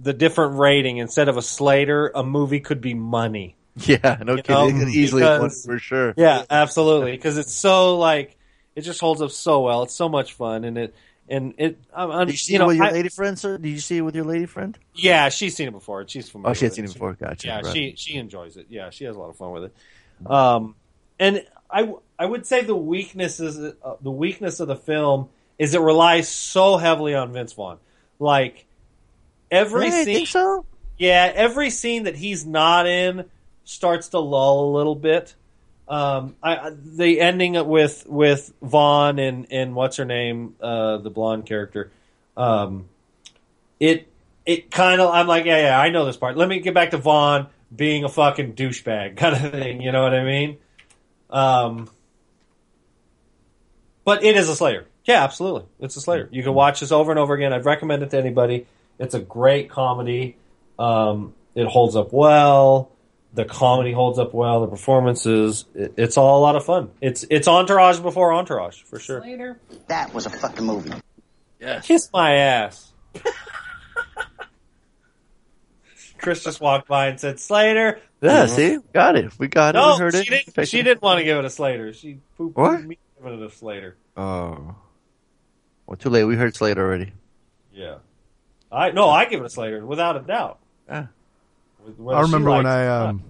the 0.00 0.12
different 0.12 0.58
rating 0.58 0.98
instead 0.98 1.28
of 1.28 1.36
a 1.36 1.42
Slayer. 1.42 2.10
A 2.14 2.22
movie 2.22 2.60
could 2.60 2.80
be 2.80 2.94
Money. 2.94 3.56
yeah, 3.76 4.18
no 4.24 4.36
you 4.36 4.42
kidding. 4.42 4.78
know, 4.80 4.86
Easily 4.88 5.22
because- 5.22 5.64
for 5.64 5.78
sure. 5.78 6.14
Yeah, 6.16 6.44
absolutely. 6.50 7.12
Because 7.12 7.36
it's 7.38 7.52
so 7.54 7.98
like 7.98 8.36
it 8.74 8.82
just 8.82 9.00
holds 9.00 9.20
up 9.22 9.30
so 9.30 9.60
well. 9.62 9.82
It's 9.84 9.94
so 9.94 10.08
much 10.08 10.32
fun, 10.34 10.64
and 10.64 10.76
it 10.78 10.94
and 11.28 11.54
it. 11.58 11.78
I'm, 11.94 12.10
I'm, 12.10 12.26
Did 12.26 12.32
you 12.34 12.38
see 12.38 12.54
you 12.54 12.62
it 12.62 12.66
with 12.66 12.76
your 12.76 12.86
I- 12.86 12.90
lady 12.92 13.08
friend, 13.08 13.38
sir? 13.38 13.58
Did 13.58 13.68
you 13.70 13.80
see 13.80 13.96
it 13.98 14.02
with 14.02 14.14
your 14.14 14.24
lady 14.24 14.46
friend? 14.46 14.78
yeah, 14.94 15.28
she's 15.28 15.56
seen 15.56 15.68
it 15.68 15.72
before. 15.72 16.06
She's 16.08 16.28
familiar. 16.28 16.50
Oh, 16.50 16.54
she 16.54 16.68
seen 16.68 16.84
it 16.84 16.92
before. 16.92 17.14
Gotcha. 17.14 17.46
Yeah, 17.48 17.60
right. 17.60 17.72
she 17.74 17.94
she 17.96 18.16
enjoys 18.16 18.56
it. 18.56 18.66
Yeah, 18.70 18.90
she 18.90 19.04
has 19.04 19.16
a 19.16 19.18
lot 19.18 19.30
of 19.30 19.36
fun 19.36 19.52
with 19.52 19.64
it. 19.64 20.30
Um, 20.30 20.74
and 21.18 21.44
I 21.70 21.92
I 22.18 22.24
would 22.26 22.46
say 22.46 22.62
the 22.62 22.76
weaknesses 22.76 23.74
uh, 23.82 23.94
the 24.00 24.10
weakness 24.10 24.60
of 24.60 24.68
the 24.68 24.76
film 24.76 25.28
is 25.58 25.74
it 25.74 25.80
relies 25.80 26.28
so 26.28 26.76
heavily 26.76 27.14
on 27.14 27.32
Vince 27.32 27.52
Vaughn. 27.54 27.78
Like 28.18 28.65
every 29.50 29.88
Really? 29.90 30.04
Scene, 30.04 30.26
so. 30.26 30.64
yeah, 30.98 31.30
every 31.34 31.70
scene 31.70 32.04
that 32.04 32.16
he's 32.16 32.44
not 32.46 32.86
in 32.86 33.24
starts 33.64 34.08
to 34.10 34.18
lull 34.18 34.68
a 34.68 34.72
little 34.76 34.94
bit. 34.94 35.34
Um, 35.88 36.34
I, 36.42 36.56
I- 36.56 36.70
the 36.74 37.20
ending 37.20 37.52
with 37.68 38.04
with 38.08 38.52
Vaughn 38.62 39.18
and 39.18 39.46
and 39.50 39.74
what's 39.74 39.96
her 39.98 40.04
name, 40.04 40.56
uh, 40.60 40.96
the 40.98 41.10
blonde 41.10 41.46
character. 41.46 41.90
Um, 42.36 42.88
it 43.80 44.08
it 44.44 44.70
kind 44.70 45.00
of 45.00 45.14
I'm 45.14 45.26
like, 45.26 45.44
yeah, 45.44 45.58
yeah, 45.68 45.80
I 45.80 45.90
know 45.90 46.04
this 46.06 46.16
part. 46.16 46.36
Let 46.36 46.48
me 46.48 46.60
get 46.60 46.74
back 46.74 46.90
to 46.90 46.98
Vaughn 46.98 47.46
being 47.74 48.04
a 48.04 48.08
fucking 48.08 48.54
douchebag 48.54 49.16
kind 49.18 49.34
of 49.36 49.52
thing. 49.52 49.80
You 49.80 49.92
know 49.92 50.02
what 50.02 50.14
I 50.14 50.24
mean? 50.24 50.56
Um, 51.30 51.88
but 54.04 54.24
it 54.24 54.36
is 54.36 54.48
a 54.48 54.56
Slayer. 54.56 54.86
Yeah, 55.04 55.22
absolutely. 55.24 55.64
It's 55.80 55.96
a 55.96 56.00
Slayer. 56.00 56.28
You 56.32 56.42
can 56.42 56.54
watch 56.54 56.80
this 56.80 56.90
over 56.92 57.10
and 57.12 57.18
over 57.18 57.34
again. 57.34 57.52
I'd 57.52 57.64
recommend 57.64 58.02
it 58.02 58.10
to 58.10 58.18
anybody. 58.18 58.66
It's 58.98 59.14
a 59.14 59.20
great 59.20 59.70
comedy. 59.70 60.36
Um, 60.78 61.34
it 61.54 61.66
holds 61.66 61.96
up 61.96 62.12
well. 62.12 62.92
The 63.34 63.44
comedy 63.44 63.92
holds 63.92 64.18
up 64.18 64.32
well. 64.32 64.62
The 64.62 64.68
performances. 64.68 65.64
It, 65.74 65.94
it's 65.96 66.16
all 66.16 66.38
a 66.40 66.42
lot 66.42 66.56
of 66.56 66.64
fun. 66.64 66.90
It's 67.00 67.24
it's 67.28 67.46
Entourage 67.48 68.00
before 68.00 68.32
Entourage 68.32 68.82
for 68.82 68.98
sure. 68.98 69.20
Slater. 69.20 69.60
That 69.88 70.14
was 70.14 70.24
a 70.26 70.30
fucking 70.30 70.64
movie. 70.64 70.92
Yes. 71.60 71.86
Kiss 71.86 72.08
my 72.12 72.34
ass. 72.36 72.92
Chris 76.18 76.42
just 76.44 76.60
walked 76.60 76.88
by 76.88 77.08
and 77.08 77.20
said, 77.20 77.38
"Slater." 77.38 78.00
Yeah, 78.22 78.46
see, 78.46 78.78
got 78.94 79.16
it. 79.16 79.38
We 79.38 79.48
got 79.48 79.76
it. 79.76 79.78
We 79.78 79.98
heard 79.98 80.14
she 80.14 80.20
it. 80.34 80.46
didn't. 80.46 80.68
She 80.68 80.78
it. 80.80 80.82
didn't 80.84 81.02
want 81.02 81.18
to 81.18 81.24
give 81.24 81.38
it 81.38 81.44
a 81.44 81.50
Slater. 81.50 81.92
She 81.92 82.20
pooped 82.38 82.56
What? 82.56 82.82
me 82.82 82.98
giving 83.18 83.40
it 83.40 83.46
a 83.46 83.50
Slater. 83.50 83.96
Oh. 84.16 84.74
Well, 85.86 85.96
too 85.96 86.08
late. 86.08 86.24
We 86.24 86.34
heard 86.36 86.56
Slater 86.56 86.82
already. 86.84 87.12
Yeah. 87.72 87.96
I 88.70 88.90
no, 88.90 89.08
I 89.08 89.26
give 89.26 89.40
it 89.40 89.46
a 89.46 89.50
Slater 89.50 89.84
without 89.84 90.16
a 90.16 90.20
doubt. 90.20 90.58
Yeah. 90.88 91.06
Whether 91.96 92.18
I 92.18 92.22
remember 92.22 92.50
when 92.50 92.66
I 92.66 92.86
um 92.88 93.24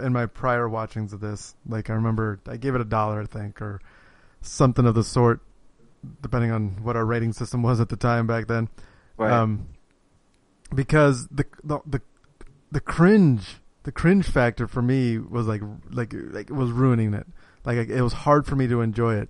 in 0.00 0.12
my 0.12 0.26
prior 0.26 0.68
watchings 0.68 1.12
of 1.12 1.20
this, 1.20 1.54
like 1.66 1.90
I 1.90 1.94
remember 1.94 2.40
I 2.46 2.56
gave 2.56 2.74
it 2.74 2.80
a 2.80 2.84
dollar, 2.84 3.22
I 3.22 3.26
think, 3.26 3.60
or 3.60 3.80
something 4.40 4.86
of 4.86 4.94
the 4.94 5.04
sort, 5.04 5.40
depending 6.20 6.50
on 6.50 6.82
what 6.82 6.96
our 6.96 7.04
rating 7.04 7.32
system 7.32 7.62
was 7.62 7.80
at 7.80 7.88
the 7.88 7.96
time 7.96 8.26
back 8.26 8.46
then. 8.46 8.68
Right. 9.16 9.32
Um, 9.32 9.68
because 10.74 11.26
the 11.28 11.44
the 11.64 11.80
the, 11.86 12.00
the 12.70 12.80
cringe 12.80 13.56
the 13.82 13.92
cringe 13.92 14.26
factor 14.26 14.66
for 14.66 14.82
me 14.82 15.18
was 15.18 15.46
like 15.46 15.62
like 15.90 16.12
like 16.14 16.50
it 16.50 16.54
was 16.54 16.70
ruining 16.70 17.14
it. 17.14 17.26
Like 17.64 17.88
it 17.88 18.02
was 18.02 18.12
hard 18.12 18.46
for 18.46 18.56
me 18.56 18.66
to 18.68 18.80
enjoy 18.80 19.16
it 19.16 19.28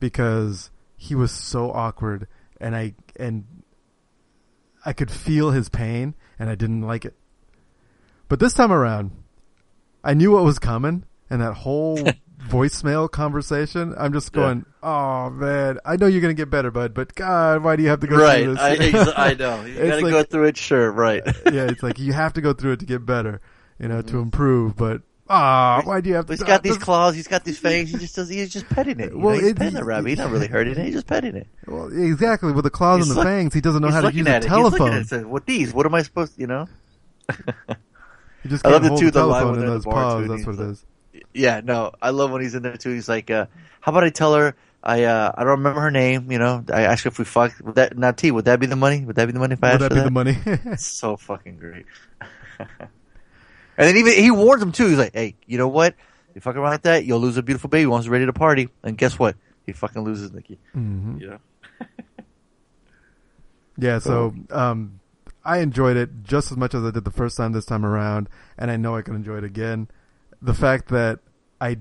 because 0.00 0.70
he 0.96 1.14
was 1.14 1.32
so 1.32 1.70
awkward 1.72 2.28
and 2.60 2.76
I 2.76 2.94
and 3.16 3.44
I 4.84 4.92
could 4.92 5.10
feel 5.10 5.50
his 5.50 5.68
pain 5.68 6.14
and 6.38 6.50
I 6.50 6.54
didn't 6.54 6.82
like 6.82 7.04
it. 7.04 7.14
But 8.28 8.40
this 8.40 8.54
time 8.54 8.72
around, 8.72 9.12
I 10.02 10.14
knew 10.14 10.32
what 10.32 10.44
was 10.44 10.58
coming 10.58 11.04
and 11.30 11.40
that 11.40 11.54
whole 11.54 11.98
voicemail 12.48 13.10
conversation. 13.10 13.94
I'm 13.96 14.12
just 14.12 14.32
going, 14.32 14.66
oh 14.82 15.30
man, 15.30 15.78
I 15.84 15.96
know 15.96 16.06
you're 16.06 16.20
gonna 16.20 16.34
get 16.34 16.50
better, 16.50 16.70
bud, 16.70 16.94
but 16.94 17.14
God, 17.14 17.62
why 17.62 17.76
do 17.76 17.82
you 17.82 17.88
have 17.90 18.00
to 18.00 18.06
go 18.06 18.16
right. 18.16 18.44
through 18.44 18.54
this? 18.54 18.62
I, 18.62 18.72
ex- 19.00 19.12
I 19.16 19.34
know. 19.34 19.64
You 19.64 19.74
gotta 19.74 20.02
like- 20.02 20.12
go 20.12 20.22
through 20.24 20.44
it. 20.46 20.56
Sure. 20.56 20.90
Right. 20.90 21.22
yeah, 21.52 21.68
it's 21.70 21.82
like 21.82 21.98
you 21.98 22.12
have 22.12 22.32
to 22.34 22.40
go 22.40 22.52
through 22.52 22.72
it 22.72 22.80
to 22.80 22.86
get 22.86 23.06
better, 23.06 23.40
you 23.78 23.88
know, 23.88 24.02
to 24.02 24.08
mm-hmm. 24.08 24.18
improve. 24.18 24.76
But 24.76 25.02
ah, 25.28 25.80
why 25.84 26.00
do 26.00 26.08
you 26.10 26.14
have 26.16 26.26
to? 26.26 26.32
He's 26.32 26.42
got 26.42 26.62
these 26.62 26.78
claws. 26.78 27.14
He's 27.14 27.28
got 27.28 27.44
these 27.44 27.58
fangs. 27.58 27.90
He 27.90 27.98
just 27.98 28.14
does. 28.16 28.28
He's 28.28 28.52
just 28.52 28.68
petting 28.68 29.00
it. 29.00 29.16
Well, 29.16 29.34
know, 29.36 29.40
he's 29.40 29.50
it- 29.50 29.56
petting 29.56 29.74
the 29.74 29.84
rabbit. 29.84 30.08
He's 30.10 30.18
not 30.18 30.30
really 30.30 30.46
hurting 30.48 30.76
it. 30.76 30.84
He's 30.84 30.94
just 30.94 31.06
petting 31.06 31.34
it. 31.36 31.46
Well, 31.66 31.86
exactly 31.92 32.52
with 32.52 32.64
the 32.64 32.70
claws 32.70 32.98
He's 33.00 33.08
and 33.08 33.16
the 33.16 33.20
look- 33.20 33.28
fangs, 33.28 33.54
he 33.54 33.60
doesn't 33.60 33.80
know 33.82 33.90
how 33.90 34.00
to 34.02 34.12
use 34.14 34.26
a 34.26 34.36
it. 34.36 34.42
He's 34.44 34.50
looking 34.52 34.62
telephone. 34.78 34.92
at 34.94 35.02
it. 35.02 35.08
Says, 35.08 35.24
"What 35.24 35.46
these? 35.46 35.72
What 35.72 35.86
am 35.86 35.94
I 35.94 36.02
supposed? 36.02 36.34
To, 36.34 36.40
You 36.40 36.46
know." 36.48 36.68
He 38.42 38.48
just 38.48 38.66
I 38.66 38.70
love 38.70 38.82
the 38.82 38.88
hold 38.88 38.98
two- 39.00 39.06
the 39.12 39.20
the 39.22 39.32
telephone 39.32 39.60
in 39.60 39.66
those 39.66 39.84
paws. 39.84 40.26
That's 40.26 40.44
what 40.44 40.58
it 40.58 40.66
he's. 41.12 41.24
Yeah. 41.32 41.60
No. 41.62 41.92
I 42.02 42.10
love 42.10 42.32
when 42.32 42.42
he's 42.42 42.56
in 42.56 42.64
there 42.64 42.76
too. 42.76 42.90
He's 42.92 43.08
like, 43.08 43.30
uh, 43.30 43.46
"How 43.80 43.92
about 43.92 44.02
I 44.02 44.10
tell 44.10 44.34
her?" 44.34 44.56
I 44.82 45.04
uh, 45.04 45.30
I 45.36 45.42
don't 45.44 45.50
remember 45.50 45.80
her 45.80 45.92
name. 45.92 46.32
You 46.32 46.40
know, 46.40 46.64
I 46.72 46.82
ask 46.82 47.04
her 47.04 47.08
if 47.08 47.20
we 47.20 47.24
fuck. 47.24 47.52
Would 47.62 47.76
that 47.76 47.96
now 47.96 48.10
T? 48.10 48.32
Would 48.32 48.46
that 48.46 48.58
be 48.58 48.66
the 48.66 48.74
money? 48.74 49.04
Would 49.04 49.14
that 49.14 49.26
be 49.26 49.32
the 49.32 49.38
money 49.38 49.52
if 49.52 49.62
I 49.62 49.74
Would 49.74 49.82
asked 49.82 49.90
that 49.90 49.96
for 49.96 50.34
be 50.34 50.36
the 50.40 50.56
money? 50.56 50.76
So 50.76 51.16
fucking 51.16 51.58
great. 51.58 51.86
and 53.82 53.88
then 53.88 53.96
even 53.96 54.12
he 54.14 54.30
warns 54.30 54.62
him 54.62 54.72
too. 54.72 54.88
He's 54.88 54.98
like, 54.98 55.12
"Hey, 55.14 55.34
you 55.46 55.58
know 55.58 55.68
what? 55.68 55.94
You 56.34 56.40
fuck 56.40 56.56
around 56.56 56.70
like 56.70 56.82
that, 56.82 57.04
you'll 57.04 57.20
lose 57.20 57.36
a 57.36 57.42
beautiful 57.42 57.68
baby 57.68 57.86
once 57.86 58.04
you're 58.06 58.12
ready 58.12 58.26
to 58.26 58.32
party." 58.32 58.68
And 58.82 58.96
guess 58.96 59.18
what? 59.18 59.36
He 59.66 59.72
fucking 59.72 60.02
loses 60.02 60.32
Nikki. 60.32 60.58
Mhm. 60.74 61.20
You 61.20 61.30
know? 61.30 61.38
Yeah, 63.78 63.98
so 63.98 64.34
um, 64.50 65.00
I 65.44 65.58
enjoyed 65.58 65.96
it 65.96 66.22
just 66.24 66.52
as 66.52 66.58
much 66.58 66.74
as 66.74 66.84
I 66.84 66.90
did 66.90 67.04
the 67.04 67.10
first 67.10 67.36
time 67.36 67.52
this 67.52 67.64
time 67.64 67.84
around, 67.84 68.28
and 68.58 68.70
I 68.70 68.76
know 68.76 68.94
I 68.96 69.02
can 69.02 69.14
enjoy 69.16 69.38
it 69.38 69.44
again. 69.44 69.88
The 70.40 70.54
fact 70.54 70.88
that 70.88 71.20
I 71.60 71.78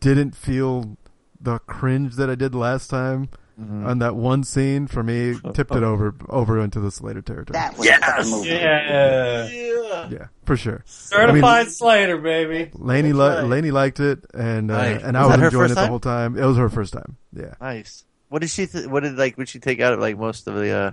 didn't 0.00 0.36
feel 0.36 0.96
the 1.40 1.58
cringe 1.60 2.14
that 2.16 2.30
I 2.30 2.34
did 2.34 2.54
last 2.54 2.88
time 2.88 3.28
Mm-hmm. 3.62 3.86
on 3.86 3.98
that 4.00 4.16
one 4.16 4.44
scene 4.44 4.86
for 4.86 5.02
me 5.02 5.36
tipped 5.54 5.74
it 5.74 5.82
over 5.82 6.14
over 6.28 6.58
into 6.60 6.80
the 6.80 6.90
Slater 6.90 7.22
territory. 7.22 7.52
That 7.54 7.78
was 7.78 7.86
a 7.88 7.98
fucking 7.98 8.30
movie. 8.30 8.48
Yeah. 8.50 9.48
Yeah. 9.48 10.08
yeah, 10.10 10.26
for 10.44 10.56
sure. 10.56 10.82
Certified 10.86 11.68
Slater, 11.70 12.18
baby. 12.18 12.70
Laney 12.74 13.12
That's 13.12 13.42
li- 13.42 13.48
Laney 13.48 13.70
liked 13.70 14.00
it, 14.00 14.24
and 14.34 14.70
uh, 14.70 14.76
Nice. 14.76 15.02
and 15.02 15.16
Was 15.16 15.24
I 15.24 15.26
was 15.28 15.36
that 15.38 15.44
enjoying 15.46 15.66
it 15.66 15.68
the 15.68 15.74
time? 15.76 15.88
whole 15.88 16.00
time. 16.00 16.38
It 16.38 16.44
was 16.44 16.56
her 16.56 16.68
first 16.68 16.92
time. 16.92 17.16
Yeah, 17.32 17.54
Nice. 17.60 18.04
What 18.28 18.40
did 18.40 18.50
she? 18.50 18.66
Th- 18.66 18.86
what 18.86 19.02
did 19.02 19.16
like? 19.16 19.36
Would 19.38 19.48
she 19.48 19.58
take 19.58 19.80
out 19.80 19.92
of 19.92 20.00
like 20.00 20.18
most 20.18 20.46
of 20.48 20.54
the? 20.54 20.70
uh 20.70 20.92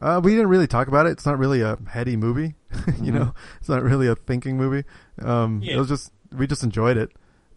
uh, 0.00 0.20
we 0.22 0.30
didn't 0.30 0.46
really 0.48 0.66
talk 0.66 0.88
about 0.88 1.04
it. 1.06 1.10
It's 1.10 1.26
not 1.26 1.38
really 1.38 1.60
a 1.60 1.76
heady 1.86 2.16
movie, 2.16 2.54
Mm-hmm. 2.72 3.04
you 3.04 3.12
know. 3.12 3.34
It's 3.58 3.68
not 3.68 3.82
really 3.82 4.06
a 4.06 4.14
thinking 4.14 4.56
movie. 4.56 4.84
Um, 5.20 5.60
Yeah. 5.62 5.74
It 5.74 5.78
was 5.78 5.88
just 5.88 6.12
we 6.32 6.46
just 6.46 6.62
enjoyed 6.64 6.96
it. 6.96 7.10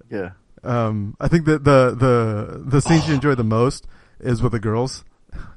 Yeah. 0.10 0.32
Um, 0.64 1.15
I 1.20 1.28
think 1.28 1.45
that 1.45 1.64
the 1.64 1.95
the 1.98 2.64
the 2.65 2.82
scene 2.82 3.02
she 3.02 3.14
enjoyed 3.14 3.38
the 3.38 3.44
most 3.44 3.86
is 4.19 4.41
with 4.41 4.52
the 4.52 4.60
girls 4.60 5.03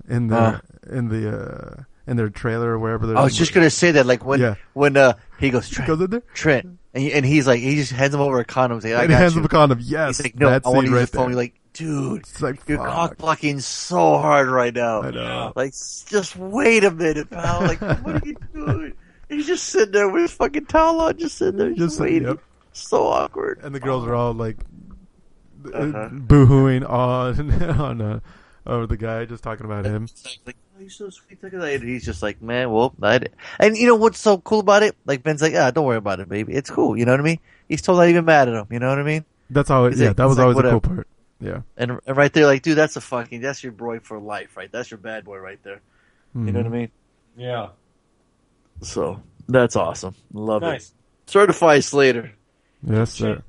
in 0.08 0.28
the 0.28 0.36
Uh. 0.36 0.58
in 0.90 1.08
the 1.08 1.30
uh, 1.30 1.82
in 2.06 2.16
their 2.16 2.28
trailer 2.28 2.70
or 2.72 2.78
wherever 2.78 3.06
they're. 3.06 3.16
I 3.18 3.24
was 3.24 3.36
just 3.36 3.52
gonna 3.52 3.70
say 3.70 3.90
that, 3.92 4.06
like 4.06 4.24
when 4.24 4.40
Yeah. 4.40 4.54
when 4.74 4.96
uh 4.96 5.14
he 5.38 5.50
goes 5.50 5.68
Trent, 5.68 5.88
goes 5.88 6.00
in 6.00 6.10
there. 6.10 6.22
Trent, 6.34 6.78
and, 6.94 7.02
he, 7.02 7.12
and 7.12 7.26
he's 7.26 7.46
like 7.46 7.60
he 7.60 7.74
just 7.74 7.92
hands 7.92 8.14
him 8.14 8.20
over 8.20 8.38
a 8.40 8.44
condom. 8.44 8.78
He's 8.80 8.84
like, 8.92 8.94
I 8.94 9.02
and 9.02 9.10
he 9.10 9.14
got 9.14 9.20
hands 9.20 9.34
you. 9.34 9.40
him 9.40 9.44
a 9.44 9.48
condom. 9.48 9.78
Yes, 9.82 10.16
He's 10.18 10.26
like, 10.26 10.36
no, 10.38 10.48
I 10.48 10.60
want 10.68 10.86
to 10.86 10.90
use 10.90 10.90
right 10.92 11.00
the 11.10 11.16
phone. 11.18 11.32
Like, 11.32 11.54
dude, 11.72 12.20
It's 12.20 12.40
like 12.40 12.60
you're 12.68 12.78
cock 12.78 13.16
blocking 13.18 13.60
so 13.60 14.18
hard 14.18 14.48
right 14.48 14.72
now. 14.74 15.02
I 15.02 15.10
know. 15.10 15.52
Like, 15.56 15.72
just 16.06 16.36
wait 16.36 16.84
a 16.84 16.90
minute, 16.90 17.28
pal. 17.30 17.60
Like, 17.62 17.80
what 17.80 18.22
are 18.22 18.26
you 18.26 18.36
doing? 18.54 18.92
He's 19.28 19.46
just 19.48 19.64
sitting 19.64 19.90
there 19.92 20.08
with 20.08 20.22
his 20.22 20.32
fucking 20.32 20.66
towel 20.66 21.00
on, 21.00 21.18
just 21.18 21.36
sitting 21.36 21.58
there, 21.58 21.68
just, 21.70 21.78
Just- 21.80 22.00
waiting. 22.00 22.28
yep. 22.28 22.38
So 22.72 23.06
awkward. 23.08 23.58
and 23.62 23.74
the 23.74 23.80
girls 23.80 24.06
are 24.06 24.14
all 24.14 24.32
like 24.34 24.58
Uh-huh. 25.74 26.08
boohooing 26.12 26.88
on 26.88 27.62
on 27.80 28.00
uh, 28.00 28.20
over 28.66 28.86
the 28.86 28.96
guy 28.96 29.24
just 29.24 29.42
talking 29.42 29.64
about 29.66 29.84
him. 29.84 30.08
Like, 30.46 30.56
oh, 30.76 30.80
you're 30.80 30.90
so 30.90 31.10
sweet. 31.10 31.42
Look 31.42 31.54
at 31.54 31.60
that. 31.60 31.74
And 31.80 31.88
he's 31.88 32.04
just 32.04 32.22
like, 32.22 32.42
man, 32.42 32.70
well, 32.70 32.94
I 33.02 33.18
d-" 33.18 33.26
and 33.58 33.76
you 33.76 33.86
know 33.86 33.96
what's 33.96 34.18
so 34.18 34.38
cool 34.38 34.60
about 34.60 34.82
it? 34.82 34.96
Like 35.06 35.22
Ben's 35.22 35.42
like, 35.42 35.54
ah, 35.54 35.70
don't 35.70 35.84
worry 35.86 35.96
about 35.96 36.20
it, 36.20 36.28
baby. 36.28 36.52
It's 36.54 36.70
cool. 36.70 36.96
You 36.96 37.04
know 37.04 37.12
what 37.12 37.20
I 37.20 37.24
mean? 37.24 37.38
He's 37.68 37.82
totally 37.82 38.06
not 38.06 38.10
even 38.10 38.24
mad 38.24 38.48
at 38.48 38.54
him. 38.54 38.66
You 38.70 38.78
know 38.78 38.88
what 38.88 38.98
I 38.98 39.02
mean? 39.02 39.24
That's 39.50 39.70
all. 39.70 39.88
He's 39.88 40.00
yeah, 40.00 40.08
like- 40.08 40.16
that 40.16 40.22
he's 40.24 40.28
was 40.30 40.38
like, 40.38 40.42
always 40.44 40.54
the 40.56 40.62
whatever. 40.62 40.80
cool 40.80 40.94
part. 40.96 41.08
Yeah, 41.38 41.60
And, 41.76 42.00
and 42.06 42.16
right 42.16 42.32
there, 42.32 42.46
like, 42.46 42.62
dude, 42.62 42.78
that's 42.78 42.96
a 42.96 43.00
fucking, 43.02 43.42
that's 43.42 43.62
your 43.62 43.72
boy 43.72 44.00
for 44.00 44.18
life, 44.18 44.56
right? 44.56 44.72
That's 44.72 44.90
your 44.90 44.96
bad 44.96 45.26
boy 45.26 45.36
right 45.36 45.62
there. 45.62 45.82
You 46.34 46.40
know 46.50 46.60
what 46.60 46.66
I 46.66 46.70
mean? 46.70 46.90
Yeah. 47.36 47.68
So 48.80 49.22
that's 49.46 49.76
awesome. 49.76 50.14
Love 50.32 50.62
it. 50.62 50.66
Nice. 50.66 50.92
Certified 51.26 51.84
Slater. 51.84 52.32
yes, 52.82 53.12
sir. 53.12 53.42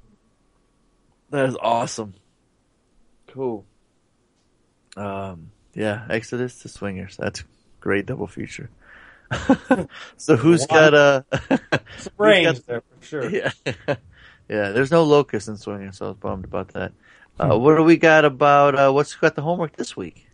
That 1.30 1.46
is 1.48 1.56
awesome. 1.62 2.14
Cool. 3.28 3.66
Um, 4.98 5.52
yeah, 5.74 6.06
Exodus 6.10 6.60
to 6.60 6.70
Swingers. 6.70 7.18
That's 7.18 7.44
great 7.80 8.06
double 8.06 8.28
feature. 8.28 8.70
so 10.18 10.36
who's 10.38 10.66
got 10.68 10.94
uh 10.94 11.22
Some 11.98 12.14
range 12.18 12.46
got- 12.58 12.66
there 12.66 12.82
for 13.00 13.06
sure. 13.06 13.30
yeah. 13.30 13.52
yeah, 14.50 14.70
there's 14.72 14.92
no 14.92 15.04
locust 15.04 15.48
in 15.50 15.58
Swingers, 15.58 15.98
so 15.98 16.06
I 16.06 16.10
was 16.10 16.18
bummed 16.18 16.46
about 16.46 16.70
that. 16.70 16.94
Uh, 17.40 17.58
what 17.58 17.76
do 17.76 17.84
we 17.84 17.98
got 17.98 18.26
about 18.26 18.76
uh 18.76 18.92
what's 18.92 19.14
got 19.16 19.36
the 19.36 19.42
homework 19.42 19.76
this 19.76 19.96
week? 19.96 20.28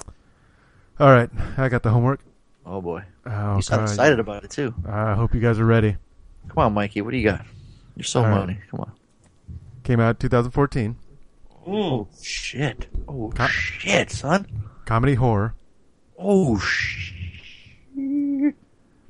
All 1.00 1.10
right, 1.12 1.30
I 1.58 1.70
got 1.70 1.84
the 1.84 1.90
homework. 1.90 2.22
Oh 2.66 2.82
boy. 2.82 3.04
Oh, 3.26 3.56
You 3.58 3.62
sound 3.62 3.82
excited 3.84 4.20
about 4.20 4.44
it 4.44 4.52
too. 4.52 4.74
I 4.88 5.16
hope 5.16 5.34
you 5.34 5.42
guys 5.42 5.60
are 5.60 5.66
ready. 5.66 5.98
Come 6.50 6.58
on, 6.64 6.74
Mikey, 6.74 7.02
what 7.02 7.12
do 7.12 7.18
you 7.18 7.24
got? 7.30 7.46
You're 7.96 8.04
so 8.06 8.24
All 8.24 8.30
right. 8.30 8.48
moany. 8.48 8.58
Come 8.70 8.82
on. 8.82 8.92
Came 9.84 10.00
out 10.00 10.20
2014. 10.20 10.96
Mm. 11.68 11.92
Oh 11.92 12.08
shit. 12.22 12.88
Oh 13.08 13.32
Co- 13.36 13.48
shit, 13.48 14.12
son. 14.12 14.48
Comedy 14.86 15.16
horror. 15.16 15.56
Oh 16.18 16.60
shit. 16.60 18.56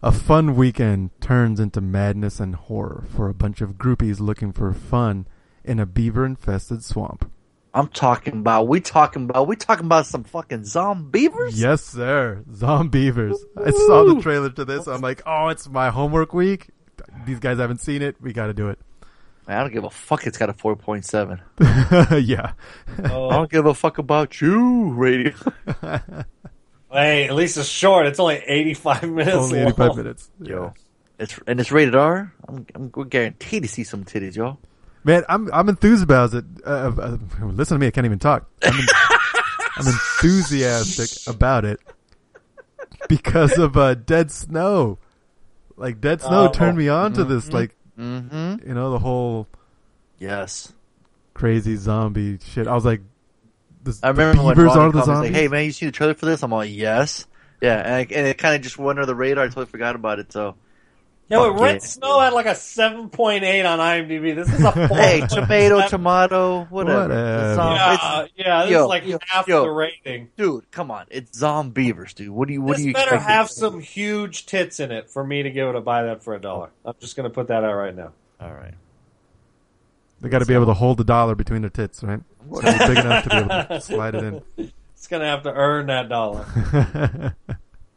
A 0.05 0.11
fun 0.11 0.55
weekend 0.55 1.11
turns 1.21 1.59
into 1.59 1.80
madness 1.80 2.39
and 2.39 2.55
horror 2.55 3.05
for 3.15 3.30
a 3.30 3.34
bunch 3.34 3.61
of 3.61 3.75
groupies 3.75 4.19
looking 4.19 4.51
for 4.51 4.73
fun 4.73 5.27
in 5.63 5.80
a 5.80 5.85
beaver-infested 5.85 6.84
swamp. 6.84 7.31
I'm 7.73 7.88
talking 7.88 8.34
about. 8.39 8.67
We 8.67 8.81
talking 8.81 9.23
about. 9.23 9.47
We 9.47 9.55
talking 9.55 9.85
about 9.85 10.05
some 10.05 10.25
fucking 10.25 10.61
zombievers. 10.63 11.53
Yes, 11.53 11.84
sir. 11.84 12.43
Zombievers. 12.51 13.38
I 13.57 13.71
saw 13.71 14.03
the 14.03 14.21
trailer 14.21 14.49
to 14.51 14.65
this. 14.65 14.88
I'm 14.88 15.01
like, 15.01 15.23
oh, 15.25 15.47
it's 15.47 15.67
my 15.69 15.89
homework 15.89 16.34
week. 16.34 16.69
These 17.25 17.39
guys 17.39 17.57
haven't 17.57 17.80
seen 17.81 18.01
it. 18.01 18.17
We 18.21 18.34
got 18.34 18.47
to 18.47 18.53
do 18.53 18.69
it. 18.69 18.77
Man, 19.48 19.57
I 19.57 19.61
don't 19.61 19.74
give 19.74 19.84
a 19.84 19.90
fuck. 19.90 20.26
It's 20.26 20.38
got 20.38 20.49
a 20.49 20.53
four 20.53 20.76
point 20.76 21.06
seven. 21.06 21.41
yeah. 21.60 22.53
I 23.03 23.11
Oh, 23.11 23.30
don't 23.30 23.52
give 23.52 23.65
a 23.65 23.74
fuck 23.74 23.98
about 23.98 24.40
you, 24.40 24.91
radio. 24.94 25.34
hey, 26.91 27.28
at 27.28 27.36
least 27.36 27.57
it's 27.57 27.68
short. 27.68 28.06
It's 28.06 28.20
only 28.20 28.36
85 28.36 29.03
minutes 29.10 29.36
Only 29.36 29.60
long. 29.60 29.68
85 29.74 29.95
minutes. 29.98 30.32
Yo, 30.40 30.74
it's 31.20 31.38
and 31.48 31.60
it's 31.60 31.72
rated 31.72 31.95
R. 31.95 32.34
I'm, 32.48 32.65
I'm 32.76 32.90
guaranteed 33.10 33.64
to 33.64 33.70
see 33.70 33.84
some 33.84 34.06
titties, 34.06 34.36
y'all. 34.36 34.60
Man, 35.03 35.24
I'm 35.28 35.52
I'm 35.53 35.68
enthused 35.68 36.03
about 36.03 36.34
it. 36.34 36.45
Uh, 36.65 36.70
uh, 36.98 37.18
listen 37.41 37.76
to 37.76 37.80
me, 37.80 37.88
I 37.88 37.91
can't 37.91 38.06
even 38.06 38.20
talk. 38.20 38.49
I'm, 38.64 38.74
en- 38.80 38.88
I'm 39.76 39.88
enthusiastic 39.88 41.34
about 41.34 41.65
it 41.65 41.82
because 43.10 43.57
of 43.57 43.76
uh, 43.76 43.95
Dead 43.95 44.32
Snow. 44.32 44.99
Like 45.76 45.99
Dead 45.99 46.22
Snow 46.22 46.48
Oh. 46.48 46.52
turned 46.52 46.78
me 46.78 46.88
on 46.88 47.11
to 47.14 47.26
this. 47.26 47.52
Like 47.52 47.76
Mm-hmm. 47.99 48.68
you 48.68 48.74
know 48.74 48.91
the 48.91 48.99
whole 48.99 49.48
Yes, 50.20 50.72
crazy 51.34 51.76
zombie 51.76 52.40
shit. 52.44 52.68
I 52.68 52.74
was 52.74 52.86
like, 52.86 53.02
this, 53.84 54.02
I 54.03 54.10
remember 54.10 54.38
the 54.38 54.44
when 54.44 54.56
beavers 54.56 54.72
are 54.72 54.91
the 54.91 54.91
called 54.91 54.94
me, 54.94 54.99
he's 54.99 55.06
zombies. 55.06 55.32
like, 55.32 55.41
"Hey 55.41 55.48
man, 55.49 55.65
you 55.65 55.72
see 55.72 55.86
the 55.86 55.91
trailer 55.91 56.14
for 56.14 56.26
this?" 56.26 56.44
I'm 56.44 56.52
like, 56.52 56.72
"Yes." 56.72 57.28
Yeah, 57.61 57.78
and, 57.78 57.94
I, 57.94 57.99
and 57.99 58.28
it 58.28 58.38
kind 58.38 58.56
of 58.56 58.61
just 58.61 58.78
went 58.78 58.99
under 58.99 59.06
the 59.06 59.15
radar. 59.15 59.44
I 59.44 59.48
totally 59.48 59.65
forgot 59.68 59.95
about 59.95 60.20
it. 60.20 60.32
So, 60.32 60.56
Yeah, 61.29 61.37
but 61.37 61.53
Fuck 61.53 61.61
Red. 61.61 61.81
Snow 61.81 62.19
had 62.19 62.33
like 62.33 62.45
a 62.45 62.49
7.8 62.51 63.65
on 63.65 63.79
IMDb. 63.79 64.35
This 64.35 64.51
is 64.53 64.63
a 64.63 64.71
four. 64.87 64.97
hey, 64.97 65.21
tomato, 65.27 65.87
tomato, 65.87 66.65
whatever. 66.65 67.01
Whatever. 67.07 67.49
It's, 67.51 67.59
um, 67.59 67.71
Yeah, 67.75 67.93
it's- 67.93 68.29
yeah, 68.35 68.61
this 68.63 68.71
yo, 68.71 68.81
is 68.83 68.87
like 68.89 69.05
yo, 69.05 69.17
half 69.25 69.47
yo. 69.47 69.63
the 69.63 69.69
rating. 69.71 70.29
dude, 70.37 70.69
come 70.71 70.91
on, 70.91 71.05
it's 71.09 71.39
zombievers, 71.39 72.13
dude. 72.13 72.29
What 72.29 72.47
do 72.49 72.53
you? 72.53 72.61
What 72.61 72.73
This 72.73 72.81
do 72.83 72.87
you 72.89 72.93
better 72.93 73.15
expect? 73.15 73.29
have 73.31 73.49
some 73.49 73.79
huge 73.79 74.45
tits 74.45 74.79
in 74.79 74.91
it 74.91 75.09
for 75.09 75.23
me 75.23 75.43
to 75.43 75.49
give 75.49 75.67
it 75.69 75.75
a 75.75 75.81
buy 75.81 76.03
that 76.03 76.23
for 76.23 76.35
a 76.35 76.39
dollar. 76.41 76.69
I'm 76.85 76.93
just 76.99 77.15
gonna 77.15 77.29
put 77.29 77.47
that 77.47 77.63
out 77.63 77.73
right 77.73 77.95
now. 77.95 78.11
All 78.41 78.51
right. 78.53 78.73
They 80.21 80.29
got 80.29 80.39
to 80.39 80.45
be 80.45 80.53
able 80.53 80.67
to 80.67 80.73
hold 80.73 80.97
the 80.99 81.03
dollar 81.03 81.35
between 81.35 81.61
their 81.63 81.69
tits, 81.69 82.01
right? 82.01 82.21
It's 82.49 82.61
gotta 82.61 82.87
be 82.87 82.95
big 82.95 83.03
enough 83.05 83.23
to 83.25 83.29
be 83.29 83.35
able 83.37 83.47
to 83.65 83.81
slide 83.85 84.15
it 84.15 84.23
in. 84.23 84.41
It's 84.95 85.07
gonna 85.07 85.25
have 85.25 85.43
to 85.43 85.53
earn 85.53 85.87
that 85.87 86.07
dollar. 86.09 86.45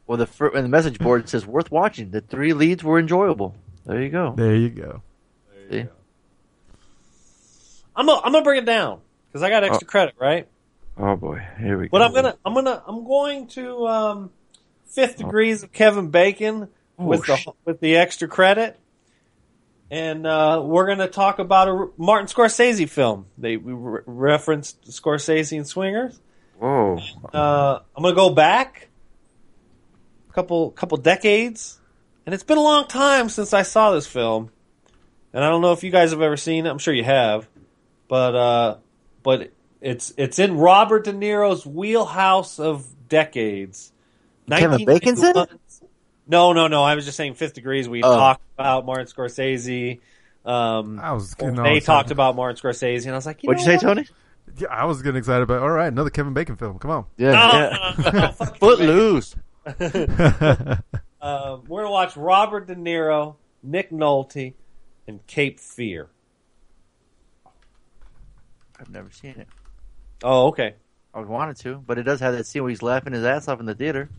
Well, 0.06 0.18
the 0.18 0.26
fir- 0.26 0.54
and 0.54 0.64
the 0.64 0.68
message 0.68 0.98
board 0.98 1.28
says 1.28 1.46
worth 1.46 1.70
watching. 1.70 2.10
The 2.10 2.20
three 2.20 2.52
leads 2.52 2.84
were 2.84 2.98
enjoyable. 2.98 3.56
There 3.84 4.02
you 4.02 4.08
go. 4.08 4.34
there 4.36 4.54
you 4.54 4.68
go. 4.70 5.02
See? 5.70 5.86
I'm 7.94 8.06
gonna, 8.06 8.20
I'm 8.24 8.32
gonna 8.32 8.44
bring 8.44 8.62
it 8.62 8.66
down 8.66 9.00
because 9.28 9.42
I 9.42 9.50
got 9.50 9.64
extra 9.64 9.86
credit, 9.86 10.14
right? 10.20 10.46
Oh 10.98 11.16
boy, 11.16 11.42
here 11.58 11.78
we 11.78 11.84
go. 11.86 11.90
But 11.92 12.02
I'm 12.02 12.12
gonna 12.14 12.36
I'm 12.44 12.54
gonna 12.54 12.82
I'm 12.86 13.04
going 13.04 13.48
to 13.48 13.86
um, 13.86 14.30
Fifth 14.86 15.16
Degrees 15.16 15.62
of 15.62 15.72
Kevin 15.72 16.10
Bacon 16.10 16.68
with 16.96 17.26
the 17.26 17.38
Oh, 17.46 17.56
with 17.64 17.80
the 17.80 17.96
extra 17.96 18.28
credit, 18.28 18.78
and 19.90 20.26
uh, 20.26 20.62
we're 20.64 20.86
gonna 20.86 21.08
talk 21.08 21.38
about 21.38 21.68
a 21.68 21.88
Martin 21.96 22.28
Scorsese 22.28 22.88
film. 22.88 23.26
They 23.38 23.56
we 23.56 23.72
re- 23.72 24.02
referenced 24.06 24.82
Scorsese 24.90 25.56
and 25.56 25.66
Swingers. 25.66 26.20
Whoa. 26.58 26.98
Uh, 27.32 27.80
I'm 27.96 28.02
gonna 28.02 28.14
go 28.14 28.30
back 28.30 28.82
a 28.82 28.85
couple 30.36 30.70
couple 30.70 30.98
decades, 30.98 31.80
and 32.26 32.34
it's 32.34 32.44
been 32.44 32.58
a 32.58 32.62
long 32.62 32.86
time 32.86 33.28
since 33.28 33.52
I 33.52 33.62
saw 33.62 33.90
this 33.90 34.06
film, 34.06 34.50
and 35.32 35.42
I 35.42 35.48
don't 35.48 35.62
know 35.62 35.72
if 35.72 35.82
you 35.82 35.90
guys 35.90 36.10
have 36.12 36.20
ever 36.22 36.36
seen 36.36 36.66
it. 36.66 36.70
I'm 36.70 36.78
sure 36.78 36.94
you 36.94 37.02
have, 37.04 37.48
but 38.06 38.34
uh, 38.36 38.76
but 39.22 39.50
it's 39.80 40.12
it's 40.16 40.38
in 40.38 40.58
Robert 40.58 41.04
De 41.04 41.12
Niro's 41.12 41.66
wheelhouse 41.66 42.60
of 42.60 42.86
decades. 43.08 43.90
Kevin 44.48 44.84
Bacon's 44.84 45.22
in 45.24 45.36
it? 45.36 45.48
No, 46.28 46.52
no, 46.52 46.68
no. 46.68 46.84
I 46.84 46.94
was 46.94 47.04
just 47.04 47.16
saying 47.16 47.34
Fifth 47.34 47.54
Degrees. 47.54 47.88
We 47.88 48.02
Oh. 48.02 48.14
talked 48.14 48.42
about 48.56 48.84
Martin 48.86 49.06
Scorsese. 49.06 50.00
Um, 50.44 51.00
I 51.00 51.12
was 51.12 51.34
getting 51.34 51.54
they 51.56 51.62
excited. 51.78 51.84
talked 51.86 52.10
about 52.12 52.36
Martin 52.36 52.56
Scorsese, 52.62 53.04
and 53.06 53.12
I 53.12 53.16
was 53.16 53.26
like, 53.26 53.42
you 53.42 53.48
What'd 53.48 53.62
you 53.66 53.72
know 53.72 53.78
say, 53.78 53.86
what? 53.86 53.94
Tony? 53.96 54.08
Yeah, 54.58 54.68
I 54.70 54.84
was 54.84 55.02
getting 55.02 55.18
excited 55.18 55.42
about. 55.42 55.62
All 55.62 55.70
right, 55.70 55.88
another 55.88 56.10
Kevin 56.10 56.32
Bacon 56.34 56.54
film. 56.56 56.78
Come 56.78 56.90
on. 56.92 57.04
Yeah, 57.16 57.30
No, 57.32 57.52
yeah. 57.52 57.94
no, 57.98 58.10
no, 58.10 58.20
no, 58.20 58.32
Footloose. 58.60 59.34
Uh, 59.66 60.76
we're 61.66 61.82
gonna 61.82 61.90
watch 61.90 62.16
Robert 62.16 62.66
De 62.66 62.74
Niro, 62.74 63.36
Nick 63.62 63.90
Nolte, 63.90 64.54
and 65.06 65.26
Cape 65.26 65.58
Fear. 65.60 66.08
I've 68.78 68.90
never 68.90 69.10
seen 69.10 69.34
it. 69.38 69.48
Oh, 70.22 70.48
okay. 70.48 70.74
I 71.14 71.20
wanted 71.20 71.56
to, 71.58 71.76
but 71.86 71.98
it 71.98 72.02
does 72.02 72.20
have 72.20 72.36
that 72.36 72.46
scene 72.46 72.62
where 72.62 72.70
he's 72.70 72.82
laughing 72.82 73.14
his 73.14 73.24
ass 73.24 73.48
off 73.48 73.58
in 73.58 73.66
the 73.66 73.74
theater. 73.74 74.10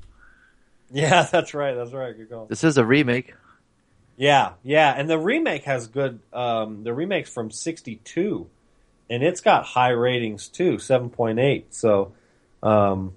Yeah, 0.91 1.23
that's 1.31 1.53
right. 1.53 1.75
That's 1.75 1.93
right. 1.93 2.15
Good 2.15 2.29
call. 2.29 2.45
This 2.45 2.63
is 2.63 2.77
a 2.77 2.85
remake. 2.85 3.33
Yeah, 4.17 4.53
yeah, 4.63 4.93
and 4.97 5.07
the 5.07 5.19
remake 5.19 5.63
has 5.65 5.87
good. 5.87 6.19
Um, 6.33 6.83
the 6.83 6.93
remake's 6.93 7.29
from 7.29 7.51
'62, 7.51 8.49
and 9.11 9.21
it's 9.21 9.41
got 9.41 9.63
high 9.63 9.89
ratings 9.89 10.47
too, 10.47 10.79
seven 10.79 11.11
point 11.11 11.37
eight. 11.37 11.75
So, 11.75 12.13
um, 12.63 13.13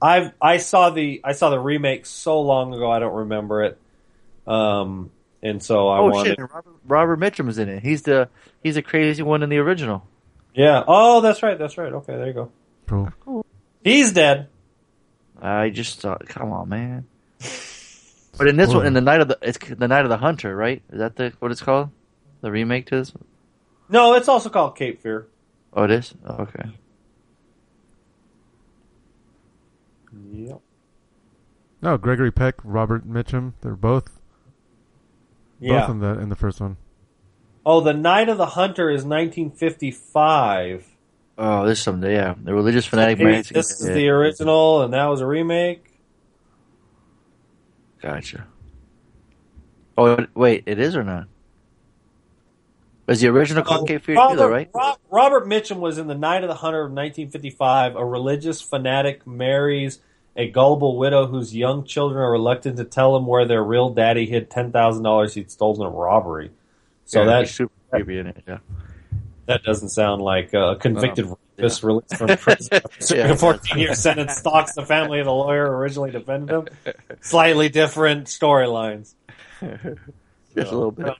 I've 0.00 0.32
I 0.40 0.58
saw 0.58 0.90
the 0.90 1.20
I 1.24 1.32
saw 1.32 1.50
the 1.50 1.58
remake 1.58 2.06
so 2.06 2.40
long 2.40 2.74
ago 2.74 2.90
I 2.90 2.98
don't 2.98 3.14
remember 3.14 3.64
it. 3.64 3.78
Um, 4.46 5.10
and 5.42 5.62
so 5.62 5.88
I 5.88 5.98
oh 5.98 6.06
wanted. 6.06 6.30
shit! 6.30 6.38
Robert, 6.38 6.76
Robert 6.86 7.20
Mitchum 7.20 7.48
is 7.48 7.58
in 7.58 7.68
it. 7.68 7.82
He's 7.82 8.02
the 8.02 8.28
he's 8.62 8.76
a 8.76 8.82
crazy 8.82 9.22
one 9.22 9.42
in 9.42 9.50
the 9.50 9.58
original. 9.58 10.06
Yeah. 10.54 10.82
Oh, 10.86 11.20
that's 11.20 11.42
right. 11.42 11.58
That's 11.58 11.78
right. 11.78 11.92
Okay, 11.92 12.16
there 12.16 12.26
you 12.26 12.32
go. 12.32 12.52
Cool. 12.86 13.44
He's 13.84 14.12
dead. 14.12 14.48
I 15.40 15.70
just 15.70 16.00
thought, 16.00 16.26
come 16.26 16.50
on, 16.52 16.68
man. 16.68 17.06
But 18.36 18.48
in 18.48 18.56
this 18.56 18.72
one, 18.72 18.86
in 18.86 18.92
the 18.92 19.00
night 19.00 19.20
of 19.20 19.28
the 19.28 19.38
it's 19.42 19.58
the 19.58 19.88
night 19.88 20.04
of 20.04 20.10
the 20.10 20.16
hunter, 20.16 20.54
right? 20.54 20.82
Is 20.90 20.98
that 20.98 21.16
the 21.16 21.32
what 21.40 21.50
it's 21.50 21.62
called? 21.62 21.90
The 22.40 22.50
remake 22.50 22.86
to 22.86 22.96
this? 22.96 23.12
No, 23.88 24.14
it's 24.14 24.28
also 24.28 24.48
called 24.48 24.76
Cape 24.76 25.00
Fear. 25.00 25.26
Oh, 25.72 25.84
it 25.84 25.90
is. 25.90 26.14
Oh, 26.24 26.42
okay. 26.42 26.70
Yep. 30.32 30.60
No, 31.82 31.96
Gregory 31.96 32.32
Peck, 32.32 32.56
Robert 32.64 33.08
Mitchum. 33.08 33.52
They're 33.60 33.76
both 33.76 34.18
Yeah. 35.60 35.80
both 35.80 35.90
in 35.90 36.00
the 36.00 36.18
in 36.18 36.28
the 36.28 36.36
first 36.36 36.60
one. 36.60 36.76
Oh, 37.64 37.80
the 37.80 37.92
Night 37.92 38.28
of 38.28 38.38
the 38.38 38.46
Hunter 38.46 38.90
is 38.90 39.04
1955. 39.04 40.86
Oh, 41.36 41.66
this 41.66 41.78
is 41.78 41.84
something. 41.84 42.10
Yeah, 42.10 42.34
the 42.42 42.54
religious 42.54 42.86
fanatic. 42.86 43.18
Maybe 43.18 43.30
man. 43.30 43.44
this 43.50 43.70
is 43.80 43.88
yeah, 43.88 43.94
the 43.94 44.08
original, 44.08 44.82
and 44.82 44.92
that 44.92 45.06
was 45.06 45.20
a 45.20 45.26
remake. 45.26 45.84
Gotcha. 48.02 48.46
Oh 49.96 50.26
wait, 50.34 50.64
it 50.66 50.78
is 50.78 50.96
or 50.96 51.04
not? 51.04 51.26
Is 53.08 53.20
the 53.20 53.28
original 53.28 53.62
uh, 53.62 53.66
called 53.66 53.88
Cape 53.88 54.02
Fear 54.02 54.16
Robert, 54.16 54.36
though, 54.36 54.48
right? 54.48 54.70
Robert 55.10 55.46
Mitchum 55.46 55.78
was 55.78 55.96
in 55.96 56.08
the 56.08 56.14
Night 56.14 56.44
of 56.44 56.48
the 56.48 56.56
Hunter 56.56 56.80
of 56.80 56.90
1955. 56.92 57.96
A 57.96 58.04
religious 58.04 58.60
fanatic 58.60 59.26
marries 59.26 60.00
a 60.38 60.48
gullible 60.48 60.96
widow 60.96 61.26
whose 61.26 61.54
young 61.54 61.84
children 61.84 62.22
are 62.22 62.30
reluctant 62.32 62.78
to 62.78 62.84
tell 62.84 63.14
him 63.16 63.26
where 63.26 63.44
their 63.44 63.62
real 63.62 63.90
daddy 63.90 64.24
hid 64.24 64.48
ten 64.48 64.72
thousand 64.72 65.02
dollars 65.02 65.34
he'd 65.34 65.50
stolen 65.50 65.82
in 65.82 65.86
a 65.92 65.96
robbery. 65.96 66.50
So 67.04 67.20
yeah, 67.20 67.26
that 67.42 67.48
super 67.48 67.72
creepy 67.90 68.18
in 68.18 68.28
it. 68.28 68.42
Yeah. 68.46 68.58
that 69.46 69.62
doesn't 69.64 69.88
sound 69.90 70.22
like 70.22 70.54
a 70.54 70.76
convicted 70.80 71.26
Oh, 71.26 71.38
rapist 71.58 71.82
released 71.82 72.16
from 72.16 72.28
prison 72.36 72.80
Yeah. 73.10 73.30
a 73.32 73.36
14 73.36 73.78
year 73.78 73.94
sentence 73.94 74.36
stalks 74.36 74.74
the 74.74 74.86
family 74.86 75.18
of 75.18 75.24
the 75.26 75.32
lawyer 75.32 75.76
originally 75.76 76.12
defended 76.12 76.50
him. 76.50 76.68
Slightly 77.20 77.68
different 77.68 78.26
storylines. 78.28 79.14
Just 79.60 80.70
a 80.70 80.74
little 80.76 80.92
bit. 80.92 81.14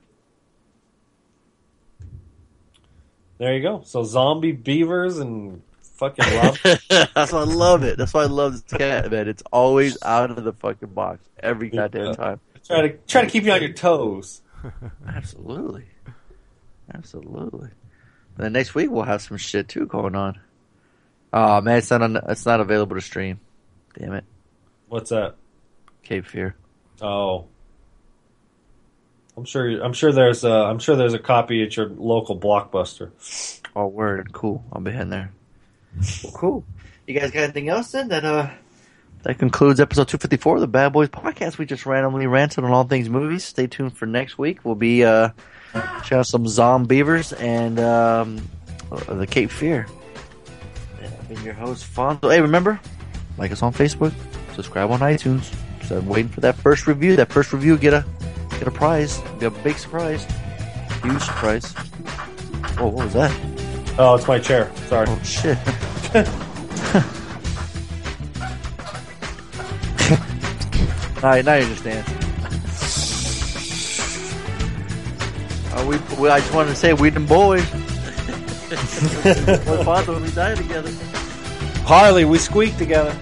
There 3.38 3.54
you 3.54 3.62
go. 3.62 3.82
So 3.84 4.04
zombie 4.04 4.52
beavers 4.52 5.18
and 5.18 5.62
fucking 5.98 6.24
love. 6.36 6.58
That's 7.14 7.32
why 7.32 7.40
I 7.40 7.44
love 7.44 7.82
it. 7.84 7.98
That's 7.98 8.14
why 8.14 8.22
I 8.22 8.26
love 8.26 8.52
this 8.52 8.78
cat, 8.78 9.10
man. 9.10 9.28
It's 9.28 9.42
always 9.52 9.98
out 10.02 10.30
of 10.30 10.42
the 10.44 10.52
fucking 10.52 10.90
box 10.90 11.20
every 11.40 11.68
goddamn 11.70 12.06
Yeah. 12.06 12.12
time. 12.12 12.40
try 12.66 12.80
to 12.82 12.96
try 13.06 13.22
to 13.22 13.30
keep 13.30 13.44
you 13.44 13.52
on 13.52 13.60
your 13.60 13.72
toes. 13.72 14.42
Absolutely. 15.06 15.84
Absolutely. 16.94 17.68
And 18.36 18.44
then 18.44 18.52
next 18.52 18.74
week 18.74 18.90
we'll 18.90 19.02
have 19.02 19.22
some 19.22 19.36
shit 19.36 19.68
too 19.68 19.86
going 19.86 20.14
on. 20.14 20.38
Oh 21.32 21.60
man, 21.60 21.78
it's 21.78 21.90
not 21.90 22.02
on, 22.02 22.16
it's 22.28 22.46
not 22.46 22.60
available 22.60 22.96
to 22.96 23.02
stream. 23.02 23.40
Damn 23.98 24.14
it. 24.14 24.24
What's 24.88 25.10
that? 25.10 25.34
Cape 26.02 26.24
Fear. 26.26 26.54
Oh, 27.02 27.46
I'm 29.36 29.44
sure. 29.44 29.82
I'm 29.82 29.92
sure 29.92 30.10
there's 30.12 30.42
a. 30.44 30.50
I'm 30.50 30.78
sure 30.78 30.96
there's 30.96 31.14
a 31.14 31.18
copy 31.18 31.62
at 31.62 31.76
your 31.76 31.86
local 31.88 32.38
blockbuster. 32.38 33.10
Oh 33.76 33.86
word, 33.86 34.32
cool. 34.32 34.64
I'll 34.72 34.80
be 34.80 34.90
heading 34.90 35.10
there. 35.10 35.32
Well, 36.22 36.32
cool. 36.32 36.64
You 37.06 37.18
guys 37.18 37.30
got 37.30 37.44
anything 37.44 37.68
else 37.68 37.92
then 37.92 38.08
that 38.08 38.24
uh 38.24 38.50
that 39.22 39.38
concludes 39.38 39.80
episode 39.80 40.08
254 40.08 40.56
of 40.56 40.60
the 40.60 40.66
Bad 40.68 40.92
Boys 40.92 41.08
podcast. 41.08 41.58
We 41.58 41.66
just 41.66 41.86
randomly 41.86 42.26
ranted 42.26 42.64
on 42.64 42.70
all 42.70 42.84
things 42.84 43.08
movies. 43.08 43.44
Stay 43.44 43.66
tuned 43.66 43.96
for 43.96 44.06
next 44.06 44.38
week. 44.38 44.64
We'll 44.64 44.74
be 44.74 45.04
uh 45.04 45.30
check 46.04 46.12
out 46.12 46.26
some 46.26 46.44
Zombievers 46.44 47.38
and 47.38 47.80
um 47.80 48.48
the 49.08 49.26
Cape 49.26 49.50
Fear. 49.50 49.86
I've 51.02 51.28
been 51.28 51.42
your 51.42 51.54
host 51.54 51.84
Fonzo. 51.92 52.32
Hey, 52.32 52.40
remember 52.40 52.80
like 53.36 53.52
us 53.52 53.62
on 53.62 53.72
Facebook, 53.72 54.12
subscribe 54.54 54.90
on 54.90 55.00
iTunes. 55.00 55.54
So 55.84 55.98
I'm 55.98 56.06
waiting 56.06 56.28
for 56.28 56.40
that 56.40 56.56
first 56.56 56.86
review. 56.86 57.16
That 57.16 57.32
first 57.32 57.52
review 57.52 57.76
get 57.78 57.94
a 57.94 58.04
get 58.50 58.68
a 58.68 58.70
prize. 58.70 59.18
Get 59.40 59.44
a 59.44 59.62
big 59.62 59.78
surprise. 59.78 60.26
Huge 61.02 61.22
surprise. 61.22 61.74
Oh, 62.78 62.88
what 62.88 63.04
was 63.04 63.12
that? 63.14 63.57
Oh, 64.00 64.14
it's 64.14 64.28
my 64.28 64.38
chair. 64.38 64.70
Sorry. 64.86 65.06
Oh 65.08 65.20
shit. 65.24 65.58
now, 71.20 71.40
now 71.40 71.54
you 71.56 71.64
understand. 71.64 72.06
Uh, 75.74 75.84
we, 75.84 75.96
we, 76.16 76.28
I 76.28 76.38
just 76.38 76.54
wanted 76.54 76.70
to 76.70 76.76
say 76.76 76.92
we 76.92 77.10
them 77.10 77.26
boys. 77.26 77.68
We're 79.24 79.82
father 79.82 80.12
when 80.12 80.22
we 80.22 80.30
die 80.30 80.54
together. 80.54 80.92
Harley, 81.82 82.24
we 82.24 82.38
squeak 82.38 82.76
together. 82.76 83.10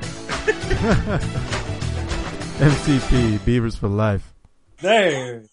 MCP 2.59 3.43
Beavers 3.47 3.77
for 3.77 3.89
life. 3.89 4.35
There. 4.83 5.47